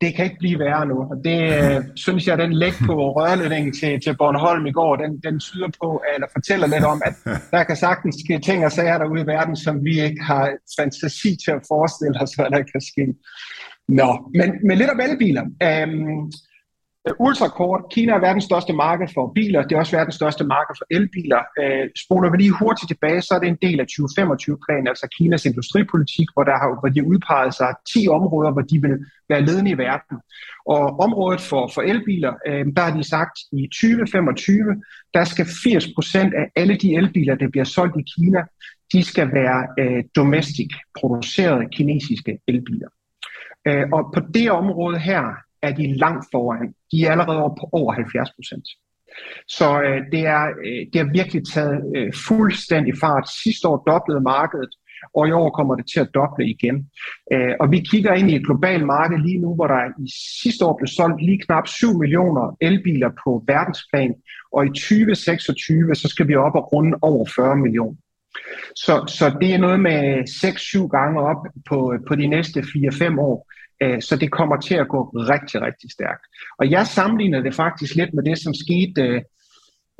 det 0.00 0.14
kan 0.14 0.24
ikke 0.24 0.36
blive 0.38 0.58
værre 0.58 0.86
nu. 0.86 0.98
Og 1.10 1.16
det 1.24 1.40
øh, 1.58 1.84
synes 1.94 2.26
jeg, 2.26 2.38
den 2.38 2.52
læg 2.52 2.72
på 2.86 3.12
rørledningen 3.12 3.72
til, 3.72 4.00
til 4.00 4.16
Bornholm 4.16 4.66
i 4.66 4.72
går, 4.72 4.96
den, 4.96 5.18
den 5.18 5.40
tyder 5.40 5.68
på, 5.82 6.02
eller 6.14 6.26
fortæller 6.32 6.66
lidt 6.66 6.84
om, 6.84 7.02
at 7.04 7.14
der 7.54 7.64
kan 7.64 7.76
sagtens 7.76 8.16
ske 8.24 8.38
ting 8.38 8.64
og 8.64 8.72
sager 8.72 8.98
derude 8.98 9.22
i 9.22 9.26
verden, 9.26 9.56
som 9.56 9.84
vi 9.84 10.00
ikke 10.00 10.22
har 10.22 10.52
fantasi 10.78 11.36
til 11.44 11.50
at 11.50 11.62
forestille 11.68 12.20
os, 12.20 12.34
hvad 12.34 12.50
der 12.50 12.62
kan 12.72 12.80
ske. 12.80 13.14
Nå, 13.88 14.30
men, 14.34 14.52
men 14.66 14.78
lidt 14.78 14.90
om 14.90 15.00
elbiler. 15.00 15.42
Um, 15.42 15.50
Øh, 15.62 15.86
Øh, 17.08 17.14
ultrakort. 17.18 17.82
Kina 17.90 18.12
er 18.12 18.18
verdens 18.18 18.44
største 18.44 18.72
marked 18.72 19.08
for 19.14 19.32
biler. 19.34 19.62
Det 19.62 19.72
er 19.72 19.78
også 19.78 19.96
verdens 19.96 20.14
største 20.14 20.44
marked 20.44 20.74
for 20.78 20.86
elbiler. 20.90 21.42
Øh, 21.60 21.84
spoler 22.04 22.30
vi 22.30 22.36
lige 22.36 22.58
hurtigt 22.60 22.88
tilbage, 22.88 23.20
så 23.20 23.34
er 23.34 23.38
det 23.38 23.48
en 23.48 23.58
del 23.62 23.80
af 23.80 23.86
2025-planen, 23.90 24.88
altså 24.88 25.06
Kinas 25.16 25.44
industripolitik, 25.44 26.28
hvor, 26.34 26.44
der 26.44 26.56
har, 26.62 26.80
hvor 26.80 26.88
de 26.88 27.06
udpeget 27.06 27.54
sig 27.54 27.70
10 27.92 28.08
områder, 28.08 28.50
hvor 28.52 28.62
de 28.62 28.82
vil 28.82 28.96
være 29.28 29.42
ledende 29.46 29.70
i 29.70 29.78
verden. 29.78 30.16
Og 30.66 31.00
området 31.06 31.40
for, 31.40 31.70
for 31.74 31.82
elbiler, 31.82 32.32
øh, 32.48 32.66
der 32.76 32.82
har 32.82 32.96
de 32.96 33.04
sagt, 33.04 33.36
i 33.52 33.62
2025, 33.66 34.82
der 35.14 35.24
skal 35.24 35.46
80 35.64 35.86
procent 35.94 36.34
af 36.34 36.46
alle 36.56 36.76
de 36.76 36.94
elbiler, 36.94 37.34
der 37.34 37.48
bliver 37.48 37.64
solgt 37.64 37.96
i 37.96 38.04
Kina, 38.14 38.42
de 38.92 39.02
skal 39.02 39.32
være 39.32 39.66
øh, 39.78 40.04
domestic 40.16 40.70
producerede 41.00 41.64
kinesiske 41.72 42.38
elbiler. 42.48 42.88
Øh, 43.66 43.84
og 43.92 44.12
på 44.14 44.20
det 44.34 44.50
område 44.50 44.98
her, 44.98 45.45
er 45.62 45.72
de 45.72 45.96
langt 45.96 46.24
foran. 46.32 46.74
De 46.92 47.06
er 47.06 47.10
allerede 47.10 47.38
over 47.42 47.54
på 47.60 47.68
over 47.72 47.92
70 47.92 48.30
procent. 48.36 48.66
Så 49.48 49.82
øh, 49.82 50.00
det, 50.12 50.26
er, 50.26 50.44
øh, 50.66 50.86
det 50.92 50.98
er 51.00 51.12
virkelig 51.12 51.42
taget 51.54 51.92
øh, 51.96 52.12
fuldstændig 52.28 52.94
fart. 53.00 53.28
Sidste 53.44 53.68
år 53.68 53.76
doblede 53.76 54.20
markedet, 54.20 54.72
og 55.14 55.28
i 55.28 55.32
år 55.32 55.50
kommer 55.50 55.74
det 55.74 55.86
til 55.92 56.00
at 56.00 56.10
doble 56.14 56.44
igen. 56.48 56.76
Øh, 57.32 57.54
og 57.60 57.70
vi 57.70 57.78
kigger 57.90 58.12
ind 58.12 58.30
i 58.30 58.36
et 58.36 58.46
globalt 58.46 58.86
marked 58.86 59.18
lige 59.18 59.38
nu, 59.38 59.54
hvor 59.54 59.66
der 59.66 59.80
i 60.06 60.08
sidste 60.42 60.64
år 60.64 60.76
blev 60.78 60.86
solgt 60.86 61.22
lige 61.22 61.42
knap 61.46 61.66
7 61.68 61.98
millioner 61.98 62.56
elbiler 62.60 63.10
på 63.24 63.44
verdensplan, 63.46 64.14
og 64.52 64.66
i 64.66 64.68
2026 64.68 65.94
så 65.94 66.08
skal 66.08 66.28
vi 66.28 66.34
op 66.34 66.54
og 66.54 66.72
runde 66.72 66.98
over 67.02 67.26
40 67.36 67.56
millioner. 67.56 67.96
Så, 68.76 68.94
så 69.18 69.36
det 69.40 69.54
er 69.54 69.58
noget 69.58 69.80
med 69.80 70.00
6-7 70.28 70.88
gange 70.88 71.20
op 71.20 71.42
på, 71.68 71.92
øh, 71.92 72.00
på 72.08 72.14
de 72.14 72.26
næste 72.26 72.60
4-5 72.60 73.20
år. 73.20 73.52
Øh, 73.82 74.02
så 74.02 74.16
det 74.16 74.30
kommer 74.30 74.56
til 74.60 74.74
at 74.74 74.88
gå 74.88 75.00
rigtig, 75.04 75.62
rigtig 75.62 75.90
stærkt. 75.90 76.24
Og 76.58 76.70
jeg 76.70 76.86
sammenligner 76.86 77.40
det 77.40 77.54
faktisk 77.54 77.94
lidt 77.94 78.14
med 78.14 78.24
det, 78.24 78.38
som 78.38 78.54
skete 78.54 79.02
øh, 79.02 79.22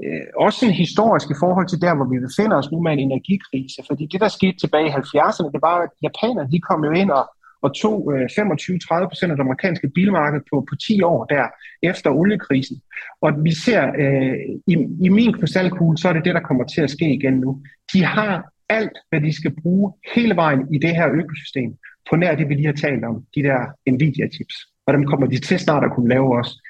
øh 0.05 0.27
også 0.37 0.67
en 0.67 0.73
historisk 0.73 1.31
i 1.31 1.41
forhold 1.43 1.69
til 1.69 1.81
der, 1.81 1.95
hvor 1.97 2.09
vi 2.13 2.27
befinder 2.27 2.57
os 2.57 2.71
nu 2.73 2.79
med 2.83 2.93
en 2.93 2.99
energikrise. 2.99 3.83
Fordi 3.89 4.05
det, 4.13 4.21
der 4.21 4.29
skete 4.29 4.59
tilbage 4.59 4.89
i 4.89 4.97
70'erne, 5.01 5.51
det 5.55 5.63
var, 5.69 5.77
at 5.87 5.91
japanerne 6.03 6.51
de 6.53 6.61
kom 6.69 6.85
jo 6.85 6.91
ind 6.91 7.11
og, 7.11 7.25
og 7.65 7.71
tog 7.83 7.99
øh, 8.15 8.25
25-30 8.25 9.09
procent 9.11 9.31
af 9.31 9.37
det 9.37 9.47
amerikanske 9.47 9.89
bilmarked 9.95 10.41
på, 10.51 10.57
på 10.69 10.75
10 10.77 11.03
år 11.03 11.25
der 11.25 11.45
efter 11.83 12.11
oliekrisen. 12.11 12.77
Og 13.21 13.31
vi 13.45 13.53
ser 13.65 13.83
øh, 14.03 14.37
i, 14.73 14.75
i 15.07 15.09
min 15.09 15.33
krystalkugle, 15.39 15.99
så 15.99 16.09
er 16.09 16.13
det 16.13 16.25
det, 16.25 16.35
der 16.35 16.49
kommer 16.49 16.65
til 16.65 16.81
at 16.81 16.91
ske 16.91 17.15
igen 17.15 17.35
nu. 17.45 17.63
De 17.93 18.05
har 18.05 18.33
alt, 18.69 18.99
hvad 19.09 19.21
de 19.21 19.33
skal 19.37 19.53
bruge 19.63 19.93
hele 20.15 20.37
vejen 20.37 20.75
i 20.75 20.79
det 20.79 20.97
her 20.97 21.09
økosystem 21.13 21.77
på 22.11 22.17
nær 22.17 22.35
det, 22.35 22.49
vi 22.49 22.55
lige 22.55 22.67
har 22.67 22.73
talt 22.73 23.05
om, 23.05 23.25
de 23.35 23.43
der 23.43 23.59
Nvidia-chips. 23.91 24.57
Og 24.87 24.95
dem 24.95 25.05
kommer 25.07 25.27
de 25.27 25.39
til 25.39 25.59
snart 25.59 25.85
at 25.85 25.91
kunne 25.95 26.09
lave 26.09 26.37
også. 26.37 26.63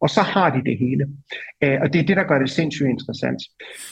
Og 0.00 0.10
så 0.10 0.22
har 0.22 0.50
de 0.50 0.62
det 0.64 0.78
hele. 0.78 1.04
Uh, 1.66 1.82
og 1.82 1.92
det 1.92 2.00
er 2.00 2.06
det, 2.06 2.16
der 2.16 2.22
gør 2.22 2.38
det 2.38 2.50
sindssygt 2.50 2.88
interessant. 2.88 3.40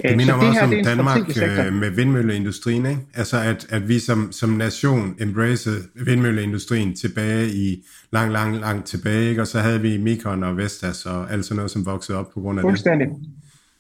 Uh, 0.05 0.09
det 0.09 0.17
minder 0.17 0.41
det 0.41 0.49
også 0.49 0.65
om 0.65 0.71
Danmark 0.85 1.21
uh, 1.21 1.75
med 1.75 1.91
vindmølleindustrien, 1.91 2.87
ikke? 2.87 3.01
Altså 3.15 3.37
at, 3.37 3.67
at 3.71 3.89
vi 3.89 3.99
som, 3.99 4.33
som 4.33 4.51
nation 4.51 5.17
embracede 5.21 5.77
vindmølleindustrien 6.07 6.97
tilbage 6.97 7.47
i 7.47 7.85
lang, 8.13 8.33
lang, 8.33 8.61
lang 8.61 8.85
tilbage, 8.85 9.29
ikke? 9.29 9.41
Og 9.41 9.47
så 9.47 9.59
havde 9.59 9.81
vi 9.81 9.99
Mikron 9.99 10.43
og 10.43 10.57
Vestas 10.57 11.07
og 11.07 11.33
alt 11.33 11.45
sådan 11.45 11.57
noget, 11.57 11.71
som 11.71 11.87
voksede 11.87 12.19
op 12.19 12.27
på 12.35 12.41
grund 12.41 12.59
af 12.59 12.63
Fuldstændig. 12.63 13.09
det. 13.09 13.17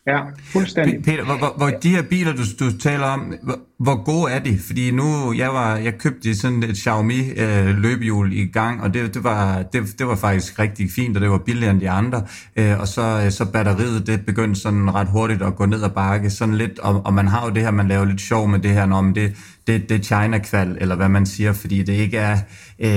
Ja, 0.06 0.20
fuldstændig. 0.52 1.02
Peter, 1.02 1.24
hvor, 1.24 1.36
hvor, 1.38 1.54
hvor 1.56 1.70
de 1.82 1.88
her 1.88 2.02
biler, 2.02 2.32
du, 2.32 2.42
du 2.64 2.78
taler 2.78 3.04
om, 3.04 3.34
hvor, 3.42 3.58
hvor 3.78 4.04
gode 4.04 4.32
er 4.32 4.38
de? 4.38 4.58
Fordi 4.66 4.90
nu, 4.90 5.32
jeg 5.32 5.48
var, 5.48 5.76
jeg 5.76 5.98
købte 5.98 6.34
sådan 6.34 6.62
et 6.62 6.76
Xiaomi 6.76 7.30
øh, 7.36 7.66
løbehjul 7.66 8.32
i 8.32 8.46
gang, 8.46 8.82
og 8.82 8.94
det, 8.94 9.14
det, 9.14 9.24
var, 9.24 9.62
det, 9.62 9.98
det 9.98 10.06
var 10.06 10.16
faktisk 10.16 10.58
rigtig 10.58 10.90
fint, 10.96 11.16
og 11.16 11.20
det 11.20 11.30
var 11.30 11.38
billigere 11.38 11.70
end 11.70 11.80
de 11.80 11.90
andre. 11.90 12.22
Øh, 12.56 12.80
og 12.80 12.88
så, 12.88 13.22
øh, 13.24 13.30
så 13.30 13.44
batteriet, 13.44 14.06
det 14.06 14.26
begyndte 14.26 14.60
sådan 14.60 14.94
ret 14.94 15.08
hurtigt 15.08 15.42
at 15.42 15.56
gå 15.56 15.66
ned 15.66 15.82
og 15.82 15.92
bakke, 15.92 16.30
sådan 16.30 16.54
lidt, 16.54 16.78
og, 16.78 17.06
og 17.06 17.14
man 17.14 17.28
har 17.28 17.46
jo 17.46 17.54
det 17.54 17.62
her, 17.62 17.70
man 17.70 17.88
laver 17.88 18.04
lidt 18.04 18.20
sjov 18.20 18.48
med 18.48 18.58
det 18.58 18.70
her, 18.70 18.86
når 18.86 19.00
man 19.00 19.14
det, 19.14 19.36
det, 19.66 19.88
det 19.88 20.04
China-kval, 20.04 20.78
eller 20.80 20.96
hvad 20.96 21.08
man 21.08 21.26
siger, 21.26 21.52
fordi 21.52 21.82
det 21.82 21.92
ikke 21.92 22.18
er, 22.18 22.36
øh, 22.78 22.88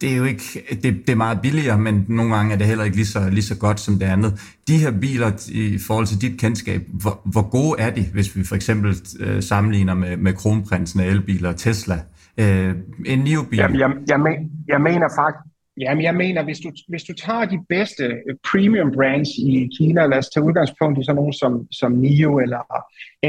det 0.00 0.12
er 0.12 0.16
jo 0.16 0.24
ikke, 0.24 0.62
det, 0.70 0.82
det 0.82 1.10
er 1.10 1.16
meget 1.16 1.40
billigere, 1.42 1.78
men 1.78 2.04
nogle 2.08 2.34
gange 2.36 2.52
er 2.52 2.58
det 2.58 2.66
heller 2.66 2.84
ikke 2.84 2.96
lige 2.96 3.06
så, 3.06 3.30
lige 3.30 3.42
så 3.42 3.58
godt 3.58 3.80
som 3.80 3.98
det 3.98 4.06
andet. 4.06 4.40
De 4.68 4.78
her 4.78 4.90
biler, 4.90 5.48
i 5.52 5.78
forhold 5.86 6.06
til 6.06 6.20
dit 6.20 6.40
kendskab, 6.40 6.82
hvor, 6.92 7.20
hvor 7.24 7.50
gode 7.50 7.80
er 7.80 7.90
de, 7.90 8.06
hvis 8.12 8.36
vi 8.36 8.44
for 8.44 8.54
eksempel 8.54 8.96
øh, 9.20 9.42
sammenligner 9.42 9.94
med, 9.94 10.16
med 10.16 10.32
kronprinsen 10.32 11.00
af 11.00 11.06
elbiler, 11.06 11.52
Tesla, 11.52 12.00
øh, 12.40 12.74
en 13.06 13.18
NIO-bil? 13.18 13.58
Jamen, 13.58 13.80
jeg, 13.80 13.90
jeg, 14.08 14.20
men, 14.20 14.32
jeg 14.68 14.80
mener 14.80 15.08
faktisk, 15.18 15.57
Jamen, 15.80 16.04
jeg 16.04 16.14
mener, 16.14 16.42
hvis 16.44 16.60
du, 16.60 16.70
hvis 16.88 17.04
du 17.04 17.12
tager 17.12 17.44
de 17.44 17.58
bedste 17.68 18.04
øh, 18.04 18.34
premium 18.50 18.92
brands 18.92 19.28
i 19.28 19.68
Kina, 19.78 20.06
lad 20.06 20.18
os 20.18 20.28
tage 20.28 20.44
udgangspunkt 20.44 20.98
i 20.98 21.04
sådan 21.04 21.16
nogle 21.16 21.32
som, 21.32 21.52
som 21.72 21.92
NIO 21.92 22.38
eller 22.38 22.62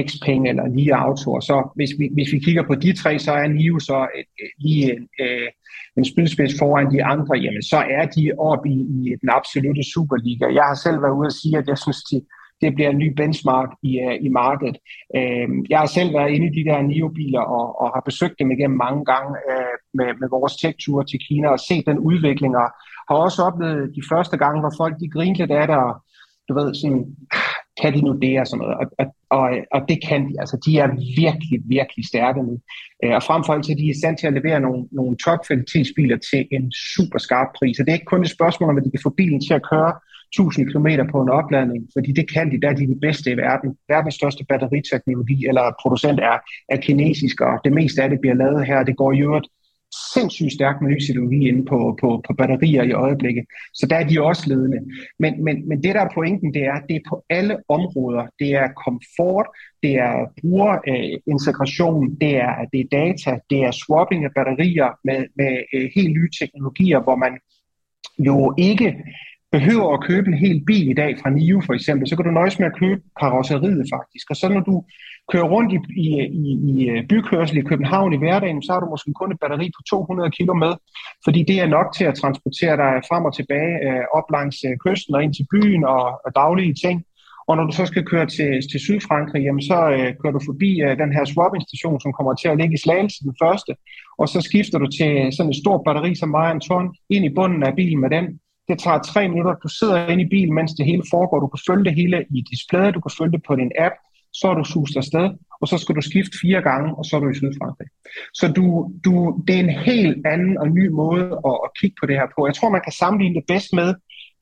Xpeng 0.08 0.50
eller 0.50 0.68
Li 0.68 0.90
Auto, 0.90 1.42
så 1.42 1.72
hvis 1.76 1.90
vi, 2.00 2.10
hvis 2.14 2.34
vi 2.34 2.40
kigger 2.40 2.64
på 2.64 2.76
de 2.76 2.94
tre, 2.94 3.20
så 3.20 3.32
er 3.32 3.48
NIO 3.48 3.80
så 3.80 4.08
et, 4.20 4.30
et, 4.44 4.52
lige 4.60 4.94
en, 4.94 5.08
øh, 5.22 5.48
en 5.98 6.06
spydspids 6.06 6.60
foran 6.60 6.92
de 6.94 7.04
andre, 7.04 7.36
jamen 7.36 7.64
så 7.64 7.78
er 7.78 8.06
de 8.06 8.32
oppe 8.38 8.70
i, 8.70 8.80
i 9.06 9.16
den 9.22 9.30
absolute 9.30 9.84
Superliga. 9.94 10.46
Jeg 10.60 10.64
har 10.64 10.78
selv 10.86 11.02
været 11.02 11.18
ude 11.20 11.32
og 11.32 11.38
sige, 11.42 11.58
at 11.58 11.68
jeg 11.68 11.78
synes, 11.78 12.02
de, 12.10 12.18
det 12.62 12.76
bliver 12.76 12.90
en 12.90 12.98
ny 12.98 13.14
benchmark 13.20 13.70
i, 13.84 14.00
øh, 14.00 14.16
i 14.22 14.30
markedet. 14.30 14.78
Uh, 15.18 15.50
jeg 15.70 15.80
har 15.80 15.86
selv 15.86 16.14
været 16.14 16.32
inde 16.32 16.48
i 16.48 16.56
de 16.58 16.70
der 16.70 16.82
NIO-biler 16.82 17.42
og, 17.42 17.82
og 17.82 17.88
har 17.96 18.02
besøgt 18.06 18.40
dem 18.40 18.52
igennem 18.52 18.78
mange 18.78 19.06
gange 19.06 19.32
uh, 19.50 19.76
med, 19.94 20.10
med 20.20 20.28
vores 20.30 20.56
tech-ture 20.56 21.06
til 21.06 21.20
Kina 21.28 21.48
og 21.50 21.60
set 21.60 21.86
den 21.86 22.00
udvikling 22.00 22.58
og 22.58 22.68
har 23.10 23.16
også 23.16 23.44
oplevet 23.44 23.96
de 23.96 24.04
første 24.12 24.38
gange, 24.38 24.60
hvor 24.60 24.74
folk 24.78 24.96
de 25.00 25.10
grinte 25.10 25.40
lidt 25.42 25.52
af 25.52 25.68
det 25.68 25.76
og 25.76 25.94
du 26.50 26.54
ved, 26.54 26.76
sådan, 26.76 27.06
kan 27.82 27.94
de 27.94 28.02
nu 28.02 28.14
det 28.22 28.40
og 28.40 28.48
sådan 28.48 28.62
noget. 28.62 28.76
Og, 28.80 29.06
og, 29.38 29.50
og, 29.76 29.82
det 29.90 29.98
kan 30.08 30.22
de. 30.30 30.34
Altså, 30.40 30.58
de 30.66 30.72
er 30.84 30.88
virkelig, 31.24 31.60
virkelig 31.78 32.06
stærke 32.08 32.44
nu. 32.44 32.60
Øh, 33.04 33.14
og 33.18 33.24
frem 33.24 33.44
for 33.44 33.54
alt 33.54 33.66
så 33.66 33.74
de 33.78 33.86
er 33.86 33.96
i 33.96 34.00
stand 34.02 34.18
til 34.18 34.28
at 34.28 34.34
levere 34.34 34.60
nogle, 34.60 34.82
nogle 34.92 35.18
top-kvalitetsbiler 35.26 36.18
til 36.30 36.48
en 36.52 36.72
super 36.96 37.20
skarp 37.20 37.48
pris. 37.60 37.80
Og 37.80 37.86
det 37.86 37.92
er 37.92 38.00
ikke 38.00 38.14
kun 38.14 38.22
et 38.22 38.36
spørgsmål 38.38 38.70
om, 38.70 38.78
at 38.78 38.86
de 38.86 38.92
kan 38.92 39.06
få 39.08 39.10
bilen 39.10 39.42
til 39.42 39.54
at 39.54 39.66
køre 39.72 39.94
1000 40.34 40.72
km 40.72 40.88
på 41.12 41.22
en 41.22 41.30
opladning, 41.30 41.90
fordi 41.96 42.12
det 42.12 42.34
kan 42.34 42.52
de, 42.52 42.62
der 42.62 42.70
er 42.70 42.74
de 42.74 42.88
de 42.88 43.00
bedste 43.02 43.32
i 43.32 43.38
verden. 43.38 43.78
Verdens 43.88 44.16
største 44.16 44.46
batteriteknologi 44.50 45.46
eller 45.48 45.76
producent 45.82 46.20
er, 46.20 46.38
er 46.70 46.78
kinesisk, 46.78 47.42
og 47.42 47.60
det 47.64 47.74
meste 47.74 48.04
af 48.04 48.10
det 48.10 48.20
bliver 48.20 48.36
lavet 48.36 48.66
her. 48.66 48.84
Det 48.84 48.98
går 48.98 49.12
i 49.12 49.22
øvrigt 49.22 49.48
sindssygt 50.14 50.54
stærk 50.54 50.82
med 50.82 50.90
ny 50.90 51.00
teknologi 51.00 51.48
inde 51.48 51.66
på, 51.66 51.98
på, 52.02 52.24
på 52.28 52.34
batterier 52.34 52.84
i 52.84 52.92
øjeblikket. 52.92 53.46
Så 53.74 53.88
der 53.90 53.96
er 53.96 54.08
de 54.08 54.22
også 54.22 54.44
ledende. 54.50 54.80
Men, 55.20 55.44
men, 55.44 55.68
men 55.70 55.84
det, 55.84 55.96
der 55.96 56.02
er 56.02 56.14
pointen, 56.14 56.54
det 56.54 56.64
er, 56.64 56.80
det 56.90 56.96
er 56.96 57.10
på 57.10 57.26
alle 57.30 57.58
områder. 57.70 58.28
Det 58.40 58.50
er 58.54 58.68
komfort, 58.86 59.48
det 59.84 59.94
er 59.96 60.16
brugerintegration, 60.42 62.16
det 62.22 62.36
er, 62.36 62.56
det 62.74 62.80
er 62.80 62.88
data, 62.92 63.40
det 63.50 63.60
er 63.64 63.72
swapping 63.72 64.26
af 64.26 64.32
batterier 64.36 64.90
med, 65.04 65.26
med 65.36 65.64
øh, 65.74 65.90
helt 65.96 66.14
nye 66.18 66.30
teknologier, 66.40 67.00
hvor 67.00 67.16
man 67.16 67.34
jo 68.20 68.56
ikke 68.58 68.96
behøver 69.52 69.94
at 69.94 70.04
købe 70.04 70.28
en 70.28 70.38
hel 70.38 70.64
bil 70.66 70.90
i 70.90 70.94
dag 70.94 71.12
fra 71.22 71.30
NIO 71.30 71.62
for 71.66 71.74
eksempel, 71.74 72.08
så 72.08 72.16
kan 72.16 72.26
du 72.26 72.32
nøjes 72.32 72.60
med 72.60 72.68
at 72.68 72.80
købe 72.80 73.02
karosseriet 73.20 73.86
faktisk. 73.96 74.26
Og 74.30 74.36
så 74.36 74.50
når 74.50 74.60
du 74.60 74.84
kører 75.32 75.48
rundt 75.54 75.72
i, 75.74 75.80
i, 76.06 76.08
i, 76.44 76.52
i 76.72 76.90
øh, 76.90 77.08
bykørsel 77.08 77.58
i 77.58 77.68
København 77.72 78.14
i 78.14 78.18
hverdagen, 78.18 78.64
så 78.64 78.72
har 78.74 78.80
du 78.80 78.90
måske 78.90 79.14
kun 79.14 79.32
et 79.32 79.40
batteri 79.42 79.68
på 79.78 79.82
200 79.90 80.32
kg 80.38 80.50
med, 80.66 80.74
fordi 81.26 81.44
det 81.50 81.58
er 81.60 81.68
nok 81.78 81.88
til 81.98 82.06
at 82.06 82.16
transportere 82.22 82.76
dig 82.84 82.94
frem 83.10 83.26
og 83.26 83.34
tilbage 83.36 83.74
øh, 83.88 84.04
op 84.18 84.28
langs 84.36 84.58
øh, 84.68 84.78
kysten 84.86 85.16
og 85.16 85.24
ind 85.24 85.34
til 85.34 85.46
byen 85.54 85.84
og, 85.84 86.04
og 86.26 86.32
daglige 86.36 86.76
ting. 86.86 86.98
Og 87.48 87.58
når 87.58 87.64
du 87.64 87.72
så 87.72 87.86
skal 87.86 88.06
køre 88.06 88.26
til, 88.26 88.52
til 88.72 88.80
Sydfrankrig, 88.80 89.42
jamen 89.44 89.64
så 89.72 89.80
øh, 89.96 90.10
kører 90.20 90.36
du 90.38 90.42
forbi 90.50 90.72
øh, 90.82 90.98
den 91.02 91.12
her 91.16 91.26
swapping-station, 91.26 92.00
som 92.02 92.14
kommer 92.14 92.34
til 92.34 92.48
at 92.48 92.58
ligge 92.58 92.76
i 92.76 92.84
Slagelse, 92.84 93.24
den 93.24 93.36
første, 93.44 93.72
og 94.20 94.28
så 94.34 94.42
skifter 94.42 94.78
du 94.80 94.88
til 94.98 95.12
sådan 95.36 95.50
et 95.50 95.62
stort 95.64 95.82
batteri, 95.86 96.16
som 96.16 96.34
vejer 96.38 96.54
en 96.54 96.66
ton, 96.70 96.96
ind 97.10 97.26
i 97.26 97.36
bunden 97.38 97.64
af 97.64 97.76
bilen 97.76 98.02
med 98.02 98.10
den. 98.10 98.26
Det 98.70 98.80
tager 98.80 99.00
tre 99.00 99.22
minutter. 99.30 99.54
Du 99.64 99.68
sidder 99.68 100.08
inde 100.08 100.24
i 100.24 100.30
bilen, 100.36 100.54
mens 100.56 100.74
det 100.74 100.86
hele 100.86 101.04
foregår. 101.14 101.40
Du 101.40 101.48
kan 101.48 101.66
følge 101.70 101.86
det 101.88 101.96
hele 101.96 102.26
i 102.38 102.42
displayet, 102.52 102.96
du 102.96 103.02
kan 103.02 103.12
følge 103.18 103.32
det 103.32 103.44
på 103.48 103.56
din 103.56 103.72
app, 103.86 103.96
så 104.34 104.48
er 104.52 104.56
du 104.56 104.64
sus 104.64 104.96
afsted, 104.96 105.30
og 105.62 105.68
så 105.68 105.78
skal 105.78 105.96
du 105.96 106.02
skifte 106.02 106.38
fire 106.42 106.62
gange, 106.62 106.96
og 106.98 107.06
så 107.06 107.16
er 107.16 107.20
du 107.20 107.30
i 107.30 107.40
Sydfrankrig. 107.40 107.88
Så 108.34 108.46
du, 108.58 108.66
du, 109.06 109.44
det 109.48 109.56
er 109.56 109.60
en 109.60 109.76
helt 109.90 110.28
anden 110.34 110.58
og 110.58 110.68
ny 110.78 110.88
måde 111.02 111.26
at, 111.50 111.56
at 111.66 111.70
kigge 111.80 111.96
på 112.00 112.06
det 112.06 112.16
her 112.20 112.28
på. 112.36 112.48
Jeg 112.48 112.56
tror, 112.56 112.70
man 112.70 112.86
kan 112.86 113.00
sammenligne 113.02 113.36
det 113.36 113.46
bedst 113.48 113.70
med, 113.80 113.90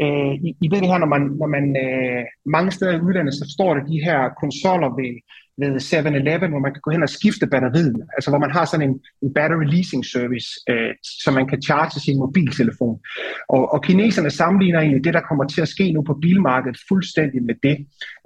øh, 0.03 0.33
I, 0.47 0.49
I 0.65 0.67
ved 0.71 0.79
det 0.81 0.91
her, 0.91 0.97
når 1.03 1.11
man, 1.15 1.23
når 1.41 1.49
man 1.55 1.65
øh, 1.83 2.23
mange 2.55 2.71
steder 2.71 2.93
i 2.95 3.03
udlandet, 3.05 3.33
så 3.33 3.45
står 3.55 3.73
der 3.73 3.83
de 3.91 3.99
her 4.07 4.19
konsoller 4.41 4.89
ved, 4.99 5.13
ved 5.61 5.75
7-Eleven, 5.89 6.49
hvor 6.49 6.59
man 6.65 6.73
kan 6.73 6.81
gå 6.81 6.91
hen 6.91 7.03
og 7.03 7.09
skifte 7.09 7.47
batteriet. 7.47 8.01
Altså 8.15 8.29
hvor 8.31 8.39
man 8.39 8.51
har 8.51 8.65
sådan 8.65 8.89
en, 8.89 8.99
en 9.23 9.33
battery 9.33 9.65
leasing 9.73 10.05
service, 10.05 10.47
øh, 10.69 10.91
så 11.23 11.31
man 11.31 11.47
kan 11.47 11.61
charge 11.61 11.99
sin 11.99 12.17
mobiltelefon. 12.17 12.99
Og, 13.49 13.73
og 13.73 13.83
kineserne 13.83 14.29
sammenligner 14.29 14.79
egentlig 14.79 15.03
det, 15.03 15.13
der 15.13 15.27
kommer 15.29 15.45
til 15.45 15.61
at 15.61 15.67
ske 15.67 15.91
nu 15.91 16.01
på 16.01 16.13
bilmarkedet, 16.21 16.77
fuldstændig 16.89 17.43
med 17.43 17.55
det. 17.63 17.77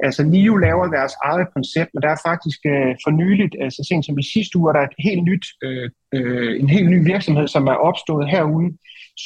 Altså 0.04 0.24
NIO 0.24 0.56
laver 0.56 0.86
deres 0.98 1.14
eget 1.24 1.48
koncept, 1.56 1.90
men 1.94 2.02
der 2.02 2.10
er 2.10 2.22
faktisk 2.30 2.60
øh, 2.66 2.92
for 3.04 3.12
nyligt, 3.22 3.56
altså 3.66 3.82
sent 3.90 4.06
som 4.06 4.20
i 4.20 4.32
sidste 4.34 4.58
uge, 4.58 4.74
der 4.74 4.80
er 4.80 4.88
et 4.92 5.00
helt 5.08 5.24
nyt, 5.24 5.46
øh, 5.66 5.90
øh, 6.16 6.60
en 6.62 6.70
helt 6.70 6.90
ny 6.90 7.00
virksomhed, 7.14 7.48
som 7.48 7.68
er 7.68 7.78
opstået 7.90 8.30
herude, 8.30 8.70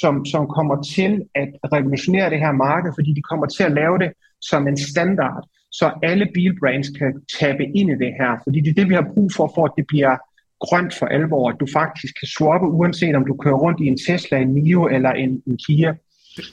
som, 0.02 0.26
som 0.26 0.48
kommer 0.58 0.76
til 0.96 1.12
at 1.36 1.50
revolutionere 1.74 2.30
det 2.30 2.40
her 2.40 2.52
marked, 2.52 2.92
fordi 2.98 3.12
de 3.14 3.22
kommer 3.22 3.46
til 3.46 3.64
at 3.64 3.72
lave 3.72 3.98
det 4.00 4.12
som 4.42 4.68
en 4.68 4.78
standard 4.78 5.44
så 5.80 5.92
alle 6.04 6.26
bilbrands 6.34 6.90
kan 6.90 7.12
tabe 7.40 7.64
ind 7.64 7.90
i 7.92 7.98
det 8.04 8.14
her. 8.20 8.32
Fordi 8.44 8.60
det 8.62 8.70
er 8.70 8.74
det, 8.74 8.90
vi 8.90 8.94
har 8.94 9.12
brug 9.14 9.30
for, 9.38 9.52
for 9.56 9.66
at 9.66 9.72
det 9.78 9.86
bliver 9.88 10.16
grønt 10.60 10.94
for 11.00 11.06
alvor, 11.06 11.50
at 11.50 11.58
du 11.60 11.68
faktisk 11.74 12.14
kan 12.20 12.28
swappe, 12.28 12.68
uanset 12.68 13.16
om 13.16 13.26
du 13.26 13.34
kører 13.44 13.56
rundt 13.56 13.80
i 13.82 13.86
en 13.86 13.98
Tesla, 14.08 14.38
en 14.38 14.54
Mio 14.54 14.88
eller 14.88 15.12
en, 15.12 15.44
en 15.48 15.58
Kia. 15.68 15.96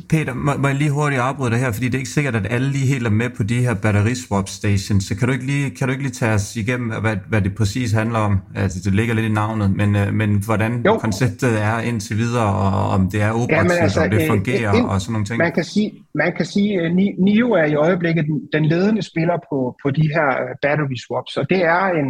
Peter, 0.08 0.34
må, 0.34 0.52
må 0.58 0.68
jeg 0.68 0.76
lige 0.76 0.90
hurtigt 0.90 1.20
afbryde 1.20 1.50
dig 1.50 1.58
her, 1.58 1.72
fordi 1.72 1.86
det 1.86 1.94
er 1.94 1.98
ikke 1.98 2.10
sikkert, 2.10 2.34
at 2.34 2.46
alle 2.50 2.68
lige 2.68 2.86
helt 2.86 3.06
er 3.06 3.10
med 3.10 3.30
på 3.36 3.42
de 3.42 3.60
her 3.60 3.74
batteriswap 3.74 4.48
stations, 4.48 5.04
så 5.04 5.16
kan 5.16 5.28
du 5.28 5.32
ikke 5.32 5.46
lige, 5.46 5.70
kan 5.70 5.88
du 5.88 5.92
ikke 5.92 6.02
lige 6.02 6.12
tage 6.12 6.34
os 6.34 6.56
igennem, 6.56 7.00
hvad, 7.00 7.16
hvad 7.28 7.40
det 7.42 7.54
præcis 7.54 7.92
handler 7.92 8.18
om? 8.18 8.38
Altså, 8.54 8.78
det 8.84 8.94
ligger 8.94 9.14
lidt 9.14 9.26
i 9.26 9.32
navnet, 9.32 9.76
men, 9.76 9.96
øh, 9.96 10.14
men 10.14 10.42
hvordan 10.44 10.82
jo. 10.86 10.98
konceptet 10.98 11.62
er 11.62 11.80
indtil 11.80 12.16
videre, 12.16 12.54
og 12.54 12.88
om 12.90 13.10
det 13.10 13.22
er 13.22 13.30
operativt, 13.30 13.72
ja, 13.72 13.82
altså, 13.82 14.00
om 14.00 14.10
det 14.10 14.22
øh, 14.22 14.28
fungerer, 14.28 14.76
øh, 14.76 14.84
og 14.84 15.00
sådan 15.00 15.12
nogle 15.12 15.26
ting? 15.26 15.38
Man 15.38 15.52
kan 15.52 15.64
sige, 15.64 15.92
man 16.14 16.32
kan 16.36 16.46
sige 16.46 16.80
at 16.80 16.94
NIO 16.94 17.50
er 17.50 17.64
i 17.64 17.74
øjeblikket 17.74 18.24
den, 18.26 18.48
den 18.52 18.64
ledende 18.64 19.02
spiller 19.02 19.38
på, 19.50 19.76
på 19.82 19.90
de 19.90 20.02
her 20.02 20.28
battery 20.62 20.96
swaps, 21.06 21.36
og 21.36 21.50
det 21.50 21.64
er 21.64 21.84
en, 22.00 22.08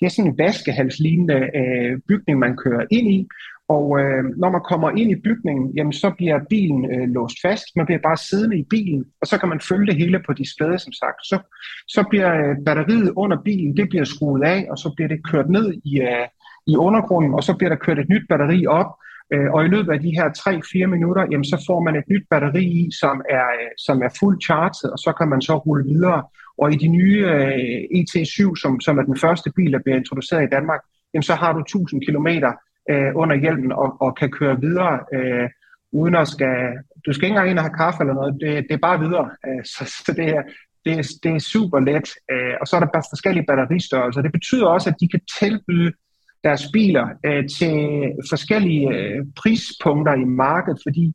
det 0.00 0.06
er 0.06 0.10
sådan 0.10 0.30
en 0.30 0.38
vaskehalslignende 0.38 1.38
øh, 1.58 1.98
bygning, 2.08 2.38
man 2.38 2.56
kører 2.56 2.84
ind 2.90 3.08
i, 3.12 3.28
og 3.68 4.00
øh, 4.00 4.24
når 4.36 4.50
man 4.50 4.60
kommer 4.70 4.90
ind 4.90 5.10
i 5.10 5.22
bygningen, 5.24 5.72
jamen, 5.76 5.92
så 5.92 6.10
bliver 6.16 6.38
bilen 6.50 6.90
øh, 6.92 7.08
låst 7.08 7.36
fast. 7.42 7.64
Man 7.76 7.86
bliver 7.86 8.00
bare 8.08 8.16
siddende 8.16 8.58
i 8.58 8.66
bilen, 8.70 9.04
og 9.20 9.26
så 9.26 9.38
kan 9.38 9.48
man 9.48 9.60
følge 9.60 9.86
det 9.86 9.96
hele 9.96 10.22
på 10.26 10.32
displayet, 10.32 10.80
som 10.80 10.92
sagt. 10.92 11.20
Så, 11.30 11.38
så 11.88 12.04
bliver 12.10 12.30
øh, 12.34 12.56
batteriet 12.66 13.12
under 13.16 13.38
bilen, 13.44 13.76
det 13.76 13.88
bliver 13.88 14.04
skruet 14.04 14.44
af, 14.44 14.66
og 14.70 14.78
så 14.78 14.92
bliver 14.96 15.08
det 15.08 15.26
kørt 15.30 15.50
ned 15.50 15.72
i, 15.84 16.00
øh, 16.00 16.26
i 16.66 16.76
undergrunden, 16.76 17.34
og 17.34 17.42
så 17.42 17.54
bliver 17.54 17.68
der 17.70 17.76
kørt 17.76 17.98
et 17.98 18.08
nyt 18.08 18.26
batteri 18.28 18.66
op. 18.66 18.90
Øh, 19.32 19.52
og 19.54 19.64
i 19.64 19.68
løbet 19.68 19.92
af 19.92 20.00
de 20.00 20.16
her 20.18 20.28
3-4 20.84 20.86
minutter, 20.86 21.26
jamen, 21.30 21.44
så 21.44 21.64
får 21.68 21.80
man 21.80 21.96
et 21.96 22.08
nyt 22.10 22.26
batteri 22.30 22.64
i, 22.64 22.90
som 23.00 23.22
er, 23.30 23.46
øh, 23.60 23.70
som 23.78 24.02
er 24.02 24.16
fuldt 24.20 24.44
charged, 24.44 24.90
og 24.94 24.98
så 24.98 25.12
kan 25.18 25.28
man 25.28 25.42
så 25.42 25.54
rulle 25.56 25.84
videre. 25.84 26.22
Og 26.58 26.72
i 26.72 26.76
de 26.76 26.88
nye 26.88 27.18
øh, 27.34 27.98
ET7, 27.98 28.56
som, 28.62 28.80
som 28.80 28.98
er 28.98 29.02
den 29.02 29.18
første 29.24 29.52
bil, 29.56 29.72
der 29.72 29.82
bliver 29.84 29.96
introduceret 29.96 30.42
i 30.42 30.54
Danmark, 30.56 30.80
jamen, 31.14 31.22
så 31.22 31.34
har 31.34 31.52
du 31.52 31.60
1000 31.60 32.02
kilometer 32.06 32.52
øh, 32.90 33.10
under 33.14 33.36
hjelmen 33.36 33.72
og, 33.72 33.96
og 34.00 34.16
kan 34.16 34.30
køre 34.30 34.60
videre, 34.60 35.00
øh, 35.14 35.48
uden 35.92 36.14
at 36.14 36.28
skal... 36.28 36.56
Du 37.06 37.12
skal 37.12 37.24
ikke 37.24 37.32
engang 37.32 37.50
ind 37.50 37.58
og 37.58 37.64
have 37.64 37.78
kaffe 37.82 37.98
eller 38.00 38.14
noget, 38.14 38.34
det, 38.40 38.50
det 38.68 38.74
er 38.74 38.86
bare 38.88 39.00
videre. 39.00 39.30
Øh, 39.46 39.64
så, 39.64 39.84
så 40.06 40.12
det, 40.16 40.28
er, 40.36 40.42
det, 40.84 40.92
er, 40.92 41.04
det 41.22 41.32
er 41.34 41.38
super 41.38 41.80
let. 41.80 42.08
Øh, 42.32 42.54
og 42.60 42.66
så 42.66 42.76
er 42.76 42.80
der 42.80 42.94
bare 42.94 43.10
forskellige 43.14 43.46
batteristørrelser. 43.48 44.22
Det 44.22 44.32
betyder 44.32 44.66
også, 44.66 44.90
at 44.90 45.00
de 45.00 45.08
kan 45.08 45.20
tilbyde 45.40 45.92
deres 46.44 46.64
biler 46.72 47.06
øh, 47.26 47.44
til 47.58 47.76
forskellige 48.30 48.88
øh, 48.94 49.26
prispunkter 49.36 50.14
i 50.14 50.24
markedet, 50.24 50.80
fordi 50.86 51.14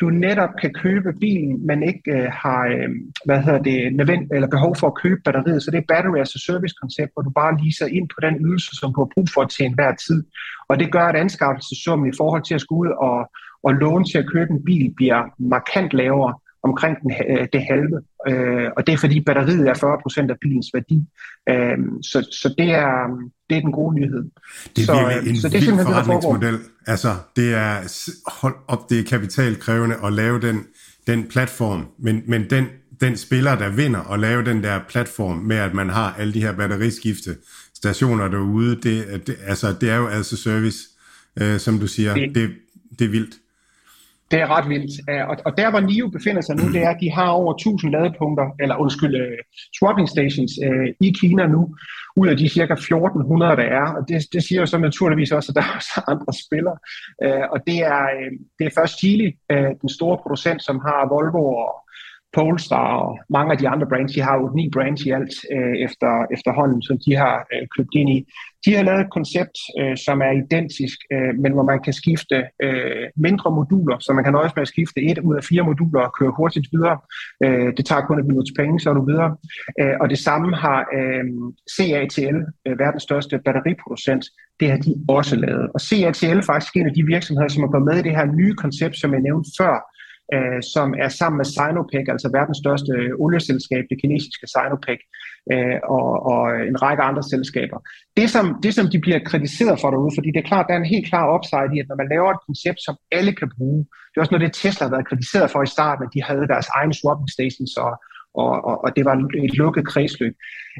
du 0.00 0.10
netop 0.10 0.50
kan 0.60 0.72
købe 0.72 1.12
bilen, 1.20 1.66
men 1.66 1.82
ikke 1.82 2.10
øh, 2.16 2.28
har 2.32 2.62
øh, 2.66 2.88
hvad 3.24 3.42
hedder 3.42 3.62
det, 3.62 3.96
nødvend, 3.96 4.30
eller 4.34 4.48
behov 4.48 4.76
for 4.76 4.86
at 4.86 4.98
købe 5.02 5.20
batteriet. 5.24 5.62
Så 5.62 5.70
det 5.70 5.78
er 5.78 5.92
battery 5.94 6.18
as 6.20 6.34
a 6.34 6.38
service 6.38 6.74
koncept, 6.80 7.12
hvor 7.12 7.22
du 7.22 7.30
bare 7.30 7.58
leaser 7.62 7.86
ind 7.86 8.08
på 8.08 8.18
den 8.26 8.34
ydelse, 8.46 8.70
som 8.80 8.92
du 8.94 9.00
har 9.00 9.10
brug 9.14 9.26
for 9.34 9.44
til 9.44 9.66
enhver 9.66 9.94
tid. 9.94 10.24
Og 10.68 10.78
det 10.78 10.92
gør, 10.92 11.06
at 11.06 11.16
anskaffelsessummen 11.16 12.08
i 12.08 12.16
forhold 12.20 12.42
til 12.44 12.54
at 12.54 12.60
skulle 12.60 12.90
ud 12.90 12.92
og, 13.08 13.18
og 13.62 13.72
låne 13.74 14.04
til 14.04 14.18
at 14.18 14.30
købe 14.32 14.50
en 14.52 14.64
bil 14.64 14.94
bliver 14.96 15.20
markant 15.38 15.92
lavere 15.92 16.34
omkring 16.62 16.96
den, 17.02 17.12
øh, 17.30 17.48
det 17.52 17.62
halve. 17.70 18.00
Øh, 18.28 18.70
og 18.76 18.86
det 18.86 18.92
er 18.92 18.98
fordi 18.98 19.20
batteriet 19.20 19.68
er 19.68 19.74
40% 19.74 20.30
af 20.30 20.36
bilens 20.40 20.70
værdi. 20.74 21.04
Øh, 21.48 21.78
så, 22.02 22.28
så 22.42 22.54
det 22.58 22.70
er, 22.70 22.92
det 23.50 23.56
er 23.56 23.60
den 23.60 23.72
gode 23.72 23.94
nyhed. 23.94 24.24
Det 24.76 24.82
er 24.82 24.86
så, 24.86 25.08
virkelig 25.08 25.30
en 25.30 25.36
så 25.36 25.48
det 25.48 25.56
er 25.56 25.60
vild 25.60 25.84
forretningsmodel. 25.84 26.52
Det, 26.52 26.60
altså, 26.86 27.14
det 27.36 27.54
er, 27.54 27.74
hold 28.40 28.54
op, 28.68 28.90
det 28.90 29.00
er 29.00 29.04
kapitalkrævende 29.04 29.96
at 30.04 30.12
lave 30.12 30.40
den, 30.40 30.66
den 31.06 31.28
platform, 31.28 31.86
men, 31.98 32.22
men 32.26 32.50
den, 32.50 32.66
den 33.00 33.16
spiller, 33.16 33.54
der 33.54 33.68
vinder 33.68 34.12
at 34.12 34.20
lave 34.20 34.44
den 34.44 34.62
der 34.62 34.80
platform 34.88 35.36
med, 35.36 35.56
at 35.56 35.74
man 35.74 35.88
har 35.88 36.14
alle 36.18 36.34
de 36.34 36.40
her 36.40 36.52
batteriskifte 36.52 37.36
stationer 37.74 38.28
derude, 38.28 38.76
det, 38.76 39.26
det, 39.26 39.36
altså, 39.46 39.74
det 39.80 39.90
er 39.90 39.96
jo 39.96 40.08
as 40.08 40.32
a 40.32 40.36
service, 40.36 40.78
øh, 41.40 41.58
som 41.58 41.78
du 41.78 41.86
siger. 41.86 42.14
Det, 42.14 42.34
det, 42.34 42.50
det 42.98 43.04
er 43.04 43.08
vildt. 43.08 43.34
Det 44.30 44.40
er 44.40 44.48
ret 44.56 44.68
vildt. 44.68 44.92
Øh, 45.10 45.28
og, 45.28 45.36
og 45.46 45.52
der, 45.56 45.70
hvor 45.70 45.80
NIO 45.80 46.08
befinder 46.08 46.42
sig 46.42 46.56
nu, 46.56 46.72
det 46.72 46.82
er, 46.82 46.90
at 46.90 47.00
de 47.00 47.10
har 47.10 47.28
over 47.28 47.52
1000 47.54 47.92
ladepunkter, 47.92 48.46
eller 48.62 48.76
undskyld, 48.76 49.14
uh, 49.22 49.38
swapping 49.78 50.08
stations 50.08 50.52
uh, 50.66 50.88
i 51.06 51.08
Kina 51.20 51.46
nu, 51.46 51.62
ud 52.16 52.28
af 52.28 52.36
de 52.36 52.48
cirka 52.48 52.72
1400, 52.72 53.56
der 53.56 53.68
er. 53.80 53.86
Og 53.96 54.02
det, 54.08 54.16
det 54.32 54.42
siger 54.44 54.60
jo 54.60 54.66
så 54.66 54.78
naturligvis 54.78 55.32
også, 55.32 55.52
at 55.52 55.56
der 55.56 55.62
er 55.68 55.76
også 55.76 55.94
andre 56.12 56.32
spillere. 56.44 56.78
Uh, 57.24 57.44
og 57.52 57.58
det 57.66 57.78
er, 57.94 58.02
uh, 58.18 58.30
det 58.58 58.64
er 58.66 58.76
først 58.78 58.98
Chile, 58.98 59.26
uh, 59.52 59.70
den 59.82 59.88
store 59.88 60.18
producent, 60.22 60.60
som 60.64 60.76
har 60.86 61.08
Volvo 61.14 61.44
og 61.66 61.72
Polestar 62.36 62.86
og 63.04 63.18
mange 63.30 63.52
af 63.52 63.58
de 63.58 63.68
andre 63.68 63.86
brands, 63.86 64.12
de 64.12 64.20
har 64.20 64.34
jo 64.40 64.52
ni 64.54 64.70
brands 64.74 65.02
i 65.02 65.10
alt 65.10 65.34
efter, 65.86 66.10
efterhånden, 66.36 66.82
som 66.82 66.96
de 67.06 67.12
har 67.22 67.34
købt 67.76 67.94
ind 67.94 68.10
i. 68.10 68.18
De 68.64 68.74
har 68.74 68.82
lavet 68.82 69.00
et 69.00 69.12
koncept, 69.18 69.56
øh, 69.80 69.96
som 70.06 70.16
er 70.26 70.32
identisk, 70.42 70.98
øh, 71.12 71.32
men 71.42 71.52
hvor 71.52 71.66
man 71.70 71.80
kan 71.86 71.92
skifte 71.92 72.36
øh, 72.62 73.06
mindre 73.16 73.50
moduler, 73.58 73.96
så 74.00 74.12
man 74.12 74.24
kan 74.24 74.32
nøjes 74.32 74.52
med 74.56 74.62
at 74.62 74.72
skifte 74.74 75.00
et 75.10 75.18
ud 75.18 75.36
af 75.36 75.44
fire 75.44 75.62
moduler 75.62 76.00
og 76.00 76.12
køre 76.18 76.32
hurtigt 76.38 76.66
videre. 76.72 76.96
Øh, 77.44 77.70
det 77.76 77.84
tager 77.86 78.06
kun 78.06 78.18
et 78.20 78.26
minuts 78.26 78.52
penge, 78.58 78.80
så 78.80 78.90
er 78.90 78.94
du 78.94 79.04
videre. 79.12 79.30
Øh, 79.80 79.94
og 80.00 80.06
det 80.10 80.18
samme 80.18 80.56
har 80.56 80.80
øh, 80.98 81.24
CATL, 81.76 82.36
øh, 82.66 82.78
verdens 82.78 83.02
største 83.02 83.34
batteriproducent, 83.44 84.24
det 84.60 84.70
har 84.70 84.78
de 84.78 84.92
også 85.08 85.36
lavet. 85.36 85.66
Og 85.74 85.80
CATL 85.80 86.38
er 86.38 86.50
faktisk 86.52 86.76
en 86.76 86.86
af 86.90 86.94
de 86.94 87.02
virksomheder, 87.14 87.48
som 87.48 87.62
er 87.62 87.70
gået 87.74 87.88
med 87.88 87.96
i 87.98 88.02
det 88.02 88.16
her 88.18 88.26
nye 88.40 88.54
koncept, 88.54 88.96
som 89.00 89.12
jeg 89.14 89.22
nævnte 89.28 89.50
før, 89.60 89.74
øh, 90.34 90.60
som 90.74 90.88
er 91.04 91.08
sammen 91.08 91.36
med 91.40 91.48
Sinopec, 91.54 92.06
altså 92.14 92.28
verdens 92.38 92.60
største 92.64 92.92
olieselskab, 93.24 93.84
det 93.90 94.00
kinesiske 94.02 94.46
Sinopec, 94.54 95.00
øh, 95.52 95.78
og, 95.96 96.08
og 96.32 96.42
en 96.70 96.82
række 96.84 97.02
andre 97.10 97.24
selskaber. 97.32 97.78
Det 98.18 98.30
som, 98.34 98.44
det, 98.64 98.72
som 98.74 98.86
de 98.92 98.98
bliver 99.04 99.20
kritiseret 99.30 99.80
for 99.80 99.90
derude, 99.90 100.16
fordi 100.16 100.28
det 100.34 100.40
er 100.40 100.50
klart, 100.52 100.66
der 100.68 100.74
er 100.74 100.82
en 100.82 100.94
helt 100.94 101.08
klar 101.10 101.24
upside 101.34 101.70
i, 101.74 101.80
at 101.80 101.88
når 101.88 101.96
man 102.00 102.12
laver 102.14 102.30
et 102.30 102.44
koncept, 102.46 102.80
som 102.86 102.94
alle 103.18 103.32
kan 103.40 103.50
bruge, 103.56 103.80
det 104.08 104.16
er 104.16 104.20
også 104.20 104.34
noget, 104.34 104.46
det 104.46 104.60
Tesla 104.62 104.84
har 104.86 104.94
været 104.94 105.08
kritiseret 105.10 105.50
for 105.50 105.62
i 105.62 105.74
starten, 105.76 106.04
at 106.06 106.14
de 106.14 106.22
havde 106.22 106.46
deres 106.52 106.68
egen 106.78 106.92
swapping 107.00 107.30
stations 107.36 107.72
og, 107.84 107.92
og, 108.42 108.52
og, 108.68 108.76
og 108.84 108.96
det 108.96 109.04
var 109.04 109.14
et 109.46 109.54
lukket 109.62 109.86
kredsløb. 109.92 110.34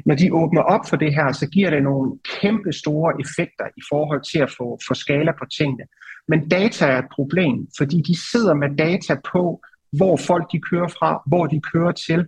Når 0.05 0.15
de 0.15 0.33
åbner 0.33 0.61
op 0.61 0.85
for 0.89 0.97
det 1.03 1.15
her, 1.15 1.31
så 1.31 1.45
giver 1.49 1.69
det 1.69 1.83
nogle 1.83 2.19
kæmpe 2.41 2.71
store 2.73 3.09
effekter 3.23 3.67
i 3.79 3.81
forhold 3.91 4.21
til 4.31 4.39
at 4.39 4.51
få, 4.57 4.79
få 4.87 4.93
skala 4.93 5.31
på 5.31 5.45
tingene. 5.57 5.85
Men 6.27 6.49
data 6.49 6.85
er 6.85 6.99
et 6.99 7.11
problem, 7.15 7.67
fordi 7.77 8.01
de 8.01 8.15
sidder 8.31 8.53
med 8.53 8.69
data 8.77 9.15
på, 9.33 9.61
hvor 9.91 10.17
folk 10.17 10.51
de 10.51 10.59
kører 10.59 10.87
fra, 10.87 11.21
hvor 11.27 11.45
de 11.47 11.61
kører 11.73 11.91
til, 11.91 12.25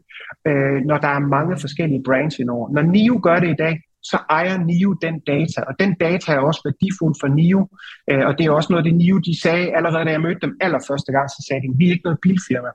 øh, 0.47 0.81
når 0.85 0.97
der 0.97 1.07
er 1.07 1.19
mange 1.19 1.59
forskellige 1.59 2.03
brands 2.05 2.39
indover. 2.39 2.69
Når 2.73 2.81
NIO 2.81 3.19
gør 3.23 3.39
det 3.39 3.49
i 3.49 3.55
dag, 3.59 3.81
så 4.03 4.17
ejer 4.29 4.57
NIO 4.57 4.93
den 4.93 5.19
data, 5.19 5.61
og 5.61 5.73
den 5.79 5.93
data 5.99 6.31
er 6.31 6.39
også 6.39 6.61
værdifuld 6.65 7.15
for 7.21 7.27
NIO, 7.27 7.67
øh, 8.09 8.25
og 8.27 8.37
det 8.37 8.45
er 8.45 8.51
også 8.51 8.67
noget, 8.73 8.85
det 8.85 8.95
NIO 8.95 9.17
de 9.17 9.41
sagde 9.41 9.75
allerede, 9.75 10.05
da 10.05 10.11
jeg 10.11 10.21
mødte 10.21 10.41
dem 10.41 10.57
allerførste 10.61 11.11
gang, 11.11 11.29
så 11.29 11.45
sagde 11.47 11.61
de, 11.61 11.77
vi 11.77 11.87
er 11.87 11.91
ikke 11.91 12.03
noget 12.03 12.19
bilfirma. 12.21 12.71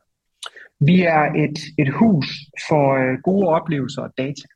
Vi 0.80 1.02
er 1.02 1.24
et, 1.44 1.58
et 1.78 1.94
hus 1.94 2.26
for 2.68 2.84
øh, 3.00 3.18
gode 3.24 3.48
oplevelser 3.48 4.02
og 4.02 4.12
data. 4.18 4.46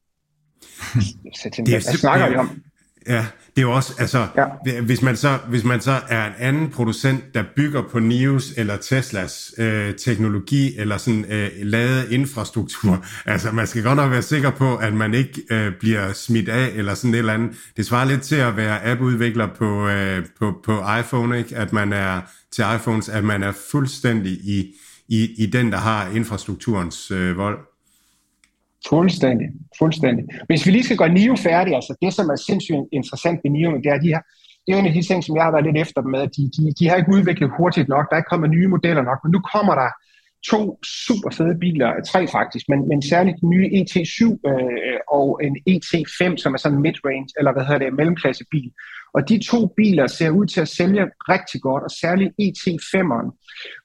Så 1.40 1.42
tænkte, 1.42 1.72
det, 1.72 1.72
hvad 1.72 1.80
snakker 1.80 2.30
vi 2.30 2.36
om? 2.36 2.62
Ja, 3.08 3.26
det 3.56 3.62
er 3.62 3.66
jo 3.66 3.72
også, 3.72 3.94
altså, 3.98 4.26
ja. 4.66 4.80
hvis, 4.80 5.02
man 5.02 5.16
så, 5.16 5.38
hvis 5.48 5.64
man 5.64 5.80
så 5.80 6.00
er 6.08 6.26
en 6.26 6.32
anden 6.38 6.70
producent, 6.70 7.34
der 7.34 7.44
bygger 7.56 7.82
på 7.82 7.98
Nios 7.98 8.52
eller 8.56 8.76
Teslas 8.76 9.54
øh, 9.58 9.94
teknologi 9.94 10.78
eller 10.78 10.96
sådan 10.96 11.24
øh, 11.32 11.50
lavet 11.62 12.10
infrastruktur, 12.10 13.04
altså 13.26 13.52
man 13.52 13.66
skal 13.66 13.82
godt 13.82 13.96
nok 13.96 14.10
være 14.10 14.22
sikker 14.22 14.50
på, 14.50 14.76
at 14.76 14.94
man 14.94 15.14
ikke 15.14 15.42
øh, 15.50 15.72
bliver 15.80 16.12
smidt 16.12 16.48
af 16.48 16.68
eller 16.74 16.94
sådan 16.94 17.14
et 17.14 17.18
eller 17.18 17.32
andet. 17.32 17.56
Det 17.76 17.86
svarer 17.86 18.04
lidt 18.04 18.22
til 18.22 18.36
at 18.36 18.56
være 18.56 18.86
appudvikler 18.86 19.48
på, 19.58 19.88
øh, 19.88 20.26
på, 20.38 20.54
på 20.64 20.82
iPhone, 21.00 21.38
ikke? 21.38 21.56
at 21.56 21.72
man 21.72 21.92
er 21.92 22.20
til 22.52 22.64
iPhones, 22.76 23.08
at 23.08 23.24
man 23.24 23.42
er 23.42 23.52
fuldstændig 23.70 24.32
i, 24.32 24.74
i, 25.08 25.34
i 25.38 25.46
den, 25.46 25.72
der 25.72 25.78
har 25.78 26.08
infrastrukturens 26.08 27.10
øh, 27.10 27.36
vold. 27.36 27.71
Fuldstændig, 28.88 29.48
fuldstændig. 29.78 30.24
Hvis 30.46 30.66
vi 30.66 30.70
lige 30.70 30.84
skal 30.84 30.96
gøre 30.96 31.12
NIO 31.12 31.36
færdig, 31.36 31.74
altså 31.74 31.94
det, 32.02 32.12
som 32.14 32.26
er 32.28 32.36
sindssygt 32.36 32.78
interessant 32.92 33.40
ved 33.44 33.50
NIO, 33.50 33.70
det 33.84 33.86
er, 33.86 33.98
de 33.98 34.12
her, 34.14 34.22
det 34.66 34.70
er 34.72 34.78
en 34.78 34.86
af 34.86 34.92
de 34.92 35.02
ting, 35.02 35.24
som 35.24 35.36
jeg 35.36 35.44
har 35.44 35.52
været 35.52 35.66
lidt 35.66 35.78
efter 35.84 36.00
dem 36.00 36.10
med, 36.10 36.20
de, 36.36 36.42
de, 36.56 36.62
de 36.78 36.88
har 36.88 36.96
ikke 36.96 37.14
udviklet 37.16 37.50
hurtigt 37.58 37.88
nok, 37.88 38.04
der 38.08 38.14
er 38.14 38.20
ikke 38.20 38.32
kommet 38.32 38.50
nye 38.50 38.68
modeller 38.68 39.02
nok, 39.02 39.18
men 39.24 39.30
nu 39.32 39.40
kommer 39.54 39.74
der 39.74 39.90
to 40.50 40.78
super 41.04 41.30
fede 41.30 41.58
biler, 41.60 41.90
tre 42.10 42.26
faktisk, 42.26 42.68
men, 42.68 42.88
men 42.88 43.02
særligt 43.02 43.40
den 43.40 43.50
nye 43.50 43.68
ET7 43.78 44.22
øh, 44.50 44.98
og 45.18 45.40
en 45.46 45.54
ET5, 45.70 46.36
som 46.36 46.54
er 46.54 46.58
sådan 46.58 46.80
midrange, 46.80 46.82
mid-range, 46.82 47.28
eller 47.38 47.52
hvad 47.52 47.64
hedder 47.64 47.78
det, 47.78 47.94
mellemklassebil. 47.94 48.70
Og 49.14 49.28
de 49.28 49.36
to 49.50 49.66
biler 49.66 50.06
ser 50.06 50.30
ud 50.30 50.46
til 50.46 50.60
at 50.60 50.68
sælge 50.68 51.04
rigtig 51.32 51.60
godt, 51.60 51.82
og 51.82 51.90
særligt 51.90 52.32
ET5'eren. 52.42 53.28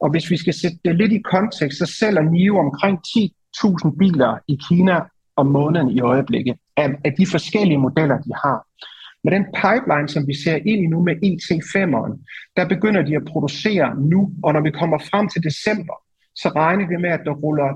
Og 0.02 0.12
hvis 0.12 0.32
vi 0.32 0.38
skal 0.38 0.54
sætte 0.54 0.78
det 0.86 0.96
lidt 0.96 1.14
i 1.14 1.22
kontekst, 1.34 1.78
så 1.78 1.86
sælger 2.00 2.22
NIO 2.22 2.58
omkring 2.58 2.98
10 3.14 3.34
1000 3.54 3.98
biler 3.98 4.38
i 4.48 4.60
Kina 4.70 5.02
om 5.36 5.46
måneden 5.46 5.90
i 5.90 6.02
øjeblikket, 6.02 6.56
af, 6.78 6.90
af 7.06 7.14
de 7.20 7.26
forskellige 7.26 7.78
modeller, 7.78 8.18
de 8.18 8.32
har. 8.44 8.60
Med 9.24 9.32
den 9.32 9.46
pipeline, 9.62 10.10
som 10.10 10.28
vi 10.28 10.34
ser 10.44 10.56
ind 10.56 10.82
i 10.84 10.88
nu 10.88 11.04
med 11.04 11.16
ET5'eren, 11.30 12.14
der 12.58 12.68
begynder 12.68 13.02
de 13.02 13.16
at 13.16 13.26
producere 13.32 13.96
nu, 13.96 14.32
og 14.44 14.54
når 14.54 14.62
vi 14.62 14.72
kommer 14.72 14.98
frem 14.98 15.30
til 15.30 15.44
december, 15.44 15.96
så 16.42 16.48
regner 16.56 16.88
vi 16.88 16.98
med, 16.98 17.10
at 17.10 17.22
der 17.26 17.32
ruller 17.32 17.70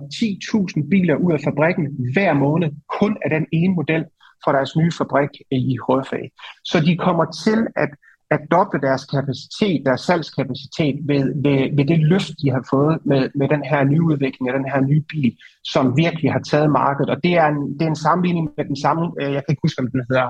10.000 0.84 0.89
biler 0.89 1.15
ud 1.15 1.34
af 1.34 1.41
fabrikken 1.47 1.86
hver 2.13 2.34
måned, 2.34 2.69
kun 2.99 3.17
af 3.26 3.30
den 3.30 3.45
ene 3.51 3.74
model 3.74 4.05
fra 4.43 4.53
deres 4.57 4.76
nye 4.76 4.91
fabrik 4.97 5.30
i 5.51 5.78
Højfag. 5.88 6.32
Så 6.63 6.80
de 6.80 6.97
kommer 6.97 7.26
til 7.45 7.67
at 7.76 7.89
at 8.32 8.39
doble 8.51 8.82
deres 8.82 9.05
kapacitet, 9.05 9.86
deres 9.86 10.01
salgskapacitet 10.01 10.95
ved, 11.03 11.23
ved, 11.45 11.75
ved 11.75 11.86
det 11.86 11.99
løft, 11.99 12.34
de 12.41 12.51
har 12.51 12.67
fået 12.69 12.97
med, 13.05 13.29
med 13.36 13.47
den 13.49 13.63
her 13.63 13.84
nye 13.84 14.01
udvikling 14.01 14.49
af 14.49 14.59
den 14.59 14.67
her 14.71 14.82
nye 14.82 15.03
bil, 15.09 15.38
som 15.63 15.97
virkelig 15.97 16.32
har 16.32 16.39
taget 16.39 16.71
markedet. 16.71 17.09
Og 17.09 17.23
det 17.23 17.34
er 17.34 17.47
en, 17.47 17.73
det 17.73 17.82
er 17.82 17.88
en 17.88 18.05
sammenligning 18.07 18.49
med 18.57 18.65
den 18.65 18.75
samme, 18.75 19.11
øh, 19.21 19.34
jeg 19.34 19.41
kan 19.41 19.51
ikke 19.51 19.65
huske, 19.67 19.82
om 19.82 19.91
den 19.91 20.03
hedder 20.09 20.29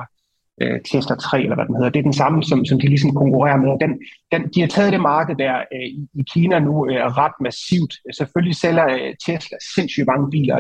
øh, 0.62 0.80
Tesla 0.92 1.16
3, 1.16 1.42
eller 1.44 1.56
hvad 1.56 1.66
den 1.66 1.76
hedder. 1.76 1.90
Det 1.90 2.00
er 2.00 2.10
den 2.12 2.22
samme, 2.24 2.44
som, 2.44 2.66
som 2.66 2.80
de 2.80 2.88
ligesom 2.88 3.16
konkurrerer 3.16 3.58
med. 3.58 3.72
Den, 3.84 3.92
den, 4.32 4.42
de 4.54 4.62
har 4.62 4.68
taget 4.68 4.94
det 4.94 5.02
marked 5.02 5.36
der 5.36 5.56
øh, 5.74 5.88
i, 6.00 6.08
i 6.14 6.24
Kina 6.34 6.60
nu 6.60 6.90
øh, 6.90 7.06
ret 7.22 7.38
massivt. 7.42 7.94
Selvfølgelig 8.18 8.56
sælger 8.56 8.88
øh, 8.90 9.14
Tesla 9.26 9.58
sindssygt 9.76 10.08
mange 10.08 10.30
biler, 10.32 10.60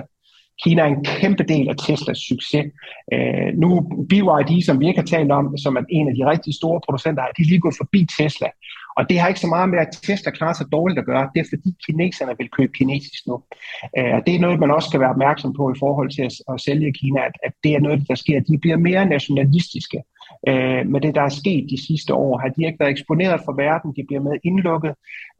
Kina 0.63 0.81
er 0.81 0.85
en 0.85 1.03
kæmpe 1.03 1.43
del 1.43 1.69
af 1.69 1.75
Teslas 1.85 2.17
succes. 2.17 2.65
Øh, 3.13 3.49
nu 3.63 3.69
BYD, 4.09 4.51
som 4.65 4.79
vi 4.79 4.87
ikke 4.87 4.99
har 4.99 5.11
talt 5.15 5.31
om, 5.31 5.57
som 5.57 5.75
er 5.75 5.83
en 5.89 6.07
af 6.09 6.15
de 6.15 6.29
rigtig 6.31 6.53
store 6.55 6.81
producenter, 6.85 7.23
de 7.37 7.41
er 7.41 7.49
lige 7.49 7.65
gået 7.65 7.79
forbi 7.81 8.07
Tesla. 8.19 8.49
Og 8.97 9.09
det 9.09 9.19
har 9.19 9.27
ikke 9.27 9.39
så 9.39 9.47
meget 9.47 9.69
med, 9.69 9.79
at 9.79 9.97
Tesla 10.07 10.31
klarer 10.31 10.53
sig 10.53 10.67
dårligt 10.71 10.99
at 10.99 11.05
gøre. 11.05 11.29
Det 11.33 11.39
er 11.39 11.49
fordi 11.53 11.69
kineserne 11.85 12.33
vil 12.37 12.49
købe 12.57 12.73
kinesisk 12.79 13.21
nu. 13.27 13.35
Øh, 13.97 14.17
det 14.25 14.35
er 14.35 14.39
noget, 14.39 14.59
man 14.59 14.71
også 14.71 14.87
skal 14.89 14.99
være 14.99 15.15
opmærksom 15.15 15.53
på 15.53 15.63
i 15.71 15.79
forhold 15.79 16.09
til 16.15 16.23
at, 16.29 16.33
at 16.53 16.61
sælge 16.61 16.87
i 16.87 16.97
Kina, 17.01 17.19
at, 17.29 17.35
at 17.43 17.53
det 17.63 17.71
er 17.75 17.79
noget, 17.79 18.07
der 18.07 18.15
sker. 18.15 18.39
De 18.39 18.57
bliver 18.57 18.77
mere 18.77 19.05
nationalistiske 19.05 19.97
øh, 19.97 20.20
med 20.91 21.01
det, 21.01 21.15
der 21.15 21.21
er 21.21 21.29
sket 21.29 21.67
de 21.69 21.85
sidste 21.87 22.13
år. 22.13 22.37
Har 22.37 22.49
de 22.49 22.65
ikke 22.65 22.79
været 22.79 22.91
eksponeret 22.91 23.41
for 23.45 23.53
verden, 23.53 23.93
de 23.95 24.03
bliver 24.07 24.21
med 24.21 24.31
indlukket. 24.43 24.93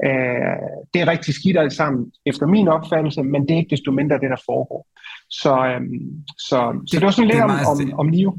Øh, 0.06 0.58
det 0.93 1.02
er 1.02 1.08
rigtig 1.08 1.34
skidt 1.34 1.58
alt 1.58 1.74
sammen, 1.74 2.12
efter 2.26 2.45
min 2.47 2.68
opfattelse, 2.68 3.24
men 3.24 3.41
det 3.41 3.52
er 3.52 3.58
ikke 3.58 3.76
desto 3.76 3.91
mindre 3.91 4.20
det, 4.20 4.30
der 4.30 4.41
foregår. 4.45 4.88
Så, 5.30 5.54
øhm, 5.66 6.24
så, 6.38 6.72
det, 6.82 6.89
så 6.89 6.95
det 6.99 7.06
var 7.06 7.12
sådan 7.12 7.30
lidt 7.30 7.43
om, 7.43 7.49
om, 7.49 7.99
om 7.99 8.08
NIO. 8.08 8.38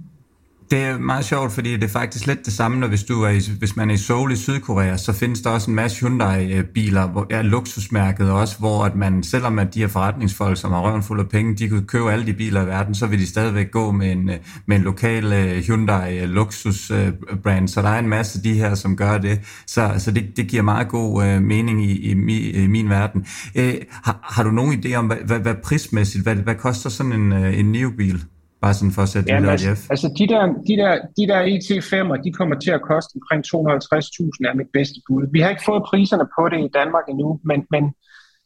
Det 0.73 0.83
er 0.83 0.99
meget 0.99 1.25
sjovt, 1.25 1.53
fordi 1.53 1.73
det 1.73 1.85
er 1.85 1.89
faktisk 1.89 2.27
lidt 2.27 2.45
det 2.45 2.53
samme, 2.53 2.81
når 2.81 2.89
hvis, 2.89 3.05
du 3.05 3.23
er 3.23 3.29
i, 3.29 3.41
hvis 3.59 3.77
man 3.77 3.91
er 3.91 3.95
i 3.95 3.97
Seoul 3.97 4.33
i 4.33 4.37
Sydkorea, 4.37 4.97
så 4.97 5.13
findes 5.13 5.41
der 5.41 5.51
også 5.51 5.71
en 5.71 5.75
masse 5.75 6.01
Hyundai-biler, 6.01 7.09
hvor 7.09 7.27
er 7.31 7.43
luksusmærket 7.43 8.31
også, 8.31 8.59
hvor 8.59 8.85
at 8.85 8.97
man, 8.97 9.23
selvom 9.23 9.59
at 9.59 9.75
de 9.75 9.81
her 9.81 9.89
forretningsfolk, 9.89 10.57
som 10.57 10.71
har 10.71 10.81
røven 10.81 11.03
fuld 11.03 11.21
af 11.21 11.29
penge, 11.29 11.55
de 11.55 11.69
kunne 11.69 11.87
købe 11.87 12.13
alle 12.13 12.27
de 12.27 12.33
biler 12.33 12.63
i 12.63 12.67
verden, 12.67 12.95
så 12.95 13.07
vil 13.07 13.19
de 13.19 13.27
stadigvæk 13.27 13.71
gå 13.71 13.91
med 13.91 14.13
en, 14.13 14.31
øh, 14.31 14.37
med 14.67 14.77
en 14.77 14.83
lokal 14.83 15.33
øh, 15.33 15.63
Hyundai 15.63 16.19
øh, 16.19 16.29
luksusbrand. 16.29 17.69
Så 17.69 17.83
der 17.83 17.89
er 17.89 17.99
en 17.99 18.09
masse 18.09 18.39
af 18.39 18.43
de 18.43 18.55
her, 18.55 18.75
som 18.75 18.97
gør 18.97 19.19
det. 19.19 19.41
Så, 19.67 19.95
så 19.99 20.11
det, 20.11 20.37
det 20.37 20.49
giver 20.49 20.63
meget 20.63 20.89
god 20.89 21.25
uh, 21.25 21.43
mening 21.43 21.85
i, 21.85 21.93
i, 21.93 22.51
i, 22.51 22.67
min 22.67 22.89
verden. 22.89 23.27
Uh, 23.59 23.65
har, 23.91 24.19
har 24.23 24.43
du 24.43 24.51
nogen 24.51 24.85
idé 24.85 24.95
om, 24.95 25.07
hvad, 25.07 25.17
hvad, 25.27 25.39
hvad 25.39 25.55
prismæssigt, 25.65 26.23
hvad, 26.23 26.37
hvad 26.37 26.55
koster 26.55 26.91
sådan 26.91 27.13
en, 27.13 27.33
en 27.33 27.73
Neo-bil? 27.73 28.25
Bare 28.63 28.75
sådan 28.75 28.95
for 28.97 29.03
at 29.03 29.09
sætte 29.09 29.29
ja, 29.33 29.41
det 29.41 29.49
altså, 29.49 29.87
altså 29.95 30.09
de 30.19 30.27
der, 30.33 30.43
de 30.69 30.75
der, 30.83 30.93
de 31.19 31.25
der 31.31 31.41
ET5'er, 31.53 32.23
de 32.27 32.33
kommer 32.39 32.57
til 32.65 32.73
at 32.79 32.83
koste 32.91 33.13
omkring 33.19 33.41
250.000 33.47 34.51
er 34.51 34.55
mit 34.61 34.71
bedste 34.77 34.99
bud. 35.07 35.25
Vi 35.33 35.41
har 35.41 35.51
ikke 35.51 35.69
fået 35.71 35.83
priserne 35.91 36.27
på 36.37 36.43
det 36.53 36.61
i 36.69 36.71
Danmark 36.79 37.05
endnu, 37.09 37.41
men, 37.51 37.61
men 37.75 37.85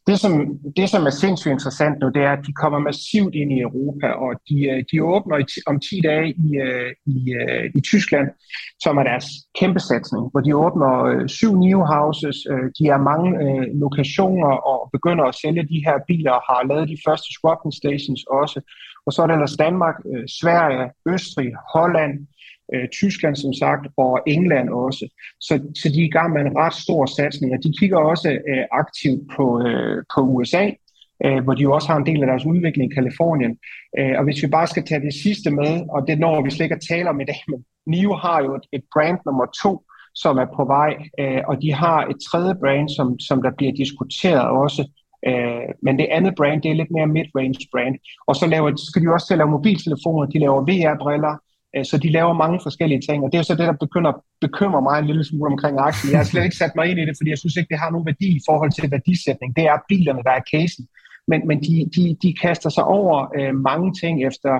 det, 0.07 0.19
som, 0.19 0.33
det, 0.77 0.89
som 0.89 1.05
er 1.05 1.09
sindssygt 1.09 1.51
interessant 1.51 1.95
nu, 2.01 2.07
det 2.15 2.23
er, 2.23 2.31
at 2.31 2.45
de 2.47 2.53
kommer 2.53 2.79
massivt 2.79 3.35
ind 3.35 3.51
i 3.51 3.61
Europa, 3.67 4.07
og 4.07 4.31
de, 4.49 4.57
øh, 4.71 4.83
de 4.91 5.03
åbner 5.03 5.35
om 5.67 5.79
10 5.79 6.01
dage 6.09 6.27
i, 6.45 6.47
øh, 6.67 6.91
i, 7.15 7.17
øh, 7.41 7.65
i 7.77 7.81
Tyskland, 7.81 8.27
som 8.83 8.97
er 8.97 9.03
deres 9.03 9.27
kæmpe 9.59 9.79
satsning, 9.79 10.23
hvor 10.31 10.41
de 10.45 10.55
åbner 10.65 10.91
syv 11.27 11.51
new 11.65 11.81
houses, 11.95 12.37
de 12.77 12.83
har 12.91 13.01
mange 13.11 13.29
lokationer 13.83 14.53
og 14.71 14.79
begynder 14.95 15.25
at 15.25 15.37
sælge 15.41 15.63
de 15.73 15.79
her 15.87 15.97
biler, 16.07 16.31
og 16.31 16.43
har 16.49 16.67
lavet 16.69 16.89
de 16.93 17.03
første 17.05 17.27
swapping 17.37 17.73
stations 17.81 18.21
også, 18.41 18.59
og 19.07 19.13
så 19.13 19.21
er 19.21 19.27
det 19.27 19.33
ellers 19.33 19.57
Danmark, 19.65 19.95
øh, 20.11 20.27
Sverige, 20.27 20.91
Østrig, 21.13 21.51
Holland, 21.73 22.13
øh, 22.73 22.87
Tyskland 22.89 23.35
som 23.35 23.53
sagt, 23.53 23.87
og 23.97 24.19
England 24.27 24.69
også. 24.69 25.05
Så, 25.39 25.53
så 25.81 25.89
de 25.93 26.01
er 26.01 26.05
i 26.05 26.15
gang 26.17 26.33
med 26.33 26.41
en 26.41 26.57
ret 26.57 26.73
stor 26.73 27.05
satsning, 27.05 27.53
og 27.53 27.59
de 27.63 27.73
kigger 27.79 27.97
også 27.97 28.29
øh, 28.51 28.65
aktivt 28.71 29.21
på, 29.35 29.45
øh, 29.67 30.03
på 30.15 30.21
USA, 30.21 30.65
øh, 31.25 31.43
hvor 31.43 31.53
de 31.53 31.61
jo 31.61 31.73
også 31.73 31.87
har 31.87 31.97
en 31.97 32.05
del 32.05 32.21
af 32.21 32.27
deres 32.27 32.45
udvikling 32.45 32.91
i 32.91 32.95
Kalifornien. 32.95 33.57
Øh, 33.99 34.13
og 34.17 34.23
hvis 34.23 34.43
vi 34.43 34.47
bare 34.47 34.67
skal 34.67 34.85
tage 34.85 35.01
det 35.01 35.13
sidste 35.13 35.51
med, 35.51 35.71
og 35.89 36.07
det 36.07 36.19
når 36.19 36.43
vi 36.43 36.49
slet 36.49 36.65
ikke 36.65 36.75
at 36.75 36.87
tale 36.89 37.09
om 37.09 37.21
i 37.21 37.25
dag, 37.25 37.41
men 37.51 37.65
NIO 37.87 38.13
har 38.13 38.43
jo 38.43 38.55
et, 38.55 38.65
et 38.73 38.83
brand 38.93 39.19
nummer 39.25 39.45
to, 39.63 39.83
som 40.15 40.37
er 40.37 40.49
på 40.57 40.65
vej, 40.65 40.91
øh, 41.19 41.41
og 41.47 41.61
de 41.61 41.73
har 41.73 42.05
et 42.05 42.17
tredje 42.29 42.55
brand, 42.61 42.89
som, 42.89 43.19
som 43.19 43.41
der 43.41 43.51
bliver 43.57 43.73
diskuteret 43.73 44.47
også, 44.63 44.81
Øh, 45.27 45.67
men 45.83 45.99
det 45.99 46.07
andet 46.11 46.33
brand, 46.35 46.61
det 46.61 46.71
er 46.71 46.75
lidt 46.75 46.91
mere 46.91 47.07
mid-range 47.07 47.67
brand. 47.71 47.95
Og 48.27 48.35
så, 48.35 48.45
laver, 48.47 48.75
så 48.75 48.85
skal 48.85 49.01
de 49.01 49.13
også 49.13 49.27
til 49.27 49.33
at 49.33 49.37
lave 49.37 49.51
mobiltelefoner, 49.51 50.25
de 50.25 50.39
laver 50.39 50.61
VR-briller, 50.69 51.35
øh, 51.75 51.85
så 51.85 51.97
de 51.97 52.09
laver 52.09 52.33
mange 52.33 52.59
forskellige 52.63 53.01
ting. 53.09 53.23
Og 53.23 53.29
det 53.31 53.37
er 53.37 53.41
så 53.43 53.55
det, 53.55 53.67
der 53.67 53.85
begynder 53.85 54.11
at 54.11 54.19
bekymre 54.41 54.81
mig 54.81 54.99
en 54.99 55.05
lille 55.05 55.25
smule 55.25 55.51
omkring 55.51 55.79
aktien. 55.79 56.11
Jeg 56.11 56.19
har 56.19 56.29
slet 56.31 56.43
ikke 56.43 56.61
sat 56.61 56.75
mig 56.75 56.85
ind 56.89 56.99
i 56.99 57.05
det, 57.05 57.15
fordi 57.17 57.29
jeg 57.29 57.37
synes 57.37 57.55
ikke, 57.55 57.69
det 57.73 57.79
har 57.83 57.91
nogen 57.91 58.05
værdi 58.05 58.27
i 58.39 58.45
forhold 58.49 58.71
til 58.71 58.91
værdisætning. 58.91 59.55
Det 59.55 59.63
er 59.63 59.85
bilerne, 59.89 60.23
der 60.27 60.31
er 60.31 60.47
casen. 60.53 60.87
Men, 61.27 61.47
men 61.47 61.57
de, 61.61 61.89
de, 61.95 62.17
de 62.23 62.33
kaster 62.33 62.69
sig 62.69 62.83
over 62.83 63.15
øh, 63.37 63.55
mange 63.55 63.93
ting 64.01 64.25
efter 64.29 64.51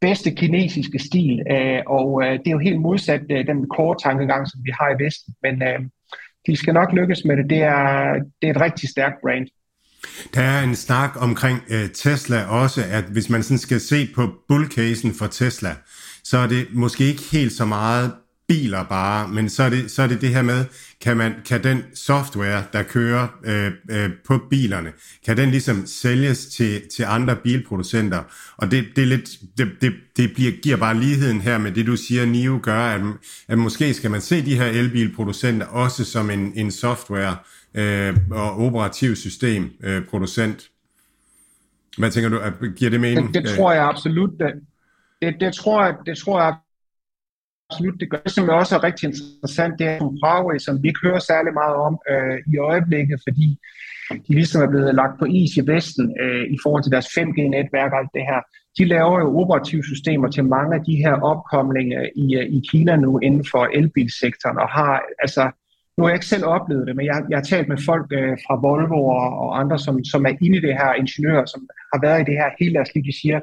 bedste 0.00 0.30
kinesiske 0.30 0.98
stil, 0.98 1.42
øh, 1.50 1.82
og 1.86 2.22
øh, 2.24 2.32
det 2.32 2.46
er 2.46 2.56
jo 2.56 2.58
helt 2.58 2.80
modsat 2.80 3.22
øh, 3.30 3.46
den 3.46 3.68
kort 3.76 3.96
tankegang, 4.02 4.48
som 4.48 4.60
vi 4.64 4.70
har 4.80 4.88
i 4.90 5.04
Vesten. 5.04 5.34
Men 5.42 5.62
øh, 5.62 5.80
de 6.46 6.56
skal 6.56 6.74
nok 6.74 6.92
lykkes 6.92 7.24
med 7.24 7.36
det. 7.36 7.50
Det 7.50 7.62
er, 7.62 8.14
det 8.42 8.46
er 8.48 8.54
et 8.54 8.60
rigtig 8.60 8.88
stærkt 8.88 9.16
brand. 9.22 9.46
Der 10.34 10.42
er 10.42 10.62
en 10.62 10.76
snak 10.76 11.10
omkring 11.16 11.60
øh, 11.68 11.88
Tesla 11.94 12.44
også, 12.44 12.84
at 12.90 13.04
hvis 13.04 13.30
man 13.30 13.42
sådan 13.42 13.58
skal 13.58 13.80
se 13.80 14.08
på 14.14 14.32
bullcasen 14.48 15.14
for 15.14 15.26
Tesla, 15.26 15.74
så 16.24 16.38
er 16.38 16.46
det 16.46 16.66
måske 16.72 17.04
ikke 17.04 17.22
helt 17.22 17.52
så 17.52 17.64
meget 17.64 18.12
biler 18.48 18.84
bare, 18.84 19.28
men 19.28 19.50
så 19.50 19.62
er 19.62 19.70
det, 19.70 19.90
så 19.90 20.02
er 20.02 20.06
det, 20.06 20.20
det 20.20 20.28
her 20.28 20.42
med, 20.42 20.64
kan, 21.00 21.16
man, 21.16 21.34
kan 21.46 21.62
den 21.62 21.82
software, 21.94 22.64
der 22.72 22.82
kører 22.82 23.28
øh, 23.44 23.72
øh, 23.90 24.10
på 24.26 24.40
bilerne, 24.50 24.92
kan 25.26 25.36
den 25.36 25.50
ligesom 25.50 25.86
sælges 25.86 26.46
til, 26.46 26.82
til 26.96 27.02
andre 27.02 27.36
bilproducenter? 27.36 28.22
Og 28.56 28.70
det, 28.70 28.84
det, 28.96 29.02
er 29.02 29.06
lidt, 29.06 29.30
det, 29.58 29.68
det, 29.80 29.92
det 30.16 30.32
bliver, 30.34 30.52
giver 30.62 30.76
bare 30.76 31.00
ligheden 31.00 31.40
her 31.40 31.58
med 31.58 31.72
det, 31.72 31.86
du 31.86 31.96
siger, 31.96 32.26
NIO 32.26 32.60
gør, 32.62 32.80
at, 32.80 33.00
at 33.48 33.58
måske 33.58 33.94
skal 33.94 34.10
man 34.10 34.20
se 34.20 34.44
de 34.44 34.56
her 34.56 34.66
elbilproducenter 34.66 35.66
også 35.66 36.04
som 36.04 36.30
en, 36.30 36.52
en 36.54 36.70
software 36.70 37.36
øh, 37.78 38.16
og 38.30 38.50
operativsystem 38.66 39.70
øh, 39.82 40.06
producent. 40.06 40.70
Hvad 41.98 42.10
tænker 42.10 42.30
du, 42.30 42.38
giver 42.76 42.90
det 42.90 43.00
mening? 43.00 43.34
Det, 43.34 43.42
det 43.44 43.56
tror 43.56 43.72
jeg 43.72 43.84
absolut. 43.84 44.30
Det, 44.40 44.52
det, 45.22 45.40
det, 45.40 45.54
tror 45.54 45.84
jeg, 45.84 45.94
det 46.06 46.18
tror 46.18 46.40
jeg 46.40 46.54
absolut, 47.70 48.00
det 48.00 48.10
gør. 48.10 48.18
Det, 48.18 48.32
som 48.32 48.48
også 48.48 48.76
er 48.76 48.84
rigtig 48.84 49.06
interessant, 49.06 49.78
det 49.78 49.86
er 49.86 49.98
Huawei, 49.98 50.58
som 50.58 50.82
vi 50.82 50.88
ikke 50.88 51.00
hører 51.02 51.18
særlig 51.18 51.52
meget 51.54 51.76
om 51.76 51.98
øh, 52.10 52.38
i 52.52 52.58
øjeblikket, 52.58 53.20
fordi 53.28 53.58
de 54.10 54.32
ligesom 54.34 54.62
er 54.62 54.70
blevet 54.70 54.94
lagt 54.94 55.18
på 55.18 55.24
is 55.24 55.56
i 55.56 55.66
Vesten 55.66 56.16
øh, 56.20 56.44
i 56.54 56.58
forhold 56.62 56.82
til 56.82 56.92
deres 56.92 57.06
5G-netværk 57.06 57.92
og 57.92 57.98
alt 57.98 58.14
det 58.14 58.22
her. 58.30 58.40
De 58.78 58.84
laver 58.84 59.18
jo 59.20 59.38
operativsystemer 59.40 60.28
til 60.30 60.44
mange 60.44 60.74
af 60.76 60.84
de 60.84 60.96
her 60.96 61.12
opkomlinger 61.12 62.08
i, 62.16 62.36
øh, 62.36 62.46
i 62.56 62.62
Kina 62.70 62.96
nu 62.96 63.18
inden 63.18 63.44
for 63.50 63.64
elbilsektoren, 63.64 64.58
og 64.58 64.68
har 64.68 65.02
altså 65.18 65.50
nu 65.98 66.04
har 66.04 66.10
jeg 66.10 66.16
ikke 66.16 66.34
selv 66.34 66.44
oplevet 66.44 66.86
det, 66.86 66.96
men 66.96 67.06
jeg, 67.06 67.22
jeg 67.30 67.38
har 67.38 67.44
talt 67.44 67.68
med 67.68 67.78
folk 67.86 68.06
øh, 68.12 68.38
fra 68.44 68.54
Volvo 68.66 69.00
og, 69.04 69.28
og 69.42 69.60
andre, 69.60 69.78
som, 69.78 70.04
som 70.04 70.26
er 70.26 70.34
inde 70.42 70.58
i 70.58 70.60
det 70.60 70.74
her, 70.80 70.92
ingeniører, 71.02 71.46
som 71.46 71.60
har 71.92 72.00
været 72.06 72.20
i 72.20 72.28
det 72.30 72.36
her 72.40 72.48
hele 72.60 72.74
deres 72.74 72.94
liv, 72.94 73.04
de 73.04 73.20
siger, 73.20 73.40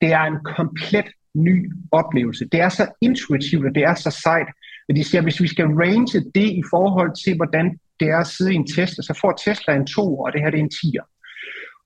det 0.00 0.12
er 0.12 0.24
en 0.32 0.40
komplet 0.56 1.08
ny 1.34 1.72
oplevelse. 1.92 2.48
Det 2.52 2.60
er 2.60 2.68
så 2.68 2.84
intuitivt, 3.00 3.66
og 3.66 3.74
det 3.74 3.82
er 3.82 3.94
så 3.94 4.10
sejt. 4.10 4.48
at 4.88 4.96
de 4.96 5.04
siger, 5.04 5.22
hvis 5.22 5.40
vi 5.40 5.48
skal 5.48 5.66
range 5.66 6.20
det 6.34 6.48
i 6.60 6.62
forhold 6.70 7.12
til, 7.24 7.36
hvordan 7.36 7.78
det 8.00 8.08
er 8.08 8.18
at 8.18 8.26
sidde 8.26 8.52
i 8.52 8.56
en 8.56 8.66
Tesla, 8.66 9.02
så 9.02 9.18
får 9.20 9.32
Tesla 9.44 9.74
en 9.74 9.86
2, 9.86 10.18
og 10.18 10.32
det 10.32 10.40
her 10.40 10.50
det 10.50 10.60
er 10.60 10.64
en 10.64 10.78
10'er. 10.80 11.06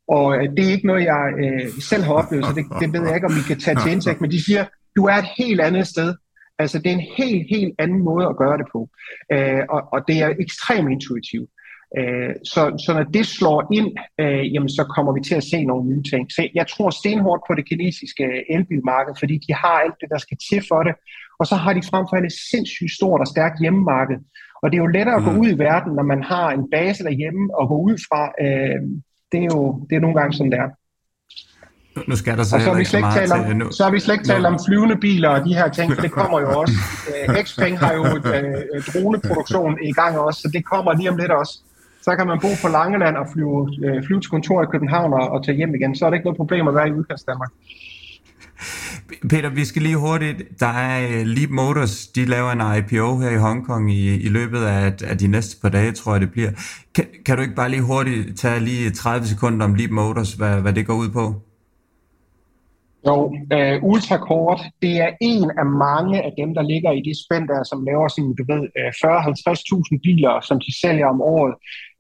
Og 0.09 0.27
øh, 0.37 0.45
det 0.57 0.63
er 0.67 0.73
ikke 0.77 0.87
noget, 0.87 1.05
jeg 1.05 1.23
øh, 1.43 1.69
selv 1.91 2.03
har 2.05 2.15
oplevet, 2.15 2.45
så 2.45 2.53
det, 2.53 2.65
det 2.81 2.93
ved 2.93 3.07
jeg 3.07 3.15
ikke, 3.15 3.27
om 3.27 3.37
vi 3.41 3.45
kan 3.51 3.61
tage 3.61 3.77
til 3.83 3.93
indsigt, 3.93 4.21
men 4.21 4.31
de 4.31 4.45
siger, 4.45 4.65
du 4.97 5.03
er 5.05 5.17
et 5.25 5.31
helt 5.39 5.61
andet 5.61 5.87
sted. 5.87 6.15
Altså, 6.59 6.79
det 6.79 6.87
er 6.87 6.97
en 6.97 7.11
helt, 7.19 7.47
helt 7.51 7.75
anden 7.79 8.03
måde 8.03 8.27
at 8.27 8.37
gøre 8.37 8.59
det 8.59 8.67
på. 8.73 8.89
Øh, 9.33 9.63
og, 9.69 9.81
og 9.93 10.09
det 10.09 10.17
er 10.23 10.35
ekstremt 10.41 10.91
intuitivt. 10.91 11.51
Øh, 11.99 12.35
så, 12.53 12.63
så 12.85 12.91
når 12.95 13.03
det 13.17 13.27
slår 13.27 13.59
ind, 13.79 13.91
øh, 14.21 14.55
jamen, 14.55 14.69
så 14.69 14.85
kommer 14.95 15.13
vi 15.13 15.21
til 15.21 15.35
at 15.35 15.45
se 15.45 15.65
nogle 15.65 15.89
nye 15.91 16.03
ting. 16.03 16.33
Så 16.33 16.49
jeg 16.55 16.67
tror 16.67 16.91
stenhårdt 16.91 17.43
på 17.49 17.55
det 17.55 17.69
kinesiske 17.69 18.27
elbilmarked, 18.55 19.15
fordi 19.19 19.37
de 19.47 19.55
har 19.55 19.77
alt 19.85 19.95
det, 20.01 20.09
der 20.11 20.19
skal 20.19 20.39
til 20.51 20.63
for 20.71 20.83
det. 20.83 20.95
Og 21.39 21.47
så 21.47 21.55
har 21.55 21.73
de 21.73 21.89
frem 21.91 22.05
for 22.09 22.17
alt 22.17 22.27
et 22.33 22.39
sindssygt 22.51 22.93
stort 22.99 23.21
og 23.21 23.27
stærkt 23.27 23.61
hjemmemarked. 23.61 24.19
Og 24.63 24.67
det 24.71 24.77
er 24.79 24.83
jo 24.83 24.95
lettere 24.97 25.17
at 25.17 25.25
gå 25.25 25.31
mm. 25.31 25.41
ud 25.41 25.49
i 25.51 25.59
verden, 25.59 25.93
når 25.95 26.03
man 26.03 26.23
har 26.23 26.51
en 26.51 26.71
base 26.71 27.05
derhjemme 27.05 27.45
og 27.59 27.69
gå 27.69 27.77
ud 27.89 27.97
fra. 28.09 28.21
Øh, 28.45 28.81
det 29.33 29.41
er 29.45 29.49
jo 29.55 29.87
det 29.89 29.97
er 29.97 30.01
nogle 30.01 30.19
gange 30.21 30.33
sådan, 30.33 30.53
det 30.53 30.59
er. 30.59 30.71
Nu 32.07 32.17
skal 32.17 32.39
der 32.39 32.45
så, 32.45 32.57
og 32.57 32.63
så, 32.63 32.71
har 32.71 32.79
vi 32.79 32.85
slet 32.85 32.99
ikke 32.99 33.11
talt 33.15 33.33
om, 33.33 33.57
nu. 33.57 33.73
så 33.73 33.85
har 33.85 33.91
vi 33.91 34.01
slet 34.01 34.15
ikke 34.15 34.25
talt 34.25 34.47
om 34.47 34.59
flyvende 34.67 34.97
biler 34.97 35.29
og 35.29 35.45
de 35.45 35.55
her 35.55 35.69
ting, 35.69 35.95
for 35.95 36.03
det 36.03 36.11
kommer 36.11 36.41
jo 36.41 36.61
også. 36.61 36.75
Øh, 37.29 37.45
Xpeng 37.45 37.79
har 37.79 37.93
jo 37.95 38.05
øh, 38.05 38.83
droneproduktion 38.93 39.79
i 39.83 39.93
gang 39.93 40.19
også, 40.19 40.41
så 40.41 40.49
det 40.53 40.65
kommer 40.65 40.93
lige 40.93 41.11
om 41.11 41.17
lidt 41.17 41.31
også. 41.31 41.59
Så 42.03 42.17
kan 42.17 42.27
man 42.27 42.39
bo 42.41 42.49
på 42.63 42.69
Langeland 42.69 43.17
og 43.17 43.27
flyve, 43.33 43.71
øh, 43.85 44.07
flyve 44.07 44.21
til 44.21 44.31
kontor 44.31 44.63
i 44.63 44.67
København 44.73 45.13
og, 45.13 45.29
og 45.29 45.45
tage 45.45 45.57
hjem 45.57 45.75
igen. 45.75 45.97
Så 45.97 46.07
er 46.07 46.11
det 46.11 46.17
ikke 46.17 46.27
noget 46.27 46.37
problem 46.37 46.69
at 46.69 46.75
være 46.75 46.89
i 46.89 46.93
udkast 46.93 47.27
Danmark. 47.27 47.51
Peter, 49.31 49.51
vi 49.51 49.65
skal 49.65 49.83
lige 49.83 49.97
hurtigt. 49.97 50.43
Der 50.61 50.67
er 50.67 51.09
øh, 51.11 51.27
Leap 51.27 51.51
Motors, 51.51 52.07
de 52.07 52.25
laver 52.25 52.51
en 52.51 52.79
IPO 52.79 53.19
her 53.19 53.31
i 53.31 53.37
Hongkong 53.37 53.93
i, 53.93 54.15
i 54.15 54.29
løbet 54.29 54.59
af, 54.59 54.95
af 55.05 55.19
de 55.19 55.27
næste 55.27 55.61
par 55.63 55.69
dage, 55.69 55.93
tror 55.93 56.13
jeg 56.13 56.21
det 56.21 56.33
bliver. 56.33 56.51
Kan, 56.95 57.05
kan 57.27 57.37
du 57.37 57.43
ikke 57.43 57.55
bare 57.55 57.69
lige 57.69 57.83
hurtigt 57.83 58.39
tage 58.39 58.61
lige 58.61 58.91
30 58.91 59.27
sekunder 59.27 59.67
om 59.67 59.75
Leap 59.75 59.91
Motors, 59.91 60.33
hvad, 60.33 60.61
hvad 60.61 60.73
det 60.73 60.87
går 60.87 60.95
ud 60.95 61.09
på? 61.09 61.43
Jo, 63.09 63.37
øh, 63.53 63.85
ultrakort, 63.85 64.61
det 64.83 64.95
er 65.01 65.11
en 65.21 65.51
af 65.59 65.67
mange 65.67 66.23
af 66.23 66.33
dem, 66.39 66.55
der 66.55 66.63
ligger 66.63 66.91
i 66.93 67.03
det 67.09 67.17
spænd 67.25 67.49
der, 67.49 67.63
som 67.63 67.85
laver 67.85 68.09
sådan, 68.09 68.35
du 68.39 68.45
ved, 68.53 68.63
øh, 68.79 68.93
40-50.000 69.03 70.01
biler, 70.03 70.41
som 70.41 70.61
de 70.61 70.81
sælger 70.81 71.07
om 71.07 71.21
året. 71.21 71.55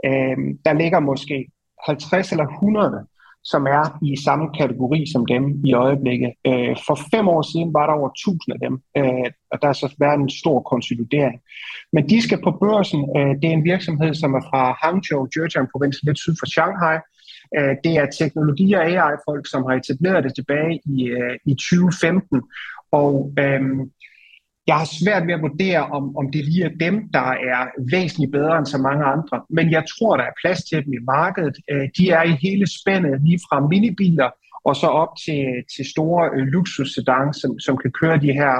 Øh, 0.06 0.36
der 0.64 0.72
ligger 0.72 1.00
måske 1.00 1.46
50 1.86 2.32
eller 2.32 2.46
100, 2.46 3.06
som 3.44 3.62
er 3.66 3.98
i 4.02 4.16
samme 4.26 4.46
kategori 4.58 5.06
som 5.12 5.26
dem 5.26 5.44
i 5.64 5.72
øjeblikket. 5.74 6.32
Øh, 6.46 6.76
for 6.86 6.96
fem 7.14 7.28
år 7.28 7.42
siden 7.52 7.74
var 7.74 7.86
der 7.86 7.94
over 8.00 8.10
1000 8.10 8.54
af 8.56 8.60
dem, 8.66 8.74
øh, 8.98 9.28
og 9.52 9.56
der 9.62 9.68
er 9.68 9.78
så 9.82 9.88
været 9.98 10.18
en 10.20 10.30
stor 10.40 10.58
konsolidering. 10.72 11.38
Men 11.92 12.08
de 12.10 12.22
skal 12.22 12.40
på 12.42 12.50
børsen. 12.64 13.00
Øh, 13.16 13.32
det 13.40 13.46
er 13.48 13.56
en 13.60 13.68
virksomhed, 13.72 14.14
som 14.14 14.34
er 14.34 14.44
fra 14.50 14.62
Hangzhou, 14.82 15.26
Zhejiang-provinsen, 15.32 16.06
lidt 16.06 16.18
syd 16.18 16.34
for 16.40 16.48
Shanghai, 16.54 16.96
Øh, 17.58 17.74
det 17.84 17.92
er 17.96 18.06
teknologi- 18.18 18.72
og 18.72 18.84
AI-folk, 18.86 19.50
som 19.50 19.62
har 19.62 19.74
etableret 19.74 20.24
det 20.24 20.34
tilbage 20.34 20.80
i, 20.84 20.96
øh, 21.08 21.36
i 21.46 21.54
2015. 21.54 22.42
Og 22.92 23.32
øhm, 23.38 23.80
jeg 24.66 24.76
har 24.76 24.88
svært 25.02 25.26
ved 25.26 25.34
at 25.34 25.42
vurdere, 25.42 25.82
om, 25.96 26.16
om 26.16 26.32
det 26.32 26.44
lige 26.44 26.64
er 26.64 26.78
dem, 26.80 27.08
der 27.12 27.28
er 27.52 27.62
væsentligt 27.90 28.32
bedre 28.32 28.58
end 28.58 28.66
så 28.66 28.78
mange 28.78 29.04
andre. 29.04 29.36
Men 29.50 29.70
jeg 29.70 29.84
tror, 29.92 30.16
der 30.16 30.24
er 30.24 30.40
plads 30.42 30.64
til 30.64 30.84
dem 30.84 30.92
i 30.92 31.06
markedet. 31.16 31.56
Øh, 31.70 31.88
de 31.98 32.10
er 32.10 32.22
i 32.22 32.38
hele 32.46 32.66
spændet, 32.80 33.22
lige 33.24 33.40
fra 33.48 33.66
minibiler 33.68 34.30
og 34.68 34.76
så 34.76 34.86
op 34.86 35.12
til, 35.24 35.44
til 35.76 35.84
store 35.94 36.30
øh, 36.34 36.46
luksussedans, 36.54 37.36
som, 37.36 37.58
som 37.58 37.76
kan 37.76 37.92
køre 38.00 38.18
de 38.24 38.32
her 38.40 38.52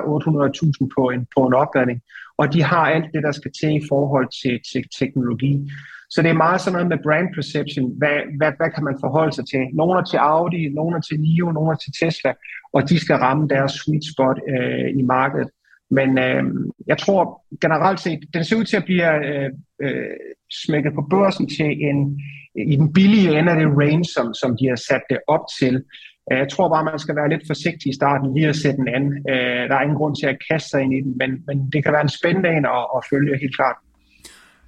800.000 0.83 0.89
på 0.97 1.03
en, 1.15 1.27
på 1.35 1.41
en 1.47 1.55
opladning. 1.55 2.01
Og 2.39 2.53
de 2.53 2.63
har 2.63 2.85
alt 2.95 3.09
det, 3.15 3.23
der 3.23 3.33
skal 3.33 3.53
til 3.61 3.73
i 3.77 3.87
forhold 3.89 4.29
til, 4.43 4.61
til 4.73 4.83
teknologi. 4.99 5.71
Så 6.11 6.23
det 6.23 6.31
er 6.31 6.45
meget 6.45 6.61
sådan 6.61 6.73
noget 6.73 6.89
med 6.89 7.05
brand 7.07 7.29
perception. 7.35 7.87
Hvad, 7.99 8.17
hvad, 8.39 8.53
hvad 8.59 8.71
kan 8.75 8.85
man 8.85 8.97
forholde 9.05 9.33
sig 9.33 9.47
til? 9.53 9.63
Nogle 9.81 9.99
er 10.01 10.05
til 10.05 10.17
Audi, 10.17 10.69
nogle 10.69 10.97
er 10.97 11.01
til 11.01 11.21
NIO, 11.21 11.47
nogle 11.53 11.73
er 11.73 11.79
til 11.85 11.93
Tesla, 12.01 12.33
og 12.73 12.89
de 12.89 13.01
skal 13.01 13.17
ramme 13.17 13.49
deres 13.49 13.73
sweet 13.73 14.05
spot 14.13 14.39
øh, 14.55 14.89
i 15.01 15.03
markedet. 15.03 15.49
Men 15.91 16.19
øh, 16.19 16.45
jeg 16.87 16.99
tror 16.99 17.45
generelt 17.61 18.01
set, 18.01 18.21
den 18.35 18.45
ser 18.45 18.57
ud 18.57 18.65
til 18.65 18.77
at 18.77 18.85
blive 18.85 19.27
øh, 19.27 19.51
øh, 19.83 20.17
smækket 20.65 20.93
på 20.95 21.03
børsen 21.11 21.49
til 21.49 21.71
en, 21.89 22.21
i 22.73 22.77
den 22.77 22.93
billige 22.93 23.39
ende 23.39 23.53
af 23.53 23.59
det 23.59 23.69
range, 23.83 24.05
som, 24.05 24.35
som 24.35 24.57
de 24.61 24.67
har 24.69 24.81
sat 24.89 25.03
det 25.11 25.19
op 25.29 25.45
til. 25.61 25.75
Øh, 26.33 26.39
jeg 26.39 26.49
tror 26.49 26.69
bare, 26.69 26.85
man 26.85 26.99
skal 26.99 27.17
være 27.17 27.29
lidt 27.29 27.47
forsigtig 27.47 27.89
i 27.91 27.99
starten 28.01 28.35
lige 28.35 28.49
at 28.49 28.57
sætte 28.57 28.79
den 28.81 28.89
an. 28.89 29.05
Øh, 29.33 29.63
der 29.69 29.75
er 29.77 29.83
ingen 29.83 30.01
grund 30.01 30.17
til 30.17 30.27
at 30.27 30.39
kaste 30.51 30.69
sig 30.71 30.83
ind 30.83 30.95
i 30.95 31.01
den, 31.01 31.13
men, 31.21 31.31
men 31.47 31.71
det 31.73 31.85
kan 31.85 31.93
være 31.93 32.07
en 32.09 32.17
spændende 32.19 32.51
en 32.59 32.67
at, 32.79 32.85
at 32.97 33.07
følge 33.11 33.41
helt 33.43 33.57
klart. 33.57 33.77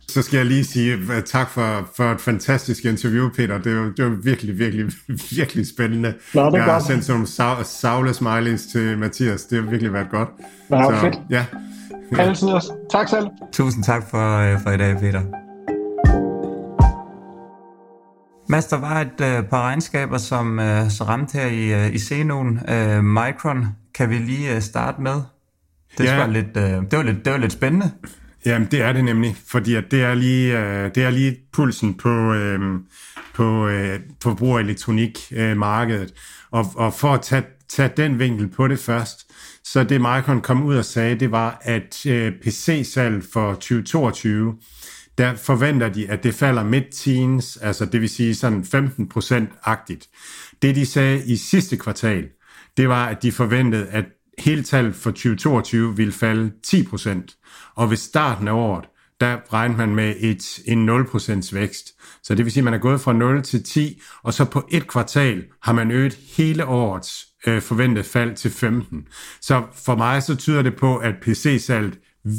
Så 0.09 0.23
skal 0.23 0.37
jeg 0.37 0.47
lige 0.47 0.65
sige 0.65 0.97
uh, 0.97 1.23
tak 1.27 1.51
for, 1.51 1.89
for 1.97 2.05
et 2.13 2.21
fantastisk 2.21 2.85
interview, 2.85 3.29
Peter. 3.31 3.59
Det 3.59 3.77
var, 3.77 3.93
det 3.97 4.05
var 4.05 4.11
virkelig, 4.11 4.59
virkelig, 4.59 4.87
virkelig 5.37 5.67
spændende. 5.69 6.15
Nå, 6.35 6.47
det 6.47 6.53
jeg 6.53 6.65
har 6.65 6.73
godt. 6.73 6.83
sendt 6.87 7.05
sådan 7.05 7.27
nogle 7.47 7.65
savle 7.65 8.15
smileys 8.15 8.67
til 8.73 8.99
Mathias. 8.99 9.43
Det 9.45 9.63
har 9.63 9.71
virkelig 9.71 9.93
været 9.93 10.11
godt. 10.11 10.29
Nå, 10.71 10.83
Så, 10.83 11.01
fedt. 11.01 11.19
Ja. 11.31 11.45
ja. 12.17 12.23
Altid 12.23 12.49
også. 12.49 12.73
Tak 12.91 13.09
selv. 13.09 13.27
Tusind 13.53 13.85
tak 13.85 14.03
for, 14.11 14.39
øh, 14.39 14.61
for 14.63 14.71
i 14.71 14.77
dag, 14.77 14.97
Peter. 15.01 15.23
Mads, 18.51 18.67
der 18.67 18.77
var 18.77 19.01
et 19.01 19.41
uh, 19.41 19.49
par 19.49 19.63
regnskaber, 19.63 20.19
som 20.19 20.59
uh, 20.59 20.65
så 20.91 21.05
ramte 21.09 21.39
her 21.39 21.47
i, 21.47 21.87
uh, 21.87 21.95
i 21.95 21.99
scenen. 21.99 22.61
Uh, 22.69 23.05
Micron, 23.05 23.67
kan 23.95 24.11
vi 24.11 24.15
lige 24.15 24.57
uh, 24.57 24.63
starte 24.63 25.03
med? 25.03 25.21
Det, 25.99 26.05
ja. 26.05 26.17
var 26.17 26.27
lidt, 26.27 26.57
uh, 26.57 26.63
det, 26.63 26.97
var 26.99 27.03
lidt, 27.03 27.25
det 27.25 27.33
var 27.33 27.39
lidt 27.39 27.53
spændende. 27.53 27.91
Jamen, 28.49 28.69
det 28.71 28.83
er 28.83 28.93
det 28.93 29.05
nemlig, 29.05 29.37
fordi 29.47 29.75
at 29.75 29.85
det, 29.91 30.03
er 30.03 30.15
lige, 30.15 30.59
øh, 30.59 30.91
det 30.95 31.03
er 31.05 31.11
lige 31.11 31.37
pulsen 31.53 31.95
på, 31.95 32.35
øh, 32.35 32.61
på 33.35 33.69
øh, 33.69 34.01
forbrugerelektronikmarkedet. 34.23 36.11
Øh, 36.11 36.17
og, 36.51 36.67
og 36.77 36.95
for 36.95 37.15
at 37.15 37.23
tage, 37.23 37.45
tage 37.69 37.93
den 37.97 38.19
vinkel 38.19 38.49
på 38.49 38.69
det 38.69 38.79
først, 38.79 39.27
så 39.65 39.85
det 39.85 40.01
Micron 40.01 40.41
kom 40.41 40.63
ud 40.63 40.77
og 40.77 40.85
sagde, 40.85 41.21
det 41.21 41.31
var, 41.31 41.59
at 41.63 42.07
øh, 42.07 42.33
PC-salg 42.33 43.25
for 43.33 43.53
2022, 43.53 44.55
der 45.19 45.35
forventer 45.35 45.89
de, 45.89 46.11
at 46.11 46.23
det 46.23 46.35
falder 46.35 46.65
mid-teens, 46.65 47.57
altså 47.57 47.85
det 47.85 48.01
vil 48.01 48.09
sige 48.09 48.35
sådan 48.35 48.61
15%-agtigt. 48.61 50.11
Det 50.63 50.75
de 50.75 50.87
sagde 50.87 51.23
i 51.27 51.37
sidste 51.37 51.77
kvartal, 51.77 52.29
det 52.77 52.89
var, 52.89 53.07
at 53.07 53.23
de 53.23 53.33
forventede, 53.33 53.87
at 53.89 54.05
hele 54.41 54.63
tallet 54.63 54.95
for 54.95 55.11
2022 55.11 55.97
ville 55.97 56.13
falde 56.13 56.53
10%. 56.67 57.73
Og 57.75 57.91
ved 57.91 57.97
starten 57.97 58.49
af 58.49 58.53
året, 58.53 58.85
der 59.21 59.53
regner 59.53 59.77
man 59.77 59.95
med 59.95 60.15
et, 60.19 60.61
en 60.67 60.89
0% 60.89 61.55
vækst. 61.55 61.87
Så 62.23 62.35
det 62.35 62.45
vil 62.45 62.53
sige, 62.53 62.61
at 62.61 62.65
man 62.65 62.75
er 62.75 62.79
gået 62.79 63.01
fra 63.01 63.13
0 63.13 63.43
til 63.43 63.65
10, 63.65 64.01
og 64.23 64.35
så 64.35 64.45
på 64.45 64.69
et 64.71 64.89
kvartal 64.89 65.45
har 65.63 65.73
man 65.73 65.91
øget 65.91 66.19
hele 66.37 66.67
årets 66.67 67.27
øh, 67.47 67.63
forventet 67.63 68.07
fald 68.07 68.37
til 68.37 68.51
15. 68.51 69.07
Så 69.41 69.63
for 69.85 69.97
mig 69.97 70.23
så 70.23 70.37
tyder 70.37 70.63
det 70.63 70.77
på, 70.77 70.97
at 70.97 71.15
PC-salget 71.23 71.99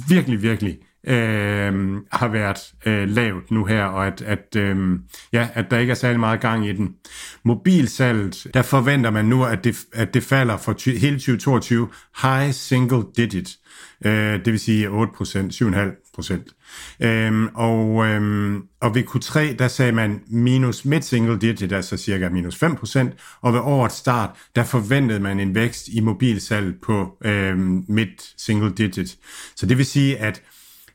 virkelig, 0.10 0.42
virkelig 0.42 0.78
øh, 1.08 1.98
har 2.12 2.28
været 2.28 2.74
øh, 2.86 3.10
lavt 3.10 3.52
nu 3.52 3.66
her, 3.66 3.84
og 3.84 4.08
at, 4.08 4.22
at, 4.22 4.56
øh, 4.56 5.00
ja, 5.34 5.48
at 5.54 5.72
der 5.72 5.78
ikke 5.78 5.92
er 5.92 5.96
særlig 5.96 6.20
meget 6.20 6.42
gang 6.42 6.68
i 6.68 6.74
den. 6.74 6.96
Mobilsalget, 7.44 8.48
der 8.54 8.62
forventer 8.62 9.10
man 9.10 9.26
nu, 9.26 9.44
at 9.46 9.64
det, 9.64 9.78
at 9.94 10.14
det 10.14 10.24
falder 10.24 10.58
for 10.58 10.74
ty- 10.74 10.98
hele 10.98 11.16
2022 11.16 11.88
high 12.22 12.52
single 12.52 13.04
digit, 13.18 13.50
øh, 14.06 14.46
det 14.46 14.52
vil 14.52 14.60
sige 14.60 14.90
8% 14.90 15.52
7,5 15.52 16.12
procent. 16.16 16.48
Øhm, 17.00 17.48
og, 17.56 18.06
øhm, 18.06 18.62
og 18.82 18.96
ved 18.96 19.04
Q3, 19.04 19.56
der 19.56 19.68
sagde 19.68 19.92
man 19.92 20.22
minus 20.28 20.86
mid 20.86 21.02
single 21.02 21.40
digit, 21.40 21.72
altså 21.72 21.98
cirka 21.98 22.30
minus 22.30 22.56
5 22.56 22.76
procent, 22.76 23.14
og 23.42 23.54
ved 23.54 23.60
årets 23.60 23.96
start, 23.96 24.30
der 24.56 24.64
forventede 24.64 25.20
man 25.20 25.40
en 25.40 25.56
vækst 25.56 25.88
i 25.88 26.00
mobilsalg 26.00 26.76
på 26.82 27.18
øhm, 27.26 27.86
mid 27.88 28.08
single 28.38 28.72
digit. 28.72 29.18
Så 29.56 29.66
det 29.66 29.78
vil 29.78 29.86
sige, 29.86 30.18
at 30.18 30.42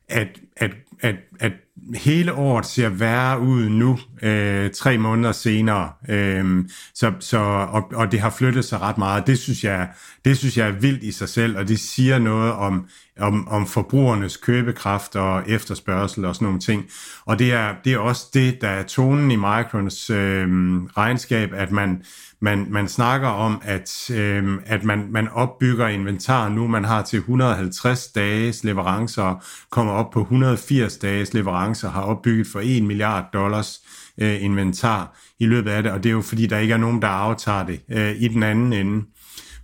at, 0.09 0.41
at, 0.57 0.71
at, 1.01 1.15
at 1.41 1.53
hele 1.95 2.33
året 2.33 2.67
ser 2.67 2.89
værre 2.89 3.41
ud 3.41 3.69
nu, 3.69 3.99
øh, 4.23 4.71
tre 4.71 4.99
måneder 4.99 5.33
senere, 5.33 5.93
øh, 6.09 6.65
så, 6.95 7.13
så, 7.21 7.39
og, 7.71 7.93
og 7.95 8.13
det 8.13 8.21
har 8.21 8.31
flyttet 8.31 8.65
sig 8.65 8.81
ret 8.81 8.99
meget. 8.99 9.27
Det 9.27 9.39
synes, 9.39 9.65
jeg, 9.65 9.89
det 10.25 10.39
synes 10.39 10.59
jeg 10.59 10.69
er 10.69 10.73
vildt 10.73 11.03
i 11.03 11.13
sig 11.13 11.29
selv, 11.29 11.59
og 11.59 11.69
det 11.69 11.81
siger 11.81 12.19
noget 12.19 12.53
om, 12.53 12.89
om, 13.21 13.49
om 13.49 13.67
forbrugernes 13.67 14.37
købekraft 14.37 15.17
og 15.17 15.43
efterspørgsel 15.47 16.25
og 16.25 16.35
sådan 16.35 16.47
nogle 16.47 16.61
ting. 16.61 16.85
Og 17.25 17.39
det 17.39 17.53
er, 17.53 17.75
det 17.85 17.93
er 17.93 17.99
også 17.99 18.27
det, 18.35 18.61
der 18.61 18.69
er 18.69 18.83
tonen 18.83 19.31
i 19.31 19.37
Microns 19.37 20.11
øh, 20.11 20.49
regnskab, 20.97 21.53
at 21.53 21.73
man, 21.73 22.03
man, 22.45 22.67
man 22.71 22.89
snakker 22.89 23.29
om, 23.29 23.61
at, 23.63 24.11
øh, 24.11 24.59
at 24.67 24.85
man, 24.85 25.07
man 25.11 25.29
opbygger 25.29 25.89
inventar 25.89 26.49
nu, 26.49 26.67
man 26.67 26.85
har 26.85 27.03
til 27.03 27.19
150 27.19 28.07
dages 28.07 28.65
leverancer, 28.65 29.45
kommer 29.71 29.93
op 29.93 30.11
på 30.11 30.21
180 30.21 30.97
dages 30.97 31.35
leverancer, 31.35 31.91
har 31.91 32.03
opbygget 32.03 32.47
for 32.47 32.61
1 32.65 32.83
milliard 32.83 33.25
dollars 33.33 33.81
øh, 34.19 34.43
inventar 34.43 35.19
i 35.39 35.47
løbet 35.47 35.71
af 35.71 35.83
det, 35.83 35.93
og 35.93 36.03
det 36.03 36.09
er 36.09 36.13
jo 36.13 36.23
fordi, 36.23 36.47
der 36.47 36.59
ikke 36.59 36.75
er 36.75 36.79
nogen, 36.79 37.03
der 37.03 37.09
aftager 37.09 37.67
det 37.67 37.81
øh, 37.91 38.15
i 38.19 38.29
den 38.29 38.43
anden 38.43 38.73
ende 38.73 39.05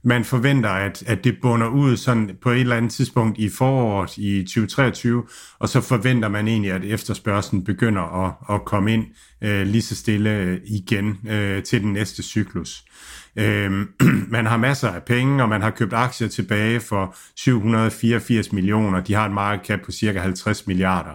man 0.02 0.24
forventer, 0.24 0.70
at, 0.70 1.02
at 1.06 1.24
det 1.24 1.36
bunder 1.42 1.68
ud 1.68 1.96
sådan 1.96 2.36
på 2.42 2.50
et 2.50 2.60
eller 2.60 2.76
andet 2.76 2.92
tidspunkt 2.92 3.38
i 3.38 3.48
foråret 3.48 4.16
i 4.18 4.42
2023, 4.42 5.24
og 5.58 5.68
så 5.68 5.80
forventer 5.80 6.28
man 6.28 6.48
egentlig, 6.48 6.72
at 6.72 6.84
efterspørgselen 6.84 7.64
begynder 7.64 8.26
at, 8.26 8.54
at 8.54 8.64
komme 8.64 8.92
ind 8.92 9.06
øh, 9.42 9.66
lige 9.66 9.82
så 9.82 9.96
stille 9.96 10.30
øh, 10.30 10.60
igen 10.66 11.18
øh, 11.28 11.62
til 11.62 11.82
den 11.82 11.92
næste 11.92 12.22
cyklus. 12.22 12.84
Øh, 13.36 13.86
man 14.36 14.46
har 14.46 14.56
masser 14.56 14.88
af 14.88 15.02
penge, 15.02 15.42
og 15.42 15.48
man 15.48 15.62
har 15.62 15.70
købt 15.70 15.92
aktier 15.92 16.28
tilbage 16.28 16.80
for 16.80 17.16
784 17.36 18.52
millioner. 18.52 19.00
De 19.00 19.14
har 19.14 19.26
et 19.26 19.32
market 19.32 19.66
cap 19.66 19.80
på 19.84 19.92
cirka 19.92 20.18
50 20.20 20.66
milliarder. 20.66 21.14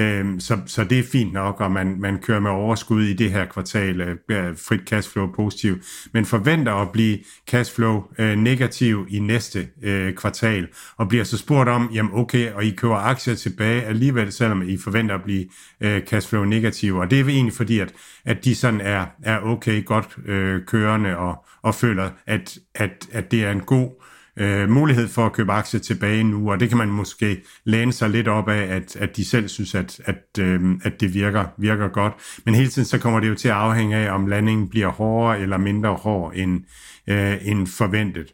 Øhm, 0.00 0.40
så, 0.40 0.58
så 0.66 0.84
det 0.84 0.98
er 0.98 1.02
fint 1.02 1.32
nok, 1.32 1.60
og 1.60 1.70
man, 1.70 2.00
man 2.00 2.18
kører 2.18 2.40
med 2.40 2.50
overskud 2.50 3.02
i 3.02 3.12
det 3.12 3.30
her 3.30 3.44
kvartal, 3.44 4.00
øh, 4.00 4.56
frit 4.56 4.80
cashflow 4.88 5.32
positiv, 5.32 5.76
men 6.12 6.24
forventer 6.24 6.72
at 6.72 6.92
blive 6.92 7.18
cashflow 7.50 8.02
øh, 8.18 8.36
negativ 8.36 9.06
i 9.10 9.18
næste 9.18 9.68
øh, 9.82 10.14
kvartal, 10.14 10.68
og 10.96 11.08
bliver 11.08 11.24
så 11.24 11.38
spurgt 11.38 11.68
om, 11.68 11.90
jamen 11.94 12.12
okay, 12.14 12.52
og 12.52 12.64
I 12.64 12.70
køber 12.70 12.96
aktier 12.96 13.34
tilbage 13.34 13.82
alligevel, 13.82 14.32
selvom 14.32 14.62
I 14.68 14.78
forventer 14.78 15.14
at 15.14 15.22
blive 15.22 15.46
øh, 15.80 16.02
cashflow 16.02 16.44
negativ, 16.44 16.96
og 16.96 17.10
det 17.10 17.20
er 17.20 17.24
egentlig 17.24 17.54
fordi, 17.54 17.78
at, 17.78 17.92
at 18.24 18.44
de 18.44 18.54
sådan 18.54 18.80
er, 18.80 19.06
er 19.22 19.40
okay 19.40 19.84
godt 19.84 20.16
øh, 20.26 20.62
kørende, 20.66 21.16
og, 21.16 21.44
og 21.62 21.74
føler, 21.74 22.10
at, 22.26 22.58
at, 22.74 23.08
at 23.12 23.30
det 23.30 23.44
er 23.44 23.52
en 23.52 23.60
god 23.60 23.97
øh, 24.38 24.70
mulighed 24.70 25.08
for 25.08 25.26
at 25.26 25.32
købe 25.32 25.52
aktier 25.52 25.80
tilbage 25.80 26.24
nu, 26.24 26.50
og 26.50 26.60
det 26.60 26.68
kan 26.68 26.78
man 26.78 26.88
måske 26.88 27.42
læne 27.64 27.92
sig 27.92 28.10
lidt 28.10 28.28
op 28.28 28.48
af, 28.48 28.62
at, 28.76 28.96
at 28.96 29.16
de 29.16 29.24
selv 29.24 29.48
synes, 29.48 29.74
at, 29.74 30.00
at, 30.04 30.38
øh, 30.40 30.60
at 30.84 31.00
det 31.00 31.14
virker, 31.14 31.44
virker 31.58 31.88
godt. 31.88 32.12
Men 32.44 32.54
hele 32.54 32.68
tiden 32.68 32.86
så 32.86 32.98
kommer 32.98 33.20
det 33.20 33.28
jo 33.28 33.34
til 33.34 33.48
at 33.48 33.54
afhænge 33.54 33.96
af, 33.96 34.14
om 34.14 34.26
landingen 34.26 34.68
bliver 34.68 34.88
hårdere 34.88 35.40
eller 35.40 35.58
mindre 35.58 35.94
hård 35.94 36.32
end, 36.36 36.60
øh, 37.06 37.36
end 37.42 37.66
forventet. 37.66 38.32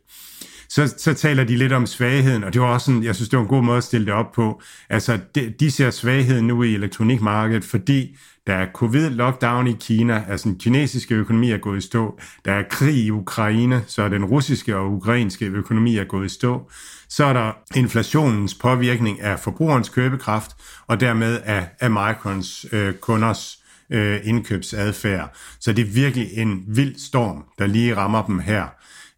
Så, 0.75 0.95
så 0.99 1.15
taler 1.15 1.45
de 1.45 1.57
lidt 1.57 1.73
om 1.73 1.87
svagheden, 1.87 2.45
og 2.45 2.53
det 2.53 2.61
var 2.61 2.67
også 2.67 2.85
sådan, 2.85 3.05
jeg 3.05 3.15
synes, 3.15 3.29
det 3.29 3.37
var 3.37 3.43
en 3.43 3.49
god 3.49 3.63
måde 3.63 3.77
at 3.77 3.85
stille 3.85 4.07
det 4.07 4.15
op 4.15 4.33
på. 4.33 4.63
Altså, 4.91 5.19
de, 5.35 5.55
de 5.61 5.71
ser 5.71 5.91
svagheden 5.91 6.47
nu 6.47 6.63
i 6.63 6.75
elektronikmarkedet, 6.75 7.65
fordi 7.65 8.17
der 8.47 8.55
er 8.55 8.67
covid-lockdown 8.67 9.67
i 9.67 9.77
Kina, 9.81 10.25
altså 10.29 10.49
den 10.49 10.59
kinesiske 10.59 11.15
økonomi 11.15 11.51
er 11.51 11.59
gået 11.59 11.79
i 11.79 11.81
stå. 11.81 12.19
Der 12.45 12.53
er 12.53 12.63
krig 12.71 12.95
i 12.95 13.11
Ukraine, 13.11 13.85
så 13.87 14.09
den 14.09 14.25
russiske 14.25 14.77
og 14.77 14.93
ukrainske 14.93 15.47
økonomi 15.47 15.97
er 15.97 16.05
gået 16.05 16.27
i 16.27 16.35
stå. 16.35 16.71
Så 17.09 17.25
er 17.25 17.33
der 17.33 17.53
inflationens 17.75 18.55
påvirkning 18.55 19.21
af 19.21 19.41
forbrugerens 19.41 19.89
købekraft, 19.89 20.51
og 20.87 21.01
dermed 21.01 21.41
af, 21.45 21.69
af 21.81 21.91
Microns 21.91 22.67
øh, 22.73 22.95
kunders 22.95 23.59
øh, 23.91 24.21
indkøbsadfærd. 24.25 25.37
Så 25.61 25.73
det 25.73 25.83
er 25.83 25.93
virkelig 25.93 26.29
en 26.33 26.65
vild 26.67 26.99
storm, 26.99 27.45
der 27.59 27.67
lige 27.67 27.97
rammer 27.97 28.27
dem 28.27 28.39
her. 28.39 28.67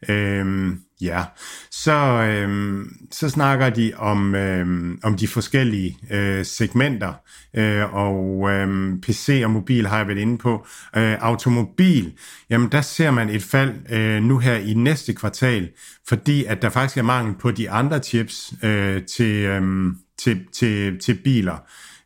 Øhm, 0.08 0.80
Ja, 1.00 1.24
så, 1.70 1.92
øhm, 1.92 2.88
så 3.12 3.28
snakker 3.28 3.70
de 3.70 3.92
om, 3.96 4.34
øhm, 4.34 4.98
om 5.02 5.16
de 5.16 5.28
forskellige 5.28 5.98
øh, 6.10 6.44
segmenter, 6.44 7.12
øh, 7.56 7.94
og 7.94 8.50
øhm, 8.50 9.00
PC 9.00 9.40
og 9.44 9.50
mobil 9.50 9.86
har 9.86 9.96
jeg 9.96 10.08
været 10.08 10.18
inde 10.18 10.38
på. 10.38 10.66
Øh, 10.96 11.16
automobil, 11.20 12.12
jamen 12.50 12.72
der 12.72 12.80
ser 12.80 13.10
man 13.10 13.28
et 13.28 13.42
fald 13.42 13.92
øh, 13.92 14.22
nu 14.22 14.38
her 14.38 14.54
i 14.54 14.74
næste 14.74 15.14
kvartal, 15.14 15.70
fordi 16.08 16.44
at 16.44 16.62
der 16.62 16.68
faktisk 16.68 16.98
er 16.98 17.02
mangel 17.02 17.34
på 17.34 17.50
de 17.50 17.70
andre 17.70 17.98
chips 17.98 18.54
øh, 18.62 19.02
til, 19.02 19.44
øhm, 19.44 19.96
til, 20.18 20.46
til, 20.52 20.98
til 20.98 21.14
biler. 21.24 21.56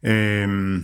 Øh, 0.05 0.81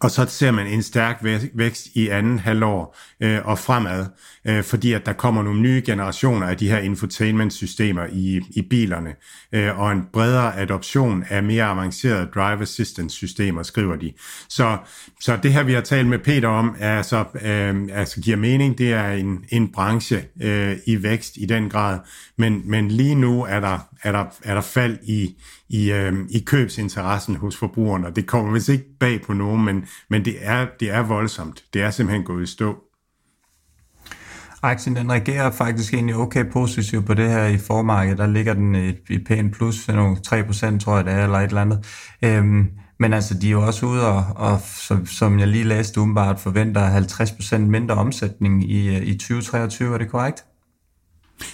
og 0.00 0.10
så 0.10 0.26
ser 0.28 0.50
man 0.50 0.66
en 0.66 0.82
stærk 0.82 1.18
vækst 1.54 1.86
i 1.94 2.08
anden 2.08 2.38
halvår 2.38 2.96
øh, 3.24 3.46
og 3.46 3.58
fremad, 3.58 4.06
øh, 4.44 4.62
fordi 4.62 4.92
at 4.92 5.06
der 5.06 5.12
kommer 5.12 5.42
nogle 5.42 5.60
nye 5.60 5.82
generationer 5.86 6.46
af 6.46 6.56
de 6.56 6.68
her 6.68 6.78
infotainment-systemer 6.78 8.06
i, 8.12 8.40
i 8.50 8.62
bilerne, 8.62 9.14
øh, 9.52 9.80
og 9.80 9.92
en 9.92 10.02
bredere 10.12 10.58
adoption 10.58 11.24
af 11.30 11.42
mere 11.42 11.64
avancerede 11.64 12.28
drive 12.34 12.62
assistance-systemer, 12.62 13.62
skriver 13.62 13.96
de. 13.96 14.12
Så, 14.48 14.78
så 15.20 15.38
det 15.42 15.52
her, 15.52 15.62
vi 15.62 15.72
har 15.72 15.80
talt 15.80 16.08
med 16.08 16.18
Peter 16.18 16.48
om, 16.48 16.76
er 16.78 16.96
altså, 16.96 17.24
øh, 17.42 17.88
altså 17.92 18.20
giver 18.20 18.36
mening. 18.36 18.78
Det 18.78 18.92
er 18.92 19.10
en, 19.10 19.44
en 19.48 19.72
branche 19.72 20.24
øh, 20.42 20.76
i 20.86 21.02
vækst 21.02 21.36
i 21.36 21.46
den 21.46 21.70
grad, 21.70 21.98
men, 22.38 22.62
men 22.64 22.88
lige 22.88 23.14
nu 23.14 23.44
er 23.44 23.60
der, 23.60 23.78
er 24.02 24.12
der, 24.12 24.24
er 24.42 24.54
der 24.54 24.60
fald 24.60 24.98
i, 25.02 25.34
i, 25.68 25.92
øh, 25.92 26.12
i 26.30 26.38
købsinteressen 26.46 27.36
hos 27.36 27.56
forbrugerne, 27.56 28.06
og 28.06 28.16
det 28.16 28.26
kommer 28.26 28.52
vist 28.52 28.68
ikke 28.68 28.98
bag 29.00 29.22
på 29.22 29.32
nogen, 29.32 29.64
men, 29.64 29.86
men 30.10 30.24
det, 30.24 30.36
er, 30.40 30.66
det 30.80 30.90
er 30.90 31.02
voldsomt. 31.02 31.64
Det 31.74 31.82
er 31.82 31.90
simpelthen 31.90 32.24
gået 32.24 32.42
i 32.42 32.46
stå. 32.46 32.84
Aktien 34.64 34.96
den 34.96 35.12
reagerer 35.12 35.50
faktisk 35.50 35.94
egentlig 35.94 36.16
okay 36.16 36.44
positivt 36.52 37.06
på 37.06 37.14
det 37.14 37.30
her 37.30 37.46
i 37.46 37.58
formarkedet. 37.58 38.18
Der 38.18 38.26
ligger 38.26 38.54
den 38.54 38.74
i, 38.74 38.92
i 39.08 39.18
pæn 39.18 39.50
plus, 39.50 39.88
nogle 39.88 40.16
3% 40.26 40.78
tror 40.78 40.96
jeg 40.96 41.04
det 41.04 41.12
er, 41.12 41.24
eller 41.24 41.38
et 41.38 41.48
eller 41.48 41.60
andet. 41.60 41.86
Øhm, 42.22 42.68
men 42.98 43.12
altså, 43.12 43.34
de 43.34 43.46
er 43.46 43.50
jo 43.50 43.66
også 43.66 43.86
ude 43.86 44.06
og, 44.06 44.24
og 44.36 44.60
som, 44.60 45.06
som 45.06 45.38
jeg 45.38 45.48
lige 45.48 45.64
læste 45.64 46.00
umiddelbart, 46.00 46.40
forventer 46.40 47.00
50% 47.00 47.58
mindre 47.58 47.94
omsætning 47.94 48.70
i, 48.70 48.96
øh, 48.96 49.02
i 49.02 49.18
2023. 49.18 49.94
Er 49.94 49.98
det 49.98 50.10
korrekt? 50.10 50.44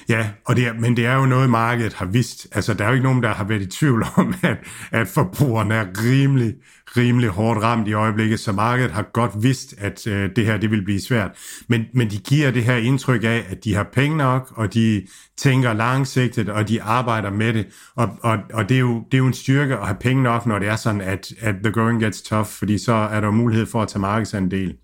Ja, 0.08 0.28
og 0.46 0.56
det 0.56 0.66
er, 0.66 0.72
men 0.72 0.96
det 0.96 1.06
er 1.06 1.14
jo 1.14 1.26
noget, 1.26 1.50
markedet 1.50 1.94
har 1.94 2.06
vidst. 2.06 2.46
Altså, 2.52 2.74
der 2.74 2.84
er 2.84 2.88
jo 2.88 2.94
ikke 2.94 3.04
nogen, 3.04 3.22
der 3.22 3.34
har 3.34 3.44
været 3.44 3.62
i 3.62 3.66
tvivl 3.66 4.04
om, 4.16 4.34
at, 4.42 4.56
at 4.90 5.08
forbrugerne 5.08 5.74
er 5.74 5.86
rimelig, 6.04 6.54
rimelig 6.96 7.28
hårdt 7.28 7.62
ramt 7.62 7.88
i 7.88 7.92
øjeblikket, 7.92 8.40
så 8.40 8.52
markedet 8.52 8.90
har 8.90 9.02
godt 9.12 9.42
vidst, 9.42 9.74
at 9.78 10.06
øh, 10.06 10.30
det 10.36 10.46
her 10.46 10.56
det 10.56 10.70
vil 10.70 10.84
blive 10.84 11.00
svært. 11.00 11.30
Men, 11.68 11.84
men 11.94 12.10
de 12.10 12.18
giver 12.18 12.50
det 12.50 12.64
her 12.64 12.76
indtryk 12.76 13.24
af, 13.24 13.46
at 13.48 13.64
de 13.64 13.74
har 13.74 13.88
penge 13.92 14.16
nok, 14.16 14.52
og 14.56 14.74
de 14.74 15.06
tænker 15.38 15.72
langsigtet, 15.72 16.48
og 16.48 16.68
de 16.68 16.82
arbejder 16.82 17.30
med 17.30 17.52
det. 17.52 17.66
Og, 17.96 18.08
og, 18.22 18.38
og 18.52 18.68
det, 18.68 18.74
er 18.74 18.80
jo, 18.80 19.04
det 19.04 19.14
er 19.14 19.18
jo 19.18 19.26
en 19.26 19.32
styrke 19.32 19.76
at 19.76 19.86
have 19.86 19.96
penge 20.00 20.22
nok, 20.22 20.46
når 20.46 20.58
det 20.58 20.68
er 20.68 20.76
sådan, 20.76 21.00
at, 21.00 21.32
at 21.40 21.54
the 21.62 21.72
going 21.72 22.02
gets 22.02 22.22
tough, 22.22 22.46
fordi 22.46 22.78
så 22.78 22.92
er 22.92 23.20
der 23.20 23.30
mulighed 23.30 23.66
for 23.66 23.82
at 23.82 23.88
tage 23.88 24.00
markedsandel. 24.00 24.74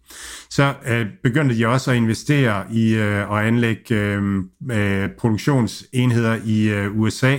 Så 0.51 0.75
øh, 0.87 1.07
begyndte 1.23 1.59
de 1.59 1.67
også 1.67 1.91
at 1.91 1.97
investere 1.97 2.65
i 2.73 2.95
øh, 2.95 3.31
og 3.31 3.47
anlægge 3.47 3.95
øh, 3.95 4.23
øh, 4.71 5.09
produktionsenheder 5.19 6.39
i 6.45 6.69
øh, 6.69 6.99
USA, 6.99 7.39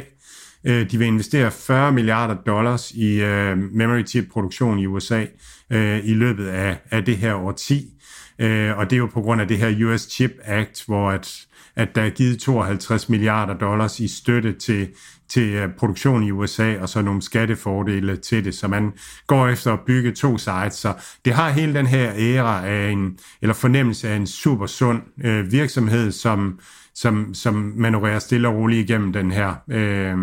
Øh, 0.63 0.91
de 0.91 0.97
vil 0.97 1.07
investere 1.07 1.51
40 1.51 1.91
milliarder 1.91 2.35
dollars 2.35 2.91
i 2.91 3.21
øh, 3.21 3.57
memory 3.57 4.05
chip 4.05 4.25
produktion 4.31 4.79
i 4.79 4.85
USA 4.85 5.25
øh, 5.69 5.99
i 6.05 6.13
løbet 6.13 6.47
af, 6.47 6.77
af 6.91 7.05
det 7.05 7.17
her 7.17 7.34
årti. 7.34 7.93
Øh, 8.39 8.77
og 8.77 8.89
det 8.89 8.95
er 8.95 8.97
jo 8.97 9.09
på 9.13 9.21
grund 9.21 9.41
af 9.41 9.47
det 9.47 9.57
her 9.57 9.85
US 9.85 10.01
Chip 10.01 10.31
Act, 10.43 10.84
hvor 10.85 11.11
at, 11.11 11.45
at 11.75 11.95
der 11.95 12.01
er 12.01 12.09
givet 12.09 12.39
52 12.39 13.09
milliarder 13.09 13.53
dollars 13.53 13.99
i 13.99 14.07
støtte 14.07 14.53
til, 14.53 14.88
til 15.29 15.53
øh, 15.53 15.69
produktion 15.77 16.23
i 16.23 16.31
USA, 16.31 16.77
og 16.81 16.89
så 16.89 17.01
nogle 17.01 17.21
skattefordele 17.21 18.17
til 18.17 18.45
det, 18.45 18.55
så 18.55 18.67
man 18.67 18.93
går 19.27 19.47
efter 19.47 19.73
at 19.73 19.79
bygge 19.88 20.11
to 20.11 20.38
sites. 20.38 20.73
Så 20.73 20.93
det 21.25 21.34
har 21.34 21.49
hele 21.49 21.73
den 21.73 21.88
her 21.88 22.11
æra 22.15 22.67
af 22.67 22.89
en, 22.89 23.19
eller 23.41 23.53
fornemmelse 23.53 24.09
af 24.09 24.15
en 24.15 24.27
super 24.27 24.65
sund 24.65 25.01
øh, 25.23 25.51
virksomhed, 25.51 26.11
som, 26.11 26.59
som, 26.98 27.34
som 27.34 27.74
manøvrerer 27.76 28.19
stille 28.19 28.48
og 28.48 28.56
roligt 28.56 28.90
igennem 28.90 29.14
den 29.14 29.32
her 29.32 29.56
øh, 29.68 30.18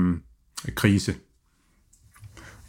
krise. 0.75 1.15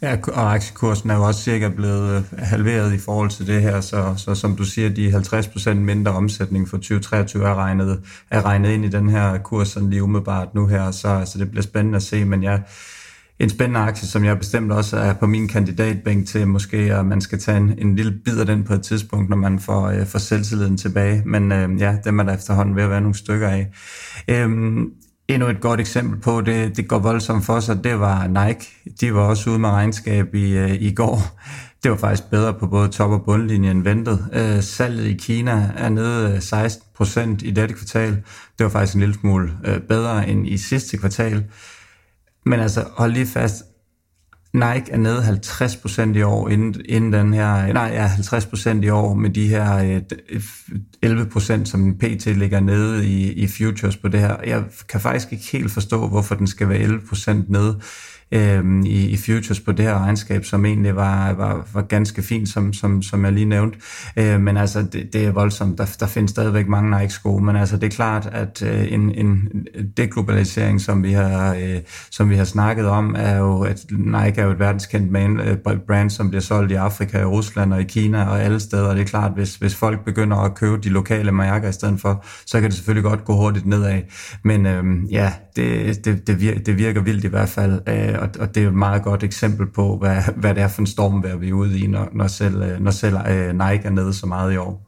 Ja, 0.02 0.16
og 0.28 0.54
aktiekursen 0.54 1.10
er 1.10 1.14
jo 1.14 1.22
også 1.22 1.42
cirka 1.42 1.68
blevet 1.68 2.16
øh, 2.16 2.38
halveret 2.38 2.94
i 2.94 2.98
forhold 2.98 3.30
til 3.30 3.46
det 3.46 3.62
her, 3.62 3.80
så, 3.80 4.14
så 4.16 4.34
som 4.34 4.56
du 4.56 4.64
siger, 4.64 4.88
de 4.88 5.08
50% 5.08 5.74
mindre 5.74 6.12
omsætning 6.12 6.68
for 6.68 6.76
2023 6.76 7.48
er 7.48 7.54
regnet, 7.54 8.02
er 8.30 8.44
regnet 8.44 8.70
ind 8.70 8.84
i 8.84 8.88
den 8.88 9.08
her 9.08 9.38
kurs 9.38 9.68
sådan 9.68 9.90
lige 9.90 10.02
umiddelbart 10.02 10.54
nu 10.54 10.66
her, 10.66 10.90
så, 10.90 11.22
så 11.26 11.38
det 11.38 11.50
bliver 11.50 11.62
spændende 11.62 11.96
at 11.96 12.02
se, 12.02 12.24
men 12.24 12.42
ja, 12.42 12.58
en 13.38 13.50
spændende 13.50 13.80
aktie, 13.80 14.08
som 14.08 14.24
jeg 14.24 14.38
bestemt 14.38 14.72
også 14.72 14.96
er 14.96 15.12
på 15.12 15.26
min 15.26 15.48
kandidatbænk 15.48 16.26
til 16.26 16.48
måske, 16.48 16.76
at 16.76 17.06
man 17.06 17.20
skal 17.20 17.38
tage 17.38 17.56
en, 17.56 17.74
en 17.78 17.96
lille 17.96 18.12
bid 18.24 18.38
af 18.40 18.46
den 18.46 18.64
på 18.64 18.74
et 18.74 18.82
tidspunkt, 18.82 19.30
når 19.30 19.36
man 19.36 19.60
får, 19.60 19.86
øh, 19.86 20.06
får 20.06 20.18
selvtilliden 20.18 20.76
tilbage. 20.76 21.22
Men 21.26 21.52
øh, 21.52 21.80
ja, 21.80 21.96
dem 22.04 22.18
er 22.18 22.22
der 22.22 22.34
efterhånden 22.34 22.76
ved 22.76 22.82
at 22.82 22.90
være 22.90 23.00
nogle 23.00 23.14
stykker 23.14 23.48
af. 23.48 23.70
Øhm, 24.28 24.90
endnu 25.28 25.48
et 25.48 25.60
godt 25.60 25.80
eksempel 25.80 26.20
på, 26.20 26.40
det, 26.40 26.76
det 26.76 26.88
går 26.88 26.98
voldsomt 26.98 27.44
for 27.44 27.60
sig, 27.60 27.84
det 27.84 28.00
var 28.00 28.26
Nike. 28.26 28.66
De 29.00 29.14
var 29.14 29.20
også 29.20 29.50
ude 29.50 29.58
med 29.58 29.68
regnskab 29.68 30.34
i, 30.34 30.56
øh, 30.56 30.82
i 30.82 30.94
går. 30.94 31.40
Det 31.82 31.90
var 31.90 31.96
faktisk 31.96 32.30
bedre 32.30 32.54
på 32.54 32.66
både 32.66 32.88
top- 32.88 33.10
og 33.10 33.24
bundlinjen 33.24 33.76
end 33.76 33.84
ventet. 33.84 34.26
Øh, 34.32 34.62
salget 34.62 35.06
i 35.06 35.14
Kina 35.14 35.70
er 35.76 35.88
nede 35.88 36.34
øh, 36.34 36.40
16 36.40 36.82
procent 36.96 37.42
i 37.42 37.50
dette 37.50 37.74
kvartal. 37.74 38.10
Det 38.58 38.64
var 38.64 38.68
faktisk 38.68 38.94
en 38.94 39.00
lille 39.00 39.14
smule 39.14 39.52
øh, 39.64 39.80
bedre 39.80 40.28
end 40.28 40.48
i 40.48 40.58
sidste 40.58 40.96
kvartal. 40.96 41.44
Men 42.46 42.60
altså, 42.60 42.84
hold 42.96 43.12
lige 43.12 43.26
fast, 43.26 43.64
Nike 44.54 44.92
er 44.92 44.96
nede 44.96 45.18
50% 45.18 46.18
i 46.18 46.22
år, 46.22 46.48
inden, 46.48 46.74
inden 46.88 47.12
den 47.12 47.34
her, 47.34 47.72
nej, 47.72 47.90
ja, 47.92 48.06
50% 48.08 48.82
i 48.82 48.88
år 48.88 49.14
med 49.14 49.30
de 49.30 49.48
her 49.48 50.02
øh, 50.30 50.42
11%, 51.06 51.64
som 51.64 51.98
PT 51.98 52.26
ligger 52.26 52.60
nede 52.60 53.06
i, 53.06 53.32
i 53.32 53.46
futures 53.46 53.96
på 53.96 54.08
det 54.08 54.20
her. 54.20 54.36
Jeg 54.46 54.64
kan 54.88 55.00
faktisk 55.00 55.32
ikke 55.32 55.48
helt 55.52 55.70
forstå, 55.70 56.08
hvorfor 56.08 56.34
den 56.34 56.46
skal 56.46 56.68
være 56.68 56.78
11% 56.78 57.30
nede 57.48 57.80
øh, 58.32 58.84
i, 58.84 59.08
i 59.08 59.16
futures 59.16 59.60
på 59.60 59.72
det 59.72 59.84
her 59.84 59.98
regnskab, 59.98 60.44
som 60.44 60.64
egentlig 60.64 60.96
var, 60.96 61.32
var, 61.32 61.66
var 61.74 61.82
ganske 61.82 62.22
fint, 62.22 62.48
som, 62.48 62.72
som, 62.72 63.02
som 63.02 63.24
jeg 63.24 63.32
lige 63.32 63.46
nævnte. 63.46 63.78
Øh, 64.16 64.40
men 64.40 64.56
altså, 64.56 64.82
det, 64.82 65.12
det 65.12 65.26
er 65.26 65.30
voldsomt. 65.30 65.78
Der, 65.78 65.96
der 66.00 66.06
findes 66.06 66.30
stadigvæk 66.30 66.68
mange 66.68 66.98
Nike-sko, 66.98 67.38
men 67.38 67.56
altså, 67.56 67.76
det 67.76 67.86
er 67.86 67.90
klart, 67.90 68.28
at 68.32 68.62
øh, 68.62 68.92
en, 68.92 69.10
en 69.14 69.48
deglobalisering, 69.96 70.80
som 70.80 71.02
vi, 71.02 71.12
har, 71.12 71.54
øh, 71.54 71.78
som 72.10 72.30
vi 72.30 72.36
har 72.36 72.44
snakket 72.44 72.86
om, 72.86 73.14
er 73.18 73.36
jo, 73.38 73.60
at 73.60 73.84
Nike 73.90 74.40
er 74.40 74.44
jo 74.44 74.50
et 74.50 74.58
verdenskendt 74.58 75.10
man, 75.10 75.40
øh, 75.40 75.56
brand, 75.86 76.10
som 76.10 76.28
bliver 76.28 76.42
solgt 76.42 76.72
i 76.72 76.74
Afrika, 76.74 77.20
i 77.20 77.24
Rusland 77.24 77.72
og 77.72 77.80
i 77.80 77.84
Kina 77.84 78.24
og 78.24 78.42
alle 78.42 78.60
steder. 78.60 78.88
Og 78.88 78.94
det 78.94 79.02
er 79.02 79.06
klart, 79.06 79.32
hvis, 79.34 79.54
hvis 79.56 79.74
folk 79.74 80.04
begynder 80.04 80.36
at 80.36 80.54
købe 80.54 80.76
de 80.76 80.88
lokale 80.88 81.32
mærker 81.32 81.68
i 81.68 81.72
stedet 81.72 82.00
for, 82.00 82.24
så 82.46 82.60
kan 82.60 82.70
det 82.70 82.76
selvfølgelig 82.76 83.04
godt 83.04 83.24
gå 83.24 83.36
hurtigt 83.36 83.66
nedad. 83.66 84.00
Men 84.44 84.66
øh, 84.66 85.12
ja, 85.12 85.32
det, 85.56 86.04
det, 86.04 86.26
det, 86.26 86.40
virker, 86.40 86.60
det 86.60 86.78
virker 86.78 87.00
vildt 87.02 87.24
i 87.24 87.28
hvert 87.28 87.48
fald. 87.48 87.80
Øh, 87.88 88.15
Øh, 88.16 88.22
og, 88.22 88.28
og 88.40 88.54
det 88.54 88.62
er 88.62 88.68
et 88.68 88.74
meget 88.74 89.02
godt 89.02 89.22
eksempel 89.22 89.66
på, 89.66 89.98
hvad, 89.98 90.22
hvad 90.36 90.54
det 90.54 90.62
er 90.62 90.68
for 90.68 90.80
en 90.80 90.86
stormvær, 90.86 91.36
vi 91.36 91.48
er 91.48 91.52
ude 91.52 91.78
i, 91.78 91.86
når, 91.86 92.08
når 92.12 92.26
selv, 92.26 92.62
øh, 92.62 92.80
når 92.80 92.90
selv 92.90 93.16
øh, 93.16 93.48
Nike 93.48 93.84
er 93.84 93.90
nede 93.90 94.14
så 94.14 94.26
meget 94.26 94.52
i 94.52 94.56
år. 94.56 94.82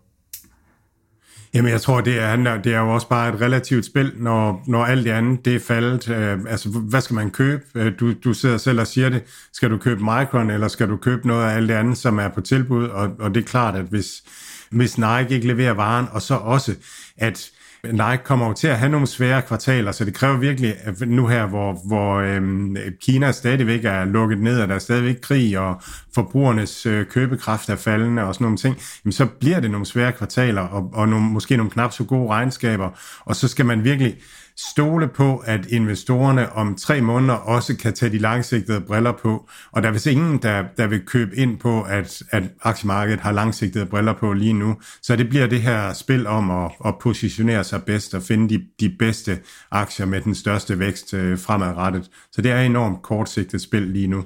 Jamen, 1.54 1.72
jeg 1.72 1.80
tror, 1.80 2.00
det 2.00 2.22
er, 2.22 2.36
det 2.62 2.74
er 2.74 2.80
jo 2.80 2.94
også 2.94 3.08
bare 3.08 3.34
et 3.34 3.40
relativt 3.40 3.84
spil, 3.84 4.12
når, 4.16 4.62
når 4.66 4.84
alt 4.84 5.04
det 5.04 5.10
andet 5.10 5.44
det 5.44 5.54
er 5.54 5.60
faldet. 5.60 6.08
Øh, 6.10 6.38
altså, 6.48 6.68
hvad 6.68 7.00
skal 7.00 7.14
man 7.14 7.30
købe? 7.30 7.62
Øh, 7.74 7.92
du, 8.00 8.12
du 8.24 8.32
sidder 8.32 8.56
selv 8.56 8.80
og 8.80 8.86
siger 8.86 9.08
det. 9.08 9.22
Skal 9.52 9.70
du 9.70 9.78
købe 9.78 10.00
Micron, 10.00 10.50
eller 10.50 10.68
skal 10.68 10.88
du 10.88 10.96
købe 10.96 11.26
noget 11.28 11.50
af 11.50 11.56
alt 11.56 11.68
det 11.68 11.74
andet, 11.74 11.98
som 11.98 12.18
er 12.18 12.28
på 12.28 12.40
tilbud? 12.40 12.84
Og, 12.84 13.10
og 13.18 13.34
det 13.34 13.40
er 13.40 13.46
klart, 13.46 13.76
at 13.76 13.84
hvis, 13.84 14.22
hvis 14.70 14.98
Nike 14.98 15.28
ikke 15.30 15.46
leverer 15.46 15.72
varen, 15.72 16.06
og 16.12 16.22
så 16.22 16.34
også, 16.34 16.74
at 17.16 17.50
Nike 17.84 18.24
kommer 18.24 18.46
jo 18.46 18.52
til 18.52 18.68
at 18.68 18.78
have 18.78 18.88
nogle 18.88 19.06
svære 19.06 19.42
kvartaler, 19.42 19.92
så 19.92 20.04
det 20.04 20.14
kræver 20.14 20.36
virkelig, 20.36 20.74
at 20.80 21.00
nu 21.08 21.26
her, 21.26 21.46
hvor, 21.46 21.80
hvor 21.86 22.16
øhm, 22.16 22.76
Kina 23.00 23.32
stadigvæk 23.32 23.84
er 23.84 24.04
lukket 24.04 24.38
ned, 24.38 24.60
og 24.60 24.68
der 24.68 24.74
er 24.74 24.78
stadigvæk 24.78 25.16
krig, 25.22 25.58
og 25.58 25.82
forbrugernes 26.14 26.86
øh, 26.86 27.06
købekraft 27.06 27.68
er 27.68 27.76
faldende 27.76 28.22
og 28.22 28.34
sådan 28.34 28.44
nogle 28.44 28.56
ting, 28.56 28.76
jamen 29.04 29.12
så 29.12 29.26
bliver 29.26 29.60
det 29.60 29.70
nogle 29.70 29.86
svære 29.86 30.12
kvartaler, 30.12 30.62
og, 30.62 30.90
og 30.92 31.08
nogle, 31.08 31.26
måske 31.26 31.56
nogle 31.56 31.70
knap 31.70 31.92
så 31.92 32.04
gode 32.04 32.28
regnskaber, 32.28 32.90
og 33.20 33.36
så 33.36 33.48
skal 33.48 33.66
man 33.66 33.84
virkelig 33.84 34.16
stole 34.58 35.08
på, 35.08 35.36
at 35.36 35.66
investorerne 35.66 36.52
om 36.52 36.74
tre 36.74 37.00
måneder 37.00 37.34
også 37.34 37.76
kan 37.76 37.94
tage 37.94 38.12
de 38.12 38.18
langsigtede 38.18 38.80
briller 38.80 39.12
på. 39.12 39.48
Og 39.72 39.82
der 39.82 39.88
er 39.88 39.92
vist 39.92 40.06
ingen, 40.06 40.38
der, 40.38 40.64
der 40.76 40.86
vil 40.86 41.06
købe 41.06 41.36
ind 41.36 41.58
på, 41.58 41.82
at, 41.82 42.22
at 42.30 42.42
aktiemarkedet 42.62 43.20
har 43.20 43.32
langsigtede 43.32 43.86
briller 43.86 44.12
på 44.12 44.32
lige 44.32 44.52
nu. 44.52 44.76
Så 45.02 45.16
det 45.16 45.28
bliver 45.28 45.46
det 45.46 45.62
her 45.62 45.92
spil 45.92 46.26
om 46.26 46.50
at, 46.50 46.70
at 46.84 46.94
positionere 46.98 47.64
sig 47.64 47.82
bedst 47.82 48.14
og 48.14 48.22
finde 48.22 48.48
de, 48.48 48.64
de 48.80 48.96
bedste 48.98 49.38
aktier 49.70 50.06
med 50.06 50.20
den 50.20 50.34
største 50.34 50.78
vækst 50.78 51.14
øh, 51.14 51.38
fremadrettet. 51.38 52.10
Så 52.32 52.42
det 52.42 52.50
er 52.50 52.60
enormt 52.60 53.02
kortsigtet 53.02 53.60
spil 53.60 53.82
lige 53.82 54.06
nu. 54.06 54.24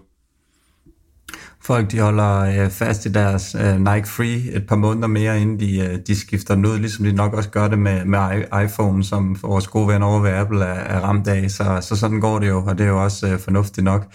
Folk 1.64 1.90
de 1.90 2.00
holder 2.00 2.64
øh, 2.64 2.70
fast 2.70 3.06
i 3.06 3.12
deres 3.12 3.56
øh, 3.60 3.78
Nike 3.78 4.08
Free 4.08 4.56
et 4.56 4.66
par 4.66 4.76
måneder 4.76 5.06
mere, 5.06 5.40
inden 5.40 5.60
de, 5.60 5.78
øh, 5.78 5.98
de 6.06 6.16
skifter 6.20 6.54
den 6.54 6.66
ud, 6.66 6.78
ligesom 6.78 7.04
de 7.04 7.12
nok 7.12 7.34
også 7.34 7.50
gør 7.50 7.68
det 7.68 7.78
med, 7.78 8.04
med 8.04 8.44
iPhone, 8.64 9.04
som 9.04 9.36
vores 9.42 9.66
gode 9.66 9.88
ven 9.88 10.02
over 10.02 10.20
ved 10.20 10.30
Apple 10.30 10.64
er, 10.64 10.96
er 10.96 11.00
ramt 11.00 11.28
af. 11.28 11.50
Så, 11.50 11.78
så 11.80 11.96
sådan 11.96 12.20
går 12.20 12.38
det 12.38 12.48
jo, 12.48 12.64
og 12.64 12.78
det 12.78 12.84
er 12.84 12.88
jo 12.88 13.02
også 13.02 13.28
øh, 13.28 13.38
fornuftigt 13.38 13.84
nok. 13.84 14.06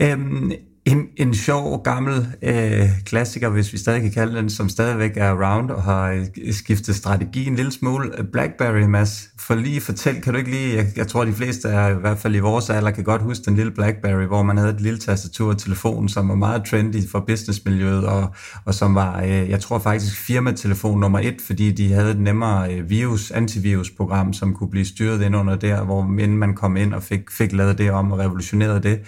Øhm, 0.00 0.52
en, 0.84 1.06
en 1.16 1.34
sjov, 1.34 1.82
gammel 1.82 2.26
øh, 2.42 2.88
klassiker, 3.04 3.48
hvis 3.48 3.72
vi 3.72 3.78
stadig 3.78 4.02
kan 4.02 4.10
kalde 4.10 4.36
den, 4.36 4.50
som 4.50 4.68
stadigvæk 4.68 5.16
er 5.16 5.30
around 5.30 5.70
og 5.70 5.82
har 5.82 6.10
øh, 6.10 6.52
skiftet 6.52 6.96
strategi 6.96 7.46
en 7.46 7.56
lille 7.56 7.72
smule. 7.72 8.10
Blackberry, 8.32 8.82
Mads, 8.82 9.28
for 9.38 9.54
lige 9.54 9.80
fortæl, 9.80 10.20
kan 10.20 10.32
du 10.32 10.38
ikke 10.38 10.50
lige, 10.50 10.76
jeg, 10.76 10.86
jeg 10.96 11.08
tror 11.08 11.24
de 11.24 11.32
fleste 11.32 11.68
er, 11.68 11.88
i 11.88 12.00
hvert 12.00 12.18
fald 12.18 12.34
i 12.34 12.38
vores 12.38 12.70
alder, 12.70 12.90
kan 12.90 13.04
godt 13.04 13.22
huske 13.22 13.44
den 13.44 13.56
lille 13.56 13.72
Blackberry, 13.72 14.26
hvor 14.26 14.42
man 14.42 14.56
havde 14.56 14.70
et 14.70 14.80
lille 14.80 14.98
tastatur 14.98 15.50
og 15.50 15.58
telefon, 15.58 16.08
som 16.08 16.28
var 16.28 16.34
meget 16.34 16.64
trendy 16.64 17.08
for 17.10 17.20
businessmiljøet, 17.20 18.06
og, 18.06 18.34
og 18.64 18.74
som 18.74 18.94
var, 18.94 19.22
øh, 19.22 19.50
jeg 19.50 19.60
tror 19.60 19.78
faktisk 19.78 20.16
firmatelefon 20.16 21.00
nummer 21.00 21.18
et, 21.18 21.36
fordi 21.46 21.72
de 21.72 21.92
havde 21.92 22.10
et 22.10 22.20
nemmere 22.20 22.74
øh, 22.74 22.90
virus, 22.90 23.30
antivirus-program, 23.30 24.32
som 24.32 24.54
kunne 24.54 24.70
blive 24.70 24.86
styret 24.86 25.22
ind 25.22 25.36
under 25.36 25.56
der, 25.56 25.84
hvor 25.84 26.02
inden 26.04 26.36
man 26.36 26.54
kom 26.54 26.76
ind 26.76 26.94
og 26.94 27.02
fik, 27.02 27.30
fik 27.30 27.52
lavet 27.52 27.78
det 27.78 27.90
om 27.90 28.12
og 28.12 28.18
revolutioneret 28.18 28.82
det. 28.82 29.00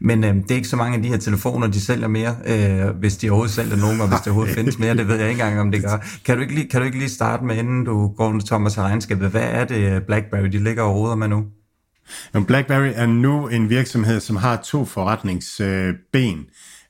Men 0.00 0.24
øh, 0.24 0.34
det 0.34 0.50
er 0.50 0.54
ikke 0.54 0.68
så 0.68 0.76
mange 0.76 0.96
af 0.96 1.02
de 1.02 1.08
her 1.08 1.18
telefoner, 1.28 1.66
de 1.66 1.80
sælger 1.80 2.08
mere, 2.08 2.36
øh, 2.46 2.96
hvis 2.98 3.16
de 3.16 3.30
overhovedet 3.30 3.54
sælger 3.54 3.76
nogen, 3.76 4.00
og 4.00 4.08
hvis 4.08 4.18
det 4.18 4.26
overhovedet 4.26 4.54
findes 4.54 4.78
mere, 4.78 4.96
det 4.96 5.08
ved 5.08 5.16
jeg 5.16 5.28
ikke 5.28 5.42
engang, 5.42 5.60
om 5.60 5.70
det 5.70 5.82
gør. 5.82 6.06
Kan 6.24 6.36
du 6.36 6.42
ikke 6.42 6.54
lige, 6.54 6.68
kan 6.68 6.80
du 6.80 6.86
ikke 6.86 6.98
lige 6.98 7.08
starte 7.08 7.44
med, 7.44 7.56
inden 7.56 7.84
du 7.84 8.08
går, 8.08 8.40
Thomas, 8.46 8.72
til 8.72 8.82
regnskabet, 8.82 9.30
hvad 9.30 9.42
er 9.42 9.64
det 9.64 10.02
BlackBerry, 10.06 10.46
de 10.46 10.64
ligger 10.64 10.82
og 10.82 10.94
roder 10.94 11.14
med 11.14 11.28
nu? 11.28 11.44
BlackBerry 12.46 12.90
er 12.94 13.06
nu 13.06 13.48
en 13.48 13.70
virksomhed, 13.70 14.20
som 14.20 14.36
har 14.36 14.56
to 14.56 14.84
forretningsben. 14.84 16.46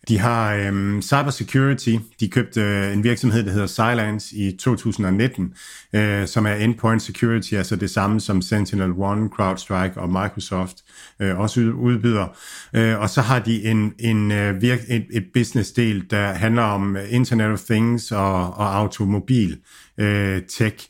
De 0.09 0.19
har 0.19 0.55
øhm, 0.55 1.03
cybersecurity. 1.03 1.97
De 2.21 2.29
købte 2.29 2.61
øh, 2.61 2.93
en 2.93 3.05
virksomhed, 3.05 3.45
der 3.45 3.51
hedder 3.51 3.67
Silence 3.67 4.37
i 4.37 4.57
2019, 4.57 5.55
øh, 5.93 6.27
som 6.27 6.47
er 6.47 6.55
endpoint 6.55 7.03
security, 7.03 7.55
altså 7.55 7.77
det 7.77 7.91
samme 7.91 8.21
som 8.21 8.43
SentinelOne, 8.43 9.29
CrowdStrike 9.29 10.01
og 10.01 10.09
Microsoft 10.09 10.77
øh, 11.21 11.39
også 11.39 11.61
udbyder. 11.61 12.37
Øh, 12.73 13.01
og 13.01 13.11
så 13.11 13.21
har 13.21 13.39
de 13.39 13.65
en, 13.65 13.95
en 13.99 14.33
øh, 14.33 14.63
virk, 14.63 14.81
et, 14.89 15.07
et 15.11 15.27
business 15.35 15.73
del, 15.73 16.11
der 16.11 16.33
handler 16.33 16.63
om 16.63 16.97
Internet 17.09 17.53
of 17.53 17.61
Things 17.61 18.13
og, 18.13 18.55
og 18.55 18.77
automobil 18.77 19.59
øh, 19.99 20.43
tech. 20.43 20.89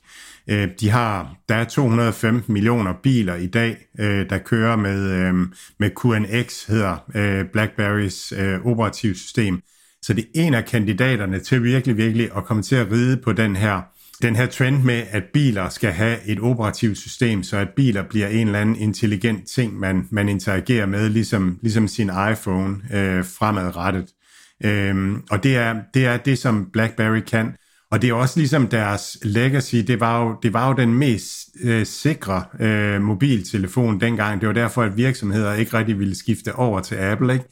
Øh, 0.51 0.69
de 0.81 0.91
har, 0.91 1.37
der 1.49 1.55
er 1.55 1.65
215 1.65 2.53
millioner 2.53 2.93
biler 3.03 3.35
i 3.35 3.47
dag, 3.47 3.77
øh, 3.99 4.31
der 4.31 4.39
kører 4.39 4.77
med, 4.77 5.11
øh, 5.11 5.35
med 5.79 5.91
QNX, 6.03 6.65
hedder 6.67 6.97
øh, 7.15 7.45
BlackBerrys 7.53 8.33
øh, 8.33 8.67
operativsystem. 8.67 9.61
Så 10.03 10.13
det 10.13 10.25
er 10.25 10.41
en 10.43 10.55
af 10.55 10.65
kandidaterne 10.65 11.39
til 11.39 11.63
virkelig, 11.63 11.97
virkelig 11.97 12.31
at 12.37 12.45
komme 12.45 12.63
til 12.63 12.77
at 12.77 12.93
ride 12.93 13.17
på 13.17 13.33
den 13.33 13.57
her 13.57 13.83
den 14.23 14.37
her 14.37 14.47
trend 14.47 14.83
med, 14.83 15.03
at 15.11 15.23
biler 15.33 15.69
skal 15.69 15.93
have 15.93 16.19
et 16.27 16.41
operativt 16.41 16.99
system, 16.99 17.43
så 17.43 17.57
at 17.57 17.69
biler 17.77 18.03
bliver 18.03 18.29
en 18.29 18.47
eller 18.47 18.61
anden 18.61 18.77
intelligent 18.77 19.49
ting, 19.49 19.79
man, 19.79 20.09
man 20.11 20.29
interagerer 20.29 20.87
med, 20.87 21.09
ligesom, 21.09 21.59
ligesom 21.63 21.89
sin 21.89 22.11
iPhone 22.33 22.77
øh, 22.93 23.25
fremadrettet. 23.25 24.07
Øhm, 24.65 25.23
og 25.31 25.43
det 25.43 25.57
er, 25.57 25.75
det 25.95 26.07
er 26.07 26.17
det, 26.17 26.39
som 26.39 26.71
BlackBerry 26.73 27.21
kan. 27.21 27.53
Og 27.91 28.03
det 28.03 28.11
er 28.11 28.15
også 28.15 28.39
ligesom 28.41 28.69
deres 28.69 29.19
legacy, 29.23 29.77
det 29.77 30.01
var 30.01 30.25
jo, 30.25 30.37
det 30.43 30.53
var 30.53 30.69
jo 30.69 30.75
den 30.75 30.95
mest 30.95 31.49
øh, 31.61 31.87
sikre 31.87 32.45
øh, 32.61 33.03
mobiltelefon 33.03 34.01
dengang. 34.01 34.41
Det 34.41 34.47
var 34.47 34.55
derfor, 34.55 34.83
at 34.83 34.97
virksomheder 34.97 35.55
ikke 35.55 35.79
rigtig 35.79 35.99
ville 35.99 36.15
skifte 36.15 36.55
over 36.55 36.81
til 36.81 36.95
Apple. 36.95 37.33
Ikke? 37.33 37.45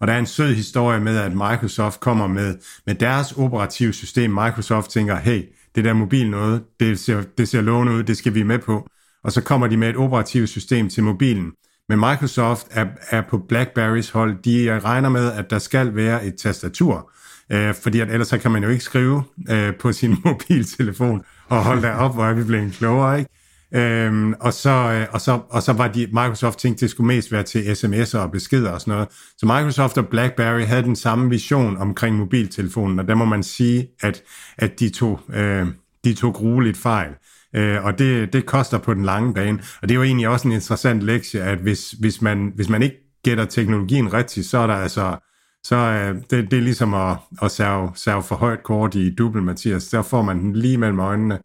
Og 0.00 0.06
der 0.06 0.12
er 0.12 0.18
en 0.18 0.26
sød 0.26 0.54
historie 0.54 1.00
med, 1.00 1.16
at 1.16 1.32
Microsoft 1.32 2.00
kommer 2.00 2.26
med, 2.26 2.54
med 2.86 2.94
deres 2.94 3.32
operativsystem. 3.32 4.30
Microsoft 4.30 4.90
tænker, 4.90 5.16
hey, 5.16 5.42
det 5.74 5.84
der 5.84 5.92
mobil 5.92 6.30
noget, 6.30 6.62
det 6.80 6.98
ser, 6.98 7.22
det 7.38 7.48
ser 7.48 7.60
lovende 7.60 7.92
ud, 7.92 8.02
det 8.02 8.16
skal 8.16 8.34
vi 8.34 8.42
med 8.42 8.58
på. 8.58 8.88
Og 9.24 9.32
så 9.32 9.40
kommer 9.40 9.66
de 9.66 9.76
med 9.76 9.90
et 9.90 9.96
operativsystem 9.96 10.88
til 10.88 11.02
mobilen. 11.02 11.52
Men 11.88 11.98
Microsoft 11.98 12.66
er, 12.70 12.86
er 13.10 13.22
på 13.30 13.38
BlackBerrys 13.48 14.10
hold. 14.10 14.42
De 14.42 14.80
regner 14.80 15.08
med, 15.08 15.32
at 15.32 15.50
der 15.50 15.58
skal 15.58 15.96
være 15.96 16.26
et 16.26 16.34
tastatur 16.36 17.10
Øh, 17.52 17.74
fordi 17.82 18.00
at 18.00 18.10
ellers 18.10 18.28
så 18.28 18.38
kan 18.38 18.50
man 18.50 18.62
jo 18.62 18.68
ikke 18.68 18.84
skrive 18.84 19.22
øh, 19.50 19.74
på 19.76 19.92
sin 19.92 20.16
mobiltelefon 20.24 21.22
og 21.48 21.64
holde 21.64 21.82
der 21.82 21.92
op, 21.92 22.14
hvor 22.14 22.24
er 22.24 22.32
vi 22.32 22.44
blevet 22.44 22.72
klogere, 22.72 23.18
ikke? 23.18 23.30
Øhm, 23.74 24.34
og, 24.40 24.52
så, 24.52 24.70
øh, 24.70 25.06
og, 25.12 25.20
så, 25.20 25.40
og 25.50 25.62
så 25.62 25.72
var 25.72 25.88
de, 25.88 26.06
Microsoft 26.06 26.58
tænkte, 26.58 26.80
det 26.80 26.90
skulle 26.90 27.06
mest 27.06 27.32
være 27.32 27.42
til 27.42 27.58
sms'er 27.58 28.18
og 28.18 28.30
beskeder 28.30 28.70
og 28.70 28.80
sådan 28.80 28.92
noget. 28.92 29.08
Så 29.10 29.46
Microsoft 29.46 29.98
og 29.98 30.08
BlackBerry 30.08 30.62
havde 30.62 30.82
den 30.82 30.96
samme 30.96 31.30
vision 31.30 31.76
omkring 31.76 32.16
mobiltelefonen, 32.16 32.98
og 32.98 33.08
der 33.08 33.14
må 33.14 33.24
man 33.24 33.42
sige, 33.42 33.88
at, 34.02 34.22
at 34.58 34.80
de, 34.80 34.88
tog, 34.88 35.20
øh, 35.34 35.66
de 36.04 36.14
tog 36.14 36.34
grueligt 36.34 36.76
fejl. 36.76 37.10
Øh, 37.56 37.84
og 37.84 37.98
det, 37.98 38.32
det 38.32 38.46
koster 38.46 38.78
på 38.78 38.94
den 38.94 39.04
lange 39.04 39.34
bane. 39.34 39.58
Og 39.82 39.88
det 39.88 39.94
er 39.94 39.96
jo 39.96 40.02
egentlig 40.02 40.28
også 40.28 40.48
en 40.48 40.54
interessant 40.54 41.02
lektie, 41.02 41.42
at 41.42 41.58
hvis, 41.58 41.90
hvis, 41.90 42.22
man, 42.22 42.52
hvis 42.54 42.68
man 42.68 42.82
ikke 42.82 42.96
gætter 43.24 43.44
teknologien 43.44 44.12
rigtigt, 44.12 44.46
så 44.46 44.58
er 44.58 44.66
der 44.66 44.74
altså 44.74 45.16
så 45.64 45.76
øh, 45.76 46.22
det, 46.30 46.50
det 46.50 46.56
er 46.56 46.62
ligesom 46.62 46.94
at, 46.94 47.16
at 47.42 47.50
serve, 47.50 47.92
serve 47.94 48.22
for 48.22 48.36
højt 48.36 48.62
kort 48.62 48.94
i 48.94 49.14
dubbel, 49.14 49.42
Mathias. 49.42 49.82
Så 49.82 50.02
får 50.02 50.22
man 50.22 50.38
den 50.38 50.56
lige 50.56 50.78
mellem 50.78 50.98
øjnene 50.98 51.38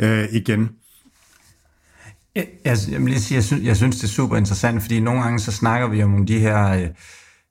øh, 0.00 0.28
igen. 0.32 0.70
Jeg, 2.34 2.46
jeg, 2.64 2.76
jeg, 2.90 3.00
jeg, 3.30 3.44
synes, 3.44 3.52
jeg 3.62 3.76
synes, 3.76 3.96
det 3.96 4.04
er 4.04 4.08
super 4.08 4.36
interessant, 4.36 4.82
fordi 4.82 5.00
nogle 5.00 5.22
gange 5.22 5.38
så 5.38 5.52
snakker 5.52 5.88
vi 5.88 6.02
om 6.02 6.26
de 6.26 6.38
her... 6.38 6.68
Øh, 6.68 6.88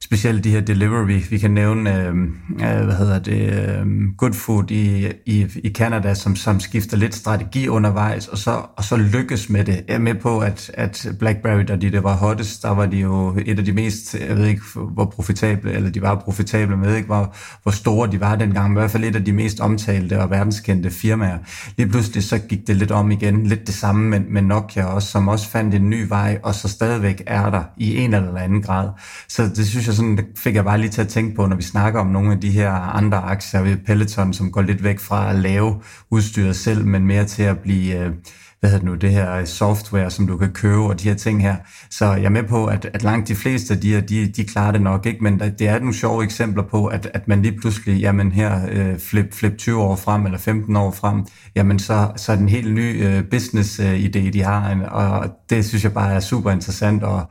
Specielt 0.04 0.44
de 0.44 0.50
her 0.50 0.62
delivery, 0.62 1.22
vi 1.30 1.38
kan 1.38 1.52
nævne, 1.52 1.96
øh, 1.98 2.16
øh, 2.52 2.86
hvad 2.86 2.96
hedder 2.96 3.20
det, 3.20 3.54
øh, 3.54 3.86
Good 4.18 4.34
Food 4.34 4.72
i, 4.72 5.12
i, 5.26 5.48
i 5.64 5.74
Canada, 5.74 6.14
som, 6.14 6.36
som 6.36 6.60
skifter 6.60 6.98
lidt 6.98 7.16
strategi 7.16 7.68
undervejs, 7.68 8.28
og 8.28 8.38
så, 8.38 8.62
og 8.78 8.84
så 8.84 8.96
lykkes 8.98 9.50
med 9.50 9.66
det. 9.66 9.84
Jeg 9.88 9.96
er 9.96 10.00
med 10.00 10.16
på, 10.16 10.40
at, 10.40 10.72
at 10.74 11.08
BlackBerry, 11.20 11.64
da 11.68 11.76
de 11.76 11.92
det 11.92 12.04
var 12.04 12.16
hottest, 12.16 12.64
der 12.64 12.70
var 12.70 12.86
de 12.86 12.98
jo 12.98 13.38
et 13.46 13.60
af 13.60 13.66
de 13.66 13.72
mest, 13.72 14.16
jeg 14.28 14.38
ved 14.38 14.46
ikke, 14.46 14.62
hvor 14.76 15.06
profitable, 15.06 15.72
eller 15.72 15.90
de 15.90 16.02
var 16.02 16.16
profitable, 16.16 16.76
men 16.76 16.84
jeg 16.84 16.90
ved 16.90 16.98
ikke, 16.98 17.08
hvor, 17.08 17.36
hvor 17.64 17.72
store 17.72 18.12
de 18.12 18.20
var 18.20 18.36
dengang, 18.36 18.70
men 18.70 18.78
i 18.78 18.80
hvert 18.80 18.92
fald 18.92 19.04
et 19.04 19.16
af 19.16 19.26
de 19.26 19.34
mest 19.34 19.60
omtalte 19.60 20.22
og 20.22 20.30
verdenskendte 20.30 20.90
firmaer. 20.90 21.38
Lige 21.78 21.90
pludselig 21.90 22.24
så 22.24 22.38
gik 22.38 22.68
det 22.68 22.76
lidt 22.76 22.92
om 22.92 23.12
igen, 23.12 23.48
lidt 23.48 23.68
det 23.68 23.76
samme 23.76 24.10
med, 24.10 24.20
med 24.20 24.42
Nokia 24.42 24.86
også, 24.86 25.08
som 25.08 25.28
også 25.28 25.50
fandt 25.50 25.76
en 25.76 25.90
ny 25.90 26.08
vej, 26.08 26.40
og 26.44 26.56
så 26.56 26.68
stadigvæk 26.68 27.24
er 27.28 27.50
der 27.50 27.64
i 27.78 27.98
en 27.98 28.14
eller 28.14 28.38
anden 28.38 28.62
grad. 28.62 28.90
Så 29.28 29.44
det 29.56 29.68
synes 29.68 29.89
jeg 29.90 29.96
sådan, 29.96 30.18
det 30.18 30.26
fik 30.38 30.56
jeg 30.56 30.64
bare 30.64 30.78
lige 30.78 30.90
til 30.90 31.02
at 31.02 31.08
tænke 31.08 31.36
på, 31.36 31.46
når 31.46 31.56
vi 31.56 31.62
snakker 31.62 32.00
om 32.00 32.08
nogle 32.08 32.32
af 32.32 32.40
de 32.42 32.52
her 32.52 32.72
andre 32.72 33.18
aktier 33.18 33.62
ved 33.62 33.78
Peloton, 33.86 34.34
som 34.34 34.52
går 34.52 34.62
lidt 34.62 34.84
væk 34.84 35.00
fra 35.00 35.30
at 35.30 35.36
lave 35.36 35.82
udstyret 36.12 36.56
selv, 36.56 36.86
men 36.86 37.06
mere 37.06 37.26
til 37.26 37.44
at 37.44 37.60
blive, 37.60 38.00
øh, 38.00 38.12
hvad 38.60 38.70
hedder 38.70 38.78
det 38.78 38.86
nu, 38.86 38.96
det 38.96 39.12
her 39.12 39.46
software, 39.46 40.12
som 40.12 40.28
du 40.28 40.38
kan 40.38 40.52
købe, 40.52 40.82
og 40.82 41.02
de 41.02 41.10
her 41.10 41.16
ting 41.16 41.42
her. 41.42 41.56
Så 41.92 42.06
jeg 42.06 42.26
er 42.26 42.30
med 42.30 42.44
på, 42.44 42.66
at, 42.66 42.90
at 42.94 43.04
langt 43.04 43.28
de 43.28 43.36
fleste 43.36 43.74
af 43.74 43.80
de 43.80 43.94
her, 43.94 44.02
de, 44.02 44.28
de 44.28 44.46
klarer 44.46 44.72
det 44.72 44.82
nok 44.82 45.06
ikke, 45.06 45.24
men 45.24 45.40
det 45.40 45.62
er 45.62 45.80
nogle 45.80 45.94
sjove 45.94 46.24
eksempler 46.24 46.64
på, 46.64 46.86
at, 46.86 47.12
at 47.14 47.28
man 47.28 47.42
lige 47.42 47.60
pludselig, 47.60 48.00
jamen 48.00 48.32
her, 48.32 48.62
øh, 48.72 49.00
flip, 49.00 49.34
flip 49.34 49.58
20 49.58 49.82
år 49.82 49.96
frem, 49.96 50.26
eller 50.26 50.40
15 50.40 50.76
år 50.76 50.92
frem, 50.92 51.26
jamen 51.56 51.80
så, 51.80 52.12
så 52.16 52.32
er 52.32 52.36
det 52.36 52.44
en 52.44 52.50
helt 52.50 52.74
ny 52.74 53.06
øh, 53.06 53.24
business-idé, 53.34 54.28
øh, 54.28 54.34
de 54.34 54.44
har, 54.44 54.86
og 54.92 55.30
det 55.50 55.66
synes 55.66 55.84
jeg 55.84 55.94
bare 55.94 56.14
er 56.14 56.20
super 56.20 56.52
interessant, 56.52 57.04
og, 57.04 57.30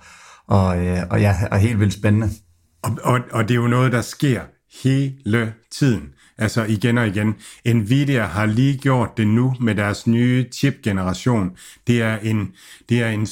og, 0.48 0.86
øh, 0.86 1.02
og 1.10 1.20
ja, 1.20 1.36
og 1.50 1.58
helt 1.58 1.80
vildt 1.80 1.94
spændende. 1.94 2.30
Og, 2.82 2.98
og, 3.02 3.20
og 3.30 3.48
det 3.48 3.54
er 3.54 3.60
jo 3.60 3.66
noget, 3.66 3.92
der 3.92 4.00
sker 4.00 4.40
hele 4.82 5.54
tiden. 5.70 6.14
Altså 6.40 6.64
igen 6.64 6.98
og 6.98 7.06
igen. 7.06 7.34
Nvidia 7.66 8.24
har 8.24 8.46
lige 8.46 8.78
gjort 8.78 9.16
det 9.16 9.26
nu 9.26 9.54
med 9.60 9.74
deres 9.74 10.06
nye 10.06 10.46
chip-generation. 10.52 11.56
Det 11.86 12.02
er 12.02 12.18
en, 12.18 12.52
det 12.88 13.02
er 13.02 13.08
en, 13.08 13.26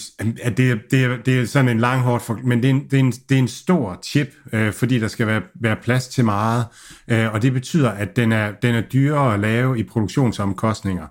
det 0.56 0.70
er, 0.70 0.77
det 0.90 1.05
er, 1.05 1.16
det 1.16 1.40
er 1.40 1.47
sådan 1.47 1.68
en 1.68 1.81
lang 1.81 2.01
hårdt, 2.01 2.23
for, 2.23 2.40
men 2.44 2.62
det 2.62 2.70
er 2.70 2.74
en, 2.74 2.85
det 2.85 2.93
er 2.93 3.01
en, 3.01 3.12
det 3.12 3.35
er 3.35 3.39
en 3.39 3.48
stor 3.48 4.01
chip, 4.05 4.28
øh, 4.52 4.73
fordi 4.73 4.98
der 4.98 5.09
skal 5.09 5.27
være, 5.27 5.43
være 5.55 5.77
plads 5.77 6.09
til 6.09 6.24
meget, 6.24 6.64
øh, 7.09 7.32
og 7.32 7.43
det 7.43 7.52
betyder, 7.52 7.90
at 7.90 8.16
den 8.16 8.32
er, 8.32 8.52
den 8.62 8.74
er 8.74 8.81
dyrere 8.81 9.35
at 9.35 9.40
lave 9.40 9.78
i 9.78 9.82
produktionsomkostninger. 9.82 11.06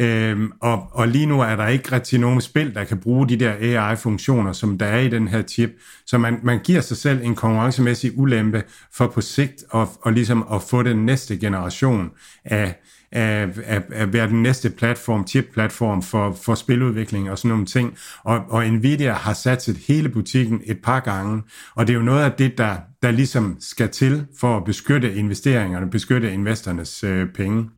Øhm, 0.00 0.52
og, 0.60 0.88
og 0.92 1.08
lige 1.08 1.26
nu 1.26 1.40
er 1.40 1.56
der 1.56 1.66
ikke 1.66 1.92
rigtig 1.92 2.18
nogen 2.18 2.40
spil, 2.40 2.74
der 2.74 2.84
kan 2.84 2.98
bruge 2.98 3.28
de 3.28 3.36
der 3.36 3.52
AI-funktioner, 3.60 4.52
som 4.52 4.78
der 4.78 4.86
er 4.86 4.98
i 4.98 5.08
den 5.08 5.28
her 5.28 5.42
chip. 5.42 5.70
Så 6.06 6.18
man, 6.18 6.40
man 6.42 6.60
giver 6.64 6.80
sig 6.80 6.96
selv 6.96 7.22
en 7.22 7.34
konkurrencemæssig 7.34 8.18
ulempe 8.18 8.62
for 8.92 9.06
på 9.06 9.20
sigt 9.20 9.64
at, 9.74 9.88
og 10.02 10.12
ligesom 10.12 10.46
at 10.52 10.62
få 10.62 10.82
den 10.82 11.06
næste 11.06 11.38
generation 11.38 12.10
af, 12.44 12.74
af, 13.12 13.48
af, 13.64 13.82
af 13.92 14.12
være 14.12 14.28
den 14.28 14.42
næste 14.42 14.70
platform, 14.70 15.26
chip-platform 15.26 16.02
for, 16.02 16.32
for 16.32 16.54
spiludvikling 16.54 17.30
og 17.30 17.38
sådan 17.38 17.48
nogle 17.48 17.66
ting. 17.66 17.96
Og, 18.24 18.44
og 18.48 18.66
Nvidia 18.66 19.12
har 19.12 19.32
sat 19.32 19.62
sit 19.62 19.76
hele 19.76 20.08
butikken 20.08 20.60
et 20.66 20.78
par 20.82 21.00
gange, 21.00 21.42
og 21.74 21.86
det 21.86 21.92
er 21.92 21.96
jo 21.96 22.04
noget 22.04 22.24
af 22.24 22.32
det, 22.32 22.58
der, 22.58 22.76
der 23.02 23.10
ligesom 23.10 23.56
skal 23.60 23.88
til 23.88 24.26
for 24.40 24.56
at 24.56 24.64
beskytte 24.64 25.14
investeringerne, 25.14 25.90
beskytte 25.90 26.32
investernes 26.32 27.04
øh, 27.04 27.28
penge. 27.34 27.70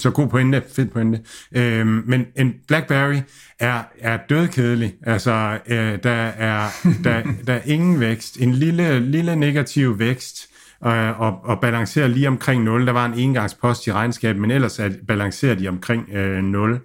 Så 0.00 0.10
god 0.10 0.28
pointe, 0.28 0.62
fed 0.76 0.86
pointe. 0.86 1.20
Øhm, 1.56 2.02
men 2.06 2.26
en 2.36 2.54
BlackBerry 2.68 3.16
er, 3.58 3.82
er 3.98 4.18
dødkedelig. 4.28 4.94
Altså, 5.02 5.58
øh, 5.66 5.98
der, 6.02 6.10
er, 6.10 6.68
der, 7.04 7.22
der 7.46 7.52
er 7.52 7.60
ingen 7.64 8.00
vækst. 8.00 8.36
En 8.40 8.52
lille, 8.52 9.00
lille 9.00 9.36
negativ 9.36 9.98
vækst, 9.98 10.48
øh, 10.86 11.20
og, 11.20 11.44
og 11.44 11.60
balancerer 11.60 12.08
lige 12.08 12.28
omkring 12.28 12.64
0. 12.64 12.86
Der 12.86 12.92
var 12.92 13.06
en 13.06 13.14
engangspost 13.14 13.86
i 13.86 13.92
regnskabet, 13.92 14.40
men 14.40 14.50
ellers 14.50 14.78
er, 14.78 14.90
balancerer 15.08 15.54
de 15.54 15.68
omkring 15.68 16.08
øh, 16.12 16.42
0. 16.42 16.80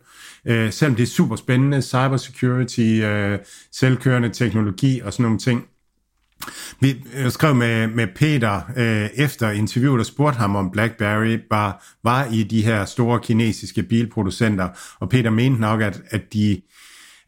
Øh, 0.45 0.71
selvom 0.71 0.95
det 0.95 1.03
er 1.03 1.07
super 1.07 1.35
spændende, 1.35 1.81
cybersecurity, 1.81 3.01
øh, 3.03 3.39
selvkørende 3.71 4.29
teknologi 4.29 4.99
og 4.99 5.13
sådan 5.13 5.23
nogle 5.23 5.39
ting, 5.39 5.65
vi 6.79 6.95
øh, 7.13 7.31
skrev 7.31 7.55
med, 7.55 7.87
med 7.87 8.07
Peter 8.15 8.61
øh, 8.77 9.09
efter 9.15 9.49
interviewet 9.49 9.99
og 9.99 10.05
spurgte 10.05 10.37
ham, 10.37 10.55
om 10.55 10.71
BlackBerry 10.71 11.39
var, 11.49 11.85
var 12.03 12.27
i 12.31 12.43
de 12.43 12.61
her 12.61 12.85
store 12.85 13.19
kinesiske 13.19 13.83
bilproducenter, 13.83 14.69
og 14.99 15.09
Peter 15.09 15.29
mente 15.29 15.61
nok, 15.61 15.81
at, 15.81 16.01
at 16.09 16.33
de 16.33 16.61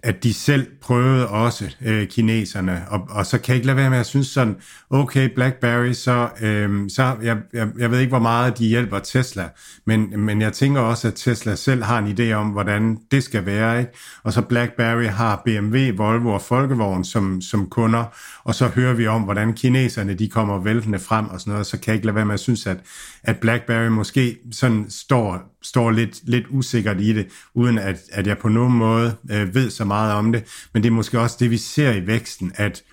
at 0.07 0.23
de 0.23 0.33
selv 0.33 0.67
prøvede 0.81 1.27
også 1.27 1.75
øh, 1.85 2.07
kineserne, 2.07 2.85
og, 2.89 3.07
og 3.09 3.25
så 3.25 3.37
kan 3.37 3.47
jeg 3.47 3.55
ikke 3.55 3.65
lade 3.67 3.77
være 3.77 3.89
med 3.89 3.97
at 3.97 4.05
synes 4.05 4.27
sådan, 4.27 4.55
okay, 4.89 5.29
BlackBerry, 5.35 5.93
så, 5.93 6.29
øh, 6.41 6.89
så 6.89 7.15
jeg, 7.23 7.37
jeg, 7.53 7.67
jeg 7.77 7.91
ved 7.91 7.99
ikke, 7.99 8.09
hvor 8.09 8.19
meget 8.19 8.57
de 8.57 8.67
hjælper 8.67 8.99
Tesla, 8.99 9.49
men, 9.85 10.19
men 10.19 10.41
jeg 10.41 10.53
tænker 10.53 10.81
også, 10.81 11.07
at 11.07 11.13
Tesla 11.13 11.55
selv 11.55 11.83
har 11.83 11.99
en 11.99 12.19
idé 12.19 12.33
om, 12.33 12.47
hvordan 12.47 12.97
det 13.11 13.23
skal 13.23 13.45
være, 13.45 13.79
ikke? 13.79 13.91
og 14.23 14.33
så 14.33 14.41
BlackBerry 14.41 15.05
har 15.05 15.41
BMW, 15.45 15.95
Volvo 15.97 16.29
og 16.29 16.41
Folkevogn 16.41 17.03
som, 17.03 17.41
som 17.41 17.69
kunder, 17.69 18.03
og 18.43 18.55
så 18.55 18.67
hører 18.67 18.93
vi 18.93 19.07
om, 19.07 19.21
hvordan 19.21 19.53
kineserne 19.53 20.13
de 20.13 20.29
kommer 20.29 20.59
væltende 20.59 20.99
frem 20.99 21.27
og 21.29 21.39
sådan 21.39 21.51
noget, 21.51 21.67
så 21.67 21.77
kan 21.77 21.87
jeg 21.87 21.95
ikke 21.95 22.05
lade 22.05 22.15
være 22.15 22.25
med 22.25 22.33
at 22.33 22.39
synes, 22.39 22.67
at, 22.67 22.77
at 23.23 23.37
BlackBerry 23.37 23.87
måske 23.87 24.37
sådan 24.51 24.85
står 24.89 25.56
står 25.67 25.91
lidt, 25.91 26.19
lidt 26.23 26.45
usikkert 26.49 27.01
i 27.01 27.13
det, 27.13 27.27
uden 27.53 27.77
at, 27.77 27.99
at 28.11 28.27
jeg 28.27 28.37
på 28.37 28.49
nogen 28.49 28.73
måde 28.73 29.15
øh, 29.31 29.55
ved 29.55 29.69
så 29.69 29.85
meget 29.85 30.13
om 30.13 30.31
det. 30.31 30.43
Men 30.73 30.83
det 30.83 30.89
er 30.89 30.93
måske 30.93 31.19
også 31.19 31.37
det, 31.39 31.51
vi 31.51 31.57
ser 31.57 31.93
i 31.93 32.07
væksten, 32.07 32.51
at, 32.55 32.83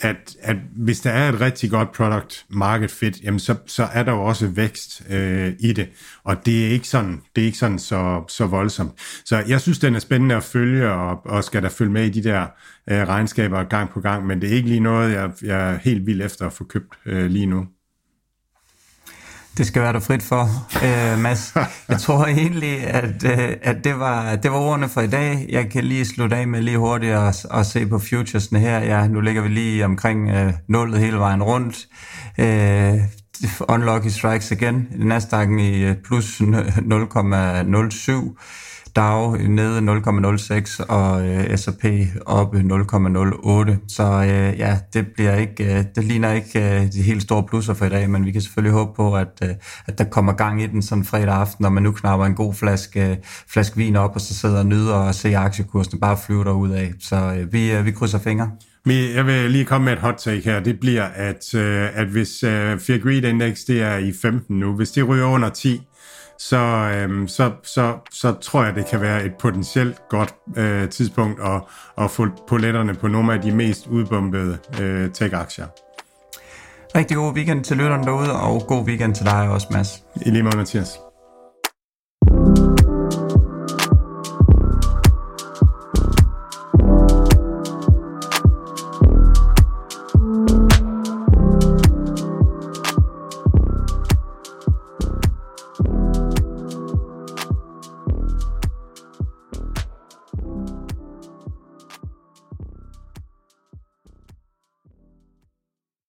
at, 0.00 0.36
at 0.40 0.56
hvis 0.76 1.00
der 1.00 1.10
er 1.10 1.32
et 1.32 1.40
rigtig 1.40 1.70
godt 1.70 1.92
product 1.92 2.44
market 2.48 2.90
fit, 2.90 3.20
jamen 3.22 3.40
så, 3.40 3.54
så 3.66 3.88
er 3.92 4.02
der 4.02 4.12
jo 4.12 4.22
også 4.22 4.46
vækst 4.46 5.02
øh, 5.10 5.52
i 5.60 5.72
det. 5.72 5.88
Og 6.24 6.46
det 6.46 6.66
er 6.66 6.70
ikke 6.70 6.88
sådan, 6.88 7.20
det 7.36 7.42
er 7.42 7.46
ikke 7.46 7.58
sådan 7.58 7.78
så, 7.78 8.24
så 8.28 8.46
voldsomt. 8.46 8.92
Så 9.24 9.44
jeg 9.48 9.60
synes, 9.60 9.78
den 9.78 9.94
er 9.94 9.98
spændende 9.98 10.34
at 10.34 10.44
følge, 10.44 10.90
og, 10.90 11.26
og 11.26 11.44
skal 11.44 11.62
der 11.62 11.68
følge 11.68 11.92
med 11.92 12.06
i 12.06 12.10
de 12.10 12.22
der 12.22 12.46
øh, 12.90 13.08
regnskaber 13.08 13.64
gang 13.64 13.90
på 13.90 14.00
gang, 14.00 14.26
men 14.26 14.40
det 14.40 14.50
er 14.50 14.56
ikke 14.56 14.68
lige 14.68 14.80
noget, 14.80 15.12
jeg, 15.12 15.30
jeg 15.42 15.72
er 15.72 15.78
helt 15.78 16.06
vild 16.06 16.22
efter 16.22 16.46
at 16.46 16.52
få 16.52 16.64
købt 16.64 16.98
øh, 17.06 17.26
lige 17.26 17.46
nu. 17.46 17.66
Det 19.58 19.66
skal 19.66 19.82
være 19.82 19.92
der 19.92 20.00
frit 20.00 20.22
for, 20.22 20.48
øh, 20.84 21.18
Mads. 21.18 21.54
Jeg 21.88 22.00
tror 22.00 22.26
egentlig, 22.26 22.86
at, 22.86 23.24
øh, 23.24 23.56
at 23.62 23.84
det, 23.84 23.98
var, 23.98 24.36
det 24.36 24.50
var 24.50 24.58
ordene 24.58 24.88
for 24.88 25.00
i 25.00 25.06
dag. 25.06 25.46
Jeg 25.48 25.70
kan 25.70 25.84
lige 25.84 26.04
slutte 26.04 26.36
af 26.36 26.48
med 26.48 26.62
lige 26.62 26.78
hurtigt 26.78 27.12
at, 27.12 27.46
at 27.54 27.66
se 27.66 27.86
på 27.86 27.98
futuresne 27.98 28.58
her. 28.58 28.78
Ja, 28.78 29.06
nu 29.06 29.20
ligger 29.20 29.42
vi 29.42 29.48
lige 29.48 29.84
omkring 29.84 30.30
øh, 30.30 30.52
nullet 30.68 31.00
hele 31.00 31.18
vejen 31.18 31.42
rundt. 31.42 31.86
Øh, 32.38 32.94
unlucky 33.68 34.08
strikes 34.08 34.50
igen. 34.50 34.88
Nasdaq'en 34.90 35.60
i 35.60 35.82
øh, 35.82 35.96
plus 36.04 36.40
0,07. 36.40 36.46
DAO 38.96 39.36
nede 39.36 39.78
0,06 39.78 40.84
og 40.88 41.28
øh, 41.28 41.58
S&P 41.58 41.84
oppe 42.26 42.58
0,08. 42.58 43.84
Så 43.88 44.02
øh, 44.02 44.58
ja, 44.58 44.78
det 44.92 45.06
bliver 45.14 45.34
ikke, 45.34 45.78
øh, 45.78 45.84
det 45.94 46.04
ligner 46.04 46.32
ikke 46.32 46.80
øh, 46.80 46.92
de 46.92 47.02
helt 47.02 47.22
store 47.22 47.42
plusser 47.42 47.74
for 47.74 47.84
i 47.84 47.88
dag, 47.88 48.10
men 48.10 48.26
vi 48.26 48.32
kan 48.32 48.40
selvfølgelig 48.40 48.72
håbe 48.72 48.90
på, 48.96 49.16
at, 49.16 49.42
øh, 49.42 49.48
at 49.86 49.98
der 49.98 50.04
kommer 50.04 50.32
gang 50.32 50.62
i 50.62 50.66
den 50.66 50.82
sådan 50.82 51.04
fredag 51.04 51.34
aften, 51.34 51.62
når 51.62 51.70
man 51.70 51.82
nu 51.82 51.92
knapper 51.92 52.26
en 52.26 52.34
god 52.34 52.54
flaske, 52.54 53.10
øh, 53.10 53.16
flaske 53.48 53.76
vin 53.76 53.96
op, 53.96 54.14
og 54.14 54.20
så 54.20 54.34
sidder 54.34 54.58
og 54.58 54.66
nyder 54.66 54.94
og 54.94 55.14
ser 55.14 55.38
aktiekursen 55.38 56.00
bare 56.00 56.18
flyve 56.26 56.44
derud 56.44 56.70
af. 56.70 56.92
Så 57.00 57.16
øh, 57.16 57.52
vi, 57.52 57.72
øh, 57.72 57.86
vi 57.86 57.90
krydser 57.90 58.18
fingre. 58.18 58.50
Jeg 58.86 59.26
vil 59.26 59.50
lige 59.50 59.64
komme 59.64 59.84
med 59.84 59.92
et 59.92 59.98
hot 59.98 60.14
take 60.18 60.40
her. 60.40 60.60
Det 60.60 60.80
bliver, 60.80 61.04
at, 61.04 61.54
øh, 61.54 61.88
at 61.94 62.06
hvis 62.06 62.42
øh, 62.42 62.78
Fear 62.80 62.98
Greed 62.98 63.24
Index 63.24 63.58
det 63.66 63.82
er 63.82 63.96
i 63.96 64.12
15 64.22 64.58
nu, 64.58 64.72
hvis 64.72 64.90
det 64.90 65.08
ryger 65.08 65.26
under 65.26 65.48
10, 65.48 65.80
så, 66.38 66.56
øhm, 66.94 67.28
så, 67.28 67.52
så, 67.62 67.96
så 68.10 68.32
tror 68.32 68.64
jeg, 68.64 68.74
det 68.74 68.86
kan 68.86 69.00
være 69.00 69.24
et 69.24 69.32
potentielt 69.38 70.08
godt 70.08 70.34
øh, 70.56 70.88
tidspunkt 70.88 71.40
at, 71.42 71.62
at 72.04 72.10
få 72.10 72.26
poletterne 72.48 72.94
på 72.94 73.08
nogle 73.08 73.34
af 73.34 73.40
de 73.40 73.52
mest 73.52 73.86
udbombede 73.86 74.58
øh, 74.80 75.10
tech-aktier. 75.10 75.66
Rigtig 76.96 77.16
god 77.16 77.34
weekend 77.34 77.64
til 77.64 77.76
lytterne 77.76 78.04
derude, 78.04 78.32
og 78.32 78.62
god 78.66 78.84
weekend 78.84 79.14
til 79.14 79.26
dig 79.26 79.48
også, 79.48 79.66
Mads. 79.70 80.04
I 80.26 80.30
lige 80.30 80.42
måde, 80.42 80.56
Mathias. 80.56 81.07